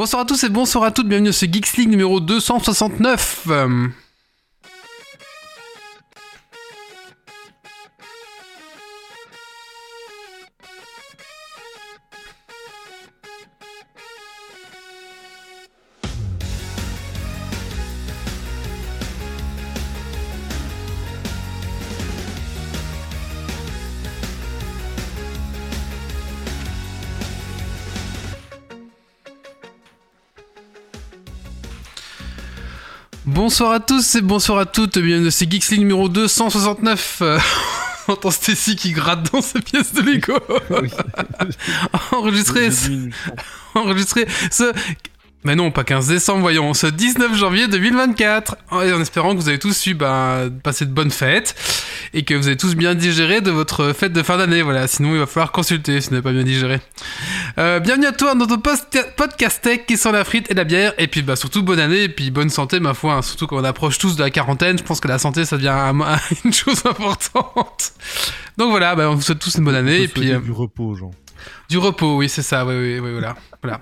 Bonsoir 0.00 0.22
à 0.22 0.24
tous 0.24 0.44
et 0.44 0.48
bonsoir 0.48 0.84
à 0.84 0.92
toutes, 0.92 1.08
bienvenue 1.08 1.30
sur 1.30 1.46
Geeks 1.52 1.76
League 1.76 1.90
numéro 1.90 2.20
269. 2.20 3.46
Bonsoir 33.50 33.72
à 33.72 33.80
tous 33.80 34.14
et 34.14 34.20
bonsoir 34.20 34.58
à 34.60 34.64
toutes, 34.64 34.96
bienvenue 34.98 35.32
c'est 35.32 35.50
Geeks 35.50 35.70
League 35.70 35.80
numéro 35.80 36.08
269. 36.08 37.18
Euh, 37.20 37.38
on 38.08 38.12
entend 38.12 38.30
Stacy 38.30 38.76
qui 38.76 38.92
gratte 38.92 39.32
dans 39.32 39.42
sa 39.42 39.60
pièce 39.60 39.92
de 39.92 40.02
Lego. 40.02 40.38
enregistré, 42.12 42.70
ce... 42.70 43.10
enregistré 43.74 44.28
ce 44.52 44.72
mais 45.42 45.56
non, 45.56 45.70
pas 45.70 45.84
15 45.84 46.08
décembre, 46.08 46.40
voyons, 46.40 46.74
ce 46.74 46.86
19 46.86 47.34
janvier 47.34 47.66
2024. 47.66 48.56
Et 48.84 48.92
en 48.92 49.00
espérant 49.00 49.34
que 49.34 49.40
vous 49.40 49.48
avez 49.48 49.58
tous 49.58 49.86
eu 49.86 49.94
bah, 49.94 50.42
passer 50.62 50.84
de 50.84 50.92
bonnes 50.92 51.10
fêtes 51.10 51.54
et 52.12 52.24
que 52.24 52.34
vous 52.34 52.46
avez 52.46 52.58
tous 52.58 52.74
bien 52.74 52.94
digéré 52.94 53.40
de 53.40 53.50
votre 53.50 53.94
fête 53.94 54.12
de 54.12 54.22
fin 54.22 54.36
d'année. 54.36 54.60
Voilà, 54.60 54.86
sinon 54.86 55.14
il 55.14 55.18
va 55.18 55.26
falloir 55.26 55.50
consulter 55.50 56.00
si 56.02 56.08
vous 56.08 56.14
n'avez 56.16 56.22
pas 56.22 56.32
bien 56.32 56.42
digéré. 56.42 56.80
Euh, 57.58 57.80
bienvenue 57.80 58.06
à 58.06 58.12
toi 58.12 58.34
dans 58.34 58.46
notre 58.46 58.60
podcast 59.16 59.62
tech 59.62 59.86
qui 59.86 59.96
sent 59.96 60.12
la 60.12 60.24
frite 60.24 60.50
et 60.50 60.54
la 60.54 60.64
bière. 60.64 60.92
Et 60.98 61.06
puis 61.06 61.22
bah, 61.22 61.36
surtout 61.36 61.62
bonne 61.62 61.80
année 61.80 62.02
et 62.02 62.08
puis 62.10 62.30
bonne 62.30 62.50
santé, 62.50 62.78
ma 62.78 62.92
foi. 62.92 63.14
Hein. 63.14 63.22
surtout 63.22 63.46
quand 63.46 63.56
on 63.56 63.64
approche 63.64 63.96
tous 63.96 64.16
de 64.16 64.22
la 64.22 64.30
quarantaine, 64.30 64.76
je 64.76 64.84
pense 64.84 65.00
que 65.00 65.08
la 65.08 65.18
santé 65.18 65.46
ça 65.46 65.56
devient 65.56 65.92
une 66.44 66.52
chose 66.52 66.82
importante. 66.84 67.92
Donc 68.58 68.70
voilà, 68.70 68.94
bah, 68.94 69.08
on 69.08 69.14
vous 69.14 69.22
souhaite 69.22 69.38
tous 69.38 69.56
une 69.56 69.64
bonne 69.64 69.74
année. 69.74 70.02
Et 70.02 70.08
puis, 70.08 70.32
euh, 70.32 70.38
Du 70.38 70.52
repos 70.52 70.94
gens. 70.94 71.12
Du 71.70 71.78
repos, 71.78 72.18
oui, 72.18 72.28
c'est 72.28 72.42
ça, 72.42 72.66
oui, 72.66 72.74
oui, 72.74 72.98
oui, 72.98 73.12
voilà. 73.12 73.36
voilà. 73.62 73.80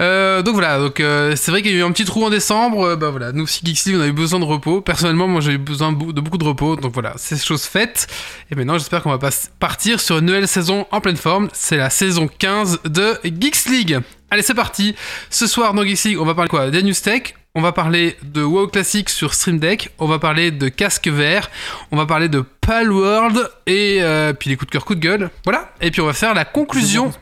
Euh, 0.00 0.42
donc 0.42 0.54
voilà, 0.54 0.78
donc 0.78 0.98
euh, 0.98 1.34
c'est 1.36 1.50
vrai 1.50 1.60
qu'il 1.60 1.72
y 1.72 1.74
a 1.74 1.78
eu 1.78 1.82
un 1.82 1.92
petit 1.92 2.04
trou 2.04 2.24
en 2.24 2.30
décembre. 2.30 2.82
Euh, 2.84 2.96
bah 2.96 3.10
voilà, 3.10 3.32
nous 3.32 3.44
aussi 3.44 3.60
Geeksly, 3.64 3.96
on 3.96 4.00
a 4.00 4.06
eu 4.06 4.12
besoin 4.12 4.40
de 4.40 4.44
repos. 4.44 4.80
Personnellement, 4.80 5.28
moi 5.28 5.40
j'ai 5.40 5.52
eu 5.52 5.58
besoin 5.58 5.92
de 5.92 6.20
beaucoup 6.20 6.38
de 6.38 6.44
repos. 6.44 6.76
Donc 6.76 6.94
voilà, 6.94 7.12
c'est 7.16 7.42
chose 7.42 7.64
faite. 7.64 8.06
Et 8.50 8.54
maintenant, 8.54 8.78
j'espère 8.78 9.02
qu'on 9.02 9.14
va 9.14 9.30
partir 9.58 10.00
sur 10.00 10.18
une 10.18 10.26
nouvelle 10.26 10.48
saison 10.48 10.86
en 10.90 11.00
pleine 11.00 11.16
forme. 11.16 11.48
C'est 11.52 11.76
la 11.76 11.90
saison 11.90 12.28
15 12.28 12.80
de 12.84 13.18
Geeks 13.24 13.66
League. 13.66 14.00
Allez, 14.30 14.42
c'est 14.42 14.54
parti. 14.54 14.94
Ce 15.28 15.46
soir 15.46 15.74
dans 15.74 15.84
Geeks 15.84 16.04
League, 16.04 16.20
on 16.20 16.24
va 16.24 16.34
parler 16.34 16.48
quoi? 16.48 16.70
Des 16.70 16.82
news 16.82 16.94
tech. 16.94 17.34
On 17.56 17.60
va 17.60 17.72
parler 17.72 18.16
de 18.22 18.44
WoW 18.44 18.68
Classic 18.68 19.10
sur 19.10 19.34
Stream 19.34 19.58
Deck. 19.58 19.90
On 19.98 20.06
va 20.06 20.20
parler 20.20 20.52
de 20.52 20.68
casque 20.68 21.08
vert. 21.08 21.50
On 21.90 21.96
va 21.96 22.06
parler 22.06 22.28
de 22.28 22.44
Palworld 22.60 23.50
et 23.66 24.00
puis 24.38 24.50
les 24.50 24.56
coups 24.56 24.68
de 24.68 24.72
cœur, 24.72 24.84
coups 24.84 25.00
de 25.00 25.04
gueule. 25.04 25.30
Voilà. 25.44 25.72
Et 25.80 25.90
puis 25.90 26.00
on 26.00 26.06
va 26.06 26.12
faire 26.12 26.32
la 26.32 26.44
conclusion. 26.44 27.12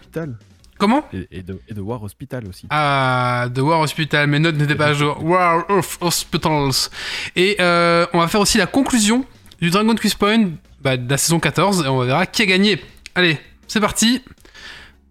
Comment 0.79 1.05
et, 1.13 1.43
de, 1.43 1.81
War 1.81 2.03
Hospital 2.03 2.47
aussi. 2.49 2.67
Ah, 2.71 3.49
de 3.53 3.61
War 3.61 3.81
Hospital, 3.81 4.29
mes 4.29 4.39
notes 4.39 4.55
n'étaient 4.55 4.77
pas 4.77 4.87
à 4.87 4.95
jour. 4.95 5.23
War 5.25 5.69
of 5.69 5.99
Hospitals. 6.01 6.91
Et 7.35 7.57
euh, 7.61 8.07
on 8.13 8.21
va 8.21 8.29
faire 8.29 8.41
aussi 8.41 8.59
la 8.59 8.67
conclusion 8.67 9.25
du 9.61 9.71
Dragon 9.71 9.95
Quiz 9.97 10.15
Point 10.15 10.51
bah, 10.81 10.97
de 10.97 11.11
la 11.11 11.19
saison 11.19 11.41
14 11.41 11.85
et 11.85 11.89
on 11.89 11.99
verra 12.05 12.27
qui 12.27 12.43
a 12.43 12.47
gagné. 12.47 12.81
Allez, 13.17 13.39
c'est 13.67 13.81
parti. 13.81 14.23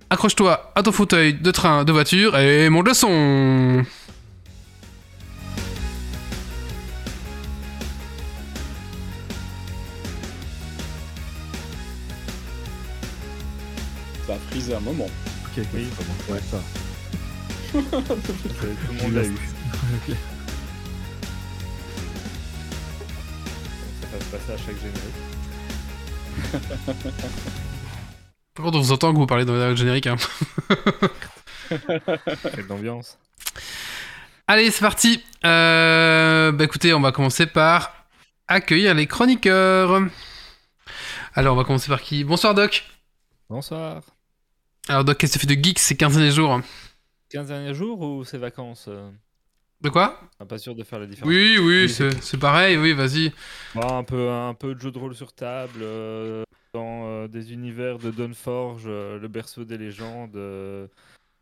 Accroche-toi 0.10 0.72
à 0.74 0.84
ton 0.84 0.94
fauteuil 0.94 1.34
de 1.34 1.52
train, 1.52 1.84
de 1.84 1.92
voiture 1.92 2.38
et 2.38 2.70
monte 2.70 2.88
le 2.88 2.94
son. 2.94 3.84
Ça 14.26 14.34
a 14.34 14.38
frisé 14.50 14.74
un 14.74 14.80
moment 14.80 15.08
oui. 15.74 15.88
Ouais, 16.30 16.40
ça. 16.52 16.60
Tout 17.72 17.82
le 17.82 18.94
monde 19.02 19.14
l'a 19.14 19.24
eu. 19.24 19.36
Ça 24.02 24.08
va 24.12 24.20
se 24.20 24.26
passer 24.32 24.52
à 24.54 24.58
chaque 24.58 24.78
générique. 24.78 25.16
Par 28.54 28.66
contre, 28.66 28.78
on 28.78 28.82
vous 28.82 28.92
entend 28.92 29.14
que 29.14 29.18
vous 29.18 29.26
parlez 29.28 29.46
dans 29.46 29.54
le 29.54 29.76
générique. 29.76 30.08
Hein. 30.08 30.16
Quelle 31.70 32.72
ambiance. 32.72 33.18
Allez, 34.48 34.72
c'est 34.72 34.82
parti. 34.82 35.24
Euh, 35.46 36.52
bah 36.52 36.64
écoutez, 36.64 36.92
on 36.94 37.02
va 37.02 37.12
commencer 37.12 37.46
par 37.46 37.94
accueillir 38.48 38.96
les 38.96 39.06
chroniqueurs. 39.06 40.02
Alors, 41.36 41.54
on 41.54 41.58
va 41.58 41.66
commencer 41.66 41.90
par 41.90 42.02
qui? 42.02 42.24
Bonsoir 42.24 42.56
Doc. 42.56 42.84
Bonsoir. 43.50 44.02
Alors, 44.90 45.04
Doc, 45.04 45.18
qu'est-ce 45.18 45.34
que 45.34 45.40
tu 45.40 45.48
fais 45.48 45.56
de 45.56 45.62
geek 45.62 45.80
ces 45.80 45.98
15 45.98 46.16
derniers 46.16 46.32
jours 46.32 46.62
15 47.30 47.48
derniers 47.48 47.74
jours 47.74 48.00
ou 48.00 48.24
ces 48.24 48.38
vacances 48.38 48.86
euh 48.88 49.10
De 49.82 49.90
quoi 49.90 50.20
Pas 50.48 50.58
sûr 50.58 50.76
de 50.76 50.84
faire 50.84 51.00
la 51.00 51.06
différence. 51.06 51.28
Oui, 51.30 51.58
oui, 51.60 51.90
c'est 51.90 52.40
pareil, 52.40 52.78
oui, 52.78 52.94
vas-y. 52.94 53.34
un, 53.76 54.04
peu, 54.04 54.30
un 54.30 54.54
peu 54.54 54.76
de 54.76 54.80
jeu 54.80 54.92
de 54.92 54.98
rôle 54.98 55.14
sur 55.14 55.34
table, 55.34 55.80
euh, 55.82 56.44
dans 56.74 57.06
euh, 57.06 57.28
des 57.28 57.52
univers 57.52 57.98
de 57.98 58.12
Dawnforge, 58.12 58.88
le 58.88 59.28
berceau 59.28 59.66
des 59.66 59.78
légendes, 59.78 60.40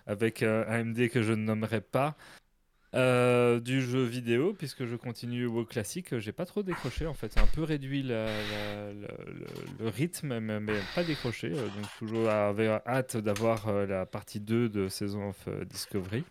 avec 0.07 0.41
un 0.41 0.62
AMD 0.63 1.09
que 1.09 1.22
je 1.22 1.33
ne 1.33 1.44
nommerai 1.44 1.81
pas. 1.81 2.16
Euh, 2.95 3.59
du 3.59 3.81
jeu 3.81 4.03
vidéo, 4.03 4.53
puisque 4.53 4.85
je 4.85 4.95
continue 4.95 5.45
au 5.45 5.66
classique, 5.66 6.17
j'ai 6.17 6.31
pas 6.31 6.45
trop 6.45 6.63
décroché 6.63 7.06
en 7.06 7.13
fait. 7.13 7.33
C'est 7.33 7.41
un 7.41 7.47
peu 7.47 7.63
réduit 7.63 8.03
le, 8.03 8.25
rythme, 9.81 10.39
mais, 10.39 10.79
pas 10.95 11.03
décroché. 11.03 11.51
Euh, 11.51 11.67
donc 11.67 11.85
toujours 12.00 12.29
avec 12.29 12.69
hâte 12.88 13.17
d'avoir 13.17 13.67
euh, 13.67 13.85
la 13.85 14.06
partie 14.06 14.39
2 14.39 14.69
de 14.69 14.88
Saison 14.88 15.29
of 15.29 15.50
Discovery. 15.66 16.23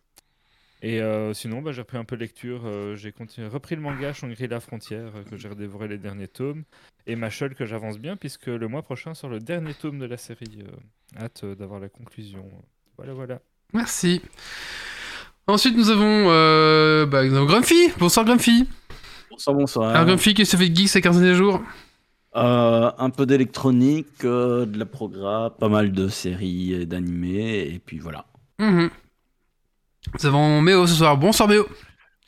Et 0.82 1.00
sinon, 1.32 1.62
bah, 1.62 1.72
j'ai 1.72 1.80
repris 1.80 1.96
un 1.96 2.04
peu 2.04 2.14
lecture. 2.14 2.94
j'ai 2.94 3.14
repris 3.48 3.74
le 3.74 3.80
manga 3.80 4.12
Shangri-La 4.12 4.60
Frontière, 4.60 5.12
que 5.30 5.38
j'ai 5.38 5.48
redévoré 5.48 5.88
les 5.88 5.96
derniers 5.96 6.28
tomes. 6.28 6.64
Et 7.06 7.16
Machel, 7.16 7.54
que 7.54 7.64
j'avance 7.64 7.98
bien, 7.98 8.18
puisque 8.18 8.48
le 8.48 8.68
mois 8.68 8.82
prochain 8.82 9.14
sort 9.14 9.30
le 9.30 9.38
dernier 9.38 9.72
tome 9.72 9.98
de 9.98 10.04
la 10.04 10.18
série. 10.18 10.62
hâte 11.16 11.46
d'avoir 11.46 11.80
la 11.80 11.88
conclusion. 11.88 12.46
Voilà, 12.98 13.14
voilà. 13.14 13.40
Merci. 13.72 14.20
Ensuite, 15.46 15.76
nous 15.76 15.90
avons, 15.90 16.26
euh, 16.30 17.04
bah, 17.06 17.26
Grumpy. 17.26 17.90
Bonsoir, 17.98 18.24
Grumpy. 18.24 18.66
Bonsoir, 19.30 19.54
bonsoir. 19.56 19.90
Alors, 19.90 20.06
Grumpy, 20.06 20.32
qu'est-ce 20.34 20.52
que 20.52 20.56
ça 20.56 20.62
fait 20.64 20.70
de 20.70 20.76
geek 20.76 20.88
ces 20.88 21.00
15 21.02 21.20
derniers 21.20 21.34
jours? 21.36 21.60
Euh, 22.36 22.90
Un 22.98 23.10
peu 23.10 23.26
d'électronique, 23.26 24.24
euh, 24.24 24.64
de 24.64 24.78
la 24.78 24.86
programme, 24.86 25.50
pas 25.58 25.68
mal 25.68 25.92
de 25.92 26.08
séries 26.08 26.72
et 26.72 26.86
d'animés, 26.86 27.68
et 27.74 27.78
puis 27.84 27.98
voilà. 27.98 28.24
Mhm. 28.58 28.90
Nous 30.18 30.26
avons 30.26 30.60
Méo 30.62 30.86
ce 30.86 30.94
soir. 30.94 31.16
Bonsoir, 31.16 31.48
Méo. 31.48 31.66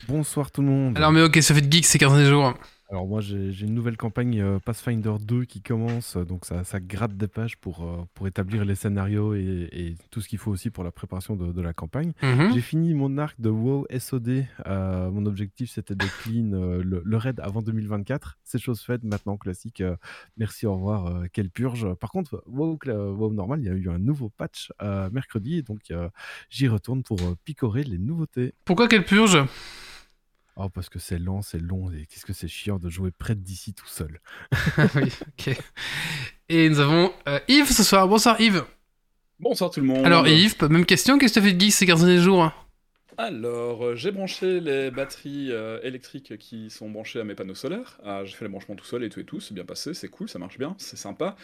Bonsoir, 0.07 0.51
tout 0.51 0.61
le 0.61 0.67
monde. 0.67 0.97
Alors, 0.97 1.11
Méo, 1.11 1.29
qu'est-ce 1.29 1.49
que 1.49 1.53
ça 1.55 1.59
fait 1.59 1.67
de 1.67 1.71
geek 1.73 1.85
ces 1.85 1.97
15 1.97 2.13
derniers 2.13 2.29
jours? 2.29 2.53
Alors 2.89 3.05
moi 3.05 3.19
j'ai 3.19 3.51
une 3.61 3.73
nouvelle 3.73 3.97
campagne 3.97 4.39
euh, 4.39 4.59
Pathfinder 4.59 5.15
2 5.19 5.43
qui 5.43 5.61
commence, 5.61 6.15
donc 6.15 6.45
ça, 6.45 6.63
ça 6.63 6.79
gratte 6.79 7.17
des 7.17 7.27
pages 7.27 7.57
pour, 7.57 7.83
euh, 7.83 8.05
pour 8.13 8.27
établir 8.27 8.63
les 8.63 8.75
scénarios 8.75 9.33
et, 9.35 9.95
tout 10.11 10.21
ce 10.21 10.29
qu'il 10.29 10.39
faut 10.39 10.51
aussi 10.51 10.69
pour 10.69 10.83
la 10.83 10.91
préparation 10.91 11.35
de, 11.35 11.61
la 11.61 11.73
campagne. 11.73 12.13
Mhm. 12.21 12.53
J'ai 12.53 12.61
fini 12.61 12.93
mon 12.93 13.17
arc 13.17 13.39
de 13.39 13.49
WoW 13.49 13.87
SOD, 13.97 14.45
euh, 14.65 15.11
mon 15.11 15.25
objectif 15.25 15.71
c'était 15.71 15.95
de 15.95 16.05
clean 16.21 16.51
le, 16.51 17.17
raid 17.17 17.39
avant 17.41 17.61
2024. 17.61 18.37
C'est 18.43 18.59
chose 18.59 18.81
faite 18.81 19.03
maintenant, 19.03 19.37
classique. 19.37 19.83
merci, 20.37 20.65
au 20.65 20.75
revoir, 20.75 21.23
quelle 21.33 21.49
purge. 21.49 21.93
Par 21.95 22.11
contre, 22.11 22.43
WoW, 22.47 22.79
WoW 22.85 23.33
normal, 23.33 23.59
il 23.59 23.65
y 23.65 23.69
a 23.69 23.73
eu 23.73 23.89
un 23.89 23.99
nouveau 23.99 24.29
patch 24.29 24.71
mercredi, 25.11 25.63
donc 25.63 25.91
j'y 26.49 26.67
retourne 26.67 27.03
pour 27.03 27.17
picorer 27.43 27.83
les 27.83 27.97
nouveautés. 27.97 28.53
Pourquoi 28.65 28.87
quelle 28.87 29.05
purge? 29.05 29.37
Oh, 30.59 30.69
parce 30.69 30.89
que 30.89 30.97
c'est 30.97 31.19
lent, 31.19 31.43
c'est 31.43 31.59
long, 31.59 31.91
et 31.91 32.07
qu'est-ce 32.07 32.25
que 32.25 32.33
c'est 32.33 32.47
chiant 32.47 32.79
de 32.79 32.89
jouer 32.89 33.11
près 33.11 33.35
d'ici 33.35 33.75
tout 33.75 33.85
seul. 33.85 34.19
oui, 34.95 35.13
ok. 35.39 35.55
Et 36.49 36.67
nous 36.67 36.79
avons 36.79 37.13
euh, 37.27 37.39
Yves 37.47 37.71
ce 37.71 37.83
soir. 37.83 38.07
Bonsoir 38.07 38.41
Yves. 38.41 38.63
Bonsoir 39.39 39.69
tout 39.69 39.81
le 39.81 39.85
monde. 39.85 40.03
Alors 40.03 40.27
Yves, 40.27 40.55
même 40.67 40.87
question, 40.87 41.19
qu'est-ce 41.19 41.35
que 41.35 41.39
tu 41.39 41.45
as 41.45 41.49
fait 41.49 41.53
de 41.55 41.61
geek 41.61 41.73
ces 41.73 41.85
15 41.85 42.03
derniers 42.03 42.21
jours 42.21 42.43
hein? 42.43 42.53
Alors, 43.19 43.83
euh, 43.83 43.95
j'ai 43.95 44.11
branché 44.11 44.59
les 44.59 44.91
batteries 44.91 45.51
euh, 45.51 45.79
électriques 45.81 46.37
qui 46.37 46.69
sont 46.69 46.87
branchées 46.87 47.19
à 47.19 47.23
mes 47.23 47.33
panneaux 47.33 47.55
solaires. 47.55 47.97
Ah, 48.05 48.23
j'ai 48.23 48.35
fait 48.35 48.45
le 48.45 48.51
branchement 48.51 48.75
tout 48.75 48.85
seul 48.85 49.03
et 49.03 49.09
tout 49.09 49.19
et 49.19 49.23
tout, 49.23 49.39
c'est 49.39 49.55
bien 49.55 49.65
passé, 49.65 49.95
c'est 49.95 50.07
cool, 50.07 50.29
ça 50.29 50.37
marche 50.37 50.59
bien, 50.59 50.75
c'est 50.77 50.97
sympa. 50.97 51.35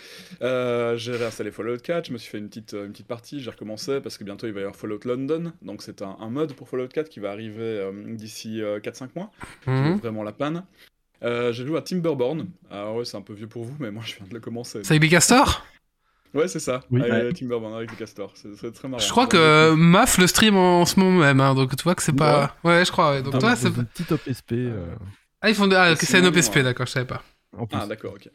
Euh, 0.44 0.96
j'ai 0.98 1.14
réinstallé 1.14 1.50
Fallout 1.50 1.80
4, 1.80 2.08
je 2.08 2.14
me 2.14 2.20
suis 2.20 2.30
fait 2.30 2.38
une 2.38 2.48
petite, 2.48 2.74
une 2.74 2.92
petite 2.92 3.08
partie, 3.08 3.40
j'ai 3.40 3.50
recommencé 3.50 4.02
parce 4.02 4.20
que 4.20 4.24
bientôt 4.24 4.46
il 4.46 4.54
va 4.54 4.60
y 4.60 4.64
avoir 4.64 4.76
Fallout 4.76 5.00
London, 5.04 5.52
donc 5.64 5.82
c'est 5.82 6.04
un, 6.04 6.30
mode 6.30 6.54
pour 6.54 6.70
Fallout 6.70 6.90
4 6.90 7.10
qui 7.10 7.20
va 7.20 7.32
arriver 7.32 7.90
d'ici 8.08 8.62
4-5 8.62 9.10
mois, 9.16 9.32
mhm. 9.66 9.98
vraiment 9.98 10.22
la 10.22 10.32
panne. 10.32 10.66
j'ai 11.24 11.66
joué 11.66 11.80
à 11.80 11.82
Timberborn, 11.82 12.50
alors 12.70 12.98
ouais, 12.98 13.06
c'est 13.06 13.18
un 13.18 13.22
peu 13.22 13.34
vieux 13.34 13.48
pour 13.48 13.64
vous, 13.64 13.76
mais 13.80 13.90
moi 13.90 14.04
je 14.06 14.16
viens 14.16 14.28
de 14.28 14.34
le 14.34 14.40
commencer. 14.40 14.82
C'est 14.84 15.00
castors 15.00 15.66
Ouais, 16.34 16.48
c'est 16.48 16.60
ça. 16.60 16.82
Oui. 16.92 17.02
avec 17.02 17.14
Ouais. 17.26 17.34
Timberman, 17.34 17.74
avec 17.76 17.92
le 17.92 17.98
castor. 17.98 18.32
C'est 18.36 18.56
c'est 18.56 18.72
très 18.72 18.88
marrant. 18.88 19.02
Je 19.02 19.10
crois 19.10 19.28
que 19.28 19.38
euh. 19.38 19.76
Maf 19.76 20.18
le 20.18 20.28
stream 20.28 20.56
en, 20.58 20.82
en 20.82 20.86
ce 20.86 21.00
moment 21.00 21.20
même, 21.20 21.40
hein, 21.40 21.54
donc 21.54 21.76
tu 21.76 21.84
vois 21.84 21.96
que 21.96 22.02
c'est 22.04 22.14
pas. 22.14 22.56
Ouais, 22.64 22.84
je 22.86 22.92
crois. 22.92 23.12
ouais. 23.12 23.22
Donc 23.22 23.40
toi, 23.40 23.56
c'est. 23.56 23.68
une 23.68 23.86
petite 23.86 24.12
OPSP. 24.12 24.52
euh, 24.54 24.86
Ah, 25.42 25.50
ils 25.50 25.56
font 25.56 25.68
des. 25.68 25.76
Ah, 25.76 25.96
c'est 25.96 26.18
un 26.18 26.20
sinon, 26.22 26.30
OPSP, 26.30 26.58
euh, 26.58 26.64
d'accord, 26.64 26.86
je 26.88 26.92
savais 26.92 27.06
pas. 27.06 27.22
en 27.58 27.66
plus. 27.68 27.78
Ah, 27.80 27.86
d'accord, 27.88 28.14
ok. 28.16 28.30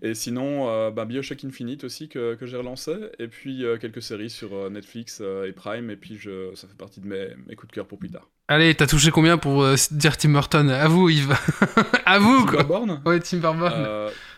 Et 0.00 0.14
sinon, 0.14 0.68
euh, 0.68 0.90
bah, 0.90 1.04
Bioshock 1.04 1.44
Infinite 1.44 1.84
aussi 1.84 2.08
que, 2.08 2.34
que 2.36 2.46
j'ai 2.46 2.56
relancé, 2.56 2.92
et 3.18 3.26
puis 3.28 3.64
euh, 3.64 3.76
quelques 3.78 4.00
séries 4.02 4.30
sur 4.30 4.54
euh, 4.54 4.70
Netflix 4.70 5.18
euh, 5.20 5.46
et 5.48 5.52
Prime, 5.52 5.90
et 5.90 5.96
puis 5.96 6.16
je, 6.18 6.54
ça 6.54 6.68
fait 6.68 6.76
partie 6.76 7.00
de 7.00 7.06
mes, 7.06 7.28
mes 7.48 7.54
coups 7.56 7.68
de 7.70 7.74
cœur 7.74 7.86
pour 7.86 7.98
plus 7.98 8.10
tard. 8.10 8.28
Allez, 8.48 8.74
t'as 8.74 8.86
touché 8.86 9.10
combien 9.10 9.38
pour 9.38 9.62
euh, 9.62 9.74
dire 9.90 10.16
Tim 10.16 10.30
Burton? 10.30 10.70
À 10.70 10.86
vous, 10.88 11.08
Yves. 11.08 11.36
à 12.06 12.18
vous, 12.20 12.44
quoi. 12.46 12.62
Timberborn? 12.62 13.02
Ouais, 13.04 13.20
Tim 13.20 13.38
Burton. 13.38 13.86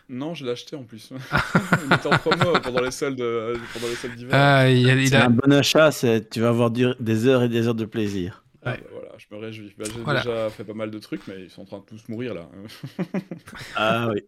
Non, 0.08 0.34
je 0.34 0.44
l'ai 0.44 0.50
acheté 0.50 0.76
en 0.76 0.84
plus. 0.84 1.10
il 1.86 1.92
était 1.94 2.06
en 2.06 2.18
promo 2.18 2.52
pendant 2.62 2.82
les 2.82 2.90
soldes, 2.90 3.20
euh, 3.20 3.56
pendant 3.72 3.86
les 3.88 3.94
soldes 3.94 4.14
d'hiver. 4.16 4.34
Ah, 4.34 4.68
il, 4.70 4.88
a- 4.90 4.94
il 4.94 5.08
C'est 5.08 5.16
a. 5.16 5.26
un 5.26 5.30
bon 5.30 5.50
achat, 5.52 5.90
c'est- 5.92 6.28
tu 6.28 6.40
vas 6.40 6.48
avoir 6.48 6.70
du- 6.70 6.94
des 7.00 7.26
heures 7.26 7.42
et 7.42 7.48
des 7.48 7.66
heures 7.66 7.74
de 7.74 7.84
plaisir. 7.86 8.44
Ah, 8.62 8.76
bah, 8.76 8.82
voilà, 8.92 9.08
je 9.18 9.26
me 9.34 9.38
réjouis. 9.40 9.74
Bah, 9.78 9.84
j'ai 9.92 10.00
Voilà. 10.00 10.20
déjà 10.22 10.50
fait 10.50 10.64
pas 10.64 10.74
mal 10.74 10.90
de 10.90 10.98
trucs, 10.98 11.26
mais 11.26 11.42
ils 11.44 11.50
sont 11.50 11.62
en 11.62 11.64
train 11.66 11.78
de 11.78 11.84
tous 11.84 12.06
mourir 12.08 12.34
là. 12.34 12.48
Ah 13.76 14.08
oui. 14.12 14.22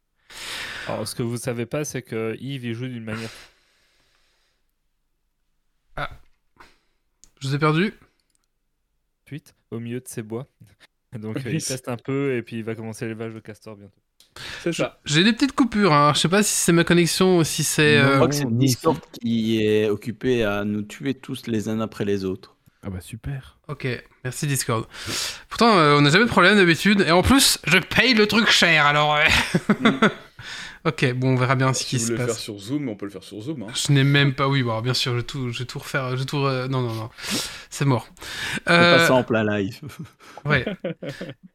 Alors, 0.89 1.07
ce 1.07 1.15
que 1.15 1.23
vous 1.23 1.37
savez 1.37 1.67
pas, 1.67 1.85
c'est 1.85 2.03
que 2.03 2.37
Yves 2.41 2.65
il 2.65 2.75
joue 2.75 2.87
d'une 2.89 3.05
manière 3.05 3.31
Je 7.41 7.49
vous 7.49 7.55
ai 7.55 7.59
perdu. 7.59 7.93
gratuite 9.25 9.55
au 9.71 9.79
milieu 9.79 10.01
de 10.01 10.09
ses 10.09 10.23
bois. 10.23 10.47
Donc 11.13 11.37
euh, 11.39 11.43
Oui, 11.47 11.55
il 11.57 11.65
teste 11.65 11.89
un 11.89 11.97
peu 11.97 12.35
et 12.37 12.43
puis 12.43 12.57
il 12.57 12.65
va 12.65 12.75
commencer 12.75 13.05
l'élevage 13.05 13.35
de 13.35 13.41
castor 13.41 13.77
bientôt. 13.77 14.01
C'est 14.67 14.73
ça. 14.73 14.99
J'ai 15.05 15.23
des 15.23 15.33
petites 15.33 15.53
coupures, 15.53 15.93
hein. 15.93 16.11
je 16.13 16.19
sais 16.19 16.29
pas 16.29 16.43
si 16.43 16.53
c'est 16.53 16.73
ma 16.73 16.83
connexion 16.83 17.39
ou 17.39 17.45
si 17.45 17.63
c'est. 17.63 18.01
Je 18.01 18.05
euh, 18.05 18.15
crois 18.17 18.27
que 18.27 18.35
c'est 18.35 18.51
Discord 18.51 18.99
qui 19.21 19.65
est 19.65 19.89
occupé 19.89 20.43
à 20.43 20.65
nous 20.65 20.83
tuer 20.83 21.15
tous 21.15 21.47
les 21.47 21.69
uns 21.69 21.79
après 21.79 22.05
les 22.05 22.25
autres. 22.25 22.57
Ah 22.83 22.91
bah 22.91 23.01
super. 23.01 23.59
Ok, 23.69 23.87
merci 24.25 24.49
Discord. 24.49 24.87
Pourtant, 25.49 25.79
euh, 25.79 25.97
on 25.97 26.01
n'a 26.01 26.11
jamais 26.11 26.25
de 26.25 26.31
problème 26.31 26.57
d'habitude, 26.57 27.05
et 27.07 27.13
en 27.13 27.23
plus, 27.23 27.61
je 27.65 27.79
paye 27.79 28.15
le 28.15 28.27
truc 28.27 28.51
cher, 28.51 28.87
alors. 28.87 29.15
ouais. 29.15 29.29
Mm. 29.81 30.09
Ok, 30.87 31.13
bon, 31.15 31.31
on 31.33 31.37
verra 31.37 31.55
bien 31.57 31.73
ce 31.75 31.81
si 31.83 31.87
qui 31.91 31.97
vous 31.97 32.01
se 32.01 32.07
voulez 32.07 32.19
le 32.19 32.25
faire 32.25 32.35
passe. 32.35 32.43
sur 32.43 32.59
Zoom, 32.59 32.89
on 32.89 32.95
peut 32.97 33.05
le 33.07 33.11
faire 33.11 33.23
sur 33.23 33.41
Zoom. 33.41 33.63
Hein. 33.63 33.67
Je 33.75 33.93
n'ai 33.93 34.05
même 34.05 34.33
pas. 34.35 34.49
Oui, 34.49 34.63
bon, 34.63 34.81
bien 34.81 34.95
sûr, 34.95 35.13
je 35.13 35.17
vais 35.19 35.23
tout, 35.23 35.51
je 35.53 35.59
vais 35.61 35.65
tout 35.65 35.79
refaire. 35.79 36.11
Je 36.13 36.17
vais 36.17 36.25
tout. 36.25 36.37
re- 36.39 36.67
Non, 36.69 36.81
non, 36.83 36.95
non. 36.95 37.11
C'est 37.71 37.85
mort. 37.85 38.09
On 38.67 38.73
Euh, 38.73 38.97
passe 38.97 39.09
ça 39.09 39.15
en 39.15 39.25
plein 39.25 39.45
live. 39.45 39.81
Ouais. 40.45 40.65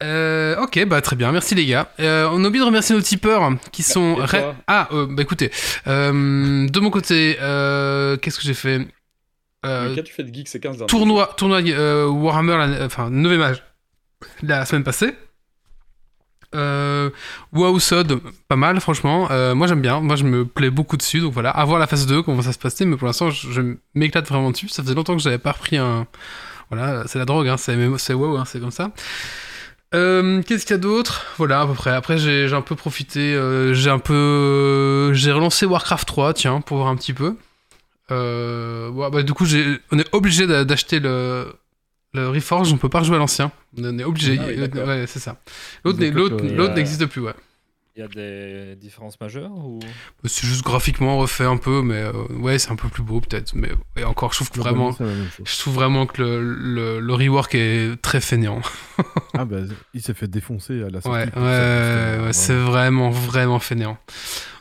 Euh, 0.02 0.56
ok, 0.60 0.84
bah 0.86 1.00
très 1.00 1.16
bien, 1.16 1.32
merci 1.32 1.54
les 1.54 1.64
gars. 1.64 1.90
Euh, 2.00 2.28
on 2.30 2.44
a 2.44 2.48
oublié 2.48 2.60
de 2.60 2.66
remercier 2.66 2.94
nos 2.94 3.00
tipeurs 3.00 3.50
qui 3.72 3.82
sont. 3.82 4.18
Ah, 4.66 4.88
euh, 4.92 5.06
bah 5.08 5.22
écoutez, 5.22 5.50
euh, 5.86 6.68
de 6.68 6.80
mon 6.80 6.90
côté, 6.90 7.38
euh, 7.40 8.18
qu'est-ce 8.18 8.36
que 8.36 8.42
j'ai 8.44 8.52
fait? 8.54 8.86
Euh, 9.64 9.94
Qu'as-tu 9.94 10.12
fait 10.12 10.24
de 10.24 10.34
geek 10.34 10.46
ces 10.48 10.60
15 10.60 10.76
derniers 10.76 10.88
Tournoi, 10.90 11.32
tournoi 11.38 11.60
euh, 11.62 12.06
Warhammer, 12.06 12.56
la- 12.58 12.84
enfin 12.84 13.08
9 13.10 13.38
mage 13.38 13.62
la 14.42 14.66
semaine 14.66 14.84
passée. 14.84 15.14
Euh, 16.54 17.10
WoW 17.52 17.78
Sod, 17.78 18.20
pas 18.48 18.56
mal 18.56 18.80
franchement. 18.80 19.28
Euh, 19.30 19.54
moi 19.54 19.66
j'aime 19.66 19.80
bien, 19.80 20.00
moi 20.00 20.16
je 20.16 20.24
me 20.24 20.44
plais 20.44 20.70
beaucoup 20.70 20.96
dessus. 20.96 21.20
Donc 21.20 21.32
voilà, 21.32 21.50
à 21.50 21.64
voir 21.64 21.78
la 21.78 21.86
phase 21.86 22.06
2, 22.06 22.22
comment 22.22 22.42
ça 22.42 22.52
se 22.52 22.58
passait. 22.58 22.84
Mais 22.84 22.96
pour 22.96 23.06
l'instant 23.06 23.30
je, 23.30 23.76
m'éclate 23.94 24.28
vraiment 24.28 24.50
dessus. 24.50 24.68
Ça 24.68 24.82
faisait 24.82 24.94
longtemps 24.94 25.16
que 25.16 25.22
j'avais 25.22 25.38
pas 25.38 25.52
repris 25.52 25.76
un. 25.76 26.06
Voilà, 26.70 27.04
c'est 27.06 27.18
la 27.18 27.24
drogue, 27.24 27.48
hein, 27.48 27.56
c'est 27.56 27.74
WoW, 28.14 28.36
hein, 28.36 28.44
c'est 28.46 28.60
comme 28.60 28.70
ça. 28.70 28.92
Euh, 29.94 30.42
Qu'est-ce 30.42 30.64
qu'il 30.64 30.74
y 30.74 30.78
a 30.78 30.80
d'autre? 30.80 31.26
Voilà, 31.36 31.60
à 31.60 31.66
peu 31.66 31.74
près. 31.74 31.90
Après, 31.90 32.16
j'ai 32.16 32.50
un 32.52 32.62
peu 32.62 32.76
profité. 32.76 33.38
j'ai 33.72 33.90
un 33.90 33.98
peu. 33.98 35.12
j'ai 35.12 35.32
relancé 35.32 35.66
Warcraft 35.66 36.06
3, 36.08 36.34
tiens, 36.34 36.60
pour 36.62 36.78
voir 36.78 36.88
un 36.88 36.96
petit 36.96 37.12
peu. 37.12 37.36
Bah, 38.08 39.22
du 39.22 39.32
coup, 39.34 39.46
on 39.90 39.98
est 39.98 40.08
obligé 40.12 40.46
d'a- 40.46 40.64
d'acheter 40.64 41.00
le, 41.00 41.46
le 42.14 42.28
Reforge, 42.28 42.72
on 42.72 42.76
peut 42.76 42.88
pas 42.88 43.00
rejouer 43.00 43.16
à 43.16 43.18
l'ancien. 43.18 43.52
On 43.78 43.98
est 43.98 44.04
obligé. 44.04 44.38
Ah 44.40 44.44
oui, 44.48 44.56
d'accord. 44.56 44.86
ouais, 44.86 45.06
c'est 45.06 45.18
ça. 45.18 45.40
L'autre 45.84 45.98
Euh, 46.02 46.74
n'existe 46.74 47.06
plus, 47.06 47.22
ouais. 47.22 47.34
Il 47.94 48.00
y 48.00 48.02
a 48.02 48.08
des 48.08 48.74
différences 48.76 49.20
majeures 49.20 49.50
ou? 49.52 49.78
C'est 50.24 50.46
juste 50.46 50.64
graphiquement 50.64 51.18
refait 51.18 51.44
un 51.44 51.58
peu, 51.58 51.82
mais 51.82 52.00
euh, 52.00 52.12
ouais, 52.38 52.58
c'est 52.58 52.70
un 52.70 52.76
peu 52.76 52.88
plus 52.88 53.02
beau 53.02 53.20
peut-être. 53.20 53.52
Mais 53.54 53.68
et 53.98 54.04
encore, 54.04 54.32
je 54.32 54.38
trouve 54.38 54.50
que 54.50 54.60
vraiment. 54.60 54.96
Je 55.44 55.58
trouve 55.58 55.74
vraiment 55.74 56.06
que 56.06 56.22
le, 56.22 56.40
le, 56.42 57.00
le 57.00 57.14
rework 57.14 57.54
est 57.54 58.00
très 58.00 58.20
fainéant. 58.20 58.60
Ah 59.34 59.46
bah 59.46 59.60
il 59.94 60.02
s'est 60.02 60.12
fait 60.12 60.28
défoncer 60.28 60.82
à 60.82 60.90
la 60.90 61.00
sortie. 61.00 61.08
Ouais, 61.18 61.26
euh, 61.38 62.32
c'est 62.32 62.54
vraiment, 62.54 63.10
vraiment 63.10 63.58
fainéant. 63.58 63.96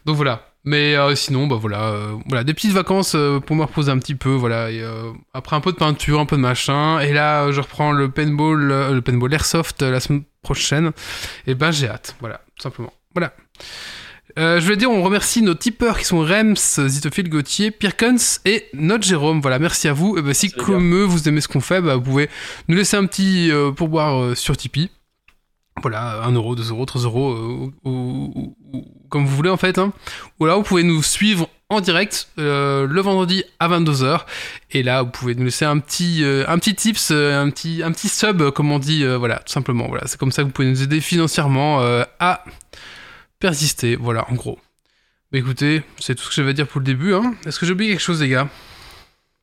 Donc 0.06 0.16
voilà. 0.16 0.51
Mais 0.64 0.96
euh, 0.96 1.16
sinon, 1.16 1.48
bah 1.48 1.56
voilà, 1.60 1.90
euh, 1.90 2.16
voilà, 2.28 2.44
des 2.44 2.54
petites 2.54 2.72
vacances 2.74 3.14
euh, 3.16 3.40
pour 3.40 3.56
me 3.56 3.64
reposer 3.64 3.92
un 3.92 3.98
petit 3.98 4.14
peu, 4.14 4.30
voilà. 4.30 4.70
Et, 4.72 4.84
après 5.34 5.56
un 5.56 5.60
peu 5.62 5.72
de 5.72 5.78
peinture, 5.78 6.20
un 6.20 6.26
peu 6.26 6.36
de 6.36 6.42
machin. 6.42 7.00
Et 7.00 7.14
là, 7.14 7.52
je 7.52 7.60
reprends 7.62 7.92
le 7.92 8.10
paintball, 8.12 8.62
le 8.94 9.02
paintball 9.02 9.34
airsoft 9.34 9.82
la 9.82 10.00
semaine 10.00 10.24
prochaine. 10.44 10.92
Et 11.48 11.56
ben, 11.56 11.72
j'ai 11.72 11.88
hâte. 11.88 12.16
Voilà, 12.20 12.42
tout 12.56 12.62
simplement. 12.64 12.94
Voilà. 13.14 13.34
Je 14.38 14.64
voulais 14.64 14.78
dire, 14.78 14.90
on 14.90 15.02
remercie 15.04 15.42
nos 15.42 15.56
tipeurs 15.56 15.98
qui 16.00 16.06
sont 16.06 16.20
Rems, 16.20 16.56
Zitophile, 16.88 17.28
Gauthier, 17.30 17.72
Pirkens 17.72 18.40
et 18.46 18.68
notre 18.74 19.04
Jérôme. 19.04 19.42
Voilà, 19.42 19.60
merci 19.60 19.88
à 19.88 19.94
vous. 19.94 20.18
Et 20.18 20.22
ben, 20.22 20.34
si 20.34 20.52
comme 20.52 20.94
eux, 20.94 21.04
vous 21.04 21.28
aimez 21.28 21.42
ce 21.42 21.48
qu'on 21.48 21.60
fait, 21.60 21.82
bah, 21.82 21.96
vous 21.96 22.02
pouvez 22.02 22.30
nous 22.68 22.76
laisser 22.78 22.98
un 22.98 23.06
petit 23.08 23.52
pourboire 23.76 24.38
sur 24.38 24.56
Tipeee. 24.56 24.90
Voilà, 25.82 26.22
1 26.24 26.34
euro, 26.34 26.56
2 26.56 26.70
euros, 26.70 26.86
3 26.86 27.02
euros, 27.02 27.34
ou, 27.36 27.74
ou- 27.84 28.56
ou- 28.74 28.86
comme 29.12 29.26
vous 29.28 29.36
voulez 29.36 29.52
en 29.52 29.58
fait. 29.58 29.78
Hein. 29.78 29.94
Ou 30.40 30.46
là, 30.48 30.56
vous 30.56 30.64
pouvez 30.64 30.82
nous 30.82 31.04
suivre 31.04 31.48
en 31.70 31.80
direct 31.80 32.28
euh, 32.40 32.88
le 32.88 33.02
vendredi 33.02 33.44
à 33.60 33.70
22h. 33.70 34.22
Et 34.72 34.82
là, 34.84 35.04
vous 35.04 35.10
pouvez 35.12 35.36
nous 35.36 35.46
laisser 35.46 35.64
un 35.66 35.78
petit, 35.80 36.24
euh, 36.24 36.44
un 36.48 36.58
petit 36.58 36.74
tips, 36.76 37.10
euh, 37.12 37.42
un 37.42 37.50
petit, 37.50 37.82
un 37.84 37.92
petit 37.92 38.10
sub, 38.10 38.50
comme 38.52 38.72
on 38.72 38.80
dit. 38.80 39.04
euh, 39.06 39.18
voilà, 39.18 39.38
tout 39.38 39.54
simplement. 39.54 39.88
Voilà, 39.88 40.08
c'est 40.08 40.20
comme 40.20 40.32
ça 40.32 40.42
que 40.42 40.48
vous 40.48 40.54
pouvez 40.54 40.68
nous 40.70 40.82
aider 40.82 41.00
financièrement 41.00 41.82
euh, 41.82 42.04
à 42.20 42.44
persister. 43.40 43.96
Voilà, 43.96 44.26
en 44.30 44.34
gros. 44.36 44.60
Mais 45.32 45.40
écoutez, 45.40 45.82
c'est 46.00 46.16
tout 46.16 46.24
ce 46.24 46.30
que 46.30 46.36
j'avais 46.36 46.50
à 46.50 46.54
dire 46.54 46.68
pour 46.68 46.80
le 46.82 46.86
début. 46.86 47.14
Hein. 47.14 47.36
Est-ce 47.46 47.58
que 47.60 47.66
j'ai 47.66 47.72
oublié 47.72 47.92
quelque 47.92 48.02
chose, 48.02 48.22
les 48.22 48.28
gars? 48.30 48.50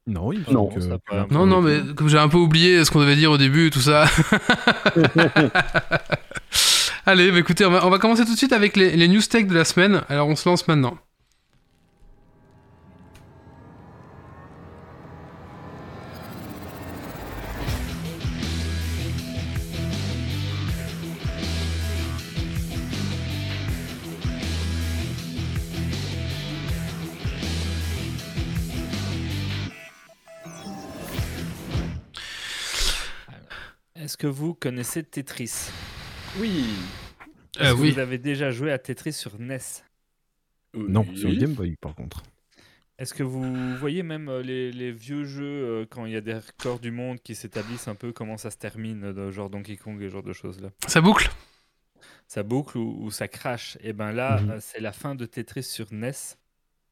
Non, 0.07 0.33
il 0.33 0.45
Non, 0.51 0.67
que- 0.69 1.33
Non, 1.33 1.47
non, 1.47 1.61
mais 1.63 1.81
comme 1.95 2.09
j'ai 2.09 2.19
un 2.19 2.29
peu 2.29 2.37
oublié 2.39 2.85
ce 2.85 2.91
qu'on 2.91 3.01
devait 3.01 3.17
dire 3.17 3.31
au 3.31 3.37
début 3.39 3.71
tout 3.71 3.81
ça. 3.81 4.07
Allez, 7.11 7.33
bah 7.33 7.39
écoutez, 7.39 7.65
on 7.65 7.71
va, 7.71 7.87
on 7.87 7.89
va 7.89 7.99
commencer 7.99 8.27
tout 8.27 8.35
de 8.35 8.37
suite 8.37 8.53
avec 8.53 8.77
les, 8.77 8.95
les 8.95 9.09
news 9.09 9.23
tech 9.23 9.47
de 9.47 9.55
la 9.55 9.65
semaine. 9.65 10.03
Alors 10.11 10.29
on 10.29 10.37
se 10.37 10.47
lance 10.47 10.69
maintenant. 10.69 10.99
Est-ce 33.97 34.19
que 34.19 34.27
vous 34.27 34.53
connaissez 34.53 35.03
Tetris? 35.03 35.71
Oui. 36.39 36.65
Est-ce 37.59 37.65
Euh, 37.65 37.75
que 37.75 37.81
oui. 37.81 37.91
vous 37.93 37.99
avez 37.99 38.19
déjà 38.19 38.51
joué 38.51 38.73
à 38.73 38.79
Tetris 38.79 39.13
sur 39.13 39.39
NES 39.41 39.59
Non, 40.75 41.05
Oui. 41.09 41.19
sur 41.19 41.35
Game 41.35 41.55
Boy 41.55 41.77
par 41.81 41.95
contre. 41.95 42.23
Est-ce 42.99 43.15
que 43.15 43.23
vous 43.23 43.77
voyez 43.77 44.03
même 44.03 44.29
euh, 44.29 44.43
les, 44.43 44.73
les 44.73 44.91
vieux 44.91 45.25
jeux 45.25 45.45
euh, 45.45 45.87
quand 45.89 46.05
il 46.07 46.13
y 46.13 46.17
a 46.17 46.21
des 46.21 46.35
records 46.35 46.81
du 46.81 46.91
monde 46.91 47.21
qui 47.21 47.35
s'établissent 47.35 47.87
un 47.89 47.95
peu 47.95 48.13
comment 48.13 48.37
ça 48.37 48.51
se 48.51 48.57
termine, 48.57 49.31
genre 49.31 49.51
Donkey 49.51 49.77
Kong 49.77 50.01
et 50.03 50.07
ce 50.09 50.13
genre 50.13 50.23
de 50.23 50.33
choses 50.33 50.61
là 50.61 50.71
Ça 50.87 51.01
boucle 51.01 51.31
Ça 52.27 52.43
boucle 52.43 52.77
ou, 52.79 53.05
ou 53.05 53.11
ça 53.11 53.29
crache? 53.29 53.79
Et 53.83 53.93
ben 53.93 54.13
là, 54.13 54.41
Mhm. 54.41 54.59
c'est 54.61 54.81
la 54.81 54.93
fin 54.93 55.15
de 55.15 55.27
Tetris 55.27 55.63
sur 55.63 55.93
NES. 55.93 56.13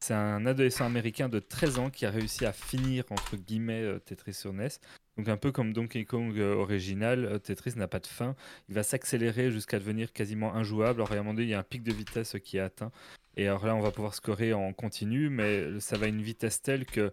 C'est 0.00 0.14
un 0.14 0.44
adolescent 0.46 0.84
américain 0.84 1.28
de 1.28 1.38
13 1.38 1.78
ans 1.78 1.90
qui 1.90 2.04
a 2.06 2.10
réussi 2.10 2.44
à 2.44 2.52
finir 2.52 3.04
entre 3.10 3.36
guillemets 3.36 3.82
euh, 3.82 3.98
Tetris 3.98 4.34
sur 4.34 4.52
NES. 4.52 4.68
Donc 5.16 5.28
un 5.28 5.38
peu 5.38 5.50
comme 5.52 5.72
Donkey 5.72 6.04
Kong 6.04 6.38
euh, 6.38 6.54
original, 6.54 7.24
euh, 7.24 7.38
Tetris 7.38 7.72
n'a 7.76 7.88
pas 7.88 8.00
de 8.00 8.06
fin. 8.06 8.36
Il 8.68 8.74
va 8.74 8.82
s'accélérer 8.82 9.50
jusqu'à 9.50 9.78
devenir 9.78 10.12
quasiment 10.12 10.54
injouable. 10.54 11.00
Alors 11.00 11.12
à 11.12 11.14
un 11.14 11.18
moment 11.18 11.32
donné, 11.34 11.44
il 11.46 11.50
y 11.50 11.54
a 11.54 11.58
un 11.58 11.62
pic 11.64 11.82
de 11.82 11.92
vitesse 11.92 12.36
qui 12.44 12.58
est 12.58 12.60
atteint. 12.60 12.92
Et 13.38 13.48
alors 13.48 13.66
là, 13.66 13.74
on 13.74 13.80
va 13.80 13.90
pouvoir 13.90 14.14
scorer 14.14 14.52
en 14.52 14.72
continu, 14.72 15.28
mais 15.30 15.80
ça 15.80 15.96
va 15.96 16.06
à 16.06 16.08
une 16.08 16.22
vitesse 16.22 16.60
telle 16.62 16.84
que 16.84 17.12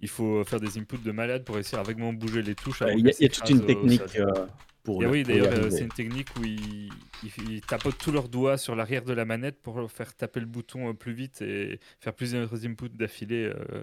il 0.00 0.08
faut 0.08 0.44
faire 0.44 0.60
des 0.60 0.76
inputs 0.78 0.98
de 0.98 1.12
malade 1.12 1.44
pour 1.44 1.54
réussir 1.54 1.78
à 1.78 1.82
vaguement 1.82 2.12
bouger 2.12 2.42
les 2.42 2.54
touches. 2.54 2.82
Il 2.96 3.06
y, 3.06 3.08
a- 3.08 3.24
y 3.24 3.28
toute 3.30 3.48
une 3.50 3.64
technique 3.66 4.16
euh, 4.16 4.46
pour 4.88 5.02
Et 5.02 5.04
le- 5.04 5.10
oui, 5.10 5.22
d'ailleurs, 5.22 5.52
euh, 5.52 5.68
c'est 5.70 5.84
une 5.84 5.90
technique 5.90 6.28
où 6.40 6.44
ils, 6.44 6.88
ils- 7.22 7.50
ils 7.50 7.60
tapotent 7.60 7.98
tous 7.98 8.10
leurs 8.10 8.30
doigts 8.30 8.56
sur 8.56 8.74
l'arrière 8.74 9.04
de 9.04 9.12
la 9.12 9.26
manette 9.26 9.60
pour 9.60 9.90
faire 9.92 10.14
taper 10.14 10.40
le 10.40 10.46
bouton 10.46 10.88
euh, 10.88 10.92
plus 10.94 11.12
vite 11.12 11.42
et 11.42 11.78
faire 12.00 12.14
plusieurs 12.14 12.64
inputs 12.64 12.88
d'affilée. 12.88 13.52
euh, 13.54 13.82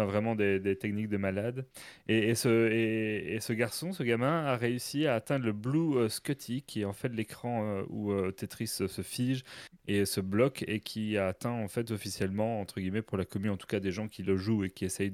Enfin, 0.00 0.06
vraiment 0.08 0.36
des, 0.36 0.60
des 0.60 0.76
techniques 0.76 1.08
de 1.08 1.16
malade. 1.16 1.66
Et, 2.06 2.28
et 2.28 2.36
ce, 2.36 2.70
et, 2.70 3.34
et 3.34 3.40
ce 3.40 3.52
garçon, 3.52 3.90
ce 3.92 4.04
gamin, 4.04 4.44
a 4.44 4.56
réussi 4.56 5.08
à 5.08 5.16
atteindre 5.16 5.44
le 5.44 5.52
Blue 5.52 5.96
euh, 5.96 6.08
Scutty, 6.08 6.62
qui 6.62 6.82
est 6.82 6.84
en 6.84 6.92
fait 6.92 7.08
l'écran 7.12 7.80
où 7.90 8.12
Tetris 8.30 8.68
se 8.68 9.02
fige 9.02 9.42
et 9.88 10.04
se 10.04 10.20
bloque, 10.20 10.64
et 10.68 10.78
qui 10.78 11.16
a 11.16 11.26
atteint 11.26 11.50
en 11.50 11.66
fait 11.66 11.90
officiellement, 11.90 12.60
entre 12.60 12.78
guillemets, 12.78 13.02
pour 13.02 13.18
la 13.18 13.24
commune, 13.24 13.50
en 13.50 13.56
tout 13.56 13.66
cas 13.66 13.80
des 13.80 13.90
gens 13.90 14.06
qui 14.06 14.22
le 14.22 14.36
jouent 14.36 14.62
et 14.62 14.70
qui 14.70 14.84
essayent 14.84 15.12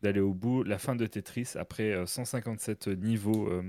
d'aller 0.00 0.20
au 0.20 0.32
bout, 0.32 0.62
la 0.62 0.78
fin 0.78 0.94
de 0.94 1.06
Tetris 1.06 1.54
après 1.56 1.90
euh, 1.90 2.06
157 2.06 2.86
niveaux 2.86 3.48
euh, 3.50 3.62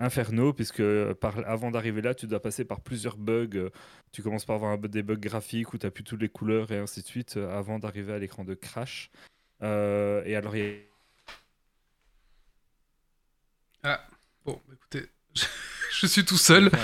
infernaux, 0.00 0.52
puisque 0.52 0.80
euh, 0.80 1.14
avant 1.46 1.70
d'arriver 1.70 2.00
là, 2.02 2.14
tu 2.14 2.26
dois 2.26 2.40
passer 2.42 2.64
par 2.64 2.80
plusieurs 2.80 3.16
bugs. 3.16 3.48
euh, 3.54 3.70
Tu 4.12 4.22
commences 4.22 4.44
par 4.44 4.56
avoir 4.56 4.72
un- 4.72 4.76
des 4.78 5.02
bugs 5.04 5.14
graphiques 5.16 5.72
où 5.72 5.78
tu 5.78 5.86
n'as 5.86 5.90
plus 5.92 6.02
toutes 6.02 6.20
les 6.20 6.28
couleurs 6.28 6.72
et 6.72 6.78
ainsi 6.78 7.02
de 7.02 7.06
suite, 7.06 7.36
euh, 7.36 7.56
avant 7.56 7.78
d'arriver 7.78 8.12
à 8.12 8.18
l'écran 8.18 8.44
de 8.44 8.54
crash. 8.54 9.10
Et 9.62 10.34
alors, 10.36 10.56
il 10.56 10.64
y 10.64 10.76
a- 13.84 14.00
Bon, 14.44 14.60
bah, 14.66 14.74
écoutez, 14.74 15.06
je 16.00 16.06
suis 16.06 16.24
tout 16.24 16.36
seul. 16.36 16.66
Attends, 16.66 16.80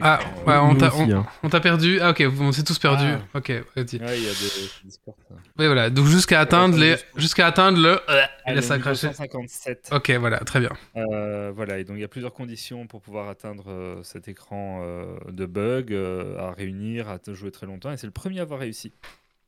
Ah, 0.00 0.18
écran, 0.20 0.32
euh, 0.40 0.46
ouais, 0.50 0.56
on 0.56 0.72
Nous 0.74 0.78
t'a 0.80 0.88
aussi, 0.94 1.12
on- 1.12 1.18
hein. 1.20 1.26
on 1.42 1.48
t'a 1.48 1.60
perdu. 1.60 1.98
Ah, 2.00 2.10
ok, 2.10 2.24
on 2.40 2.52
s'est 2.52 2.62
tous 2.64 2.78
perdus. 2.78 3.04
Ah. 3.06 3.38
Ok, 3.38 3.50
vas-y. 3.50 3.96
ouais, 4.00 4.18
il 4.18 4.24
y 4.24 4.28
a 4.28 4.32
des 4.32 4.70
Discord. 4.84 5.16
Oui, 5.58 5.66
voilà. 5.66 5.90
Donc 5.90 6.06
jusqu'à 6.06 6.40
atteindre 6.40 6.78
les, 6.78 6.96
jusqu'à 7.16 7.46
atteindre 7.46 7.78
le. 7.80 8.00
Ah, 8.08 8.28
Et 8.46 8.50
le 8.50 8.56
là, 8.56 8.62
ça 8.62 8.74
a 8.74 8.76
niveau 8.76 8.84
craché. 8.90 9.08
157. 9.08 9.90
Ok, 9.92 10.10
voilà, 10.12 10.38
très 10.38 10.60
bien. 10.60 10.70
Euh, 10.96 11.52
voilà, 11.54 11.78
et 11.78 11.84
donc 11.84 11.96
il 11.96 12.00
y 12.00 12.04
a 12.04 12.08
plusieurs 12.08 12.32
conditions 12.32 12.86
pour 12.86 13.00
pouvoir 13.02 13.28
atteindre 13.28 13.64
euh, 13.70 14.02
cet 14.02 14.28
écran 14.28 14.80
euh, 14.84 15.16
de 15.30 15.46
bug 15.46 15.92
euh, 15.92 16.38
à 16.38 16.52
réunir, 16.52 17.08
à 17.08 17.18
te 17.18 17.34
jouer 17.34 17.50
très 17.50 17.66
longtemps, 17.66 17.92
et 17.92 17.96
c'est 17.96 18.06
le 18.06 18.12
premier 18.12 18.38
à 18.40 18.42
avoir 18.42 18.60
réussi. 18.60 18.92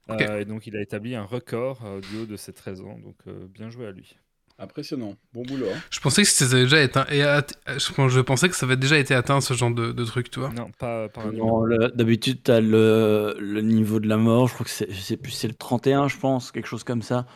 Ok. 0.09 0.21
Euh, 0.23 0.41
et 0.41 0.45
donc 0.45 0.67
il 0.69 0.77
a 0.77 0.81
établi 0.81 1.17
un 1.17 1.25
record 1.25 1.81
euh, 1.85 2.01
du 2.01 2.19
haut 2.23 2.27
de 2.27 2.37
ses 2.37 2.53
13 2.53 2.81
ans, 2.83 2.97
donc 3.03 3.17
euh, 3.27 3.49
bien 3.53 3.71
joué 3.71 3.87
à 3.87 3.91
lui. 3.91 4.17
Impressionnant. 4.59 5.15
Bon 5.35 5.43
boulot. 5.43 5.67
hein. 5.69 5.79
Je 5.91 6.01
pensais 6.01 6.23
que 6.23 6.29
c'était 6.29 6.55
déjà 6.63 6.83
éteint. 6.83 7.05
Et 7.11 7.23
at- 7.23 7.47
je, 7.67 8.21
pensais 8.21 8.49
que 8.49 8.57
ça 8.57 8.65
avait 8.65 8.77
déjà 8.79 8.97
été 8.99 9.15
atteint 9.15 9.41
ce 9.43 9.53
genre 9.53 9.71
de, 9.71 9.93
de 9.93 10.05
truc, 10.05 10.31
tu 10.31 10.41
vois. 10.41 10.49
Non, 10.51 10.71
pas, 10.79 11.09
pas 11.11 11.27
le- 11.27 11.89
D'habitude, 11.95 12.43
tu 12.43 12.51
as 12.51 12.61
le, 12.63 13.37
le 13.39 13.61
niveau 13.61 14.01
de 14.01 14.09
la 14.09 14.17
mort, 14.17 14.49
je 14.49 14.55
crois 14.55 14.65
que 14.65 14.71
c'est, 14.71 14.91
je 14.91 14.99
sais 15.01 15.19
plus, 15.19 15.33
c'est 15.33 15.49
le 15.49 15.55
31, 15.55 16.09
je 16.09 16.17
pense, 16.17 16.53
quelque 16.53 16.69
chose 16.69 16.85
comme 16.85 17.03
ça. 17.03 17.27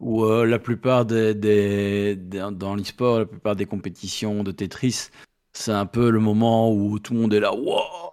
Où 0.00 0.24
euh, 0.24 0.44
la 0.44 0.58
plupart 0.58 1.06
des, 1.06 1.34
des, 1.34 2.16
des- 2.16 2.48
dans 2.52 2.74
l'e-sport, 2.74 3.20
la 3.20 3.26
plupart 3.26 3.54
des 3.54 3.66
compétitions 3.66 4.42
de 4.42 4.50
Tetris, 4.50 5.10
c'est 5.52 5.70
un 5.72 5.86
peu 5.86 6.10
le 6.10 6.18
moment 6.18 6.72
où 6.74 6.98
tout 6.98 7.14
le 7.14 7.20
monde 7.20 7.34
est 7.34 7.40
là, 7.40 7.54
wow 7.54 8.12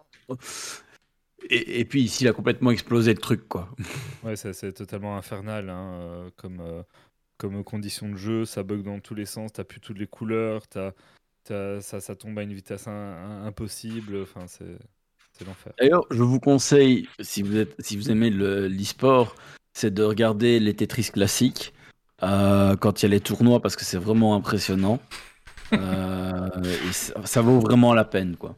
et, 1.49 1.79
et 1.79 1.85
puis 1.85 2.03
ici, 2.03 2.23
il 2.23 2.27
a 2.27 2.33
complètement 2.33 2.69
explosé 2.71 3.13
le 3.13 3.19
truc, 3.19 3.47
quoi. 3.49 3.69
Ouais, 4.23 4.35
ça, 4.35 4.53
c'est 4.53 4.71
totalement 4.73 5.17
infernal 5.17 5.69
hein, 5.69 5.93
euh, 5.95 6.29
comme, 6.37 6.59
euh, 6.61 6.83
comme 7.41 7.63
condition 7.63 8.07
de 8.07 8.15
jeu. 8.17 8.45
Ça 8.45 8.61
bug 8.61 8.83
dans 8.83 8.99
tous 8.99 9.15
les 9.15 9.25
sens. 9.25 9.51
T'as 9.51 9.63
plus 9.63 9.79
toutes 9.79 9.97
les 9.97 10.05
couleurs. 10.07 10.67
T'as, 10.67 10.91
t'as- 11.43 11.81
ça, 11.81 11.99
ça 11.99 12.15
tombe 12.15 12.37
à 12.37 12.43
une 12.43 12.53
vitesse 12.53 12.87
in- 12.87 12.91
in- 12.91 13.45
impossible. 13.47 14.21
Enfin, 14.21 14.45
c'est, 14.47 14.77
l'enfer. 15.45 15.73
D'ailleurs, 15.79 16.05
je 16.11 16.21
vous 16.21 16.39
conseille, 16.39 17.09
si 17.19 17.41
vous, 17.41 17.57
êtes, 17.57 17.73
si 17.79 17.97
vous 17.97 18.11
aimez 18.11 18.29
le- 18.29 18.67
l'e-sport, 18.67 19.35
c'est 19.73 19.91
de 19.91 20.03
regarder 20.03 20.59
les 20.59 20.75
Tetris 20.75 21.09
classiques 21.11 21.73
euh, 22.21 22.75
quand 22.75 23.01
il 23.01 23.05
y 23.05 23.07
a 23.07 23.09
les 23.09 23.21
tournois 23.21 23.59
parce 23.59 23.75
que 23.75 23.83
c'est 23.83 23.97
vraiment 23.97 24.35
impressionnant. 24.35 24.99
Euh, 25.73 26.47
et 26.89 26.93
ça, 26.93 27.25
ça 27.25 27.41
vaut 27.41 27.59
vraiment 27.59 27.95
la 27.95 28.05
peine, 28.05 28.35
quoi. 28.37 28.55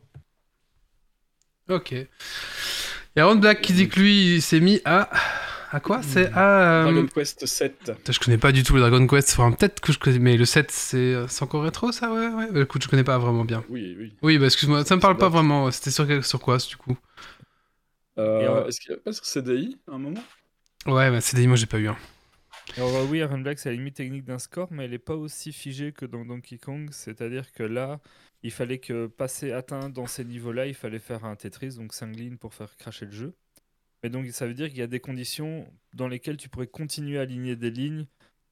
Ok. 1.70 1.92
Il 1.92 2.08
y 3.16 3.22
a 3.22 3.26
Ron 3.28 3.36
Black 3.38 3.62
qui 3.62 3.72
dit 3.74 3.88
que 3.88 4.00
lui, 4.00 4.36
il 4.36 4.42
s'est 4.42 4.60
mis 4.60 4.82
à. 4.84 5.10
À 5.74 5.80
quoi 5.80 6.02
C'est 6.04 6.32
à. 6.34 6.84
euh, 6.86 6.92
Dragon 6.92 7.08
Quest 7.08 7.46
7. 7.46 7.78
Putain, 7.80 8.14
Je 8.14 8.20
connais 8.20 8.38
pas 8.38 8.52
du 8.52 8.64
tout 8.64 8.76
le 8.76 8.80
Dragon 8.82 9.06
Quest. 9.08 9.32
Enfin, 9.34 9.52
peut-être 9.52 9.82
que 9.82 9.92
je 9.92 10.00
connais. 10.00 10.20
Mais 10.20 10.38
le 10.38 10.46
7, 10.46 10.70
c'est 10.72 11.16
c'est 11.28 11.44
encore 11.44 11.64
rétro, 11.64 11.92
ça 11.92 12.14
Ouais, 12.14 12.28
ouais. 12.28 12.52
Bah, 12.52 12.62
écoute, 12.62 12.84
je 12.84 12.88
connais 12.88 13.04
pas 13.04 13.18
vraiment 13.18 13.44
bien. 13.44 13.64
Oui, 13.70 13.96
oui. 13.98 14.14
Oui, 14.22 14.38
bah 14.38 14.46
excuse-moi, 14.46 14.86
ça 14.86 14.96
me 14.96 15.02
parle 15.02 15.18
pas 15.18 15.30
vraiment. 15.30 15.72
C'était 15.72 15.92
sur, 15.92 16.26
sur 16.26 16.40
quoi, 16.40 16.58
du 16.58 16.78
coup? 16.78 16.96
Euh, 18.18 18.62
euh, 18.64 18.68
Est-ce 18.68 18.80
qu'il 18.80 18.92
n'y 18.92 18.98
a 18.98 19.02
pas 19.02 19.12
sur 19.12 19.26
CDI 19.26 19.78
à 19.88 19.96
un 19.96 19.98
moment? 19.98 20.24
Ouais, 20.86 21.10
bah 21.10 21.20
des 21.34 21.48
moi 21.48 21.56
j'ai 21.56 21.66
pas 21.66 21.80
eu 21.80 21.88
un. 21.88 21.98
Alors 22.78 22.92
bah 22.92 23.00
oui, 23.10 23.20
Iron 23.20 23.40
Black, 23.40 23.58
c'est 23.60 23.70
la 23.70 23.76
limite 23.76 23.96
technique 23.96 24.26
d'un 24.26 24.40
score, 24.40 24.68
mais 24.72 24.86
elle 24.86 24.92
n'est 24.92 25.00
pas 25.00 25.16
aussi 25.16 25.52
figée 25.52 25.92
que 25.92 26.06
dans 26.06 26.24
Donkey 26.26 26.58
Kong. 26.58 26.90
C'est-à-dire 26.92 27.52
que 27.52 27.64
là, 27.64 28.00
il 28.44 28.52
fallait 28.52 28.78
que 28.80 29.08
passer 29.08 29.52
atteint 29.52 29.90
dans 29.90 30.06
ces 30.08 30.24
niveaux-là, 30.24 30.68
il 30.68 30.76
fallait 30.76 31.00
faire 31.00 31.26
un 31.26 31.36
Tetris, 31.36 31.76
donc 31.78 31.94
5 31.94 32.16
lignes 32.16 32.38
pour 32.38 32.54
faire 32.54 32.76
cracher 32.78 33.06
le 33.06 33.12
jeu. 33.12 33.34
Mais 34.04 34.10
donc 34.10 34.28
ça 34.28 34.46
veut 34.46 34.54
dire 34.54 34.68
qu'il 34.70 34.78
y 34.78 34.82
a 34.84 34.88
des 34.88 35.00
conditions 35.00 35.66
dans 35.94 36.08
lesquelles 36.08 36.38
tu 36.38 36.50
pourrais 36.50 36.68
continuer 36.68 37.18
à 37.18 37.22
aligner 37.22 37.56
des 37.56 37.72
lignes 37.72 38.06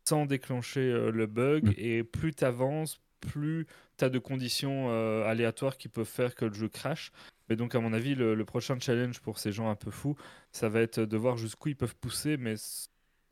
sans 0.08 0.26
déclencher 0.26 0.80
euh, 0.80 1.12
le 1.12 1.28
bug. 1.28 1.66
Mm. 1.70 1.74
Et 1.78 2.04
plus 2.04 2.34
tu 2.34 2.44
avances, 2.46 3.00
plus 3.20 3.68
tu 3.98 4.06
as 4.06 4.10
de 4.10 4.18
conditions 4.20 4.88
euh, 4.90 5.26
aléatoires 5.26 5.78
qui 5.78 5.90
peuvent 5.90 6.08
faire 6.08 6.34
que 6.36 6.46
le 6.46 6.54
jeu 6.54 6.70
crache. 6.70 7.12
Mais 7.50 7.56
donc, 7.58 7.76
à 7.76 7.80
mon 7.82 7.92
avis, 7.92 8.16
le, 8.16 8.34
le 8.34 8.46
prochain 8.46 8.80
challenge 8.80 9.20
pour 9.20 9.38
ces 9.38 9.52
gens 9.52 9.70
un 9.70 9.76
peu 9.76 9.92
fous, 9.92 10.16
ça 10.54 10.70
va 10.70 10.80
être 10.82 11.02
de 11.02 11.18
voir 11.18 11.36
jusqu'où 11.38 11.70
ils 11.70 11.76
peuvent 11.76 11.96
pousser, 11.98 12.38
mais 12.38 12.56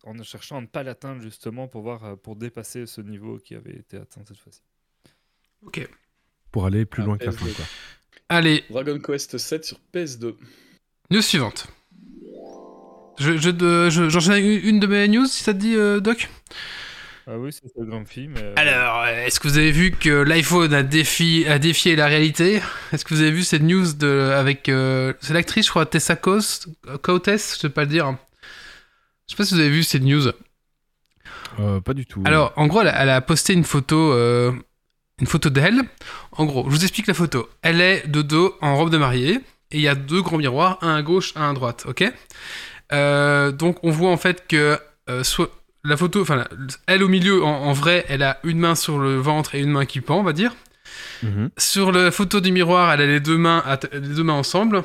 en 0.04 0.22
cherchant 0.24 0.58
à 0.58 0.62
ne 0.62 0.68
pas 0.68 0.84
l'atteindre 0.84 1.22
justement 1.22 1.68
pour 1.70 1.82
voir 1.82 2.04
euh, 2.04 2.16
pour 2.18 2.36
dépasser 2.36 2.86
ce 2.86 3.00
niveau 3.02 3.38
qui 3.38 3.56
avait 3.56 3.78
été 3.78 3.96
atteint 3.98 4.22
cette 4.28 4.38
fois-ci. 4.38 4.62
Ok. 5.66 5.90
Pour 6.52 6.66
aller 6.66 6.86
plus 6.86 7.02
Ah, 7.04 7.06
loin 7.06 7.18
que 7.18 7.26
la 7.26 7.32
fin, 7.32 7.46
PS2. 7.46 7.56
quoi. 7.56 7.66
Allez, 8.30 8.64
Dragon 8.70 9.00
Quest 9.00 9.38
7 9.38 9.66
sur 9.66 9.80
PS2. 9.94 10.36
news 11.12 11.22
suivante. 11.22 11.68
Je, 13.20 13.38
je, 13.38 13.50
de- 13.50 13.90
je- 13.90 14.10
j'enchaîne 14.10 14.46
une 14.46 14.80
de 14.80 14.88
mes 14.88 15.08
news, 15.08 15.26
si 15.26 15.44
ça 15.44 15.54
te 15.54 15.60
dit, 15.60 15.76
euh, 15.76 16.00
Doc 16.00 16.30
Ah 17.28 17.38
oui, 17.38 17.52
c'est 17.52 17.64
le 17.78 17.86
grand 17.86 18.06
film. 18.08 18.34
Mais, 18.36 18.54
Alors, 18.56 19.06
est-ce 19.06 19.40
que 19.40 19.48
vous 19.48 19.58
avez 19.58 19.72
vu 19.72 19.92
que 19.92 20.10
l'iPhone 20.10 20.74
a, 20.74 20.84
défi, 20.84 21.46
a 21.48 21.60
défié 21.60 21.96
la 21.96 22.08
réalité? 22.08 22.62
Est-ce 22.94 23.04
que 23.06 23.14
vous 23.14 23.22
avez 23.22 23.32
vu 23.32 23.44
cette 23.44 23.62
news 23.64 23.94
de, 23.94 24.32
avec. 24.36 24.70
euh, 24.70 25.14
c'est 25.22 25.34
l'actrice, 25.34 25.66
je 25.66 25.70
crois, 25.72 25.86
Tessa 25.86 26.16
Coates, 26.16 26.68
Coates, 27.02 27.26
je 27.54 27.60
sais 27.60 27.70
pas 27.70 27.82
le 27.82 27.88
dire. 27.88 28.16
Je 29.28 29.34
sais 29.34 29.38
pas 29.38 29.46
si 29.46 29.54
vous 29.54 29.60
avez 29.60 29.70
vu 29.70 29.84
cette 29.84 30.02
news. 30.04 30.28
Euh, 31.60 31.82
pas 31.82 31.94
du 31.94 32.06
tout. 32.06 32.24
Alors, 32.26 32.54
en 32.56 32.68
gros, 32.68 32.82
elle 32.82 32.88
a, 32.88 33.02
elle 33.04 33.10
a 33.10 33.22
posté 33.22 33.54
une 33.54 33.66
photo, 33.66 34.14
euh, 34.14 34.52
une 35.20 35.28
photo 35.28 35.50
d'elle. 35.50 35.82
En 36.32 36.46
gros, 36.46 36.64
je 36.66 36.70
vous 36.76 36.84
explique 36.84 37.08
la 37.08 37.14
photo. 37.14 37.50
Elle 37.62 37.82
est 37.82 38.08
de 38.08 38.22
dos 38.22 38.56
en 38.62 38.76
robe 38.78 38.90
de 38.90 38.98
mariée 38.98 39.36
et 39.72 39.78
il 39.78 39.82
y 39.82 39.88
a 39.90 39.96
deux 39.96 40.22
grands 40.22 40.38
miroirs, 40.38 40.78
un 40.82 40.96
à 40.96 41.02
gauche, 41.02 41.34
un 41.36 41.50
à 41.50 41.54
droite. 41.54 41.84
Ok? 41.88 42.04
Euh, 42.92 43.52
donc, 43.52 43.78
on 43.84 43.92
voit 43.92 44.12
en 44.12 44.18
fait 44.18 44.48
que 44.48 44.80
euh, 45.10 45.24
soit 45.24 45.52
la 45.84 45.98
photo, 45.98 46.22
enfin, 46.22 46.46
elle 46.88 47.04
au 47.04 47.08
milieu, 47.08 47.44
en, 47.44 47.50
en 47.50 47.74
vrai, 47.74 48.06
elle 48.10 48.24
a 48.24 48.40
une 48.44 48.60
main 48.60 48.76
sur 48.76 49.00
le 49.00 49.18
ventre 49.18 49.56
et 49.56 49.62
une 49.62 49.72
main 49.72 49.86
qui 49.86 50.02
pend, 50.02 50.20
on 50.20 50.24
va 50.24 50.34
dire. 50.34 50.56
Mhm. 51.24 51.50
Sur 51.58 51.92
la 51.92 52.12
photo 52.12 52.40
du 52.40 52.52
miroir, 52.52 52.92
elle 52.92 53.02
a 53.02 53.06
les 53.06 53.20
deux 53.20 53.38
mains, 53.38 53.64
les 53.94 54.00
deux 54.00 54.24
mains 54.24 54.34
ensemble. 54.34 54.84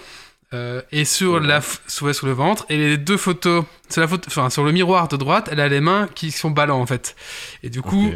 Euh, 0.53 0.83
et 0.93 1.05
sur 1.05 1.41
la 1.41 1.61
sur, 1.89 2.15
sur 2.15 2.27
le 2.27 2.33
ventre 2.33 2.65
et 2.69 2.77
les 2.77 2.97
deux 2.97 3.17
photos 3.17 3.65
sur 3.89 4.03
la 4.03 4.07
photo 4.07 4.29
enfin 4.29 4.51
sur 4.51 4.63
le 4.63 4.71
miroir 4.73 5.09
de 5.09 5.17
droite 5.17 5.49
elle 5.51 5.59
a 5.59 5.69
les 5.69 5.81
mains 5.81 6.07
qui 6.15 6.31
sont 6.31 6.51
ballants 6.51 6.81
en 6.81 6.87
fait 6.87 7.17
et 7.63 7.71
du 7.71 7.81
coup 7.83 8.13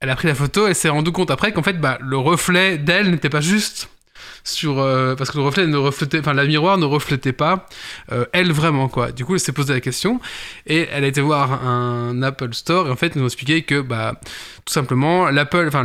elle 0.00 0.10
a 0.10 0.16
pris 0.16 0.26
la 0.26 0.34
photo 0.34 0.66
et 0.66 0.74
s'est 0.74 0.90
rendu 0.90 1.12
compte 1.12 1.30
après 1.30 1.52
qu'en 1.52 1.62
fait 1.62 1.80
bah, 1.80 1.98
le 2.02 2.18
reflet 2.18 2.76
d'elle 2.76 3.10
n'était 3.10 3.30
pas 3.30 3.40
juste 3.40 3.88
sur 4.44 4.78
euh, 4.78 5.14
parce 5.14 5.30
que 5.30 5.38
le 5.38 5.44
reflet 5.44 5.66
ne 5.66 5.76
reflétait 5.76 6.18
enfin 6.18 6.34
la 6.34 6.44
miroir 6.44 6.78
ne 6.78 6.84
reflétait 6.84 7.32
pas 7.32 7.66
euh, 8.10 8.24
elle 8.32 8.52
vraiment 8.52 8.88
quoi. 8.88 9.12
Du 9.12 9.24
coup 9.24 9.34
elle 9.34 9.40
s'est 9.40 9.52
posé 9.52 9.72
la 9.72 9.80
question 9.80 10.20
et 10.66 10.88
elle 10.92 11.04
a 11.04 11.06
été 11.06 11.20
voir 11.20 11.64
un 11.64 12.22
Apple 12.22 12.52
Store 12.54 12.88
et 12.88 12.90
en 12.90 12.96
fait 12.96 13.12
ils 13.14 13.18
nous 13.18 13.24
ont 13.24 13.28
expliqué 13.28 13.62
que 13.62 13.80
bah 13.80 14.14
tout 14.64 14.72
simplement 14.72 15.30
l'Apple 15.30 15.64
enfin 15.68 15.84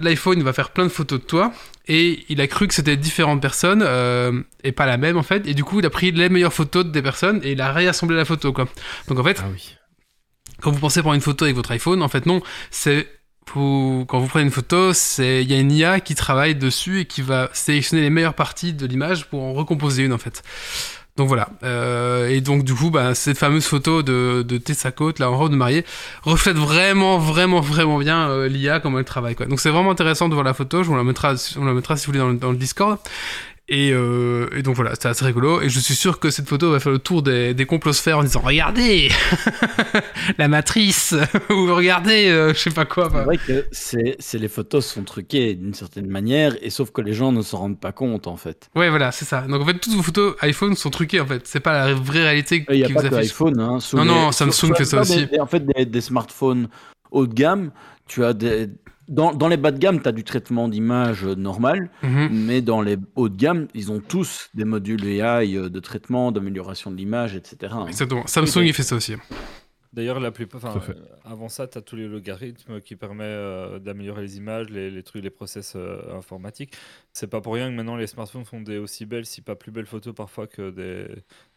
l'iPhone 0.00 0.42
va 0.42 0.52
faire 0.52 0.70
plein 0.70 0.84
de 0.84 0.90
photos 0.90 1.20
de 1.20 1.24
toi 1.24 1.52
et 1.86 2.24
il 2.28 2.40
a 2.40 2.46
cru 2.46 2.66
que 2.66 2.74
c'était 2.74 2.96
différentes 2.96 3.42
personnes 3.42 3.82
euh, 3.82 4.42
et 4.62 4.72
pas 4.72 4.86
la 4.86 4.96
même 4.96 5.16
en 5.16 5.22
fait. 5.22 5.46
Et 5.46 5.54
du 5.54 5.64
coup 5.64 5.80
il 5.80 5.86
a 5.86 5.90
pris 5.90 6.12
les 6.12 6.28
meilleures 6.28 6.52
photos 6.52 6.86
des 6.86 7.02
personnes 7.02 7.40
et 7.42 7.52
il 7.52 7.60
a 7.60 7.72
réassemblé 7.72 8.16
la 8.16 8.24
photo 8.24 8.52
quoi. 8.52 8.66
Donc 9.08 9.18
en 9.18 9.24
fait 9.24 9.40
Ah 9.42 9.48
oui. 9.52 9.76
quand 10.60 10.70
vous 10.70 10.80
pensez 10.80 11.00
prendre 11.00 11.14
une 11.14 11.20
photo 11.20 11.44
avec 11.44 11.56
votre 11.56 11.70
iPhone, 11.72 12.02
en 12.02 12.08
fait 12.08 12.26
non, 12.26 12.40
c'est 12.70 13.06
vous- 13.52 14.04
quand 14.08 14.18
vous 14.18 14.26
prenez 14.26 14.44
une 14.44 14.50
photo, 14.50 14.92
il 15.18 15.42
y 15.50 15.54
a 15.54 15.58
une 15.58 15.72
IA 15.72 16.00
qui 16.00 16.14
travaille 16.14 16.54
dessus 16.54 17.00
et 17.00 17.04
qui 17.04 17.22
va 17.22 17.50
sélectionner 17.52 18.02
les 18.02 18.10
meilleures 18.10 18.34
parties 18.34 18.72
de 18.72 18.86
l'image 18.86 19.26
pour 19.26 19.42
en 19.42 19.52
recomposer 19.52 20.02
une 20.04 20.12
en 20.12 20.18
fait. 20.18 20.42
Donc 21.16 21.28
voilà. 21.28 21.48
Euh, 21.62 22.28
et 22.28 22.40
donc 22.40 22.64
du 22.64 22.74
coup, 22.74 22.90
bah, 22.90 23.14
cette 23.14 23.38
fameuse 23.38 23.64
photo 23.66 24.02
de, 24.02 24.44
de 24.46 24.58
Tessa 24.58 24.90
Coates, 24.90 25.20
là 25.20 25.30
en 25.30 25.36
robe 25.36 25.52
de 25.52 25.56
mariée, 25.56 25.84
reflète 26.22 26.56
vraiment, 26.56 27.18
vraiment, 27.18 27.60
vraiment 27.60 27.98
bien 27.98 28.28
euh, 28.28 28.48
l'IA 28.48 28.80
comment 28.80 28.98
elle 28.98 29.04
travaille. 29.04 29.36
Quoi. 29.36 29.46
Donc 29.46 29.60
c'est 29.60 29.70
vraiment 29.70 29.92
intéressant 29.92 30.28
de 30.28 30.34
voir 30.34 30.44
la 30.44 30.54
photo. 30.54 30.82
Je 30.82 30.88
vous 30.88 30.96
la 30.96 31.04
mettra, 31.04 31.34
on 31.56 31.64
la 31.64 31.72
mettra 31.72 31.96
si 31.96 32.06
vous 32.06 32.12
voulez 32.12 32.18
dans 32.18 32.30
le, 32.30 32.36
dans 32.36 32.50
le 32.50 32.56
Discord. 32.56 32.98
Et, 33.70 33.92
euh, 33.92 34.48
et 34.54 34.62
donc 34.62 34.76
voilà, 34.76 34.90
c'était 34.94 35.08
assez 35.08 35.24
rigolo. 35.24 35.62
Et 35.62 35.70
je 35.70 35.80
suis 35.80 35.94
sûr 35.94 36.18
que 36.20 36.28
cette 36.30 36.46
photo 36.48 36.70
va 36.72 36.80
faire 36.80 36.92
le 36.92 36.98
tour 36.98 37.22
des, 37.22 37.54
des 37.54 37.64
complosphères 37.64 38.18
en 38.18 38.22
disant 38.22 38.40
Regardez 38.44 39.08
La 40.38 40.48
matrice 40.48 41.14
Ou 41.50 41.74
regardez, 41.74 42.26
euh, 42.28 42.52
je 42.52 42.58
sais 42.58 42.70
pas 42.70 42.84
quoi. 42.84 43.08
C'est 43.10 43.22
vrai 43.24 43.38
que 43.38 43.64
c'est, 43.72 44.16
c'est 44.18 44.38
les 44.38 44.48
photos 44.48 44.84
sont 44.86 45.02
truquées 45.04 45.54
d'une 45.54 45.74
certaine 45.74 46.08
manière, 46.08 46.54
et 46.62 46.70
sauf 46.70 46.90
que 46.90 47.00
les 47.00 47.14
gens 47.14 47.32
ne 47.32 47.42
s'en 47.42 47.58
rendent 47.58 47.80
pas 47.80 47.92
compte 47.92 48.26
en 48.26 48.36
fait. 48.36 48.68
Ouais, 48.74 48.90
voilà, 48.90 49.12
c'est 49.12 49.24
ça. 49.24 49.42
Donc 49.42 49.62
en 49.62 49.64
fait, 49.66 49.78
toutes 49.78 49.94
vos 49.94 50.02
photos 50.02 50.34
iPhone 50.42 50.74
sont 50.76 50.90
truquées 50.90 51.20
en 51.20 51.26
fait. 51.26 51.46
C'est 51.46 51.60
pas 51.60 51.86
la 51.86 51.94
vraie 51.94 52.22
réalité 52.22 52.64
qui 52.64 52.82
vous 52.92 52.98
affiche. 52.98 53.30
iPhone. 53.30 53.58
Hein, 53.60 53.80
sous 53.80 53.96
Non, 53.96 54.02
les- 54.02 54.08
non, 54.10 54.32
Samsung 54.32 54.74
fait 54.76 54.84
ça 54.84 55.00
aussi. 55.00 55.26
des- 55.26 55.40
en 55.40 55.46
fait, 55.46 55.64
des, 55.64 55.86
des 55.86 56.00
smartphones 56.00 56.68
haut 57.10 57.26
de 57.26 57.32
gamme, 57.34 57.70
tu 58.06 58.24
as 58.24 58.32
des. 58.34 58.68
Dans, 59.08 59.34
dans 59.34 59.48
les 59.48 59.56
bas 59.56 59.70
de 59.70 59.78
gamme, 59.78 60.00
tu 60.00 60.08
as 60.08 60.12
du 60.12 60.24
traitement 60.24 60.68
d'image 60.68 61.24
normal, 61.24 61.90
Mhm. 62.02 62.28
mais 62.32 62.62
dans 62.62 62.80
les 62.82 62.96
hauts 63.16 63.28
de 63.28 63.36
gamme, 63.36 63.68
ils 63.74 63.92
ont 63.92 64.00
tous 64.00 64.48
des 64.54 64.64
modules 64.64 65.04
AI 65.04 65.56
euh, 65.56 65.68
de 65.68 65.80
traitement, 65.80 66.32
d'amélioration 66.32 66.90
de 66.90 66.96
l'image, 66.96 67.36
etc. 67.36 67.72
hein. 67.76 67.86
Exactement. 67.86 68.26
Samsung, 68.26 68.62
il 68.64 68.72
fait 68.72 68.82
ça 68.82 68.96
aussi. 68.96 69.14
D'ailleurs, 69.92 70.18
la 70.18 70.32
plupart, 70.32 70.76
euh, 70.76 70.94
avant 71.24 71.48
ça, 71.48 71.68
tu 71.68 71.78
as 71.78 71.80
tous 71.80 71.94
les 71.94 72.08
logarithmes 72.08 72.80
qui 72.80 72.96
permettent 72.96 73.26
euh, 73.28 73.78
d'améliorer 73.78 74.22
les 74.22 74.36
images, 74.38 74.68
les, 74.68 74.90
les 74.90 75.02
trucs, 75.04 75.22
les 75.22 75.30
process 75.30 75.74
euh, 75.76 76.00
informatiques. 76.16 76.72
C'est 77.12 77.28
pas 77.28 77.40
pour 77.40 77.54
rien 77.54 77.70
que 77.70 77.76
maintenant 77.76 77.94
les 77.94 78.08
smartphones 78.08 78.44
font 78.44 78.60
des 78.60 78.78
aussi 78.78 79.06
belles, 79.06 79.24
si 79.24 79.40
pas 79.40 79.54
plus 79.54 79.70
belles 79.70 79.86
photos 79.86 80.12
parfois 80.12 80.48
que 80.48 80.70
des, 80.70 81.06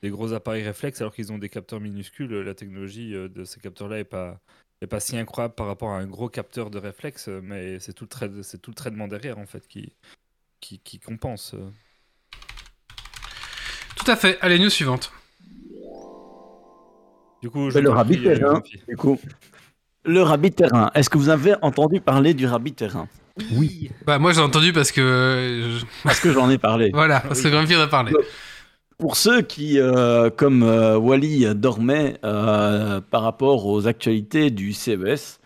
des 0.04 0.10
gros 0.12 0.34
appareils 0.34 0.62
réflexes, 0.64 1.02
alors 1.02 1.16
qu'ils 1.16 1.32
ont 1.32 1.40
des 1.40 1.50
capteurs 1.50 1.80
minuscules. 1.80 2.32
La 2.42 2.54
technologie 2.54 3.16
euh, 3.16 3.28
de 3.28 3.44
ces 3.44 3.60
capteurs-là 3.60 3.98
est 4.00 4.04
pas 4.04 4.40
est 4.82 4.88
pas 4.88 5.00
si 5.00 5.18
incroyable 5.18 5.56
par 5.56 5.68
rapport 5.68 5.90
à 5.92 5.98
un 5.98 6.06
gros 6.06 6.30
capteur 6.30 6.70
de 6.70 6.78
réflexe, 6.78 7.30
euh, 7.30 7.40
mais 7.44 7.80
c'est 7.80 7.94
tout 7.94 8.04
le 8.06 8.10
trai- 8.10 8.58
tout 8.62 8.72
le 8.72 8.76
traitement 8.76 9.08
derrière 9.08 9.38
en 9.40 9.46
fait 9.46 9.68
qui 9.68 9.94
qui, 10.60 10.80
qui 10.80 11.00
compense. 11.00 11.54
euh. 11.54 11.70
Tout 13.96 14.10
à 14.12 14.16
fait. 14.16 14.38
Allez, 14.42 14.60
news 14.60 14.70
suivante. 14.70 15.12
Du 17.42 17.50
coup, 17.50 17.70
le 17.70 17.90
rabbit 17.90 18.18
euh, 18.26 18.36
terrain. 18.36 18.54
Jean-Pierre. 18.56 18.84
Du 18.88 18.98
coup, 18.98 19.20
le 20.06 20.22
rabbit 20.22 20.52
terrain. 20.52 20.92
Est-ce 20.96 21.10
que 21.10 21.18
vous 21.18 21.30
avez 21.30 21.56
entendu 21.62 22.02
parler 22.02 22.34
du 22.34 22.46
rabbit 22.48 22.74
terrain? 22.74 23.08
Oui. 23.52 23.92
Bah, 24.06 24.18
moi, 24.18 24.34
j'ai 24.34 24.42
entendu 24.42 24.74
parce 24.74 24.92
que. 24.92 25.02
euh, 25.02 25.80
je- 25.80 25.86
Parce 26.04 26.20
que 26.20 26.32
j'en 26.34 26.50
ai 26.50 26.58
parlé. 26.58 26.90
Voilà, 26.94 27.20
parce 27.20 27.42
que 27.42 27.48
Grumpy 27.50 27.76
en 27.76 27.82
a 27.82 27.88
parlé. 27.88 28.12
Pour 28.98 29.16
ceux 29.16 29.44
qui, 29.44 29.80
euh, 29.80 30.32
comme 30.32 30.64
euh, 30.64 30.98
Wally, 30.98 31.46
euh, 31.46 31.54
dormaient 31.54 32.18
euh, 32.24 33.00
par 33.00 33.22
rapport 33.22 33.68
aux 33.68 33.86
actualités 33.86 34.50
du 34.50 34.74
CES, 34.74 35.40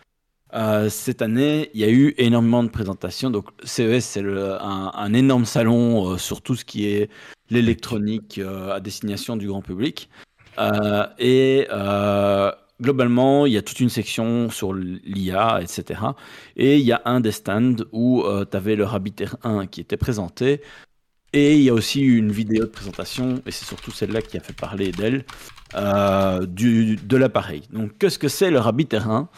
euh, 0.54 0.88
cette 0.88 1.20
année, 1.20 1.70
il 1.74 1.80
y 1.80 1.84
a 1.84 1.90
eu 1.90 2.14
énormément 2.16 2.62
de 2.62 2.70
présentations. 2.70 3.28
Donc, 3.28 3.48
CES, 3.62 4.00
c'est 4.06 4.24
un, 4.24 5.12
énorme 5.12 5.44
salon 5.44 6.12
euh, 6.12 6.16
sur 6.18 6.40
tout 6.40 6.54
ce 6.54 6.64
qui 6.64 6.86
est 6.86 7.10
l'électronique 7.50 8.38
euh, 8.38 8.72
à 8.74 8.80
destination 8.80 9.36
du 9.36 9.48
grand 9.48 9.60
public. 9.60 10.08
Euh, 10.58 11.06
et 11.18 11.68
euh, 11.70 12.50
globalement, 12.80 13.44
il 13.44 13.52
y 13.52 13.58
a 13.58 13.62
toute 13.62 13.80
une 13.80 13.90
section 13.90 14.48
sur 14.48 14.72
l'IA, 14.72 15.60
etc. 15.60 16.00
Et 16.56 16.78
il 16.78 16.84
y 16.86 16.92
a 16.92 17.02
un 17.04 17.20
des 17.20 17.32
stands 17.32 17.84
où 17.92 18.24
tu 18.50 18.56
avais 18.56 18.76
le 18.76 18.84
Rabbit 18.84 19.14
Air 19.20 19.36
1 19.42 19.66
qui 19.66 19.82
était 19.82 19.98
présenté. 19.98 20.62
Et 21.34 21.54
il 21.54 21.62
y 21.62 21.70
a 21.70 21.74
aussi 21.74 22.02
une 22.02 22.30
vidéo 22.30 22.64
de 22.64 22.70
présentation, 22.70 23.42
et 23.46 23.50
c'est 23.50 23.64
surtout 23.64 23.90
celle-là 23.90 24.20
qui 24.20 24.36
a 24.36 24.40
fait 24.40 24.52
parler 24.52 24.92
d'elle, 24.92 25.24
euh, 25.74 26.44
du, 26.44 26.96
de 26.96 27.16
l'appareil. 27.16 27.62
Donc, 27.72 27.96
qu'est-ce 27.98 28.18
que 28.18 28.28
c'est 28.28 28.50
le 28.50 28.58
Rabbit 28.58 28.88
1 28.92 29.28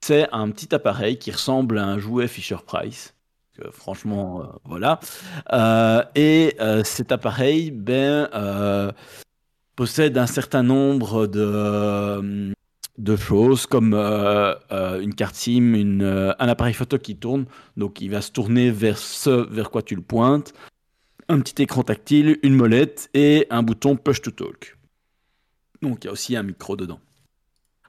C'est 0.00 0.28
un 0.32 0.50
petit 0.50 0.74
appareil 0.74 1.18
qui 1.18 1.30
ressemble 1.30 1.78
à 1.78 1.86
un 1.86 1.98
jouet 1.98 2.26
Fisher-Price. 2.26 3.14
que, 3.56 3.70
franchement, 3.70 4.42
euh, 4.42 4.46
voilà. 4.64 4.98
Euh, 5.52 6.02
et 6.16 6.56
cet 6.82 7.12
appareil 7.12 7.70
ben, 7.70 8.28
possède 9.76 10.18
un 10.18 10.26
certain 10.26 10.64
nombre 10.64 11.28
de, 11.28 12.52
de 12.98 13.16
choses, 13.16 13.66
comme 13.66 13.94
une 13.94 15.14
carte 15.14 15.36
SIM, 15.36 16.34
un 16.40 16.48
appareil 16.48 16.74
photo 16.74 16.98
qui 16.98 17.14
tourne. 17.14 17.44
Donc, 17.76 18.00
il 18.00 18.10
va 18.10 18.20
se 18.20 18.32
tourner 18.32 18.72
vers 18.72 18.98
ce 18.98 19.30
vers 19.48 19.70
quoi 19.70 19.82
tu 19.82 19.94
le 19.94 20.02
pointes 20.02 20.52
un 21.28 21.40
petit 21.40 21.62
écran 21.62 21.82
tactile, 21.82 22.38
une 22.42 22.54
molette 22.54 23.10
et 23.14 23.46
un 23.50 23.62
bouton 23.62 23.96
push 23.96 24.20
to 24.22 24.30
talk. 24.30 24.76
Donc 25.82 26.04
il 26.04 26.06
y 26.06 26.08
a 26.08 26.12
aussi 26.12 26.36
un 26.36 26.42
micro 26.42 26.76
dedans. 26.76 27.00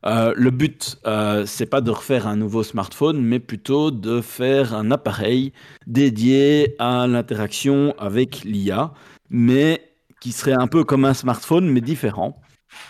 Euh, 0.06 0.34
le 0.36 0.51
but, 0.51 0.98
euh, 1.06 1.46
c'est 1.46 1.65
pas 1.65 1.82
de 1.82 1.91
refaire 1.91 2.27
un 2.27 2.36
nouveau 2.36 2.63
smartphone, 2.63 3.22
mais 3.22 3.39
plutôt 3.39 3.91
de 3.91 4.22
faire 4.22 4.74
un 4.74 4.91
appareil 4.91 5.53
dédié 5.86 6.75
à 6.79 7.08
l'interaction 7.08 7.96
avec 7.98 8.44
l'IA, 8.44 8.94
mais 9.29 9.91
qui 10.22 10.32
serait 10.32 10.56
un 10.58 10.67
peu 10.67 10.84
comme 10.84 11.06
un 11.06 11.13
smartphone, 11.13 11.67
mais 11.70 11.82
différent. 11.82 12.39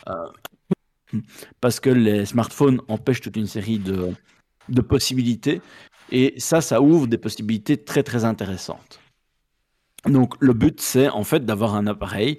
Euh, 0.10 1.22
parce 1.62 1.80
que 1.80 1.89
les 1.89 2.25
smartphones 2.25 2.82
empêchent 2.89 3.22
toute 3.22 3.38
une 3.38 3.48
série 3.48 3.80
de, 3.80 4.12
de 4.70 4.82
possibilités, 4.82 5.62
et 6.12 6.34
ça, 6.38 6.62
ça 6.62 6.82
ouvre 6.82 7.08
des 7.08 7.18
possibilités 7.18 7.77
très 7.77 8.04
très 8.04 8.25
intéressantes. 8.25 9.00
Donc 10.08 10.34
le 10.40 10.54
but, 10.54 10.82
c'est 10.82 11.10
en 11.10 11.24
fait 11.24 11.46
d'avoir 11.46 11.76
un 11.76 11.88
appareil 11.88 12.38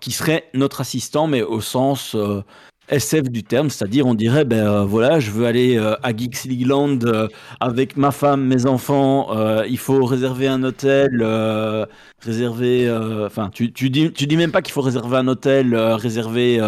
qui 0.00 0.12
serait 0.12 0.44
notre 0.54 0.80
assistant, 0.80 1.26
mais 1.26 1.42
au 1.42 1.60
sens 1.60 2.14
euh, 2.14 2.42
SF 2.88 3.30
du 3.30 3.42
terme, 3.44 3.70
c'est-à-dire 3.70 4.06
on 4.06 4.14
dirait, 4.14 4.44
ben 4.44 4.66
euh, 4.66 4.84
voilà, 4.84 5.18
je 5.18 5.30
veux 5.30 5.46
aller 5.46 5.78
euh, 5.78 5.94
à 6.02 6.14
Geeksleagueland 6.14 6.98
euh, 7.04 7.28
avec 7.60 7.96
ma 7.96 8.10
femme, 8.10 8.44
mes 8.44 8.66
enfants, 8.66 9.28
il 9.66 9.78
faut 9.78 10.04
réserver 10.04 10.48
un 10.48 10.62
hôtel, 10.62 11.22
réserver, 12.20 12.90
enfin, 13.24 13.50
tu, 13.52 13.68
dis, 13.68 14.12
tu 14.12 14.26
dis 14.26 14.36
même 14.36 14.52
pas 14.52 14.62
qu'il 14.62 14.72
faut 14.72 14.82
réserver 14.82 15.16
un 15.16 15.28
hôtel, 15.28 15.74
réserver 15.74 16.60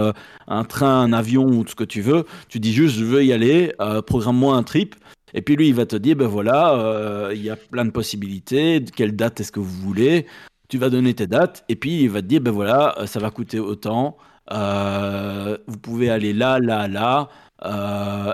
un 0.49 0.65
train, 0.65 1.03
un 1.03 1.13
avion 1.13 1.47
ou 1.47 1.65
tout 1.65 1.71
ce 1.71 1.77
que 1.77 1.85
tu 1.85 2.01
veux, 2.01 2.25
tu 2.49 2.61
dis 2.61 2.73
juste, 2.73 2.97
je 2.97 3.05
veux 3.05 3.25
y 3.25 3.33
aller, 3.33 3.73
programme-moi 4.07 4.57
un 4.57 4.63
trip. 4.63 4.95
Et 5.35 5.43
puis 5.43 5.57
lui, 5.57 5.69
il 5.69 5.75
va 5.75 5.87
te 5.87 5.97
dire, 5.97 6.17
ben 6.17 6.29
voilà, 6.29 6.75
euh, 6.75 7.33
il 7.35 7.43
y 7.43 7.51
a 7.51 7.57
plein 7.57 7.85
de 7.85 7.91
possibilités, 7.91 8.85
quelle 8.95 9.17
date 9.17 9.41
est-ce 9.41 9.53
que 9.53 9.61
vous 9.61 9.81
voulez, 9.83 10.27
tu 10.69 10.79
vas 10.79 10.89
donner 10.89 11.15
tes 11.15 11.27
dates, 11.27 11.65
et 11.69 11.77
puis 11.77 12.03
il 12.03 12.11
va 12.11 12.23
te 12.23 12.27
dire, 12.27 12.41
ben 12.41 12.53
voilà, 12.53 12.95
euh, 12.99 13.07
ça 13.07 13.19
va 13.19 13.31
coûter 13.31 13.59
autant, 13.59 14.17
euh, 14.53 15.59
vous 15.67 15.79
pouvez 15.79 16.11
aller 16.11 16.33
là, 16.33 16.59
là, 16.61 16.89
là, 16.89 17.29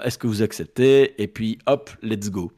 est-ce 0.04 0.18
que 0.18 0.26
vous 0.26 0.42
acceptez, 0.42 1.20
et 1.22 1.28
puis 1.28 1.58
hop, 1.66 1.90
let's 2.02 2.30
go. 2.30 2.52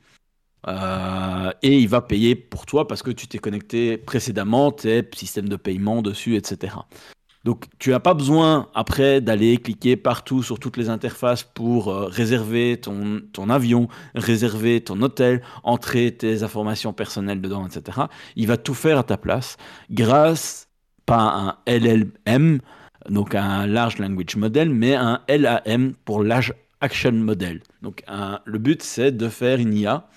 Et 1.62 1.79
il 1.79 1.88
va 1.88 2.01
payer 2.01 2.35
pour 2.35 2.66
toi 2.66 2.88
parce 2.88 3.03
que 3.03 3.11
tu 3.11 3.29
t'es 3.29 3.38
connecté 3.38 3.99
précédemment, 3.99 4.73
tes 4.73 5.07
systèmes 5.14 5.49
de 5.49 5.57
paiement 5.57 6.03
dessus, 6.03 6.37
etc. 6.37 6.75
Donc 7.44 7.66
tu 7.78 7.90
n'as 7.90 8.00
pas 8.00 8.14
besoin 8.14 8.68
après 8.74 9.20
d'aller 9.20 9.59
cliquer 9.59 9.96
partout 9.96 10.42
sur 10.42 10.59
toutes 10.59 10.78
les 10.78 10.88
interfaces 10.88 11.42
pour 11.42 11.88
euh, 11.88 12.07
réserver 12.07 12.80
ton, 12.80 13.50
avion, 13.50 13.88
réserver 14.14 14.80
ton 14.80 15.02
hôtel, 15.02 15.42
entrer 15.62 16.12
tes 16.12 16.42
informations 16.42 16.94
personnelles 16.94 17.42
dedans, 17.42 17.66
etc. 17.66 18.02
Il 18.37 18.46
va 18.46 18.57
tout 18.57 18.74
faire 18.74 18.98
à 18.98 19.02
ta 19.02 19.18
place 19.18 19.59
grâce, 19.90 20.68
pas 21.04 21.18
à 21.18 21.38
un 21.38 21.57
LLM, 21.66 22.61
donc 23.11 23.35
un 23.35 23.66
Large 23.66 23.98
Language 23.98 24.37
Model, 24.37 24.70
mais 24.70 24.94
un 24.94 25.20
LAM 25.28 25.92
pour 26.07 26.24
Large 26.24 26.54
Action 26.80 27.12
Model. 27.12 27.61
Donc 27.83 28.02
le 28.44 28.59
but 28.59 28.83
c'est 28.83 29.12
de 29.12 29.28
faire 29.28 29.59
une 29.59 29.74
IA 29.74 30.09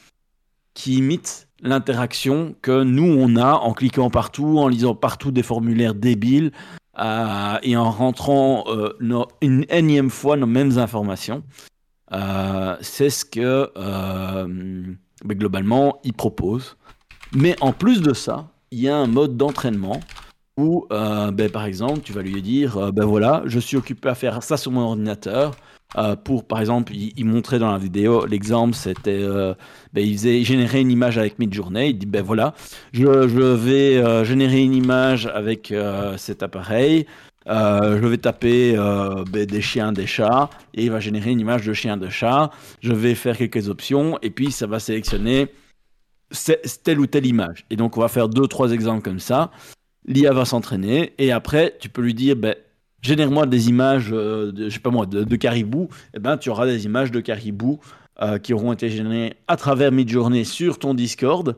qui 0.73 0.97
imite 0.97 1.47
l'interaction 1.61 2.55
que 2.61 2.83
nous 2.83 3.03
on 3.03 3.35
a 3.35 3.53
en 3.53 3.73
cliquant 3.73 4.09
partout, 4.09 4.59
en 4.59 4.67
lisant 4.67 4.95
partout 4.95 5.31
des 5.31 5.43
formulaires 5.43 5.95
débiles, 5.95 6.51
euh, 6.99 7.57
et 7.61 7.77
en 7.77 7.91
rentrant 7.91 8.63
euh, 8.67 8.95
une 9.41 9.65
énième 9.69 10.09
fois 10.09 10.35
nos 10.37 10.47
mêmes 10.47 10.77
informations. 10.77 11.43
Euh, 12.13 12.75
c'est 12.81 13.09
ce 13.09 13.25
que 13.25 13.71
ben, 13.75 15.37
globalement 15.37 15.99
il 16.03 16.13
propose. 16.13 16.77
Mais 17.33 17.55
en 17.61 17.73
plus 17.73 18.01
de 18.01 18.13
ça, 18.13 18.47
il 18.71 18.79
y 18.79 18.89
a 18.89 18.95
un 18.95 19.07
mode 19.07 19.37
d'entraînement 19.37 19.99
où, 20.57 20.87
ben, 20.89 21.49
par 21.51 21.65
exemple, 21.65 21.99
tu 22.01 22.13
vas 22.13 22.21
lui 22.21 22.41
dire, 22.41 22.91
ben 22.93 23.05
voilà, 23.05 23.43
je 23.45 23.59
suis 23.59 23.77
occupé 23.77 24.09
à 24.09 24.15
faire 24.15 24.41
ça 24.41 24.57
sur 24.57 24.71
mon 24.71 24.81
ordinateur. 24.81 25.55
Euh, 25.95 26.15
pour, 26.15 26.45
par 26.45 26.59
exemple, 26.59 26.93
il, 26.93 27.13
il 27.15 27.25
montrait 27.25 27.59
dans 27.59 27.71
la 27.71 27.77
vidéo, 27.77 28.25
l'exemple, 28.25 28.75
c'était, 28.75 29.21
euh, 29.21 29.53
ben, 29.93 30.05
il 30.05 30.17
faisait 30.17 30.43
générer 30.43 30.81
une 30.81 30.91
image 30.91 31.17
avec 31.17 31.39
Midjourney. 31.39 31.91
Il 31.91 31.97
dit, 31.97 32.05
ben 32.05 32.21
voilà, 32.21 32.53
je, 32.91 33.05
vais 33.05 33.97
euh, 33.97 34.25
générer 34.25 34.61
une 34.61 34.73
image 34.73 35.27
avec 35.27 35.71
euh, 35.71 36.17
cet 36.17 36.43
appareil. 36.43 37.05
Je 37.49 38.05
vais 38.05 38.17
taper 38.17 38.75
ben, 38.75 39.45
des 39.45 39.61
chiens, 39.61 39.93
des 39.93 40.05
chats, 40.05 40.49
et 40.73 40.83
il 40.83 40.91
va 40.91 40.99
générer 40.99 41.31
une 41.31 41.39
image 41.39 41.65
de 41.65 41.71
chien, 41.71 41.95
de 41.95 42.09
chat. 42.09 42.51
Je 42.81 42.91
vais 42.91 43.15
faire 43.15 43.37
quelques 43.37 43.69
options, 43.69 44.19
et 44.21 44.31
puis 44.31 44.51
ça 44.51 44.67
va 44.67 44.79
sélectionner 44.79 45.47
telle 46.83 46.99
ou 46.99 47.07
telle 47.07 47.25
image. 47.25 47.65
Et 47.69 47.77
donc, 47.77 47.95
on 47.95 48.01
va 48.01 48.09
faire 48.09 48.27
deux, 48.27 48.47
trois 48.47 48.73
exemples 48.73 49.01
comme 49.01 49.21
ça. 49.21 49.51
L'IA 50.05 50.33
va 50.33 50.43
s'entraîner, 50.43 51.13
et 51.19 51.31
après, 51.31 51.77
tu 51.79 51.87
peux 51.87 52.01
lui 52.01 52.13
dire, 52.13 52.35
ben, 52.35 52.53
génère-moi 53.07 53.45
des 53.45 53.69
images, 53.69 54.09
euh, 54.11 54.51
de, 54.51 54.69
je 54.69 54.73
sais 54.75 54.79
pas 54.79 54.91
moi, 54.91 55.05
de, 55.05 55.35
caribou. 55.35 55.89
Et 56.13 56.19
ben, 56.19 56.37
tu 56.37 56.49
auras 56.49 56.65
des 56.65 56.85
images 56.85 57.11
de 57.11 57.19
caribou 57.19 57.79
euh, 58.21 58.37
qui 58.37 58.53
auront 58.53 58.73
été 58.73 58.89
générées 58.89 59.37
à 59.47 59.55
travers 59.55 59.91
Midjourney 59.91 60.45
sur 60.45 60.77
ton 60.77 60.93
Discord, 60.93 61.57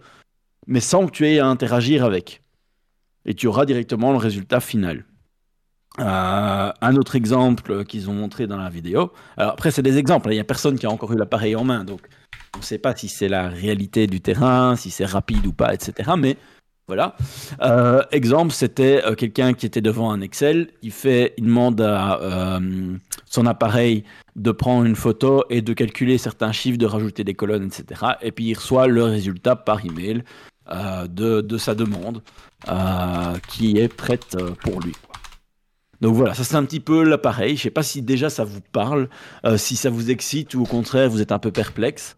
mais 0.67 0.79
sans 0.79 1.07
que 1.07 1.11
tu 1.11 1.27
aies 1.27 1.39
à 1.39 1.47
interagir 1.47 2.05
avec. 2.05 2.41
et 3.25 3.33
tu 3.33 3.47
auras 3.47 3.65
directement 3.65 4.11
le 4.11 4.17
résultat 4.17 4.59
final. 4.59 5.05
Euh, 5.99 6.71
un 6.81 6.95
autre 6.95 7.15
exemple 7.15 7.83
qu'ils 7.83 8.09
ont 8.09 8.13
montré 8.13 8.47
dans 8.47 8.57
la 8.57 8.69
vidéo. 8.69 9.11
Alors 9.35 9.53
après, 9.53 9.71
c'est 9.71 9.81
des 9.81 9.97
exemples. 9.97 10.29
hein. 10.29 10.31
Il 10.31 10.35
n'y 10.35 10.41
a 10.41 10.45
personne 10.45 10.77
qui 10.79 10.85
a 10.85 10.89
encore 10.91 11.11
eu 11.11 11.17
l'appareil 11.17 11.55
en 11.55 11.65
main, 11.65 11.83
donc 11.83 12.01
on 12.55 12.59
ne 12.59 12.63
sait 12.63 12.77
pas 12.77 12.95
si 12.95 13.09
c'est 13.09 13.27
la 13.27 13.49
réalité 13.49 14.07
du 14.07 14.21
terrain, 14.21 14.75
si 14.75 14.91
c'est 14.91 15.05
rapide 15.05 15.45
ou 15.45 15.53
pas, 15.53 15.73
etc. 15.73 16.11
Mais 16.17 16.37
voilà. 16.89 17.15
Euh, 17.61 18.01
exemple, 18.11 18.51
c'était 18.51 19.05
euh, 19.05 19.13
quelqu'un 19.13 19.53
qui 19.53 19.67
était 19.67 19.79
devant 19.79 20.09
un 20.11 20.21
Excel. 20.21 20.69
Il 20.81 20.91
fait, 20.91 21.35
il 21.37 21.43
demande 21.43 21.79
à 21.81 22.19
euh, 22.19 22.97
son 23.27 23.45
appareil 23.45 24.05
de 24.35 24.49
prendre 24.49 24.85
une 24.85 24.95
photo 24.95 25.43
et 25.51 25.61
de 25.61 25.73
calculer 25.73 26.17
certains 26.17 26.51
chiffres, 26.51 26.79
de 26.79 26.87
rajouter 26.87 27.23
des 27.23 27.35
colonnes, 27.35 27.67
etc. 27.67 28.13
Et 28.23 28.31
puis 28.31 28.45
il 28.45 28.55
reçoit 28.55 28.87
le 28.87 29.03
résultat 29.03 29.55
par 29.55 29.85
email 29.85 30.23
de, 31.07 31.41
de 31.41 31.57
sa 31.57 31.75
demande 31.75 32.23
qui 33.47 33.77
est 33.77 33.93
prête 33.93 34.35
pour 34.63 34.79
lui. 34.79 34.93
Donc 36.01 36.15
voilà, 36.15 36.33
ça 36.33 36.43
c'est 36.43 36.55
un 36.55 36.63
petit 36.63 36.79
peu 36.79 37.03
l'appareil. 37.03 37.55
Je 37.57 37.63
sais 37.63 37.69
pas 37.69 37.83
si 37.83 38.01
déjà 38.01 38.29
ça 38.29 38.45
vous 38.45 38.61
parle, 38.71 39.09
si 39.57 39.75
ça 39.75 39.89
vous 39.89 40.09
excite 40.09 40.55
ou 40.55 40.61
au 40.61 40.65
contraire 40.65 41.09
vous 41.09 41.21
êtes 41.21 41.31
un 41.31 41.39
peu 41.39 41.51
perplexe. 41.51 42.15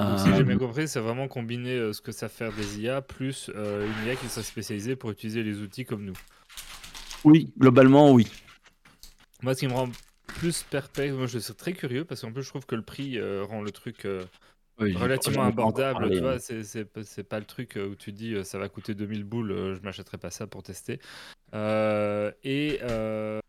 Donc, 0.00 0.18
si 0.18 0.32
Euh, 0.32 0.36
j'ai 0.36 0.44
bien 0.44 0.58
compris, 0.58 0.88
c'est 0.88 1.00
vraiment 1.00 1.28
combiner 1.28 1.76
euh, 1.76 1.92
ce 1.92 2.00
que 2.00 2.12
savent 2.12 2.30
faire 2.32 2.52
des 2.52 2.80
IA 2.80 3.02
plus 3.02 3.50
euh, 3.54 3.86
une 3.86 4.06
IA 4.08 4.16
qui 4.16 4.28
soit 4.28 4.42
spécialisée 4.42 4.96
pour 4.96 5.10
utiliser 5.10 5.42
les 5.42 5.58
outils 5.60 5.84
comme 5.84 6.04
nous. 6.04 6.14
oui, 7.24 7.52
globalement 7.58 8.12
oui. 8.12 8.26
Moi, 9.42 9.54
ce 9.54 9.60
qui 9.60 9.66
me 9.68 9.72
rend 9.72 9.88
plus 10.34 10.62
perplexe, 10.62 11.14
moi 11.14 11.26
je 11.26 11.38
suis 11.38 11.54
très 11.54 11.72
curieux 11.72 12.04
parce 12.04 12.20
qu'en 12.22 12.32
plus 12.32 12.42
je 12.42 12.48
trouve 12.48 12.64
que 12.66 12.74
le 12.74 12.82
prix 12.82 13.18
euh, 13.18 13.44
rend 13.44 13.60
le 13.62 13.70
truc 13.70 14.06
euh, 14.06 14.24
Oui, 14.78 14.94
relativement 14.94 15.44
abordable. 15.44 16.10
tu 16.10 16.20
vois, 16.20 16.34
mais- 16.34 16.38
c'est- 16.38 16.64
c'est 16.64 17.24
pas- 17.24 17.38
le 17.40 17.44
truc 17.44 17.76
euh, 17.76 17.88
où 17.88 17.94
tu 17.94 18.12
dis 18.12 18.34
euh, 18.34 18.44
ça 18.44 18.58
va 18.58 18.68
coûter 18.68 18.94
2000 18.94 19.24
boules, 19.24 19.52
euh, 19.52 19.74
je 19.74 19.80
m'achèterai 19.82 20.18
pas 20.18 20.30
ça 20.30 20.46
pour 20.46 20.62
tester. 20.62 21.00
Euh, 21.54 22.32
et 22.44 22.78
euh, 22.82 23.40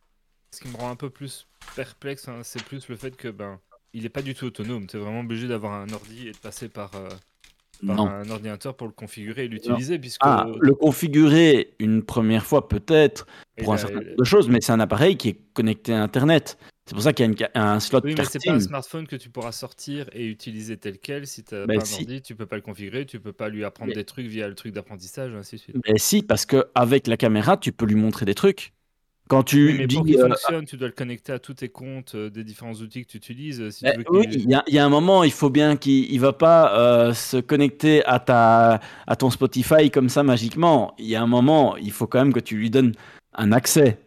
ce 0.53 0.61
qui 0.61 0.67
me 0.69 0.77
rend 0.77 0.89
un 0.91 0.95
peu 0.95 1.09
plus 1.09 1.47
perplexe, 1.75 2.27
hein, 2.27 2.41
c'est 2.43 2.63
plus 2.63 2.87
le 2.89 2.97
fait 2.97 3.15
que 3.17 3.29
ben 3.29 3.59
il 3.93 4.05
est 4.05 4.09
pas 4.09 4.21
du 4.21 4.33
tout 4.33 4.45
autonome. 4.45 4.87
Tu 4.87 4.97
es 4.97 4.99
vraiment 4.99 5.21
obligé 5.21 5.47
d'avoir 5.47 5.73
un 5.73 5.89
ordi 5.89 6.27
et 6.27 6.31
de 6.31 6.37
passer 6.37 6.67
par, 6.69 6.91
euh, 6.95 7.09
par 7.85 7.99
un 8.01 8.29
ordinateur 8.29 8.75
pour 8.75 8.87
le 8.87 8.93
configurer 8.93 9.45
et 9.45 9.47
l'utiliser. 9.47 9.99
Puisque 9.99 10.19
Ah, 10.21 10.47
le 10.59 10.73
configurer 10.73 11.73
une 11.79 12.03
première 12.03 12.45
fois 12.45 12.67
peut-être 12.67 13.27
et 13.57 13.63
pour 13.63 13.73
un 13.73 13.77
certain 13.77 13.95
nombre 14.01 14.15
de 14.17 14.23
choses, 14.23 14.49
mais 14.49 14.59
c'est 14.61 14.71
un 14.71 14.79
appareil 14.79 15.17
qui 15.17 15.29
est 15.29 15.39
connecté 15.53 15.93
à 15.93 16.01
Internet. 16.01 16.57
C'est 16.85 16.95
pour 16.95 17.03
ça 17.03 17.13
qu'il 17.13 17.25
y 17.25 17.29
a 17.29 17.31
une 17.31 17.61
un 17.61 17.79
slot 17.79 18.01
Oui, 18.03 18.13
mais 18.17 18.25
c'est 18.25 18.43
pas 18.43 18.51
un 18.51 18.59
smartphone 18.59 19.07
que 19.07 19.15
tu 19.15 19.29
pourras 19.29 19.53
sortir 19.53 20.09
et 20.11 20.25
utiliser 20.27 20.75
tel 20.75 20.97
quel. 20.99 21.25
Si 21.27 21.41
tu 21.43 21.55
n'as 21.55 21.65
Ben 21.65 21.79
pas 21.79 21.85
un 21.87 21.93
ordi, 21.93 22.21
tu 22.21 22.35
peux 22.35 22.45
pas 22.45 22.57
le 22.57 22.61
configurer, 22.61 23.05
tu 23.05 23.21
peux 23.21 23.31
pas 23.31 23.47
lui 23.47 23.63
apprendre 23.63 23.89
Mais- 23.89 23.95
des 23.95 24.03
trucs 24.03 24.25
via 24.27 24.49
le 24.49 24.55
truc 24.55 24.73
d'apprentissage, 24.73 25.33
ainsi 25.33 25.55
de 25.55 25.61
suite. 25.61 25.75
Mais 25.87 25.97
si, 25.97 26.23
parce 26.23 26.45
que 26.45 26.65
avec 26.75 27.07
la 27.07 27.15
caméra, 27.15 27.55
tu 27.55 27.71
peux 27.71 27.85
lui 27.85 27.95
montrer 27.95 28.25
des 28.25 28.35
trucs. 28.35 28.73
Quand 29.33 29.43
tu 29.43 29.65
Oui, 29.67 29.75
mais 29.79 29.87
pour 29.87 30.03
dis, 30.05 30.11
qu'il 30.11 30.21
euh, 30.21 30.27
fonctionne, 30.29 30.65
tu 30.65 30.77
dois 30.77 30.87
le 30.89 30.93
connecter 30.93 31.31
à 31.33 31.39
tous 31.39 31.55
tes 31.55 31.69
comptes 31.69 32.13
euh, 32.13 32.29
des 32.29 32.43
différents 32.43 32.73
outils 32.73 33.03
que 33.03 33.09
tu 33.11 33.17
utilises. 33.17 33.61
euh, 33.61 33.71
Si 33.71 33.83
tu 33.83 33.91
veux 33.97 34.03
oui, 34.09 34.27
qu'il- 34.29 34.41
il 34.41 34.49
y, 34.49 34.53
a- 34.53 34.63
il 34.67 34.75
y 34.75 34.79
a 34.79 34.85
un 34.85 34.89
moment, 34.89 35.23
il 35.23 35.31
faut 35.31 35.49
bien 35.49 35.75
qu'il 35.75 36.13
ne 36.15 36.19
va 36.21 36.33
pas 36.33 36.77
euh, 36.77 37.13
se 37.13 37.37
connecter 37.37 38.05
à, 38.05 38.19
ta, 38.19 38.79
à 39.07 39.15
ton 39.15 39.29
Spotify 39.31 39.89
comme 39.89 40.07
ça 40.09 40.21
magiquement. 40.21 40.93
Il 40.99 41.07
y 41.07 41.15
a 41.15 41.21
un 41.23 41.27
moment, 41.27 41.75
il 41.77 41.91
faut 41.91 42.05
quand 42.05 42.19
même 42.19 42.31
que 42.33 42.39
tu 42.39 42.55
lui 42.57 42.69
donnes 42.69 42.93
un 43.33 43.51
accès. 43.51 43.97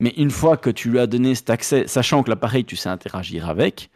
Mais 0.00 0.12
une 0.18 0.30
fois 0.30 0.56
que 0.58 0.68
tu 0.70 0.90
lui 0.90 0.98
as 0.98 1.06
donné 1.06 1.34
cet 1.34 1.48
accès, 1.48 1.86
sachant 1.86 2.22
que 2.22 2.28
l'appareil, 2.28 2.64
tu 2.66 2.76
sais 2.76 2.90
interagir 2.90 3.48
avec, 3.48 3.88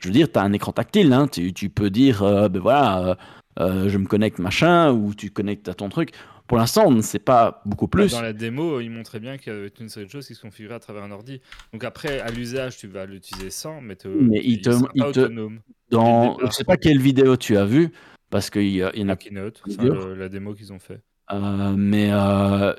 je 0.00 0.08
veux 0.08 0.12
dire, 0.14 0.30
tu 0.32 0.38
as 0.38 0.42
un 0.42 0.52
écran 0.52 0.72
tactile. 0.72 1.12
hein. 1.12 1.28
tu, 1.28 1.52
tu 1.52 1.68
peux 1.68 1.90
dire, 1.90 2.22
ben 2.50 2.60
voilà, 2.60 3.16
je 3.58 3.96
me 3.98 4.06
connecte 4.06 4.38
machin, 4.40 4.90
ou 4.90 5.14
tu 5.14 5.30
connectes 5.30 5.68
à 5.68 5.74
ton 5.74 5.88
truc. 5.90 6.10
Pour 6.46 6.58
l'instant, 6.58 6.84
on 6.86 6.90
ne 6.90 7.00
sait 7.02 7.18
pas 7.18 7.62
beaucoup 7.64 7.88
plus. 7.88 8.12
Dans 8.12 8.20
la 8.20 8.34
démo, 8.34 8.80
il 8.80 8.90
montrait 8.90 9.20
bien 9.20 9.38
qu'il 9.38 9.52
y 9.52 9.56
avait 9.56 9.70
une 9.80 9.88
série 9.88 10.06
de 10.06 10.10
choses 10.10 10.26
qui 10.26 10.34
se 10.34 10.42
configuraient 10.42 10.74
à 10.74 10.80
travers 10.80 11.02
un 11.02 11.10
ordi. 11.10 11.40
Donc 11.72 11.84
après, 11.84 12.20
à 12.20 12.30
l'usage, 12.30 12.76
tu 12.76 12.86
vas 12.86 13.06
l'utiliser 13.06 13.50
sans, 13.50 13.80
mais, 13.80 13.96
te- 13.96 14.08
Mais 14.08 14.40
il 14.44 14.60
te- 14.60 14.70
il 14.94 15.02
pas 15.02 15.12
te- 15.12 15.20
autonome. 15.20 15.60
Dans, 15.90 16.38
je 16.40 16.50
sais 16.50 16.64
pas 16.64 16.76
quelle 16.76 17.00
vidéo 17.00 17.36
tu 17.36 17.56
as 17.56 17.64
vu, 17.64 17.90
parce 18.30 18.50
qu'il 18.50 18.68
y, 18.68 18.76
y 18.78 18.84
en 18.84 19.08
a 19.08 19.16
keynote, 19.16 19.62
enfin, 19.66 19.84
le- 19.84 20.14
la 20.14 20.28
démo 20.28 20.52
qu'ils 20.54 20.72
ont 20.72 20.78
fait. 20.78 21.00
Euh, 21.32 21.74
mais 21.76 22.10
euh, 22.12 22.74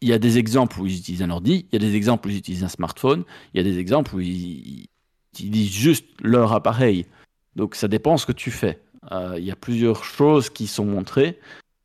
il 0.00 0.08
y 0.08 0.12
a 0.12 0.18
des 0.18 0.38
exemples 0.38 0.80
où 0.80 0.86
ils 0.86 0.98
utilisent 0.98 1.22
un 1.22 1.30
ordi, 1.30 1.66
il 1.70 1.80
y 1.80 1.84
a 1.84 1.88
des 1.88 1.94
exemples 1.94 2.26
où 2.26 2.30
ils 2.32 2.38
utilisent 2.38 2.64
un 2.64 2.68
smartphone, 2.68 3.22
il 3.52 3.58
y 3.58 3.60
a 3.60 3.62
des 3.64 3.78
exemples 3.78 4.16
où 4.16 4.20
ils, 4.20 4.28
ils 4.82 4.88
utilisent 5.34 5.72
juste 5.72 6.06
leur 6.20 6.52
appareil. 6.52 7.06
Donc 7.54 7.76
ça 7.76 7.86
dépend 7.86 8.16
ce 8.16 8.26
que 8.26 8.32
tu 8.32 8.50
fais. 8.50 8.80
Euh, 9.12 9.34
il 9.38 9.44
y 9.44 9.52
a 9.52 9.56
plusieurs 9.56 10.02
choses 10.04 10.50
qui 10.50 10.66
sont 10.66 10.86
montrées, 10.86 11.38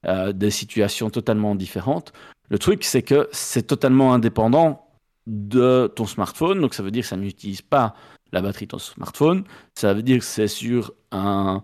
euh, 0.05 0.31
des 0.31 0.51
situations 0.51 1.09
totalement 1.09 1.55
différentes. 1.55 2.13
Le 2.49 2.57
truc, 2.57 2.83
c'est 2.83 3.01
que 3.01 3.27
c'est 3.31 3.67
totalement 3.67 4.13
indépendant 4.13 4.87
de 5.27 5.91
ton 5.95 6.05
smartphone, 6.05 6.61
donc 6.61 6.73
ça 6.73 6.83
veut 6.83 6.91
dire 6.91 7.03
que 7.03 7.09
ça 7.09 7.17
n'utilise 7.17 7.61
pas 7.61 7.93
la 8.31 8.41
batterie 8.41 8.65
de 8.65 8.71
ton 8.71 8.79
smartphone, 8.79 9.43
ça 9.75 9.93
veut 9.93 10.01
dire 10.01 10.19
que 10.19 10.25
c'est 10.25 10.47
sur 10.47 10.93
un, 11.11 11.63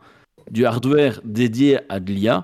du 0.52 0.66
hardware 0.66 1.22
dédié 1.24 1.80
à 1.90 2.00
de 2.00 2.12
l'IA, 2.12 2.44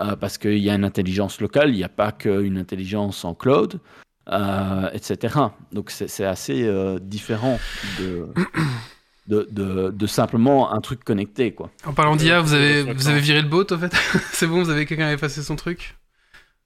euh, 0.00 0.16
parce 0.16 0.36
qu'il 0.36 0.58
y 0.58 0.68
a 0.68 0.74
une 0.74 0.84
intelligence 0.84 1.40
locale, 1.40 1.70
il 1.70 1.76
n'y 1.76 1.84
a 1.84 1.88
pas 1.88 2.12
qu'une 2.12 2.58
intelligence 2.58 3.24
en 3.24 3.34
cloud, 3.34 3.80
euh, 4.28 4.90
etc. 4.92 5.36
Donc 5.72 5.90
c'est 5.90 6.24
assez 6.24 6.68
différent 7.00 7.58
de, 7.98 8.28
de, 9.30 9.48
de- 9.50 9.90
de 9.90 10.06
simplement 10.06 10.72
un 10.72 10.80
truc 10.80 11.02
connecté. 11.04 11.52
Quoi. 11.52 11.70
En 11.86 11.92
parlant 11.94 12.16
d'IA, 12.16 12.40
vous 12.40 12.52
avez, 12.52 12.82
vous 12.82 13.08
avez 13.08 13.20
viré 13.20 13.40
le 13.40 13.48
bot, 13.48 13.64
en 13.72 13.78
fait 13.78 13.92
C'est 14.32 14.46
bon, 14.46 14.62
vous 14.62 14.70
avez 14.70 14.84
quelqu'un 14.86 15.06
a 15.06 15.12
effacé 15.12 15.42
son 15.42 15.56
truc 15.56 15.96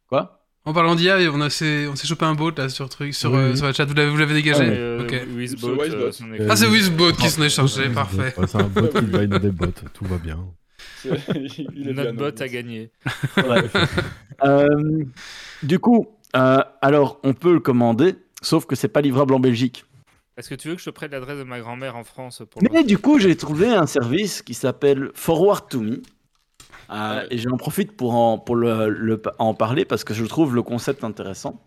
Quoi? 0.08 0.40
En 0.66 0.72
parlant 0.72 0.94
d'IA, 0.94 1.18
on 1.30 1.40
a- 1.42 1.46
on 1.46 1.50
s'est 1.50 2.06
chopé 2.06 2.24
un 2.24 2.34
bot 2.34 2.50
là 2.56 2.68
sur, 2.70 2.88
truc, 2.88 3.12
sur, 3.14 3.30
Oui, 3.32 3.36
euh, 3.38 3.50
oui. 3.50 3.56
sur 3.56 3.66
la 3.66 3.72
chat, 3.74 3.84
vous 3.84 3.92
l'avez 3.94 4.10
vous 4.10 4.16
l'avez 4.16 4.32
dégagé 4.34 4.60
Ah, 4.62 4.66
Mais, 4.70 4.76
euh, 4.78 5.02
Ok. 5.02 5.22
Wizbot, 5.36 5.76
C'est 5.84 6.24
euh. 6.24 6.46
Ah, 6.48 6.56
c'est 6.56 6.66
Wizbot 6.66 7.12
qui 7.12 7.28
s'en 7.28 7.42
est 7.42 7.50
chargé, 7.50 7.82
Wizbot, 7.82 7.94
parfait. 7.94 8.34
ouais, 8.38 8.46
c'est 8.46 8.56
un 8.60 8.62
bot 8.68 8.88
qui 8.88 9.04
va 9.04 9.26
des 9.38 9.50
bots, 9.50 9.66
tout 9.92 10.04
va 10.06 10.16
bien. 10.16 10.38
Il 11.04 11.10
est 11.12 11.92
bien 11.92 12.04
Notre 12.04 12.12
bot 12.12 12.40
a 12.42 12.48
gagné. 12.48 12.90
Euh, 14.44 15.04
du 15.62 15.78
coup, 15.78 16.08
euh, 16.34 16.58
alors 16.82 17.20
on 17.22 17.34
peut 17.34 17.52
le 17.52 17.60
commander, 17.60 18.16
sauf 18.42 18.66
que 18.66 18.74
c'est 18.74 18.88
pas 18.88 19.00
livrable 19.00 19.32
en 19.32 19.38
Belgique. 19.38 19.84
Est-ce 20.36 20.48
que 20.48 20.54
tu 20.56 20.68
veux 20.68 20.74
que 20.74 20.80
je 20.80 20.86
te 20.86 20.90
prête 20.90 21.12
l'adresse 21.12 21.38
de 21.38 21.44
ma 21.44 21.60
grand-mère 21.60 21.96
en 21.96 22.02
France 22.04 22.42
pour 22.50 22.60
Mais 22.72 22.82
du 22.84 22.98
coup, 22.98 23.18
j'ai 23.18 23.36
trouvé 23.36 23.68
un 23.68 23.86
service 23.86 24.42
qui 24.42 24.54
s'appelle 24.54 25.10
Forward 25.14 25.68
to 25.68 25.80
Me. 25.80 25.90
Euh, 25.92 27.20
Ouais. 27.20 27.26
Et 27.30 27.38
j'en 27.38 27.56
profite 27.56 27.96
pour, 27.96 28.14
en, 28.14 28.38
pour 28.38 28.56
le, 28.56 28.88
le- 28.90 29.20
en 29.38 29.54
parler 29.54 29.84
parce 29.84 30.04
que 30.04 30.12
je 30.12 30.24
trouve 30.24 30.54
le 30.54 30.62
concept 30.62 31.02
intéressant. 31.04 31.62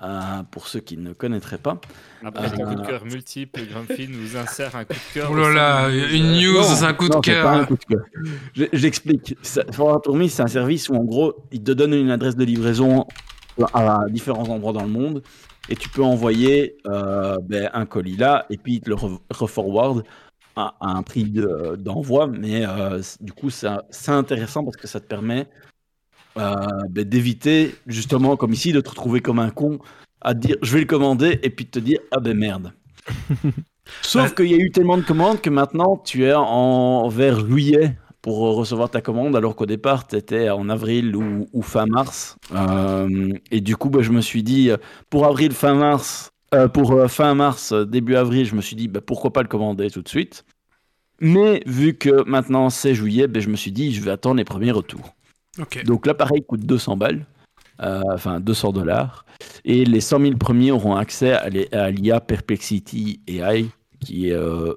Euh, 0.00 0.44
pour 0.52 0.68
ceux 0.68 0.78
qui 0.78 0.96
ne 0.96 1.12
connaîtraient 1.12 1.58
pas. 1.58 1.80
Après 2.24 2.46
Euh, 2.46 2.64
coups 2.64 2.76
de 2.82 2.86
cœur 2.86 3.04
multiples, 3.04 3.62
Grumpy 3.68 4.06
nous 4.08 4.36
insère 4.36 4.76
un 4.76 4.84
coup 4.84 4.92
de 4.94 5.12
cœur. 5.14 5.28
Oh 5.32 5.34
là 5.36 5.48
là, 5.52 5.88
une 5.90 6.34
news. 6.40 6.62
c'est 6.62 6.84
un 6.84 6.94
coup 6.94 7.08
de 7.08 7.14
non, 7.14 7.20
c'est 7.24 7.42
pas 7.42 7.50
un 7.50 7.58
cœur. 7.58 7.66
coup 7.66 7.74
de 7.76 7.84
cœur. 7.84 8.04
Je- 8.54 8.64
J'explique. 8.72 9.36
Forward 9.72 10.02
to 10.04 10.14
Me, 10.14 10.28
c'est 10.28 10.42
un 10.42 10.46
service 10.46 10.88
où 10.88 10.94
en 10.94 11.02
gros, 11.02 11.34
il 11.50 11.64
te 11.64 11.72
donne 11.72 11.94
une 11.94 12.12
adresse 12.12 12.36
de 12.36 12.44
livraison 12.44 13.06
à 13.74 14.04
différents 14.08 14.48
endroits 14.48 14.72
dans 14.72 14.82
le 14.84 14.88
monde 14.88 15.20
et 15.68 15.76
tu 15.76 15.88
peux 15.88 16.02
envoyer 16.02 16.76
euh, 16.86 17.36
ben, 17.42 17.70
un 17.72 17.86
colis 17.86 18.16
là 18.16 18.46
et 18.50 18.56
puis 18.56 18.74
il 18.74 18.80
te 18.80 18.90
le 18.90 18.96
re- 18.96 19.18
reforward 19.30 20.04
à, 20.56 20.74
à 20.80 20.88
un 20.96 21.02
prix 21.02 21.24
de- 21.24 21.76
d'envoi. 21.76 22.26
mais 22.26 22.66
euh, 22.66 23.00
du 23.20 23.32
coup, 23.32 23.50
c'est 23.50 23.68
intéressant 24.08 24.64
parce 24.64 24.76
que 24.76 24.86
ça 24.86 25.00
te 25.00 25.06
permet 25.06 25.46
euh, 26.36 26.54
ben, 26.90 27.04
d'éviter, 27.04 27.74
justement, 27.86 28.36
comme 28.36 28.52
ici, 28.52 28.72
de 28.72 28.80
te 28.80 28.90
retrouver 28.90 29.20
comme 29.20 29.38
un 29.38 29.50
con 29.50 29.78
à 30.20 30.34
te 30.34 30.40
dire 30.40 30.56
je 30.62 30.72
vais 30.72 30.80
le 30.80 30.86
commander 30.86 31.38
et 31.42 31.50
puis 31.50 31.64
de 31.64 31.70
te 31.70 31.78
dire 31.78 32.00
ah 32.10 32.20
ben 32.20 32.36
merde. 32.36 32.72
Sauf 34.02 34.34
qu'il 34.34 34.46
y 34.46 34.54
a 34.54 34.58
eu 34.58 34.70
tellement 34.70 34.98
de 34.98 35.02
commandes 35.02 35.40
que 35.40 35.48
maintenant 35.50 35.96
tu 35.96 36.24
es 36.24 36.34
en 36.34 37.08
vers 37.08 37.40
juillet 37.46 37.96
pour 38.28 38.40
recevoir 38.56 38.90
ta 38.90 39.00
commande, 39.00 39.34
alors 39.36 39.56
qu'au 39.56 39.64
départ 39.64 40.06
tu 40.06 40.14
étais 40.14 40.50
en 40.50 40.68
avril 40.68 41.16
ou, 41.16 41.48
ou 41.54 41.62
fin 41.62 41.86
mars. 41.86 42.36
Euh, 42.54 43.32
et 43.50 43.62
du 43.62 43.74
coup, 43.74 43.88
bah, 43.88 44.02
je 44.02 44.10
me 44.10 44.20
suis 44.20 44.42
dit, 44.42 44.68
euh, 44.68 44.76
pour 45.08 45.24
avril, 45.24 45.52
fin 45.52 45.74
mars, 45.74 46.30
euh, 46.52 46.68
pour 46.68 46.92
euh, 46.92 47.08
fin 47.08 47.34
mars, 47.34 47.72
euh, 47.72 47.86
début 47.86 48.16
avril, 48.16 48.44
je 48.44 48.54
me 48.54 48.60
suis 48.60 48.76
dit, 48.76 48.86
bah, 48.86 49.00
pourquoi 49.00 49.32
pas 49.32 49.40
le 49.40 49.48
commander 49.48 49.90
tout 49.90 50.02
de 50.02 50.08
suite. 50.10 50.44
Mais 51.22 51.62
vu 51.64 51.94
que 51.94 52.22
maintenant 52.28 52.68
c'est 52.68 52.94
juillet, 52.94 53.28
bah, 53.28 53.40
je 53.40 53.48
me 53.48 53.56
suis 53.56 53.72
dit, 53.72 53.94
je 53.94 54.02
vais 54.02 54.10
attendre 54.10 54.36
les 54.36 54.44
premiers 54.44 54.72
retours. 54.72 55.14
Ok. 55.58 55.82
Donc 55.84 56.04
l'appareil 56.04 56.42
coûte 56.42 56.66
200 56.66 56.98
balles, 56.98 57.24
euh, 57.80 58.02
enfin 58.12 58.40
200 58.40 58.72
dollars, 58.72 59.24
et 59.64 59.86
les 59.86 60.02
100 60.02 60.20
000 60.20 60.36
premiers 60.36 60.70
auront 60.70 60.96
accès 60.96 61.32
à 61.32 61.90
l'IA 61.90 62.20
Perplexity 62.20 63.20
AI, 63.26 63.64
qui 64.00 64.28
est 64.28 64.34
euh, 64.34 64.74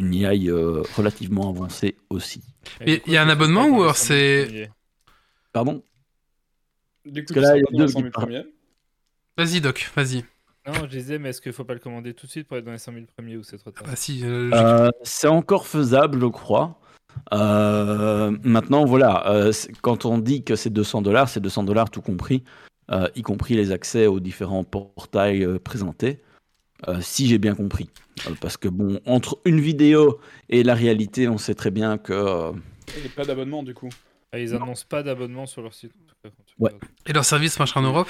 une 0.00 0.12
IA 0.14 0.32
euh, 0.50 0.82
relativement 0.96 1.48
avancée 1.48 1.96
aussi. 2.10 2.42
Il 2.86 3.00
y 3.06 3.16
a 3.16 3.22
un 3.22 3.28
abonnement 3.28 3.66
ou 3.68 3.82
alors 3.82 3.96
100 3.96 4.04
c'est- 4.06 4.36
000 4.46 4.46
premiers. 4.48 4.70
Pardon? 5.52 5.82
Du 7.06 7.24
coup, 7.24 7.28
que 7.28 7.34
tu 7.34 7.40
là, 7.40 7.46
seras 7.48 7.56
il 7.56 7.60
y 7.60 7.62
a 7.62 7.66
pas 7.66 7.72
dans 7.72 7.78
les 7.78 7.86
deux 7.86 7.92
100 7.92 7.98
000 8.00 8.04
qui 8.06 8.12
parlent. 8.12 8.24
premiers. 8.26 8.44
Vas-y, 9.38 9.60
Doc, 9.60 9.90
vas-y. 9.96 10.24
Non, 10.66 10.74
je 10.82 10.86
disais, 10.86 11.18
mais 11.18 11.30
est-ce 11.30 11.40
qu'il 11.40 11.52
faut 11.52 11.64
pas 11.64 11.72
le 11.74 11.80
commander 11.80 12.12
tout 12.14 12.26
de 12.26 12.30
suite 12.30 12.46
pour 12.46 12.56
être 12.58 12.64
dans 12.64 12.72
les 12.72 12.78
100 12.78 12.92
000 12.92 13.06
premiers 13.16 13.36
ou 13.36 13.42
c'est 13.42 13.56
trop 13.58 13.70
tard? 13.70 13.84
Bah 13.86 13.96
si, 13.96 14.20
euh, 14.24 14.50
Euh, 14.52 14.90
c'est 15.02 15.28
encore 15.28 15.66
faisable, 15.66 16.20
je 16.20 16.26
crois. 16.26 16.78
Euh, 17.32 18.36
maintenant, 18.44 18.84
voilà, 18.84 19.28
euh, 19.30 19.52
quand 19.82 20.04
on 20.04 20.18
dit 20.18 20.44
que 20.44 20.56
c'est 20.56 20.70
200 20.70 21.02
dollars, 21.02 21.28
c'est 21.28 21.40
200 21.40 21.64
dollars 21.64 21.90
tout 21.90 22.02
compris. 22.02 22.44
euh, 22.92 23.08
y 23.14 23.22
compris 23.22 23.54
les 23.54 23.70
accès 23.70 24.06
aux 24.08 24.18
différents 24.18 24.64
portails 24.64 25.44
euh, 25.44 25.60
présentés, 25.60 26.20
euh, 26.88 27.00
si 27.00 27.26
j'ai 27.28 27.38
bien 27.38 27.54
compris. 27.54 27.88
Euh, 28.26 28.34
parce 28.40 28.56
que 28.56 28.68
bon, 28.68 29.00
entre 29.06 29.38
une 29.44 29.60
vidéo 29.60 30.20
et 30.48 30.62
la 30.62 30.74
réalité, 30.74 31.28
on 31.28 31.38
sait 31.38 31.54
très 31.54 31.70
bien 31.70 31.98
que 31.98 32.12
euh, 32.12 32.52
Et 33.04 33.08
pas 33.08 33.24
d'abonnement 33.24 33.62
du 33.62 33.74
coup. 33.74 33.88
Ah, 34.32 34.38
ils 34.38 34.54
annoncent 34.54 34.86
pas 34.88 35.02
d'abonnement 35.02 35.46
sur 35.46 35.62
leur 35.62 35.74
site. 35.74 35.92
Ouais. 36.58 36.72
Et 37.06 37.12
leur 37.12 37.24
service 37.24 37.58
marchera 37.58 37.80
en 37.80 37.84
Europe? 37.84 38.08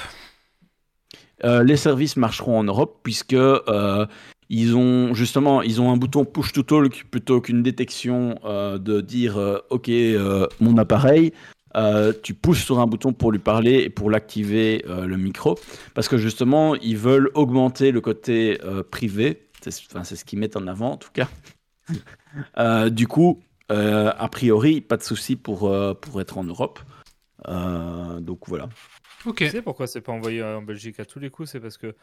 Euh, 1.44 1.62
les 1.62 1.76
services 1.76 2.16
marcheront 2.16 2.58
en 2.58 2.64
Europe 2.64 3.00
puisque 3.02 3.32
euh, 3.32 4.06
ils 4.50 4.76
ont 4.76 5.14
justement 5.14 5.62
ils 5.62 5.80
ont 5.80 5.90
un 5.90 5.96
bouton 5.96 6.26
push 6.26 6.52
to 6.52 6.62
talk 6.62 7.04
plutôt 7.10 7.40
qu'une 7.40 7.62
détection 7.62 8.38
euh, 8.44 8.76
de 8.76 9.00
dire 9.00 9.38
euh, 9.38 9.58
ok 9.70 9.88
euh, 9.88 10.46
mon 10.60 10.76
appareil 10.76 11.32
euh, 11.76 12.12
tu 12.22 12.34
pousses 12.34 12.64
sur 12.64 12.80
un 12.80 12.86
bouton 12.86 13.12
pour 13.12 13.32
lui 13.32 13.38
parler 13.38 13.82
et 13.82 13.90
pour 13.90 14.10
l'activer 14.10 14.84
euh, 14.88 15.06
le 15.06 15.16
micro. 15.16 15.58
Parce 15.94 16.08
que 16.08 16.18
justement 16.18 16.74
ils 16.76 16.96
veulent 16.96 17.30
augmenter 17.34 17.92
le 17.92 18.00
côté 18.00 18.58
euh, 18.64 18.82
privé. 18.82 19.48
C'est 19.62 19.70
ce 19.70 20.24
qu'ils 20.24 20.38
mettent 20.38 20.56
en 20.56 20.66
avant 20.66 20.92
en 20.92 20.96
tout 20.96 21.12
cas. 21.12 21.28
Euh, 22.58 22.90
du 22.90 23.08
coup 23.08 23.42
euh, 23.70 24.12
a 24.16 24.28
priori 24.28 24.80
pas 24.80 24.96
de 24.96 25.02
souci 25.02 25.36
pour 25.36 25.68
euh, 25.68 25.94
pour 25.94 26.20
être 26.20 26.38
en 26.38 26.44
Europe. 26.44 26.80
Euh, 27.48 28.20
donc 28.20 28.48
voilà. 28.48 28.68
Ok. 29.26 29.38
Tu 29.38 29.48
sais 29.48 29.62
pourquoi 29.62 29.86
c'est 29.86 30.00
pas 30.00 30.12
envoyé 30.12 30.42
en 30.42 30.62
Belgique 30.62 30.98
à 31.00 31.04
tous 31.04 31.18
les 31.18 31.30
coups 31.30 31.50
C'est 31.50 31.60
parce 31.60 31.78
que 31.78 31.94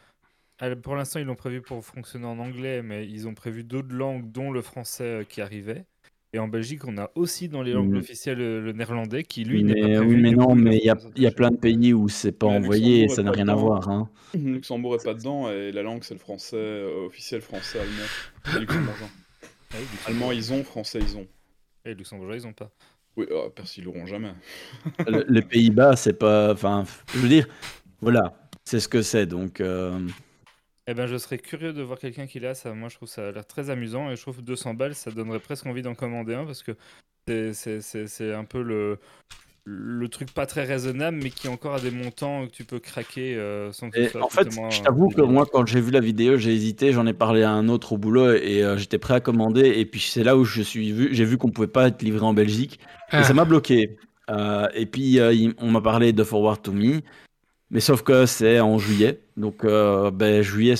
pour 0.82 0.96
l'instant 0.96 1.20
ils 1.20 1.26
l'ont 1.26 1.34
prévu 1.34 1.60
pour 1.60 1.84
fonctionner 1.84 2.26
en 2.26 2.38
anglais, 2.38 2.82
mais 2.82 3.06
ils 3.06 3.28
ont 3.28 3.34
prévu 3.34 3.64
d'autres 3.64 3.94
langues, 3.94 4.30
dont 4.32 4.50
le 4.50 4.62
français 4.62 5.26
qui 5.28 5.40
arrivait. 5.40 5.84
Et 6.34 6.38
en 6.38 6.46
Belgique, 6.48 6.84
on 6.86 6.98
a 6.98 7.10
aussi 7.14 7.48
dans 7.48 7.62
les 7.62 7.72
langues 7.72 7.92
Mm. 7.94 7.96
officielles 7.98 8.40
euh, 8.40 8.60
le 8.60 8.72
néerlandais 8.72 9.24
qui 9.24 9.44
lui 9.44 9.64
n'est 9.64 9.74
pas 9.74 9.86
prévu. 9.88 10.14
oui, 10.16 10.20
mais 10.20 10.30
non, 10.32 10.54
mais 10.54 10.76
il 10.76 10.84
y 10.84 10.90
a, 10.90 10.96
y 11.16 11.26
a 11.26 11.30
plein 11.30 11.50
de 11.50 11.56
pays 11.56 11.94
où 11.94 12.08
c'est 12.10 12.32
pas 12.32 12.48
Mais 12.48 12.56
envoyé 12.56 13.04
et 13.04 13.08
ça 13.08 13.22
n'a 13.22 13.30
rien 13.30 13.48
à 13.48 13.54
voir. 13.54 13.88
Hein. 13.88 14.10
Luxembourg 14.34 14.94
est 14.96 15.04
pas 15.04 15.14
dedans 15.14 15.50
et 15.50 15.72
la 15.72 15.82
langue 15.82 16.04
c'est 16.04 16.12
le 16.14 16.20
français 16.20 16.56
euh, 16.56 17.06
officiel 17.06 17.40
français 17.40 17.78
allemand. 17.80 18.60
Luxembourgeois. 18.60 19.08
Ah 19.72 19.76
oui. 19.80 19.86
Allemand 20.06 20.32
ils 20.32 20.52
ont, 20.52 20.62
français 20.64 20.98
ils 21.00 21.16
ont. 21.16 21.26
Et 21.86 21.90
les 21.90 21.94
luxembourgeois, 21.94 22.36
ils 22.36 22.46
ont 22.46 22.52
pas. 22.52 22.70
Oui, 23.16 23.24
euh, 23.30 23.48
Percy 23.48 23.80
ils 23.80 23.84
l'auront 23.84 24.04
jamais. 24.06 24.32
Le- 25.08 25.24
les 25.28 25.42
Pays-Bas, 25.42 25.96
c'est 25.96 26.12
pas. 26.18 26.52
Enfin, 26.52 26.84
je 27.14 27.18
veux 27.20 27.28
dire, 27.28 27.48
voilà, 28.02 28.34
c'est 28.64 28.80
ce 28.80 28.88
que 28.88 29.00
c'est. 29.00 29.24
Donc, 29.26 29.60
euh, 29.62 29.98
Eh 30.90 30.94
ben, 30.94 31.06
je 31.06 31.16
serais 31.18 31.36
curieux 31.38 31.74
de 31.74 31.82
voir 31.82 31.98
quelqu'un 31.98 32.26
qui 32.26 32.40
l'a. 32.40 32.54
Ça, 32.54 32.72
moi, 32.72 32.88
je 32.88 32.96
trouve 32.96 33.08
ça 33.08 33.28
a 33.28 33.30
l'air 33.30 33.46
très 33.46 33.68
amusant 33.68 34.10
et 34.10 34.16
je 34.16 34.22
trouve 34.22 34.36
que 34.38 34.42
200 34.42 34.72
balles, 34.74 34.94
ça 34.94 35.10
donnerait 35.10 35.38
presque 35.38 35.66
envie 35.66 35.82
d'en 35.82 35.94
commander 35.94 36.34
un 36.34 36.44
parce 36.46 36.62
que 36.62 36.72
c'est- 37.52 38.32
un 38.32 38.44
peu 38.44 38.62
le 38.62 38.98
le 39.70 40.08
truc 40.08 40.32
pas 40.32 40.46
très 40.46 40.64
raisonnable, 40.64 41.18
mais 41.22 41.28
qui 41.28 41.46
encore 41.46 41.74
a 41.74 41.80
des 41.80 41.90
montants 41.90 42.46
que 42.46 42.50
tu 42.52 42.64
peux 42.64 42.78
craquer 42.78 43.36
euh, 43.36 43.70
sans 43.70 43.90
que 43.90 43.98
ce 43.98 44.02
et 44.02 44.08
soit 44.08 44.24
en 44.24 44.30
fait, 44.30 44.48
je 44.70 44.80
t'avoue 44.80 45.10
que 45.10 45.20
moi, 45.20 45.44
quand 45.52 45.66
j'ai 45.66 45.82
vu 45.82 45.90
la 45.90 46.00
vidéo, 46.00 46.38
j'ai 46.38 46.54
hésité. 46.54 46.90
J'en 46.92 47.06
ai 47.06 47.12
parlé 47.12 47.42
à 47.42 47.50
un 47.50 47.68
autre 47.68 47.92
au 47.92 47.98
boulot 47.98 48.32
et 48.32 48.64
euh, 48.64 48.78
j'étais 48.78 48.96
prêt 48.96 49.12
à 49.12 49.20
commander. 49.20 49.68
Et 49.78 49.84
puis, 49.84 50.00
c'est 50.00 50.24
là 50.24 50.38
où 50.38 50.44
je 50.44 50.62
suis 50.62 50.90
vu, 50.92 51.10
j'ai 51.12 51.26
vu 51.26 51.36
qu'on 51.36 51.50
pouvait 51.50 51.66
pas 51.66 51.88
être 51.88 52.00
livré 52.00 52.24
en 52.24 52.32
Belgique 52.32 52.80
Ah. 53.10 53.20
et 53.20 53.24
ça 53.24 53.34
m'a 53.34 53.44
bloqué. 53.44 53.98
Euh, 54.30 54.68
et 54.72 54.86
puis, 54.86 55.20
euh, 55.20 55.34
il- 55.34 55.52
on 55.58 55.70
m'a 55.70 55.82
parlé 55.82 56.14
de 56.14 56.24
Forward 56.24 56.62
to 56.62 56.72
Me, 56.72 57.02
mais 57.70 57.80
sauf 57.80 58.02
que 58.02 58.26
c'est 58.26 58.60
en 58.60 58.78
juillet. 58.78 59.20
Donc, 59.36 59.64
euh, 59.64 60.10
ben, 60.10 60.42
juillet, 60.42 60.74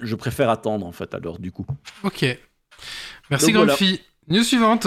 je 0.00 0.14
préfère 0.14 0.50
attendre 0.50 0.86
en 0.86 0.92
fait, 0.92 1.14
alors, 1.14 1.38
du 1.38 1.52
coup. 1.52 1.66
Ok. 2.02 2.24
Merci, 3.30 3.46
Donc 3.46 3.56
voilà. 3.56 3.76
fille. 3.76 4.00
News 4.28 4.42
suivante. 4.44 4.86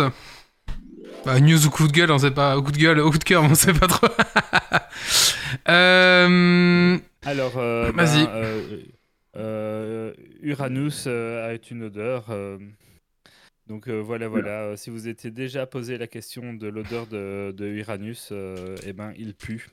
Bah, 1.25 1.39
news 1.39 1.65
ou 1.65 1.69
coup 1.69 1.87
de 1.87 1.91
gueule, 1.91 2.11
on 2.11 2.17
sait 2.19 2.31
pas. 2.31 2.57
Ou 2.57 2.63
coup 2.63 2.71
de 2.71 2.77
gueule, 2.77 2.99
ou 2.99 3.11
coup 3.11 3.17
de 3.17 3.23
cœur, 3.23 3.43
on 3.43 3.55
sait 3.55 3.73
pas 3.73 3.87
trop. 3.87 4.07
euh... 5.69 6.97
Alors, 7.23 7.57
euh, 7.57 7.91
Vas-y. 7.91 8.25
ben, 8.25 8.31
euh, 8.33 8.79
euh, 9.37 10.13
Uranus 10.41 11.05
euh, 11.07 11.53
a 11.53 11.57
une 11.71 11.83
odeur. 11.83 12.25
euh, 12.29 12.57
donc 13.67 13.89
euh, 13.89 13.99
voilà, 13.99 14.27
voilà. 14.29 14.61
euh, 14.63 14.75
si 14.77 14.89
vous 14.89 15.07
étiez 15.09 15.29
déjà 15.29 15.65
posé 15.65 15.97
la 15.97 16.07
question 16.07 16.53
de 16.53 16.67
l'odeur 16.67 17.05
de, 17.07 17.51
de 17.55 17.65
Uranus, 17.65 18.29
euh, 18.31 18.75
eh 18.85 18.93
ben, 18.93 19.13
il 19.17 19.33
pue. 19.33 19.67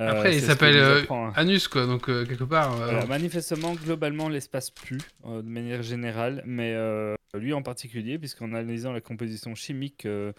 Euh, 0.00 0.10
Après, 0.12 0.36
il 0.36 0.40
s'appelle 0.40 0.76
euh, 0.76 1.02
hein. 1.10 1.32
Anus, 1.34 1.66
quoi, 1.66 1.86
donc 1.86 2.08
euh, 2.08 2.24
quelque 2.24 2.44
part. 2.44 2.72
euh, 2.74 2.84
Voilà, 2.84 3.06
manifestement, 3.06 3.74
globalement, 3.74 4.28
l'espace 4.28 4.70
pue 4.70 4.98
euh, 5.24 5.42
de 5.42 5.48
manière 5.48 5.82
générale, 5.82 6.42
mais 6.46 6.72
euh, 6.74 7.16
lui 7.34 7.52
en 7.52 7.62
particulier, 7.62 8.16
puisqu'en 8.18 8.52
analysant 8.52 8.92
la 8.92 9.00
composition 9.00 9.56
chimique 9.56 10.06
euh, 10.06 10.32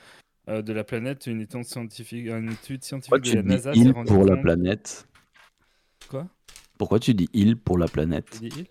euh, 0.47 0.61
de 0.61 0.71
la 0.71 0.85
planète, 0.85 1.27
une 1.27 1.41
étude 1.41 1.65
scientifique, 1.65 2.27
une 2.27 2.51
étude 2.53 2.83
scientifique 2.85 3.09
Pourquoi 3.11 3.19
de 3.19 3.29
tu 3.31 3.35
la 3.35 3.41
dis 3.41 3.47
NASA 3.49 3.73
s'est 3.73 3.79
il 3.79 3.91
rendue 3.91 4.07
pour 4.07 4.23
la 4.25 4.37
planète 4.37 5.07
Quoi? 6.07 6.27
Pourquoi 6.77 6.99
tu 7.01 7.13
dis 7.13 7.29
il 7.33 7.57
pour 7.57 7.77
la 7.77 7.87
planète? 7.89 8.39
J'ai 8.41 8.49
dit 8.49 8.59
il? 8.61 8.67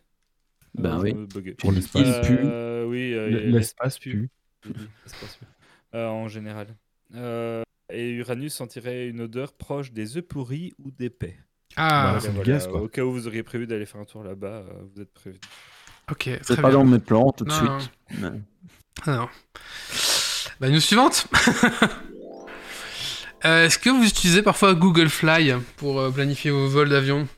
Ben 0.82 0.98
Euh, 1.04 1.26
oui. 1.34 1.54
Pour 1.58 1.72
l'espace. 1.72 2.20
pue. 2.20 2.40
Euh, 2.42 2.86
oui, 2.86 3.12
euh, 3.12 3.30
il- 3.30 3.50
L'espace 3.52 3.98
pue. 3.98 4.30
pue. 4.62 4.70
Euh, 5.94 6.06
en 6.08 6.28
général. 6.28 6.74
Et 7.90 8.10
Uranus 8.10 8.52
sentirait 8.54 9.08
une 9.08 9.20
odeur 9.22 9.52
proche 9.54 9.92
des 9.92 10.16
œufs 10.16 10.24
pourris 10.26 10.74
ou 10.78 10.90
d'épais. 10.90 11.36
Ah, 11.76 12.12
Bah, 12.14 12.20
c'est 12.20 12.32
le 12.36 12.42
gaz, 12.42 12.66
quoi. 12.66 12.82
Au 12.82 12.88
cas 12.88 13.02
où 13.02 13.12
vous 13.12 13.26
auriez 13.26 13.42
prévu 13.42 13.66
d'aller 13.66 13.86
faire 13.86 14.00
un 14.00 14.04
tour 14.04 14.22
là-bas, 14.24 14.46
euh, 14.48 14.64
vous 14.94 15.00
êtes 15.02 15.12
prévenus. 15.12 15.40
ok, 16.10 16.22
C'est 16.24 16.42
très 16.54 16.56
pas 16.62 16.68
bien. 16.68 16.78
dans 16.78 16.84
mes 16.84 16.98
plans 16.98 17.32
tout 17.32 17.44
de 17.44 17.50
Non, 17.50 17.78
suite. 17.80 17.92
mais- 18.20 18.28
Ah 19.06 19.16
non. 19.16 19.28
Bah, 20.60 20.68
news 20.68 20.80
suivante. 20.80 21.26
Euh, 23.44 23.66
Est-ce 23.66 23.78
que 23.78 23.88
vous 23.88 24.04
utilisez 24.04 24.42
parfois 24.42 24.74
Google 24.74 25.08
Fly 25.08 25.54
pour 25.76 26.00
euh, 26.00 26.10
planifier 26.10 26.50
vos 26.50 26.66
vols 26.66 26.88
d'avion? 26.88 27.28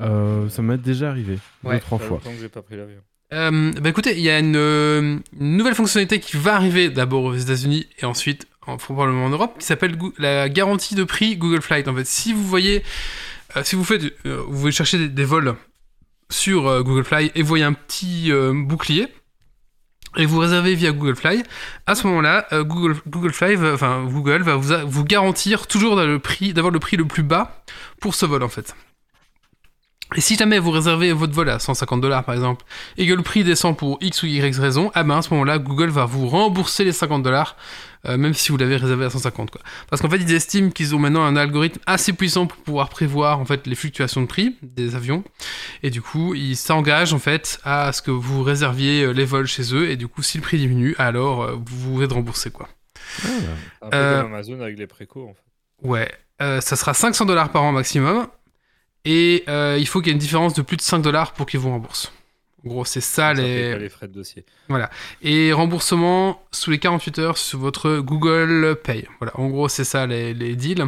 Euh, 0.00 0.48
ça 0.48 0.60
m'est 0.60 0.76
déjà 0.76 1.10
arrivé. 1.10 1.38
Ouais. 1.62 1.74
Deux, 1.76 1.80
trois 1.82 1.98
Ça 1.98 2.02
fait 2.02 2.08
fois. 2.08 2.16
longtemps 2.18 2.32
que 2.32 2.40
j'ai 2.40 2.48
pas 2.48 2.62
pris 2.62 2.76
l'avion. 2.76 3.00
Euh, 3.32 3.72
bah 3.80 3.88
écoutez, 3.90 4.16
il 4.16 4.22
y 4.22 4.30
a 4.30 4.38
une, 4.40 4.56
euh, 4.56 5.18
une 5.38 5.56
nouvelle 5.56 5.76
fonctionnalité 5.76 6.18
qui 6.18 6.36
va 6.36 6.56
arriver 6.56 6.90
d'abord 6.90 7.24
aux 7.24 7.34
États-Unis 7.34 7.86
et 8.00 8.04
ensuite 8.04 8.48
en, 8.66 8.76
probablement 8.76 9.26
en 9.26 9.28
Europe, 9.28 9.56
qui 9.58 9.66
s'appelle 9.66 9.96
la 10.18 10.48
garantie 10.48 10.96
de 10.96 11.04
prix 11.04 11.36
Google 11.36 11.62
Flight. 11.62 11.86
En 11.86 11.94
fait, 11.94 12.06
si 12.06 12.32
vous 12.32 12.42
voyez, 12.42 12.82
euh, 13.56 13.62
si 13.64 13.76
vous 13.76 13.84
faites, 13.84 14.02
euh, 14.26 14.42
vous 14.48 14.70
chercher 14.72 15.08
des, 15.08 15.24
vols 15.24 15.54
sur 16.28 16.82
Google 16.84 17.04
Fly 17.04 17.30
et 17.34 17.42
vous 17.42 17.48
voyez 17.48 17.64
un 17.64 17.72
petit 17.72 18.30
bouclier 18.54 19.08
et 20.16 20.26
vous 20.26 20.38
réservez 20.38 20.76
via 20.76 20.92
Google 20.92 21.16
Fly, 21.16 21.42
à 21.86 21.96
ce 21.96 22.06
moment-là, 22.06 22.46
Google, 22.52 22.96
Google 23.08 23.32
Fly, 23.32 23.56
va- 23.56 23.74
enfin 23.74 24.04
Google 24.04 24.42
va 24.42 24.54
vous, 24.54 24.72
vous 24.88 25.04
garantir 25.04 25.66
toujours 25.66 25.96
d'avoir 25.96 26.06
le 26.06 26.20
prix, 26.20 26.52
le 26.52 26.78
prix 26.78 26.96
le 26.96 27.04
plus 27.04 27.24
bas 27.24 27.64
pour 28.00 28.14
ce 28.14 28.26
vol 28.26 28.44
en 28.44 28.48
fait. 28.48 28.76
Et 30.16 30.20
si 30.20 30.36
jamais 30.36 30.58
vous 30.58 30.72
réservez 30.72 31.12
votre 31.12 31.32
vol 31.32 31.48
à 31.50 31.58
150 31.60 32.00
dollars 32.00 32.24
par 32.24 32.34
exemple, 32.34 32.64
et 32.96 33.06
que 33.06 33.12
le 33.12 33.22
prix 33.22 33.44
descend 33.44 33.76
pour 33.76 33.98
X 34.00 34.22
ou 34.22 34.26
Y 34.26 34.58
raison, 34.58 34.90
ah 34.94 35.04
ben 35.04 35.18
à 35.18 35.22
ce 35.22 35.30
moment-là, 35.30 35.58
Google 35.58 35.90
va 35.90 36.04
vous 36.04 36.26
rembourser 36.26 36.82
les 36.82 36.92
50 36.92 37.22
dollars, 37.22 37.56
euh, 38.06 38.16
même 38.16 38.34
si 38.34 38.50
vous 38.50 38.58
l'avez 38.58 38.76
réservé 38.76 39.04
à 39.04 39.10
150 39.10 39.50
quoi. 39.52 39.60
Parce 39.88 40.02
qu'en 40.02 40.10
fait, 40.10 40.16
ils 40.16 40.32
estiment 40.34 40.70
qu'ils 40.70 40.96
ont 40.96 40.98
maintenant 40.98 41.22
un 41.22 41.36
algorithme 41.36 41.78
assez 41.86 42.12
puissant 42.12 42.46
pour 42.46 42.58
pouvoir 42.58 42.88
prévoir 42.88 43.38
en 43.38 43.44
fait 43.44 43.68
les 43.68 43.76
fluctuations 43.76 44.22
de 44.22 44.26
prix 44.26 44.56
des 44.62 44.96
avions, 44.96 45.22
et 45.84 45.90
du 45.90 46.02
coup, 46.02 46.34
ils 46.34 46.56
s'engagent 46.56 47.12
en 47.14 47.20
fait 47.20 47.60
à 47.62 47.92
ce 47.92 48.02
que 48.02 48.10
vous 48.10 48.42
réserviez 48.42 49.04
euh, 49.04 49.12
les 49.12 49.24
vols 49.24 49.46
chez 49.46 49.74
eux, 49.74 49.88
et 49.90 49.96
du 49.96 50.08
coup, 50.08 50.22
si 50.22 50.38
le 50.38 50.42
prix 50.42 50.58
diminue, 50.58 50.96
alors 50.98 51.42
euh, 51.42 51.56
vous 51.64 51.94
vous 51.94 52.02
êtes 52.02 52.12
remboursé 52.12 52.50
quoi. 52.50 52.68
Ah, 53.24 53.28
Un 53.82 53.90
peu 53.90 53.96
Euh, 53.96 54.22
comme 54.22 54.34
Amazon 54.34 54.60
avec 54.60 54.76
les 54.76 54.86
en 54.86 55.34
fait. 55.34 55.86
Ouais, 55.88 56.10
ça 56.60 56.76
sera 56.76 56.94
500 56.94 57.26
dollars 57.26 57.50
par 57.50 57.62
an 57.62 57.72
maximum. 57.72 58.26
Et 59.04 59.44
euh, 59.48 59.76
il 59.78 59.86
faut 59.86 60.00
qu'il 60.00 60.08
y 60.08 60.10
ait 60.10 60.14
une 60.14 60.18
différence 60.18 60.54
de 60.54 60.62
plus 60.62 60.76
de 60.76 60.82
5 60.82 61.00
dollars 61.00 61.32
pour 61.32 61.46
qu'ils 61.46 61.60
vous 61.60 61.70
remboursent. 61.70 62.12
En 62.64 62.68
gros, 62.68 62.84
c'est 62.84 63.00
ça 63.00 63.34
Ça 63.34 63.34
les. 63.34 63.78
les 63.78 63.88
frais 63.88 64.08
de 64.08 64.12
dossier. 64.12 64.44
Et 65.22 65.52
remboursement 65.52 66.42
sous 66.50 66.70
les 66.70 66.78
48 66.78 67.18
heures 67.18 67.38
sur 67.38 67.58
votre 67.58 67.98
Google 67.98 68.76
Pay. 68.84 69.06
Voilà, 69.18 69.32
en 69.38 69.48
gros, 69.48 69.68
c'est 69.68 69.84
ça 69.84 70.06
les, 70.06 70.34
les 70.34 70.56
deals. 70.56 70.86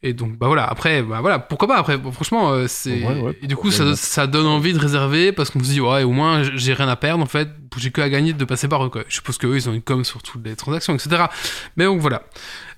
Et 0.00 0.12
donc, 0.12 0.38
bah 0.38 0.46
voilà, 0.46 0.64
après, 0.64 1.02
bah 1.02 1.20
voilà, 1.20 1.40
pourquoi 1.40 1.66
pas? 1.66 1.76
Après 1.76 1.98
Bon, 1.98 2.12
Franchement, 2.12 2.52
euh, 2.52 2.66
c'est. 2.68 3.04
Ouais, 3.04 3.20
ouais, 3.20 3.38
et 3.42 3.48
du 3.48 3.56
coup, 3.56 3.72
ça, 3.72 4.26
donne 4.28 4.46
envie 4.46 4.72
de 4.72 4.78
réserver 4.78 5.32
parce 5.32 5.50
qu'on 5.50 5.58
se 5.58 5.64
dit, 5.64 5.80
ouais, 5.80 6.04
au 6.04 6.12
moins, 6.12 6.44
j'ai 6.54 6.72
rien 6.72 6.88
à 6.88 6.94
perdre 6.94 7.24
en 7.24 7.26
fait, 7.26 7.48
j'ai 7.76 7.90
que 7.90 8.00
à 8.00 8.08
gagner 8.08 8.32
de 8.32 8.44
passer 8.44 8.68
par 8.68 8.84
eux, 8.84 8.90
quoi. 8.90 9.02
Je 9.08 9.14
suppose 9.16 9.38
qu'eux, 9.38 9.56
ils 9.56 9.68
ont 9.68 9.72
une 9.72 9.82
com 9.82 10.04
sur 10.04 10.22
toutes 10.22 10.46
les 10.46 10.54
transactions, 10.54 10.94
etc. 10.94 11.24
Mais 11.76 11.84
donc, 11.84 12.00
voilà. 12.00 12.22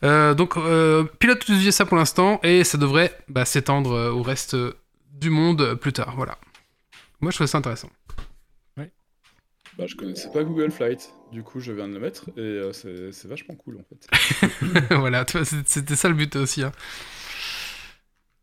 Euh, 0.03 0.35
donc, 0.35 0.57
euh, 0.57 1.05
pilote 1.19 1.51
de 1.51 1.71
ça 1.71 1.85
pour 1.85 1.97
l'instant 1.97 2.41
et 2.43 2.65
ça 2.65 2.79
devrait 2.79 3.17
bah, 3.29 3.45
s'étendre 3.45 3.93
euh, 3.93 4.11
au 4.11 4.23
reste 4.23 4.57
du 5.13 5.31
monde 5.31 5.61
euh, 5.61 5.75
plus 5.75 5.93
tard, 5.93 6.15
voilà. 6.17 6.39
Moi, 7.21 7.31
je 7.31 7.37
trouve 7.37 7.47
ça 7.47 7.59
intéressant. 7.59 7.91
Bah, 9.79 9.87
je 9.87 9.95
connaissais 9.95 10.29
pas 10.31 10.43
Google 10.43 10.71
Flight, 10.71 11.11
du 11.33 11.43
coup 11.43 11.61
je 11.61 11.73
viens 11.73 11.89
de 11.89 11.95
le 11.95 12.01
mettre 12.01 12.29
et 12.37 12.41
euh, 12.41 12.73
c'est 12.73 13.27
vachement 13.27 13.55
cool 13.55 13.79
en 13.79 13.85
fait. 13.85 14.91
voilà, 14.95 15.25
c'était 15.65 15.97
ça 15.97 16.09
le 16.09 16.15
but 16.15 16.37
aussi. 16.37 16.63
Hein. 16.63 16.73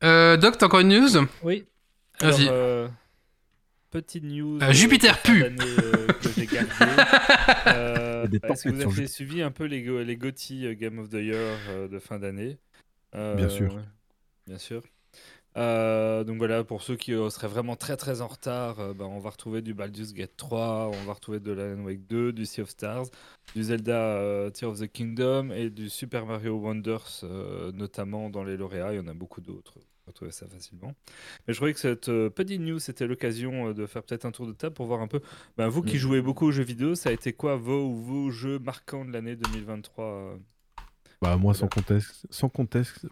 Euh, 0.03 0.37
Doc, 0.37 0.57
t'as 0.57 0.65
encore 0.65 0.79
une 0.79 0.97
news? 0.97 1.27
Oui. 1.43 1.65
Vas-y. 2.21 2.47
Euh, 2.49 2.87
petite 3.91 4.23
news. 4.23 4.57
Euh, 4.63 4.71
Jupiter 4.71 5.21
pue. 5.21 5.43
euh, 5.43 6.07
que 6.21 6.29
j'ai. 6.35 6.47
Des 8.27 8.39
Est-ce 8.43 8.63
que 8.65 8.69
vous 8.69 8.81
sur 8.81 8.91
avez 8.91 9.07
suivi 9.07 9.41
un 9.41 9.51
peu 9.51 9.65
les, 9.65 9.83
go- 9.83 10.01
les 10.03 10.17
GOTY 10.17 10.65
euh, 10.67 10.73
Game 10.75 10.99
of 10.99 11.09
the 11.09 11.13
Year 11.15 11.57
euh, 11.69 11.87
de 11.87 11.99
fin 11.99 12.19
d'année? 12.19 12.57
Euh, 13.15 13.35
Bien 13.37 13.49
sûr. 13.49 13.81
Bien 14.47 14.57
sûr. 14.57 14.83
Euh, 15.57 16.23
donc 16.23 16.37
voilà, 16.37 16.63
pour 16.63 16.83
ceux 16.83 16.95
qui 16.95 17.13
euh, 17.13 17.29
seraient 17.31 17.47
vraiment 17.47 17.75
très 17.75 17.97
très 17.97 18.21
en 18.21 18.27
retard, 18.27 18.79
euh, 18.79 18.93
ben, 18.93 19.05
on 19.05 19.19
va 19.19 19.31
retrouver 19.31 19.63
du 19.63 19.73
Baldur's 19.73 20.13
Gate 20.13 20.33
3, 20.37 20.91
on 20.93 21.03
va 21.05 21.13
retrouver 21.13 21.39
de 21.39 21.51
Alan 21.57 21.83
Wake 21.83 22.05
2, 22.05 22.31
du 22.31 22.45
Sea 22.45 22.61
of 22.61 22.69
Stars, 22.69 23.05
du 23.55 23.63
Zelda 23.63 23.95
euh, 23.97 24.49
Tear 24.51 24.69
of 24.69 24.79
the 24.79 24.87
Kingdom 24.91 25.49
et 25.51 25.71
du 25.71 25.89
Super 25.89 26.27
Mario 26.27 26.57
Wonders, 26.57 27.21
euh, 27.23 27.71
notamment 27.71 28.29
dans 28.29 28.43
les 28.43 28.55
lauréats. 28.55 28.93
Il 28.93 28.97
y 28.97 28.99
en 28.99 29.07
a 29.07 29.15
beaucoup 29.15 29.41
d'autres. 29.41 29.73
Vous 29.79 30.13
pouvez 30.13 30.29
retrouver 30.29 30.31
ça 30.31 30.47
facilement. 30.47 30.93
Mais 31.47 31.53
je 31.53 31.57
trouvais 31.57 31.73
que 31.73 31.79
cette 31.79 32.09
euh, 32.09 32.29
petite 32.29 32.61
news, 32.61 32.77
c'était 32.79 33.07
l'occasion 33.07 33.69
euh, 33.69 33.73
de 33.73 33.87
faire 33.87 34.03
peut-être 34.03 34.25
un 34.25 34.31
tour 34.31 34.45
de 34.45 34.53
table 34.53 34.75
pour 34.75 34.85
voir 34.85 35.01
un 35.01 35.07
peu. 35.07 35.21
Ben, 35.57 35.69
vous 35.69 35.81
qui 35.81 35.95
Mhm. 35.95 35.99
jouez 35.99 36.21
beaucoup 36.21 36.45
aux 36.45 36.51
jeux 36.51 36.63
vidéo, 36.63 36.93
ça 36.93 37.09
a 37.09 37.13
été 37.13 37.33
quoi 37.33 37.55
vos, 37.55 37.91
vos 37.93 38.29
jeux 38.29 38.59
marquants 38.59 39.05
de 39.05 39.11
l'année 39.11 39.35
2023 39.35 40.05
euh? 40.05 40.37
Bah, 41.19 41.35
moi, 41.35 41.55
sans 41.55 41.67
contexte, 41.67 42.27
sans 42.29 42.47
contexte, 42.47 43.07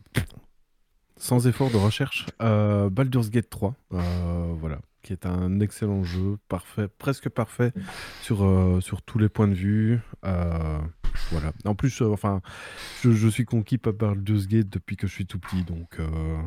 sans 1.18 1.48
effort 1.48 1.70
de 1.72 1.78
recherche, 1.78 2.26
euh, 2.42 2.90
Baldur's 2.90 3.30
Gate 3.30 3.50
3, 3.50 3.74
euh, 3.94 4.54
voilà, 4.60 4.80
qui 5.04 5.14
est 5.14 5.26
un 5.26 5.60
excellent 5.60 6.04
jeu, 6.04 6.38
parfait, 6.50 6.88
presque 6.98 7.30
parfait 7.30 7.72
sur, 8.22 8.44
euh, 8.44 8.82
sur 8.82 9.02
tous 9.02 9.18
les 9.20 9.30
points 9.30 9.48
de 9.48 9.54
vue. 9.54 10.00
euh, 10.26 10.80
voilà. 11.32 11.54
En 11.64 11.76
plus, 11.76 12.02
euh, 12.02 12.08
enfin, 12.12 12.42
je, 13.04 13.12
je 13.12 13.28
suis 13.30 13.46
conquis 13.46 13.78
par 13.78 13.94
Baldur's 13.94 14.48
Gate 14.48 14.70
depuis 14.70 14.98
que 14.98 15.08
je 15.08 15.14
suis 15.14 15.26
tout 15.26 15.40
petit, 15.40 15.64
donc 15.64 16.00
euh, 16.00 16.38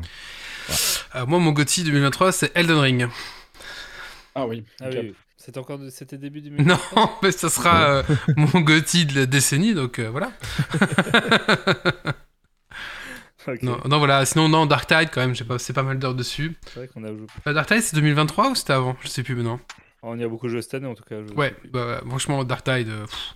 Euh, 1.15 1.25
moi, 1.25 1.39
mon 1.39 1.51
GOTY 1.53 1.83
2023, 1.83 2.31
c'est 2.31 2.51
Elden 2.55 2.77
Ring. 2.77 3.07
Ah 4.35 4.45
oui. 4.45 4.63
Ah 4.79 4.89
oui, 4.91 5.15
c'était 5.37 5.57
encore 5.57 5.79
de- 5.79 5.89
c'était 5.89 6.19
début 6.19 6.41
du 6.41 6.51
Non, 6.51 6.77
mais 7.23 7.31
ça 7.31 7.49
sera 7.49 7.89
euh, 7.89 8.03
mon 8.37 8.61
GOTY 8.61 9.07
de 9.07 9.15
la 9.21 9.25
décennie, 9.25 9.73
donc 9.73 9.97
euh, 9.97 10.09
voilà. 10.11 10.31
Non, 13.61 13.79
non, 13.85 13.97
voilà. 13.99 14.25
Sinon, 14.25 14.49
non, 14.49 14.65
Dark 14.65 14.87
Tide, 14.87 15.09
quand 15.11 15.21
même, 15.21 15.35
j'ai 15.35 15.45
passé 15.45 15.73
pas 15.73 15.83
mal 15.83 15.99
d'heures 15.99 16.15
dessus. 16.15 16.55
C'est 16.65 16.75
vrai 16.79 16.87
qu'on 16.87 17.03
a 17.03 17.07
joué. 17.09 17.25
Euh, 17.47 17.53
Dark 17.53 17.67
Tide, 17.67 17.81
c'est 17.81 17.95
2023 17.95 18.51
ou 18.51 18.55
c'était 18.55 18.73
avant? 18.73 18.95
Je 19.01 19.07
sais 19.07 19.23
plus 19.23 19.35
maintenant. 19.35 19.59
On 20.01 20.17
y 20.17 20.23
a 20.23 20.27
beaucoup 20.29 20.47
joué 20.47 20.61
cette 20.61 20.75
année 20.75 20.87
en 20.87 20.95
tout 20.95 21.03
cas. 21.03 21.19
Ouais, 21.35 21.53
bah, 21.71 21.85
ouais, 21.87 22.09
franchement, 22.09 22.43
Dark 22.43 22.63
Tide, 22.63 22.87
euh, 22.89 23.05
pff, 23.05 23.35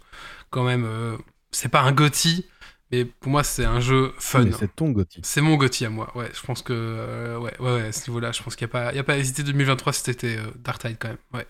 quand 0.50 0.64
même, 0.64 0.86
euh, 0.86 1.18
c'est 1.52 1.70
pas 1.70 1.82
un 1.82 1.92
GOTY, 1.92 2.46
mais 2.92 3.04
pour 3.06 3.32
moi, 3.32 3.44
c'est 3.44 3.66
un 3.66 3.80
jeu 3.82 4.14
fun. 4.18 4.50
c'est 4.58 4.74
ton 4.76 4.92
Gotti. 4.92 5.20
C'est 5.24 5.42
mon 5.42 5.56
GOTY 5.58 5.86
à 5.86 5.90
moi, 5.90 6.12
ouais. 6.16 6.30
Je 6.34 6.42
pense 6.46 6.62
que, 6.62 6.72
euh, 6.74 7.38
ouais, 7.38 7.54
ouais, 7.60 7.74
ouais, 7.74 7.82
à 7.88 7.92
ce 7.92 8.10
niveau-là, 8.10 8.32
je 8.32 8.42
pense 8.42 8.56
qu'il 8.56 8.66
n'y 8.66 8.72
a, 8.72 8.74
pas- 8.74 8.92
il 8.94 8.96
y 8.96 9.00
a 9.00 9.04
pas 9.04 9.14
à 9.14 9.18
hésiter 9.18 9.44
2023 9.44 9.92
si 9.94 10.02
c'était 10.04 10.38
euh, 10.38 10.52
Dark 10.56 10.82
Tide 10.82 10.96
quand 11.00 11.10
même, 11.10 11.18
ouais. 11.34 11.46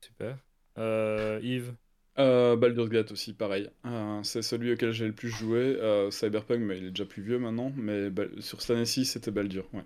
Super. 0.00 0.36
Euh, 0.78 1.38
Yves? 1.42 1.74
Euh, 2.18 2.56
Baldur's 2.56 2.88
Gate 2.88 3.12
aussi, 3.12 3.32
pareil. 3.34 3.68
Euh, 3.84 4.22
c'est 4.22 4.42
celui 4.42 4.72
auquel 4.72 4.92
j'ai 4.92 5.06
le 5.06 5.12
plus 5.12 5.28
joué. 5.28 5.58
Euh, 5.58 6.10
Cyberpunk, 6.10 6.60
mais 6.60 6.78
il 6.78 6.84
est 6.86 6.90
déjà 6.90 7.04
plus 7.04 7.22
vieux 7.22 7.38
maintenant. 7.38 7.72
Mais 7.76 8.08
sur 8.40 8.62
cette 8.62 8.76
année-ci, 8.76 9.04
c'était 9.04 9.30
Baldur. 9.30 9.66
Ouais. 9.74 9.84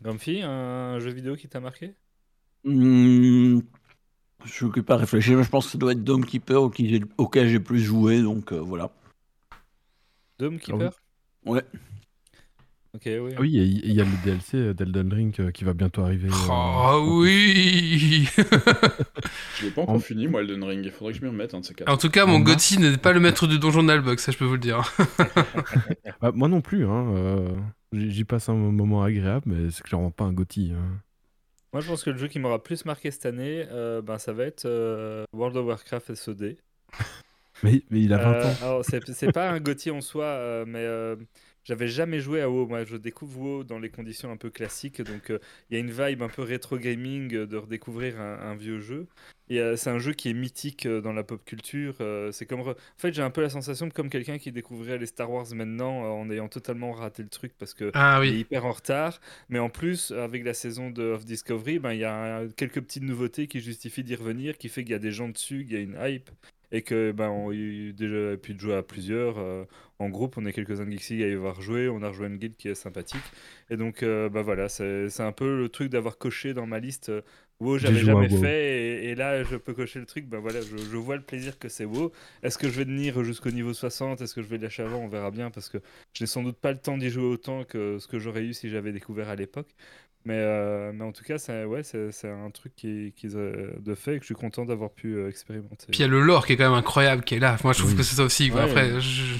Grumpy, 0.00 0.42
un 0.42 0.98
jeu 0.98 1.10
vidéo 1.12 1.36
qui 1.36 1.48
t'a 1.48 1.60
marqué? 1.60 1.94
Hmm, 2.64 3.60
je 4.44 4.64
ne 4.66 4.70
pas 4.82 4.96
réfléchir, 4.96 5.36
mais 5.36 5.44
je 5.44 5.50
pense 5.50 5.66
que 5.66 5.72
ça 5.72 5.78
doit 5.78 5.92
être 5.92 6.02
Dome 6.02 6.24
Keeper 6.24 6.62
auquel 6.62 7.48
j'ai- 7.48 7.60
plus 7.60 7.80
joué, 7.80 8.20
donc 8.20 8.52
euh, 8.52 8.58
voilà. 8.58 8.90
Dome 10.38 10.58
Keeper? 10.58 10.92
Ouais. 11.44 11.62
Ok, 12.94 13.02
oui. 13.06 13.32
Ah 13.36 13.40
oui, 13.40 13.50
il 13.50 13.92
y, 13.92 14.00
a 14.02 14.04
le 14.04 14.10
DLC 14.24 14.74
d'Elden 14.74 15.10
Ring 15.14 15.34
euh, 15.40 15.50
qui 15.50 15.64
va 15.64 15.72
bientôt 15.72 16.02
arriver. 16.02 16.28
euh, 16.28 16.32
Oh 16.50 17.20
oui 17.22 18.28
Je 19.58 19.64
l'ai 19.64 19.70
pas 19.70 19.80
encore 19.82 19.94
En- 19.94 19.98
fini, 19.98 20.28
moi, 20.28 20.42
Elden 20.42 20.62
Ring. 20.62 20.84
Il 20.84 20.90
faudrait 20.90 21.14
que 21.14 21.18
je 21.18 21.24
m'y 21.24 21.30
remette, 21.30 21.54
un 21.54 21.60
de 21.60 21.64
ces 21.64 21.72
quatre. 21.72 21.88
En 21.90 21.96
tout 21.96 22.10
cas, 22.10 22.26
mon 22.26 22.34
En 22.36 22.40
GOTY 22.40 22.78
n'est 22.78 22.98
pas 22.98 23.12
le 23.12 23.20
maître 23.20 23.46
du 23.46 23.58
donjon 23.58 23.82
d'Albug, 23.82 24.18
ça 24.18 24.30
je 24.30 24.36
peux 24.36 24.44
vous 24.44 24.54
le 24.54 24.58
dire. 24.58 24.82
Bah, 26.20 26.30
moi 26.34 26.48
non 26.48 26.60
plus, 26.60 26.86
hein, 26.86 27.06
euh, 27.16 27.48
j'y 27.92 28.24
passe 28.24 28.48
un 28.48 28.54
moment 28.54 29.02
agréable, 29.02 29.44
mais 29.46 29.70
c'est 29.70 29.82
clairement 29.82 30.10
pas 30.10 30.24
un 30.24 30.32
Gotti. 30.32 30.72
hein. 30.76 31.00
Moi, 31.72 31.80
je 31.80 31.88
pense 31.88 32.04
que 32.04 32.10
le 32.10 32.18
jeu 32.18 32.28
qui 32.28 32.38
m'aura 32.38 32.62
plus 32.62 32.84
marqué 32.84 33.10
cette 33.10 33.24
année, 33.26 33.64
euh, 33.72 34.02
ben, 34.02 34.18
ça 34.18 34.32
va 34.34 34.44
être 34.44 34.66
euh, 34.66 35.24
World 35.32 35.56
of 35.56 35.66
Warcraft 35.66 36.14
SOD. 36.14 36.56
Mais, 37.64 37.82
mais 37.90 38.02
il 38.02 38.12
a 38.12 38.18
20 38.18 38.32
Euh, 38.32 38.44
ans. 38.44 38.54
alors, 38.62 38.84
c'est 38.84 39.32
pas 39.32 39.50
un 39.50 39.58
GOTY 39.60 39.90
en 39.90 40.00
soi, 40.00 40.24
euh, 40.26 40.64
mais 40.66 40.80
euh, 40.84 41.16
j'avais 41.64 41.88
jamais 41.88 42.20
joué 42.20 42.40
à 42.40 42.48
WoW. 42.50 42.66
Moi, 42.66 42.84
je 42.84 42.96
découvre 42.96 43.38
WoW 43.40 43.64
dans 43.64 43.78
les 43.78 43.90
conditions 43.90 44.30
un 44.30 44.36
peu 44.36 44.50
classiques. 44.50 45.00
Donc, 45.02 45.30
euh, 45.30 45.38
il 45.70 45.74
y 45.74 45.76
a 45.76 45.80
une 45.80 45.90
vibe 45.90 46.22
un 46.22 46.28
peu 46.28 46.42
rétro 46.42 46.78
gaming 46.78 47.34
euh, 47.34 47.46
de 47.46 47.56
redécouvrir 47.56 48.20
un, 48.20 48.38
un 48.40 48.54
vieux 48.54 48.80
jeu. 48.80 49.06
Et 49.48 49.60
euh, 49.60 49.76
c'est 49.76 49.90
un 49.90 49.98
jeu 49.98 50.12
qui 50.14 50.30
est 50.30 50.34
mythique 50.34 50.86
dans 50.88 51.12
la 51.12 51.24
pop 51.24 51.44
culture. 51.44 51.96
c'est 52.32 52.46
comme. 52.46 52.60
re- 52.60 52.70
En 52.72 52.98
fait, 52.98 53.12
j'ai 53.12 53.22
un 53.22 53.30
peu 53.30 53.42
la 53.42 53.50
sensation 53.50 53.86
de 53.86 53.92
comme 53.92 54.08
quelqu'un 54.10 54.38
qui 54.38 54.50
découvrirait 54.52 54.98
les 54.98 55.06
Star 55.06 55.30
Wars 55.30 55.46
maintenant 55.54 56.02
en 56.18 56.30
ayant 56.30 56.48
totalement 56.48 56.92
raté 56.92 57.22
le 57.22 57.28
truc 57.28 57.52
parce 57.58 57.74
que. 57.74 57.90
Ah 57.94 58.20
Il 58.24 58.34
est 58.34 58.38
hyper 58.40 58.64
en 58.64 58.72
retard, 58.72 59.20
mais 59.48 59.58
en 59.58 59.68
plus, 59.68 60.10
avec 60.12 60.44
la 60.44 60.54
saison 60.54 60.90
de 60.90 61.02
Of 61.02 61.24
Discovery, 61.24 61.78
ben, 61.78 61.92
il 61.92 62.00
y 62.00 62.04
a 62.04 62.42
quelques 62.56 62.80
petites 62.80 63.02
nouveautés 63.02 63.46
qui 63.46 63.60
justifient 63.60 64.04
d'y 64.04 64.14
revenir, 64.14 64.56
qui 64.58 64.68
fait 64.68 64.82
qu'il 64.84 64.92
y 64.92 64.94
a 64.94 64.98
des 64.98 65.12
gens 65.12 65.28
dessus, 65.28 65.64
qu'il 65.64 65.74
y 65.74 65.76
a 65.76 65.80
une 65.80 65.98
hype, 66.00 66.30
et 66.72 66.82
que 66.82 67.12
ben, 67.12 67.30
on 67.30 67.50
a 67.50 67.54
eu 67.54 67.92
déjà 67.92 68.36
pu 68.36 68.58
jouer 68.58 68.74
à 68.74 68.82
plusieurs. 68.82 69.38
euh, 69.38 69.64
en 70.00 70.08
groupe, 70.10 70.36
on 70.38 70.46
est 70.46 70.52
quelques-uns 70.52 70.86
de 70.86 70.90
Geeksy 70.92 71.22
à 71.22 71.28
y 71.28 71.32
avoir 71.34 71.60
joué, 71.60 71.88
on 71.88 72.02
a 72.02 72.08
rejoint 72.08 72.26
une 72.28 72.38
guilde 72.38 72.56
qui 72.56 72.68
est 72.68 72.74
sympathique. 72.74 73.32
Et 73.70 73.76
donc, 73.76 74.02
euh, 74.02 74.28
ben, 74.28 74.42
voilà, 74.42 74.68
c'est 74.68 75.20
un 75.20 75.32
peu 75.32 75.58
le 75.60 75.68
truc 75.68 75.90
d'avoir 75.90 76.18
coché 76.18 76.54
dans 76.54 76.66
ma 76.66 76.80
liste. 76.80 77.10
euh, 77.10 77.22
WoW, 77.60 77.78
j'avais 77.78 78.02
jamais 78.02 78.28
WoW. 78.28 78.28
fait, 78.28 79.04
et, 79.04 79.10
et 79.10 79.14
là, 79.14 79.44
je 79.44 79.56
peux 79.56 79.72
cocher 79.74 80.00
le 80.00 80.06
truc. 80.06 80.26
Ben 80.26 80.38
voilà, 80.40 80.62
je, 80.64 80.76
je 80.76 80.96
vois 80.96 81.16
le 81.16 81.22
plaisir 81.22 81.58
que 81.58 81.68
c'est 81.68 81.84
WoW. 81.84 82.10
Est-ce 82.42 82.58
que 82.58 82.68
je 82.68 82.76
vais 82.78 82.84
tenir 82.84 83.22
jusqu'au 83.22 83.50
niveau 83.52 83.72
60 83.72 84.20
Est-ce 84.20 84.34
que 84.34 84.42
je 84.42 84.48
vais 84.48 84.58
lâcher 84.58 84.82
avant? 84.82 84.98
On 84.98 85.08
verra 85.08 85.30
bien, 85.30 85.50
parce 85.50 85.68
que 85.68 85.78
je 86.12 86.24
n'ai 86.24 86.26
sans 86.26 86.42
doute 86.42 86.58
pas 86.58 86.72
le 86.72 86.78
temps 86.78 86.98
d'y 86.98 87.10
jouer 87.10 87.24
autant 87.24 87.64
que 87.64 87.98
ce 88.00 88.08
que 88.08 88.18
j'aurais 88.18 88.42
eu 88.44 88.52
si 88.54 88.68
j'avais 88.68 88.92
découvert 88.92 89.28
à 89.28 89.36
l'époque. 89.36 89.68
Mais, 90.24 90.36
euh, 90.38 90.92
mais 90.94 91.04
en 91.04 91.10
tout 91.12 91.24
cas, 91.24 91.38
c'est 91.38 91.64
ouais, 91.64 91.82
c'est 91.82 92.12
c'est 92.12 92.30
un 92.30 92.50
truc 92.50 92.74
qui, 92.76 93.12
qui 93.16 93.26
est 93.26 93.34
de 93.34 93.94
fait 93.96 94.14
et 94.14 94.18
que 94.18 94.22
je 94.22 94.26
suis 94.26 94.34
content 94.34 94.64
d'avoir 94.64 94.90
pu 94.90 95.14
euh, 95.16 95.28
expérimenter. 95.28 95.86
Puis 95.90 95.98
il 95.98 96.02
y 96.02 96.04
a 96.04 96.08
le 96.08 96.20
lore 96.20 96.46
qui 96.46 96.52
est 96.52 96.56
quand 96.56 96.68
même 96.70 96.78
incroyable 96.78 97.22
qui 97.24 97.34
est 97.34 97.40
là. 97.40 97.56
Moi 97.64 97.72
je 97.72 97.78
trouve 97.80 97.90
Oui. 97.90 97.96
que 97.96 98.02
c'est 98.04 98.14
ça 98.16 98.22
aussi. 98.22 98.50
quoi. 98.50 98.64
Ouais. 98.64 98.70
Après, 98.70 99.00
je, 99.00 99.34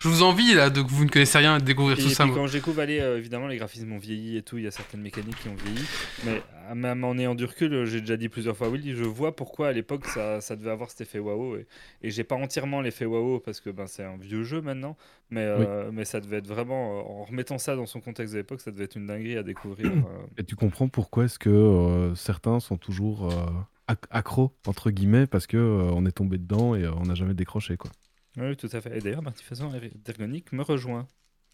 je 0.00 0.08
vous 0.08 0.22
envie 0.22 0.54
là 0.54 0.68
de 0.70 0.82
que 0.82 0.88
vous 0.88 1.04
ne 1.04 1.08
connaissez 1.08 1.38
rien 1.38 1.56
et 1.56 1.60
de 1.60 1.64
découvrir 1.64 1.98
Et 1.98 2.02
tout 2.02 2.10
ça. 2.10 2.24
puis 2.24 2.34
quand 2.34 2.46
je 2.46 2.52
découvre, 2.52 2.80
allez, 2.80 3.00
euh, 3.00 3.16
évidemment, 3.18 3.46
les 3.46 3.56
graphismes 3.56 3.92
ont 3.92 3.98
vieilli 3.98 4.36
et 4.36 4.42
tout, 4.42 4.58
il 4.58 4.64
y 4.64 4.66
a 4.66 4.70
certaines 4.70 5.00
mécaniques 5.00 5.36
qui 5.40 5.48
ont 5.48 5.54
vieilli. 5.54 5.84
Mais 6.26 6.42
euh, 6.70 6.74
même 6.74 7.04
en 7.04 7.16
ayant 7.16 7.34
du 7.34 7.44
recul, 7.46 7.84
j'ai 7.86 8.00
déjà 8.00 8.16
dit 8.16 8.28
plusieurs 8.28 8.56
fois, 8.56 8.68
oui, 8.68 8.82
je 8.94 9.04
vois 9.04 9.34
pourquoi 9.34 9.68
à 9.68 9.72
l'époque 9.72 10.04
ça, 10.06 10.40
ça 10.42 10.56
devait 10.56 10.70
avoir 10.70 10.90
cet 10.90 11.00
effet 11.02 11.18
waouh. 11.18 11.56
Et, 11.56 11.66
et 12.02 12.10
j'ai 12.10 12.24
pas 12.24 12.34
entièrement 12.36 12.80
l'effet 12.82 13.06
waouh 13.06 13.40
parce 13.40 13.60
que 13.60 13.70
ben, 13.70 13.86
c'est 13.86 14.04
un 14.04 14.16
vieux 14.18 14.42
jeu 14.44 14.60
maintenant. 14.60 14.96
Mais, 15.30 15.40
euh, 15.40 15.90
mais 15.90 16.04
ça 16.04 16.20
devait 16.20 16.36
être 16.36 16.46
vraiment, 16.46 17.20
en 17.20 17.24
remettant 17.24 17.56
ça 17.58 17.74
dans 17.74 17.86
son 17.86 18.00
contexte 18.00 18.34
de 18.34 18.38
l'époque, 18.40 18.60
ça 18.60 18.70
devait 18.70 18.84
être 18.84 18.96
une 18.96 19.06
dinguerie 19.06 19.38
à 19.38 19.42
découvrir. 19.42 19.86
euh. 19.90 20.26
Et 20.36 20.44
tu 20.44 20.54
comprends 20.54 20.88
pourquoi 20.88 21.24
est-ce 21.24 21.38
que 21.38 21.48
euh, 21.48 22.14
certains 22.14 22.60
sont 22.60 22.76
toujours 22.76 23.32
euh, 23.32 23.92
ac- 23.92 24.04
accros, 24.10 24.52
entre 24.66 24.90
guillemets, 24.90 25.26
parce 25.26 25.46
que 25.46 25.56
euh, 25.56 25.90
on 25.94 26.04
est 26.04 26.12
tombé 26.12 26.36
dedans 26.36 26.74
et 26.74 26.82
euh, 26.84 26.90
on 26.98 27.04
n'a 27.04 27.14
jamais 27.14 27.34
décroché. 27.34 27.76
Quoi. 27.78 27.90
Oui, 28.36 28.56
tout 28.56 28.68
à 28.72 28.80
fait. 28.80 28.96
Et 28.96 29.00
d'ailleurs, 29.00 29.22
Marty 29.22 29.42
Faison 29.44 29.70
d'Ergonic 30.04 30.52
me 30.52 30.62
rejoint. 30.62 31.06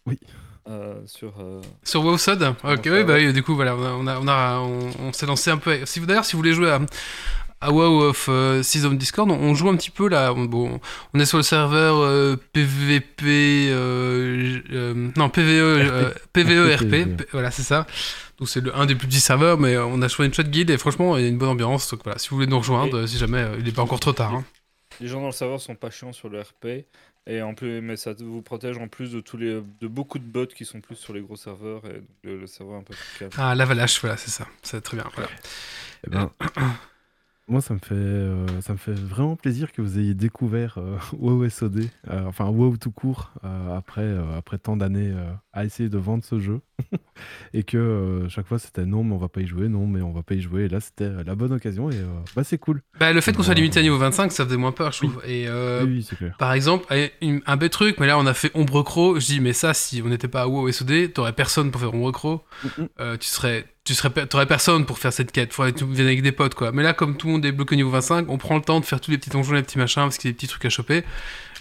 Oui. 0.07 0.17
Euh, 0.67 1.01
sur. 1.05 1.39
euh, 1.39 1.61
Sur 1.83 2.03
WoWsod 2.03 2.41
Ok, 2.63 2.81
oui, 2.85 3.03
bah 3.03 3.13
ouais. 3.13 3.27
oui, 3.27 3.33
du 3.33 3.43
coup, 3.43 3.55
voilà, 3.55 3.75
on, 3.75 4.07
a, 4.07 4.19
on, 4.19 4.27
a, 4.27 4.59
on, 4.59 4.89
on 4.99 5.13
s'est 5.13 5.25
lancé 5.27 5.51
un 5.51 5.57
peu. 5.57 5.85
Si 5.85 5.99
vous 5.99 6.05
d'ailleurs, 6.07 6.25
si 6.25 6.33
vous 6.33 6.39
voulez 6.39 6.53
jouer 6.53 6.71
à, 6.71 6.79
à 7.61 7.71
WoW 7.71 8.01
of 8.09 8.25
euh, 8.29 8.63
Season 8.63 8.91
Discord, 8.91 9.29
on, 9.29 9.35
on 9.35 9.53
joue 9.53 9.69
un 9.69 9.75
petit 9.75 9.91
peu 9.91 10.09
là. 10.09 10.33
On, 10.35 10.45
bon, 10.45 10.79
on 11.13 11.19
est 11.19 11.25
sur 11.25 11.37
le 11.37 11.43
serveur 11.43 11.97
euh, 11.97 12.35
PVP. 12.53 13.69
euh, 13.71 14.59
euh, 14.71 15.09
non, 15.15 15.29
PVE, 15.29 15.47
euh, 15.51 16.11
PVE 16.33 16.75
RP. 16.75 17.27
Voilà, 17.31 17.51
c'est 17.51 17.61
ça. 17.63 17.85
Donc 18.39 18.49
c'est 18.49 18.61
le- 18.61 18.75
un 18.75 18.87
des 18.87 18.95
plus 18.95 19.07
petits 19.07 19.19
serveurs, 19.19 19.59
mais 19.59 19.77
on 19.77 20.01
a 20.01 20.07
choisi 20.07 20.29
une 20.29 20.33
chouette 20.33 20.49
guide 20.49 20.71
et 20.71 20.77
franchement, 20.79 21.15
il 21.17 21.23
y 21.23 21.25
a 21.25 21.29
une 21.29 21.37
bonne 21.37 21.49
ambiance. 21.49 21.91
Donc 21.91 22.01
voilà, 22.03 22.17
si 22.17 22.29
vous 22.29 22.37
voulez 22.37 22.47
nous 22.47 22.57
rejoindre, 22.57 23.05
si 23.05 23.19
jamais 23.19 23.45
il 23.59 23.65
n'est 23.65 23.71
pas 23.71 23.83
encore 23.83 23.99
trop 23.99 24.13
tard. 24.13 24.33
hein. 24.33 24.43
Les 25.01 25.07
gens 25.07 25.19
dans 25.19 25.27
le 25.27 25.31
serveur 25.33 25.59
sont 25.59 25.75
pas 25.75 25.89
chiants 25.89 26.13
sur 26.13 26.29
le 26.29 26.39
RP. 26.39 26.85
Et 27.27 27.41
en 27.41 27.53
plus, 27.53 27.81
mais 27.81 27.97
ça 27.97 28.13
vous 28.13 28.41
protège 28.41 28.77
en 28.77 28.87
plus 28.87 29.11
de 29.11 29.19
tous 29.19 29.37
les, 29.37 29.61
de 29.79 29.87
beaucoup 29.87 30.17
de 30.17 30.23
bots 30.23 30.47
qui 30.47 30.65
sont 30.65 30.81
plus 30.81 30.95
sur 30.95 31.13
les 31.13 31.21
gros 31.21 31.35
serveurs 31.35 31.85
et 31.85 31.93
donc 31.99 32.09
le, 32.23 32.39
le 32.39 32.47
serveur 32.47 32.77
un 32.77 32.83
peu 32.83 32.93
plus 32.95 33.19
calme. 33.19 33.31
Ah, 33.37 33.53
l'Avalache, 33.53 33.99
voilà, 34.01 34.17
c'est 34.17 34.31
ça. 34.31 34.47
C'est 34.63 34.81
très 34.81 34.97
bien. 34.97 35.05
Voilà. 35.13 35.29
Eh 36.07 36.09
ben, 36.09 36.31
moi, 37.47 37.61
ça 37.61 37.73
me, 37.75 37.79
fait, 37.79 37.93
euh, 37.93 38.61
ça 38.61 38.73
me 38.73 38.77
fait 38.77 38.93
vraiment 38.93 39.35
plaisir 39.35 39.71
que 39.71 39.81
vous 39.81 39.99
ayez 39.99 40.13
découvert 40.15 40.77
euh, 40.77 40.97
WoW 41.13 41.47
SOD, 41.49 41.89
euh, 42.09 42.25
enfin 42.25 42.45
WoW 42.49 42.77
tout 42.77 42.91
court, 42.91 43.33
euh, 43.43 43.77
après, 43.77 44.01
euh, 44.01 44.37
après 44.37 44.57
tant 44.57 44.75
d'années 44.75 45.11
euh, 45.11 45.31
à 45.53 45.65
essayer 45.65 45.89
de 45.89 45.97
vendre 45.97 46.23
ce 46.23 46.39
jeu. 46.39 46.61
et 47.53 47.63
que 47.63 47.77
euh, 47.77 48.29
chaque 48.29 48.47
fois 48.47 48.57
c'était 48.59 48.85
non, 48.85 49.03
mais 49.03 49.13
on 49.13 49.17
va 49.17 49.27
pas 49.29 49.41
y 49.41 49.47
jouer, 49.47 49.67
non, 49.67 49.85
mais 49.85 50.01
on 50.01 50.11
va 50.11 50.23
pas 50.23 50.33
y 50.35 50.41
jouer. 50.41 50.63
Et 50.63 50.67
là, 50.69 50.79
c'était 50.79 51.09
la 51.25 51.35
bonne 51.35 51.51
occasion 51.53 51.89
et 51.91 51.95
euh, 51.95 52.05
bah, 52.35 52.43
c'est 52.43 52.57
cool. 52.57 52.81
Bah, 52.99 53.13
le 53.13 53.21
fait 53.21 53.33
qu'on 53.33 53.43
soit 53.43 53.51
Ouais. 53.51 53.55
limité 53.57 53.79
à 53.79 53.83
niveau 53.83 53.97
25, 53.97 54.31
ça 54.31 54.45
faisait 54.45 54.57
moins 54.57 54.71
peur, 54.71 54.91
je 54.91 54.99
trouve. 54.99 55.21
Et 55.27 55.47
euh, 55.47 55.83
oui, 55.85 55.91
oui, 55.97 56.05
c'est 56.07 56.15
clair. 56.15 56.35
Par 56.37 56.53
exemple, 56.53 56.85
un 56.91 57.57
bête 57.57 57.71
truc, 57.71 57.99
mais 57.99 58.07
là 58.07 58.17
on 58.17 58.25
a 58.25 58.33
fait 58.33 58.51
Ombre 58.55 58.83
Crow. 58.83 59.19
Je 59.19 59.25
dis, 59.25 59.39
mais 59.39 59.53
ça, 59.53 59.73
si 59.73 60.01
on 60.03 60.07
n'était 60.09 60.27
pas 60.27 60.43
à 60.43 60.47
WoW 60.47 60.71
SOD, 60.71 61.13
t'aurais 61.13 61.33
personne 61.33 61.69
pour 61.71 61.81
faire 61.81 61.93
Ombre. 61.93 62.43
Euh, 62.99 63.17
tu 63.17 63.27
serais 63.27 63.65
tu 63.83 63.95
serais, 63.95 64.11
t'aurais 64.27 64.45
personne 64.45 64.85
pour 64.85 64.99
faire 64.99 65.11
cette 65.11 65.31
quête. 65.31 65.53
Faudrait 65.53 65.73
que 65.73 65.79
tu 65.79 65.85
viennes 65.85 66.05
avec 66.05 66.21
des 66.21 66.31
potes, 66.31 66.53
quoi. 66.53 66.71
Mais 66.71 66.83
là, 66.83 66.93
comme 66.93 67.17
tout 67.17 67.25
le 67.27 67.33
monde 67.33 67.45
est 67.45 67.51
bloqué 67.51 67.73
au 67.73 67.77
niveau 67.77 67.89
25, 67.89 68.29
on 68.29 68.37
prend 68.37 68.55
le 68.55 68.61
temps 68.61 68.79
de 68.79 68.85
faire 68.85 69.01
tous 69.01 69.09
les 69.09 69.17
petits 69.17 69.31
donjons, 69.31 69.53
les 69.53 69.63
petits 69.63 69.79
machins, 69.79 70.03
parce 70.03 70.19
qu'il 70.19 70.29
y 70.29 70.29
a 70.29 70.33
des 70.33 70.35
petits 70.37 70.47
trucs 70.47 70.63
à 70.65 70.69
choper. 70.69 71.03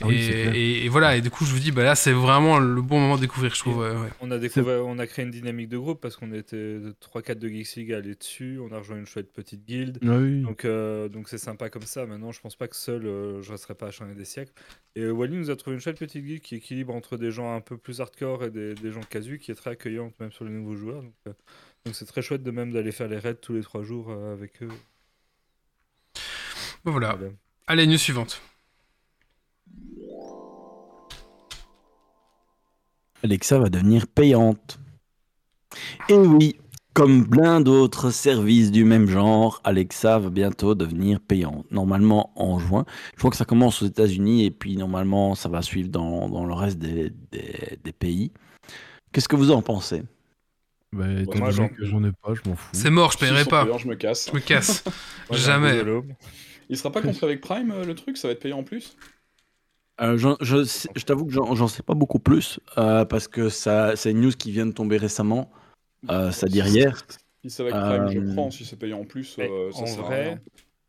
Ah 0.02 0.06
oui, 0.06 0.16
et, 0.54 0.88
voilà. 0.88 1.16
Et 1.16 1.20
du 1.20 1.30
coup, 1.30 1.44
je 1.44 1.52
vous 1.52 1.58
dis, 1.58 1.72
bah 1.72 1.82
là, 1.82 1.94
c'est 1.94 2.12
vraiment 2.12 2.58
le 2.58 2.80
bon 2.80 2.98
moment 2.98 3.16
de 3.16 3.20
découvrir, 3.20 3.54
je 3.54 3.60
trouve. 3.60 3.78
ouais, 3.78 3.90
ouais. 3.90 4.08
On 4.20 4.30
a 4.30 4.38
découvert, 4.38 4.86
on 4.86 4.98
a 4.98 5.06
créé 5.06 5.24
une 5.24 5.30
dynamique 5.30 5.68
de 5.68 5.78
groupe 5.78 6.00
parce 6.00 6.16
qu'on 6.16 6.32
était 6.32 6.78
3-4 7.00 7.34
de 7.34 7.48
Geeks 7.48 7.76
League 7.76 7.92
à 7.92 7.98
aller 7.98 8.14
dessus. 8.14 8.58
On 8.60 8.72
a 8.74 8.78
rejoint 8.78 8.96
une 8.96 9.06
chouette 9.06 9.32
petite 9.32 9.64
guilde. 9.64 9.98
Ah 10.02 10.16
oui. 10.16 10.42
Donc, 10.42 10.64
euh, 10.64 11.08
donc 11.08 11.28
c'est 11.28 11.38
sympa 11.38 11.68
comme 11.70 11.82
ça. 11.82 12.06
Maintenant, 12.06 12.32
je 12.32 12.40
pense 12.40 12.56
pas 12.56 12.68
que 12.68 12.76
seul, 12.76 13.06
euh, 13.06 13.42
je 13.42 13.52
resterai 13.52 13.74
pas 13.74 13.88
à 13.88 13.90
changer 13.90 14.14
des 14.14 14.24
siècles. 14.24 14.52
Et 14.96 15.02
euh, 15.02 15.12
Wally 15.12 15.36
nous 15.36 15.50
a 15.50 15.56
trouvé 15.56 15.74
une 15.74 15.80
chouette 15.80 15.98
petite 15.98 16.24
guilde 16.24 16.40
qui 16.40 16.56
équilibre 16.56 16.94
entre 16.94 17.16
des 17.16 17.30
gens 17.30 17.54
un 17.54 17.60
peu 17.60 17.76
plus 17.76 18.00
hardcore 18.00 18.44
et 18.44 18.50
des, 18.50 18.74
des 18.74 18.90
gens 18.90 19.02
casus, 19.02 19.38
qui 19.38 19.50
est 19.50 19.54
très 19.54 19.70
accueillante 19.70 20.14
même 20.18 20.32
sur 20.32 20.44
les 20.44 20.50
nouveaux 20.50 20.76
joueurs. 20.76 21.02
Donc, 21.02 21.14
euh, 21.28 21.32
c'est 21.92 22.06
très 22.06 22.22
chouette 22.22 22.42
de 22.42 22.50
même 22.50 22.72
d'aller 22.72 22.92
faire 22.92 23.08
les 23.08 23.18
raids 23.18 23.36
tous 23.36 23.52
les 23.52 23.62
3 23.62 23.82
jours 23.82 24.10
euh, 24.10 24.32
avec 24.32 24.62
eux. 24.62 24.68
Bon, 26.84 26.92
voilà. 26.92 27.14
Voilà. 27.14 27.32
Allez, 27.66 27.86
news 27.86 27.98
suivante. 27.98 28.42
Alexa 33.22 33.58
va 33.58 33.68
devenir 33.68 34.06
payante. 34.06 34.78
Et 36.08 36.14
oui, 36.14 36.56
comme 36.94 37.28
plein 37.28 37.60
d'autres 37.60 38.10
services 38.10 38.70
du 38.70 38.84
même 38.84 39.06
genre, 39.08 39.60
Alexa 39.64 40.18
va 40.18 40.30
bientôt 40.30 40.74
devenir 40.74 41.20
payante. 41.20 41.70
Normalement 41.70 42.32
en 42.36 42.58
juin. 42.58 42.84
Je 43.14 43.18
crois 43.18 43.30
que 43.30 43.36
ça 43.36 43.44
commence 43.44 43.82
aux 43.82 43.86
États-Unis 43.86 44.44
et 44.44 44.50
puis 44.50 44.76
normalement 44.76 45.34
ça 45.34 45.48
va 45.48 45.62
suivre 45.62 45.90
dans, 45.90 46.28
dans 46.28 46.46
le 46.46 46.54
reste 46.54 46.78
des, 46.78 47.12
des- 47.30 47.78
des 47.82 47.92
pays. 47.92 48.32
Qu'est-ce 49.12 49.28
que 49.28 49.36
vous 49.36 49.50
en 49.50 49.62
pensez? 49.62 50.02
Bah, 50.92 51.06
étant 51.20 51.38
moi, 51.38 51.50
j'en- 51.50 51.68
que 51.68 51.84
j'en 51.84 52.02
ai 52.02 52.10
pas, 52.12 52.34
je 52.34 52.48
m'en 52.48 52.56
fous. 52.56 52.70
C'est 52.72 52.90
mort, 52.90 53.12
je 53.12 53.18
paierai 53.18 53.44
pas. 53.44 53.66
je 53.78 53.86
me 53.86 53.94
casse. 53.94 54.28
Je 54.30 54.34
me 54.34 54.40
casse. 54.40 54.82
Jamais. 55.30 55.82
Il 56.68 56.76
sera 56.76 56.90
pas 56.90 57.02
compris 57.02 57.24
avec 57.24 57.40
Prime 57.40 57.70
euh, 57.72 57.84
le 57.84 57.94
truc? 57.94 58.16
Ça 58.16 58.28
va 58.28 58.32
être 58.32 58.40
payant 58.40 58.58
en 58.60 58.64
plus? 58.64 58.96
Euh, 60.00 60.16
je 60.16 61.04
t'avoue 61.04 61.26
que 61.26 61.32
j'en 61.32 61.68
sais 61.68 61.82
pas 61.82 61.94
beaucoup 61.94 62.18
plus 62.18 62.58
euh, 62.78 63.04
parce 63.04 63.28
que 63.28 63.48
ça, 63.48 63.96
c'est 63.96 64.10
une 64.12 64.20
news 64.22 64.30
qui 64.32 64.50
vient 64.50 64.66
de 64.66 64.72
tomber 64.72 64.96
récemment. 64.96 65.50
Euh, 66.08 66.30
ça 66.30 66.46
dit 66.46 66.60
hier. 66.60 67.04
Si 67.44 67.50
c'est 67.50 67.62
avec 67.62 67.74
Prime, 67.74 68.08
je 68.10 68.18
Euh, 68.18 68.34
prends. 68.34 68.50
Si 68.50 68.64
c'est 68.64 68.76
payant 68.76 69.00
en 69.00 69.04
plus, 69.04 69.36
euh, 69.38 69.70
ça 69.72 69.80
en 69.82 69.86
sert 69.86 70.00
à 70.00 70.02
vrai, 70.06 70.24
rien. 70.28 70.38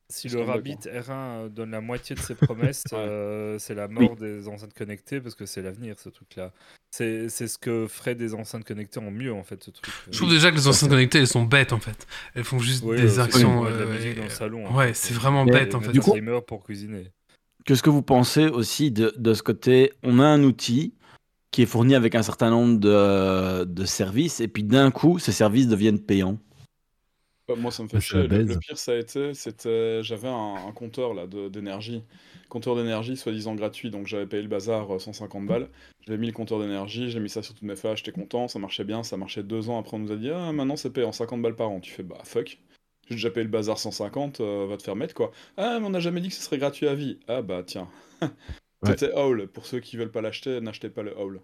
si 0.09 0.27
le 0.29 0.41
Rabbit 0.41 0.77
d'accord. 0.83 1.01
R1 1.01 1.11
euh, 1.45 1.49
donne 1.49 1.71
la 1.71 1.81
moitié 1.81 2.15
de 2.15 2.19
ses 2.21 2.35
promesses, 2.35 2.83
Ouais. 2.91 2.97
euh, 2.99 3.59
c'est 3.59 3.75
la 3.75 3.87
mort 3.87 4.15
des 4.15 4.47
enceintes 4.47 4.73
connectées 4.73 5.19
parce 5.21 5.35
que 5.35 5.45
c'est 5.45 5.61
l'avenir 5.61 5.95
ce 5.99 6.09
truc-là. 6.09 6.51
C'est 6.91 7.29
c'est 7.29 7.47
ce 7.47 7.57
que 7.57 7.87
ferait 7.87 8.15
des 8.15 8.33
enceintes 8.33 8.65
connectées 8.65 8.99
en 8.99 9.11
mieux 9.11 9.33
en 9.33 9.43
fait 9.43 9.61
ce 9.63 9.71
truc. 9.71 9.91
Je 10.11 10.17
trouve 10.17 10.29
déjà 10.29 10.51
que 10.51 10.55
les 10.57 10.67
enceintes 10.67 10.89
connectées, 10.89 11.19
elles 11.19 11.27
sont 11.27 11.43
bêtes, 11.43 11.71
en 11.73 11.79
fait. 11.79 12.05
Elles 12.35 12.43
font 12.43 12.59
juste 12.59 12.83
Oui, 12.85 12.97
euh, 12.97 13.01
des 13.01 13.19
actions. 13.19 13.63
comme 13.63 13.73
de 13.73 13.77
la 13.77 13.85
euh, 13.85 13.93
musique 13.93 14.11
et- 14.11 14.15
dans 14.15 14.23
le 14.23 14.29
salon. 14.29 14.67
en 14.67 14.75
Ouais, 14.75 14.93
c'est 14.93 15.13
vraiment 15.13 15.45
bête, 15.45 15.73
en 15.75 15.79
fait. 15.81 15.91
du 15.93 15.99
coup- 16.01 16.15
pour 16.47 16.63
cuisiner. 16.63 17.11
Qu'est-ce 17.65 17.83
que 17.83 17.89
vous 17.89 18.01
pensez 18.01 18.47
aussi 18.47 18.91
de, 18.91 19.13
de 19.17 19.33
ce 19.33 19.43
côté 19.43 19.93
On 20.03 20.19
a 20.19 20.25
un 20.25 20.43
outil 20.43 20.93
qui 21.51 21.61
est 21.61 21.65
fourni 21.65 21.95
avec 21.95 22.15
un 22.15 22.23
certain 22.23 22.49
nombre 22.49 22.79
de, 22.79 23.65
de 23.65 23.85
services 23.85 24.39
et 24.39 24.47
puis 24.47 24.63
d'un 24.63 24.89
coup, 24.89 25.19
ces 25.19 25.31
services 25.31 25.67
deviennent 25.67 25.99
payants. 25.99 26.37
Bah, 27.47 27.55
moi, 27.57 27.71
ça 27.71 27.83
me 27.83 27.89
fait 27.89 27.99
chier. 27.99 28.27
Le, 28.27 28.57
pire, 28.57 28.77
ça 28.77 28.93
a 28.93 28.95
été, 28.95 29.33
c'était, 29.33 30.01
j'avais 30.03 30.29
un, 30.29 30.55
un 30.67 30.71
compteur 30.71 31.13
là 31.13 31.27
d'énergie, 31.27 32.03
compteur 32.49 32.75
d'énergie 32.75 33.17
soi-disant 33.17 33.55
gratuit, 33.55 33.91
donc 33.91 34.07
j'avais 34.07 34.25
payé 34.25 34.41
le 34.41 34.47
bazar 34.47 34.95
euh, 34.95 34.99
150 34.99 35.45
balles. 35.45 35.67
J'avais 36.07 36.17
mis 36.17 36.27
le 36.27 36.33
compteur 36.33 36.59
d'énergie, 36.59 37.11
j'ai 37.11 37.19
mis 37.19 37.29
ça 37.29 37.43
sur 37.43 37.53
toutes 37.53 37.63
mes 37.63 37.75
feuilles, 37.75 37.97
j'étais 37.97 38.11
content, 38.11 38.47
ça 38.47 38.57
marchait 38.59 38.85
bien, 38.85 39.03
ça 39.03 39.17
marchait 39.17 39.43
deux 39.43 39.69
ans. 39.69 39.79
Après, 39.79 39.97
on 39.97 39.99
nous 39.99 40.11
a 40.11 40.15
dit 40.15 40.29
ah 40.29 40.51
maintenant 40.51 40.77
c'est 40.77 40.91
payé 40.91 41.05
en 41.05 41.11
50 41.11 41.41
balles 41.41 41.55
par 41.55 41.69
an. 41.69 41.79
Tu 41.79 41.91
fais 41.91 42.03
bah 42.03 42.17
fuck. 42.23 42.57
J'ai 43.11 43.15
déjà 43.17 43.29
payé 43.31 43.43
le 43.43 43.49
bazar 43.49 43.77
150, 43.77 44.39
euh, 44.41 44.65
va 44.67 44.77
te 44.77 44.83
faire 44.83 44.95
mettre 44.95 45.13
quoi. 45.13 45.31
Ah 45.57 45.77
mais 45.79 45.85
on 45.85 45.89
n'a 45.91 45.99
jamais 45.99 46.21
dit 46.21 46.29
que 46.29 46.35
ce 46.35 46.41
serait 46.41 46.57
gratuit 46.57 46.87
à 46.87 46.95
vie. 46.95 47.19
Ah 47.27 47.41
bah 47.41 47.61
tiens. 47.65 47.87
C'était 48.83 49.13
Howl. 49.13 49.47
Pour 49.47 49.65
ceux 49.67 49.79
qui 49.79 49.95
veulent 49.97 50.11
pas 50.11 50.21
l'acheter, 50.21 50.59
n'achetez 50.61 50.89
pas 50.89 51.03
le 51.03 51.15
Howl. 51.17 51.39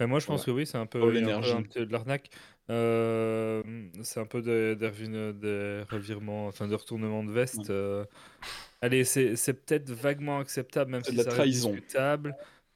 Mais 0.00 0.06
moi, 0.08 0.18
je 0.18 0.26
pense 0.26 0.44
Voilà. 0.44 0.44
que 0.44 0.50
oui, 0.50 0.66
c'est 0.66 0.76
un 0.78 0.86
peu, 0.86 0.98
il 0.98 1.02
y 1.02 1.04
a 1.04 1.08
un 1.08 1.12
peu 1.12 1.18
l'énergie. 1.20 1.52
un 1.52 1.62
petit- 1.62 1.86
de 1.86 1.92
l'arnaque. 1.92 2.30
Euh, 2.70 3.62
c'est 4.02 4.18
un 4.18 4.26
peu 4.26 4.42
des, 4.42 4.74
des 4.74 4.88
revin- 4.88 5.32
des 5.38 5.82
revirements, 5.88 6.46
enfin 6.48 6.66
des 6.66 6.74
retournements 6.74 7.22
de 7.22 7.30
veste. 7.30 7.58
Ouais. 7.58 7.64
euh. 7.70 8.04
Allez, 8.80 9.04
c'est 9.04 9.36
c'est 9.36 9.52
peut-être 9.54 9.90
vaguement 9.90 10.38
acceptable, 10.40 10.90
même 10.90 11.02
C'est 11.04 11.12
si 11.12 11.16
de 11.18 11.22
trahison. 11.22 11.70
discutable. 11.70 12.34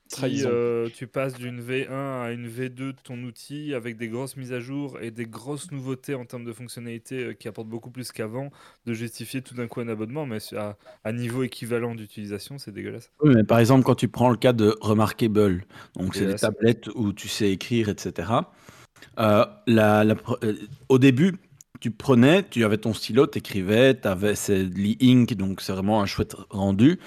Si 0.09 0.16
Trahison. 0.16 0.48
euh, 0.50 0.88
tu 0.94 1.06
passes 1.06 1.34
d'une 1.34 1.61
V1 1.61 1.90
à 1.90 2.30
une 2.32 2.48
V2 2.48 2.68
de 2.92 2.94
ton 3.04 3.22
outil 3.24 3.74
avec 3.74 3.96
des 3.98 4.09
grosses 4.09 4.36
mises 4.36 4.52
à 4.54 4.61
jour 4.61 4.98
et 5.02 5.11
des 5.11 5.26
grosses 5.26 5.70
nouveautés 5.70 6.14
en 6.14 6.24
termes 6.24 6.44
de 6.44 6.52
fonctionnalités 6.52 7.24
euh, 7.24 7.32
qui 7.34 7.46
apportent 7.46 7.68
beaucoup 7.68 7.90
plus 7.90 8.11
qu'avant, 8.11 8.50
de 8.86 8.94
justifier 8.94 9.42
tout 9.42 9.54
d'un 9.54 9.66
coup 9.66 9.80
un 9.80 9.88
abonnement, 9.88 10.24
mais 10.24 10.38
à, 10.56 10.76
à 11.04 11.12
niveau 11.12 11.42
équivalent 11.42 11.94
d'utilisation, 11.94 12.59
c'est 12.59 12.72
dégueulasse. 12.72 13.11
Oui, 13.22 13.34
mais 13.34 13.44
par 13.44 13.59
exemple, 13.59 13.84
quand 13.84 13.94
tu 13.96 14.09
prends 14.09 14.30
le 14.30 14.36
cas 14.38 14.52
de 14.54 14.76
Remarkable, 14.80 15.66
donc 15.94 16.14
c'est 16.14 16.24
des 16.26 16.36
tablettes 16.36 16.88
où 16.94 17.12
tu 17.12 17.28
sais 17.28 17.50
écrire, 17.52 17.88
etc. 17.90 18.30
euh, 19.18 19.44
la- 19.66 20.04
la 20.04 20.14
pre- 20.14 20.38
euh, 20.44 20.54
au 20.88 20.98
début, 20.98 21.34
tu 21.80 21.90
prenais, 21.90 22.42
tu 22.48 22.64
avais 22.64 22.78
ton 22.78 22.92
stylo, 22.94 23.26
tu 23.26 23.38
écrivais, 23.38 23.94
tu 24.00 24.09
avais 24.09 24.32
l'e-ink, 24.48 25.34
donc 25.34 25.61
c'est 25.61 25.72
vraiment 25.72 26.00
un 26.02 26.06
chouette 26.06 26.34
rendu. 26.50 26.98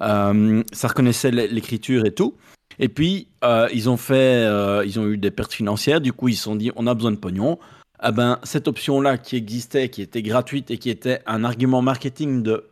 Euh, 0.00 0.62
ça 0.72 0.88
reconnaissait 0.88 1.30
l'écriture 1.30 2.06
et 2.06 2.12
tout. 2.12 2.36
Et 2.78 2.88
puis, 2.88 3.28
euh, 3.44 3.68
ils 3.72 3.90
ont 3.90 3.96
fait, 3.96 4.14
euh, 4.46 4.84
ils 4.86 4.98
ont 4.98 5.06
eu 5.06 5.18
des 5.18 5.30
pertes 5.30 5.52
financières, 5.52 6.00
du 6.00 6.12
coup, 6.12 6.28
ils 6.28 6.36
se 6.36 6.44
sont 6.44 6.56
dit, 6.56 6.72
on 6.76 6.86
a 6.86 6.94
besoin 6.94 7.12
de 7.12 7.16
pognon. 7.16 7.58
Ah 7.98 8.12
ben, 8.12 8.38
cette 8.42 8.68
option-là 8.68 9.18
qui 9.18 9.36
existait, 9.36 9.90
qui 9.90 10.00
était 10.00 10.22
gratuite 10.22 10.70
et 10.70 10.78
qui 10.78 10.88
était 10.88 11.20
un 11.26 11.44
argument 11.44 11.82
marketing 11.82 12.42
de 12.42 12.66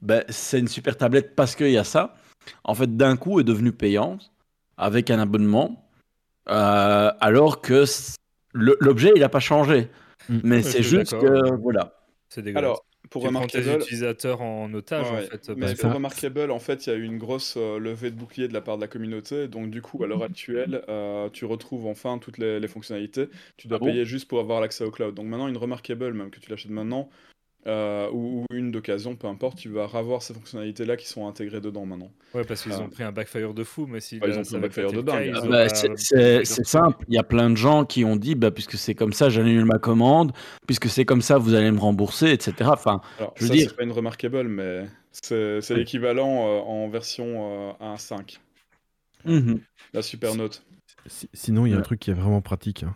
ben, 0.00 0.24
c'est 0.28 0.60
une 0.60 0.68
super 0.68 0.96
tablette 0.96 1.34
parce 1.34 1.56
qu'il 1.56 1.70
y 1.72 1.78
a 1.78 1.84
ça, 1.84 2.14
en 2.64 2.74
fait, 2.74 2.96
d'un 2.96 3.16
coup, 3.16 3.40
est 3.40 3.44
devenue 3.44 3.72
payante 3.72 4.30
avec 4.76 5.10
un 5.10 5.18
abonnement, 5.18 5.84
euh, 6.48 7.10
alors 7.20 7.60
que 7.60 7.84
l'objet, 8.54 9.12
il 9.14 9.20
n'a 9.20 9.28
pas 9.28 9.40
changé. 9.40 9.88
Mm. 10.28 10.38
Mais 10.42 10.62
c'est 10.62 10.82
juste 10.82 11.18
que, 11.18 11.54
voilà. 11.56 11.94
C'est 12.28 12.42
dégueulasse. 12.42 12.64
Alors, 12.64 12.84
pour 13.10 13.22
tu 13.22 13.30
prends 13.30 13.48
tes 13.48 13.60
Remarkable, 13.60 13.70
utilisateurs 13.70 14.40
en 14.42 14.72
otage, 14.74 15.12
Ouais, 15.12 15.16
en 15.18 15.20
fait. 15.20 15.50
mais 15.54 15.74
pour 15.76 15.92
Remarkable, 15.92 16.50
en 16.50 16.58
fait, 16.58 16.86
il 16.86 16.90
y 16.90 16.92
a 16.92 16.96
eu 16.96 17.04
une 17.04 17.18
grosse 17.18 17.56
euh, 17.56 17.78
levée 17.78 18.10
de 18.10 18.16
bouclier 18.16 18.48
de 18.48 18.52
la 18.52 18.60
part 18.60 18.76
de 18.76 18.82
la 18.82 18.88
communauté. 18.88 19.48
Donc, 19.48 19.70
du 19.70 19.80
coup, 19.82 20.02
à 20.04 20.06
l'heure 20.06 20.22
actuelle, 20.22 20.84
euh, 20.88 21.30
tu 21.30 21.44
retrouves 21.46 21.86
enfin 21.86 22.18
toutes 22.18 22.38
les, 22.38 22.60
les 22.60 22.68
fonctionnalités. 22.68 23.28
Tu 23.56 23.66
dois 23.68 23.78
Ah 23.78 23.80
bon? 23.80 23.86
payer 23.86 24.04
juste 24.04 24.28
pour 24.28 24.40
avoir 24.40 24.60
l'accès 24.60 24.84
au 24.84 24.90
cloud. 24.90 25.14
Donc, 25.14 25.26
maintenant, 25.26 25.48
une 25.48 25.56
Remarkable, 25.56 26.12
même 26.12 26.30
que 26.30 26.40
tu 26.40 26.50
l'achètes 26.50 26.70
maintenant, 26.72 27.08
euh, 27.66 28.08
ou, 28.10 28.40
ou 28.50 28.54
une 28.54 28.70
d'occasion, 28.70 29.16
peu 29.16 29.26
importe, 29.26 29.58
tu 29.58 29.68
vas 29.68 29.84
avoir 29.92 30.22
ces 30.22 30.32
fonctionnalités-là 30.34 30.96
qui 30.96 31.06
sont 31.06 31.26
intégrées 31.28 31.60
dedans 31.60 31.84
maintenant. 31.84 32.10
Ouais, 32.34 32.44
parce 32.44 32.62
qu'ils 32.62 32.72
Ah. 32.72 32.80
ont 32.80 32.88
pris 32.88 33.02
un 33.02 33.12
backfire 33.12 33.52
de 33.52 33.64
fou, 33.64 33.86
mais 33.86 34.00
si 34.00 34.18
Ouais, 34.18 34.30
ils 34.30 34.38
ont 34.38 34.42
pris 34.42 34.54
un 34.54 34.58
avait 34.58 34.68
backfire 34.68 34.84
pas 34.84 34.88
été 34.90 34.96
de 34.96 35.02
dingue. 35.02 35.32
Ah 35.42 35.46
Bah, 35.46 35.68
c'est- 35.68 36.64
simple. 36.64 37.04
Il 37.08 37.14
y 37.14 37.18
a 37.18 37.22
plein 37.22 37.50
de 37.50 37.56
gens 37.56 37.84
qui 37.84 38.04
ont 38.04 38.16
dit, 38.16 38.34
bah, 38.34 38.50
puisque 38.50 38.74
c'est 38.76 38.94
comme 38.94 39.12
ça, 39.12 39.28
j'annule 39.28 39.64
ma 39.66 39.78
commande, 39.78 40.32
puisque 40.66 40.88
c'est 40.88 41.04
comme 41.04 41.20
ça, 41.22 41.36
vous 41.38 41.52
allez 41.54 41.70
me 41.70 41.78
rembourser, 41.78 42.30
etc. 42.32 42.70
Enfin, 42.72 43.00
Alors, 43.18 43.34
Je 43.36 43.42
veux 43.42 43.48
ça, 43.48 43.54
dire- 43.54 43.68
c'est 43.70 43.76
pas 43.76 43.82
une 43.84 43.92
Remarkable, 43.92 44.48
mais 44.48 44.86
c'est 45.12 45.60
l'équivalent 45.70 46.46
euh, 46.48 46.60
en 46.60 46.88
version 46.88 47.70
euh, 47.70 47.72
1.5. 47.80 48.40
mhm. 49.26 49.60
La 49.92 50.02
super 50.02 50.34
note. 50.34 50.62
Si- 51.06 51.28
Sinon, 51.34 51.66
il 51.66 51.72
y 51.72 51.74
a 51.74 51.78
un 51.78 51.82
truc 51.82 52.00
qui 52.00 52.10
est 52.10 52.14
vraiment 52.14 52.40
pratique. 52.40 52.84
hein. 52.84 52.94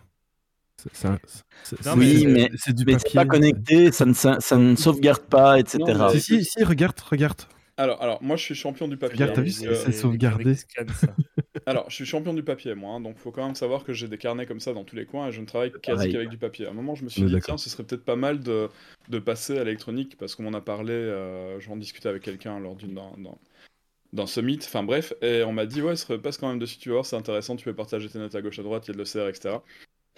C'est- 1.63 1.75
oui, 1.95 2.25
mais, 2.27 2.51
c'est 2.57 2.73
du 2.73 2.85
mais 2.85 2.93
papier. 2.93 3.09
c'est 3.11 3.15
pas 3.15 3.25
connecté, 3.25 3.91
ça 3.91 4.05
ne, 4.05 4.13
ça, 4.13 4.39
ça 4.39 4.57
ne 4.57 4.75
sauvegarde 4.75 5.23
pas, 5.23 5.59
etc. 5.59 5.79
Non, 5.79 6.11
mais- 6.13 6.19
Si, 6.19 6.21
si, 6.21 6.45
si, 6.45 6.63
regarde, 6.63 6.99
regarde. 7.09 7.41
Alors, 7.77 8.01
alors, 8.01 8.23
moi, 8.23 8.37
je 8.37 8.43
suis 8.43 8.55
champion 8.55 8.87
du 8.87 8.95
papier. 8.95 9.15
Regarde, 9.15 9.33
t'as 9.33 9.41
hein, 9.41 9.43
vu, 9.43 9.51
c'est- 9.51 9.67
euh, 9.67 9.91
sauvegardé. 9.91 10.55
Alors, 11.67 11.89
je 11.89 11.95
suis 11.95 12.05
champion 12.05 12.33
du 12.33 12.43
papier, 12.43 12.75
moi, 12.75 12.93
hein, 12.95 13.01
donc 13.01 13.17
faut 13.17 13.31
quand 13.31 13.43
même 13.43 13.55
savoir 13.55 13.83
que 13.83 13.91
j'ai 13.91 14.07
des 14.07 14.17
carnets 14.19 14.45
comme 14.45 14.59
ça 14.59 14.71
dans 14.73 14.83
tous 14.83 14.95
les 14.95 15.05
coins 15.05 15.27
et 15.29 15.31
je 15.31 15.41
ne 15.41 15.45
travaille 15.47 15.71
quasi 15.81 16.05
qu'avec 16.11 16.29
du 16.29 16.37
papier. 16.37 16.67
À 16.67 16.69
un 16.69 16.73
moment, 16.73 16.93
je 16.95 17.03
me 17.03 17.09
suis 17.09 17.21
dit, 17.27 17.33
tiens, 17.43 17.57
ce 17.57 17.69
serait 17.69 17.83
peut-être 17.83 18.05
pas 18.05 18.15
mal 18.15 18.39
de, 18.39 18.69
de 19.09 19.19
passer 19.19 19.57
à 19.57 19.63
l'électronique 19.63 20.15
parce 20.17 20.35
qu'on 20.35 20.43
m'en 20.43 20.53
a 20.53 20.61
parlé, 20.61 20.93
euh, 20.93 21.59
j'en 21.59 21.75
discutais 21.75 22.07
avec 22.07 22.21
quelqu'un 22.21 22.59
lors 22.59 22.75
d'une 22.75 22.93
d'un- 22.93 23.11
d'un- 23.17 23.37
d'un 24.13 24.27
summit, 24.27 24.59
enfin 24.61 24.83
bref, 24.83 25.13
et 25.21 25.43
on 25.43 25.51
m'a 25.51 25.65
dit, 25.65 25.81
ouais, 25.81 25.95
ce 25.95 26.05
serait 26.05 26.19
passe 26.19 26.37
quand 26.37 26.47
même 26.47 26.59
dessus, 26.59 26.77
tu 26.77 26.89
voir, 26.91 27.05
c'est 27.05 27.15
intéressant, 27.17 27.55
tu 27.55 27.65
peux 27.65 27.73
partager 27.73 28.07
tes 28.09 28.19
notes 28.19 28.35
à 28.35 28.41
gauche 28.41 28.59
à 28.59 28.63
droite, 28.63 28.87
il 28.87 28.91
y 28.91 28.91
a 28.91 28.93
de 28.93 28.99
l'OCR, 28.99 29.27
etc. 29.27 29.55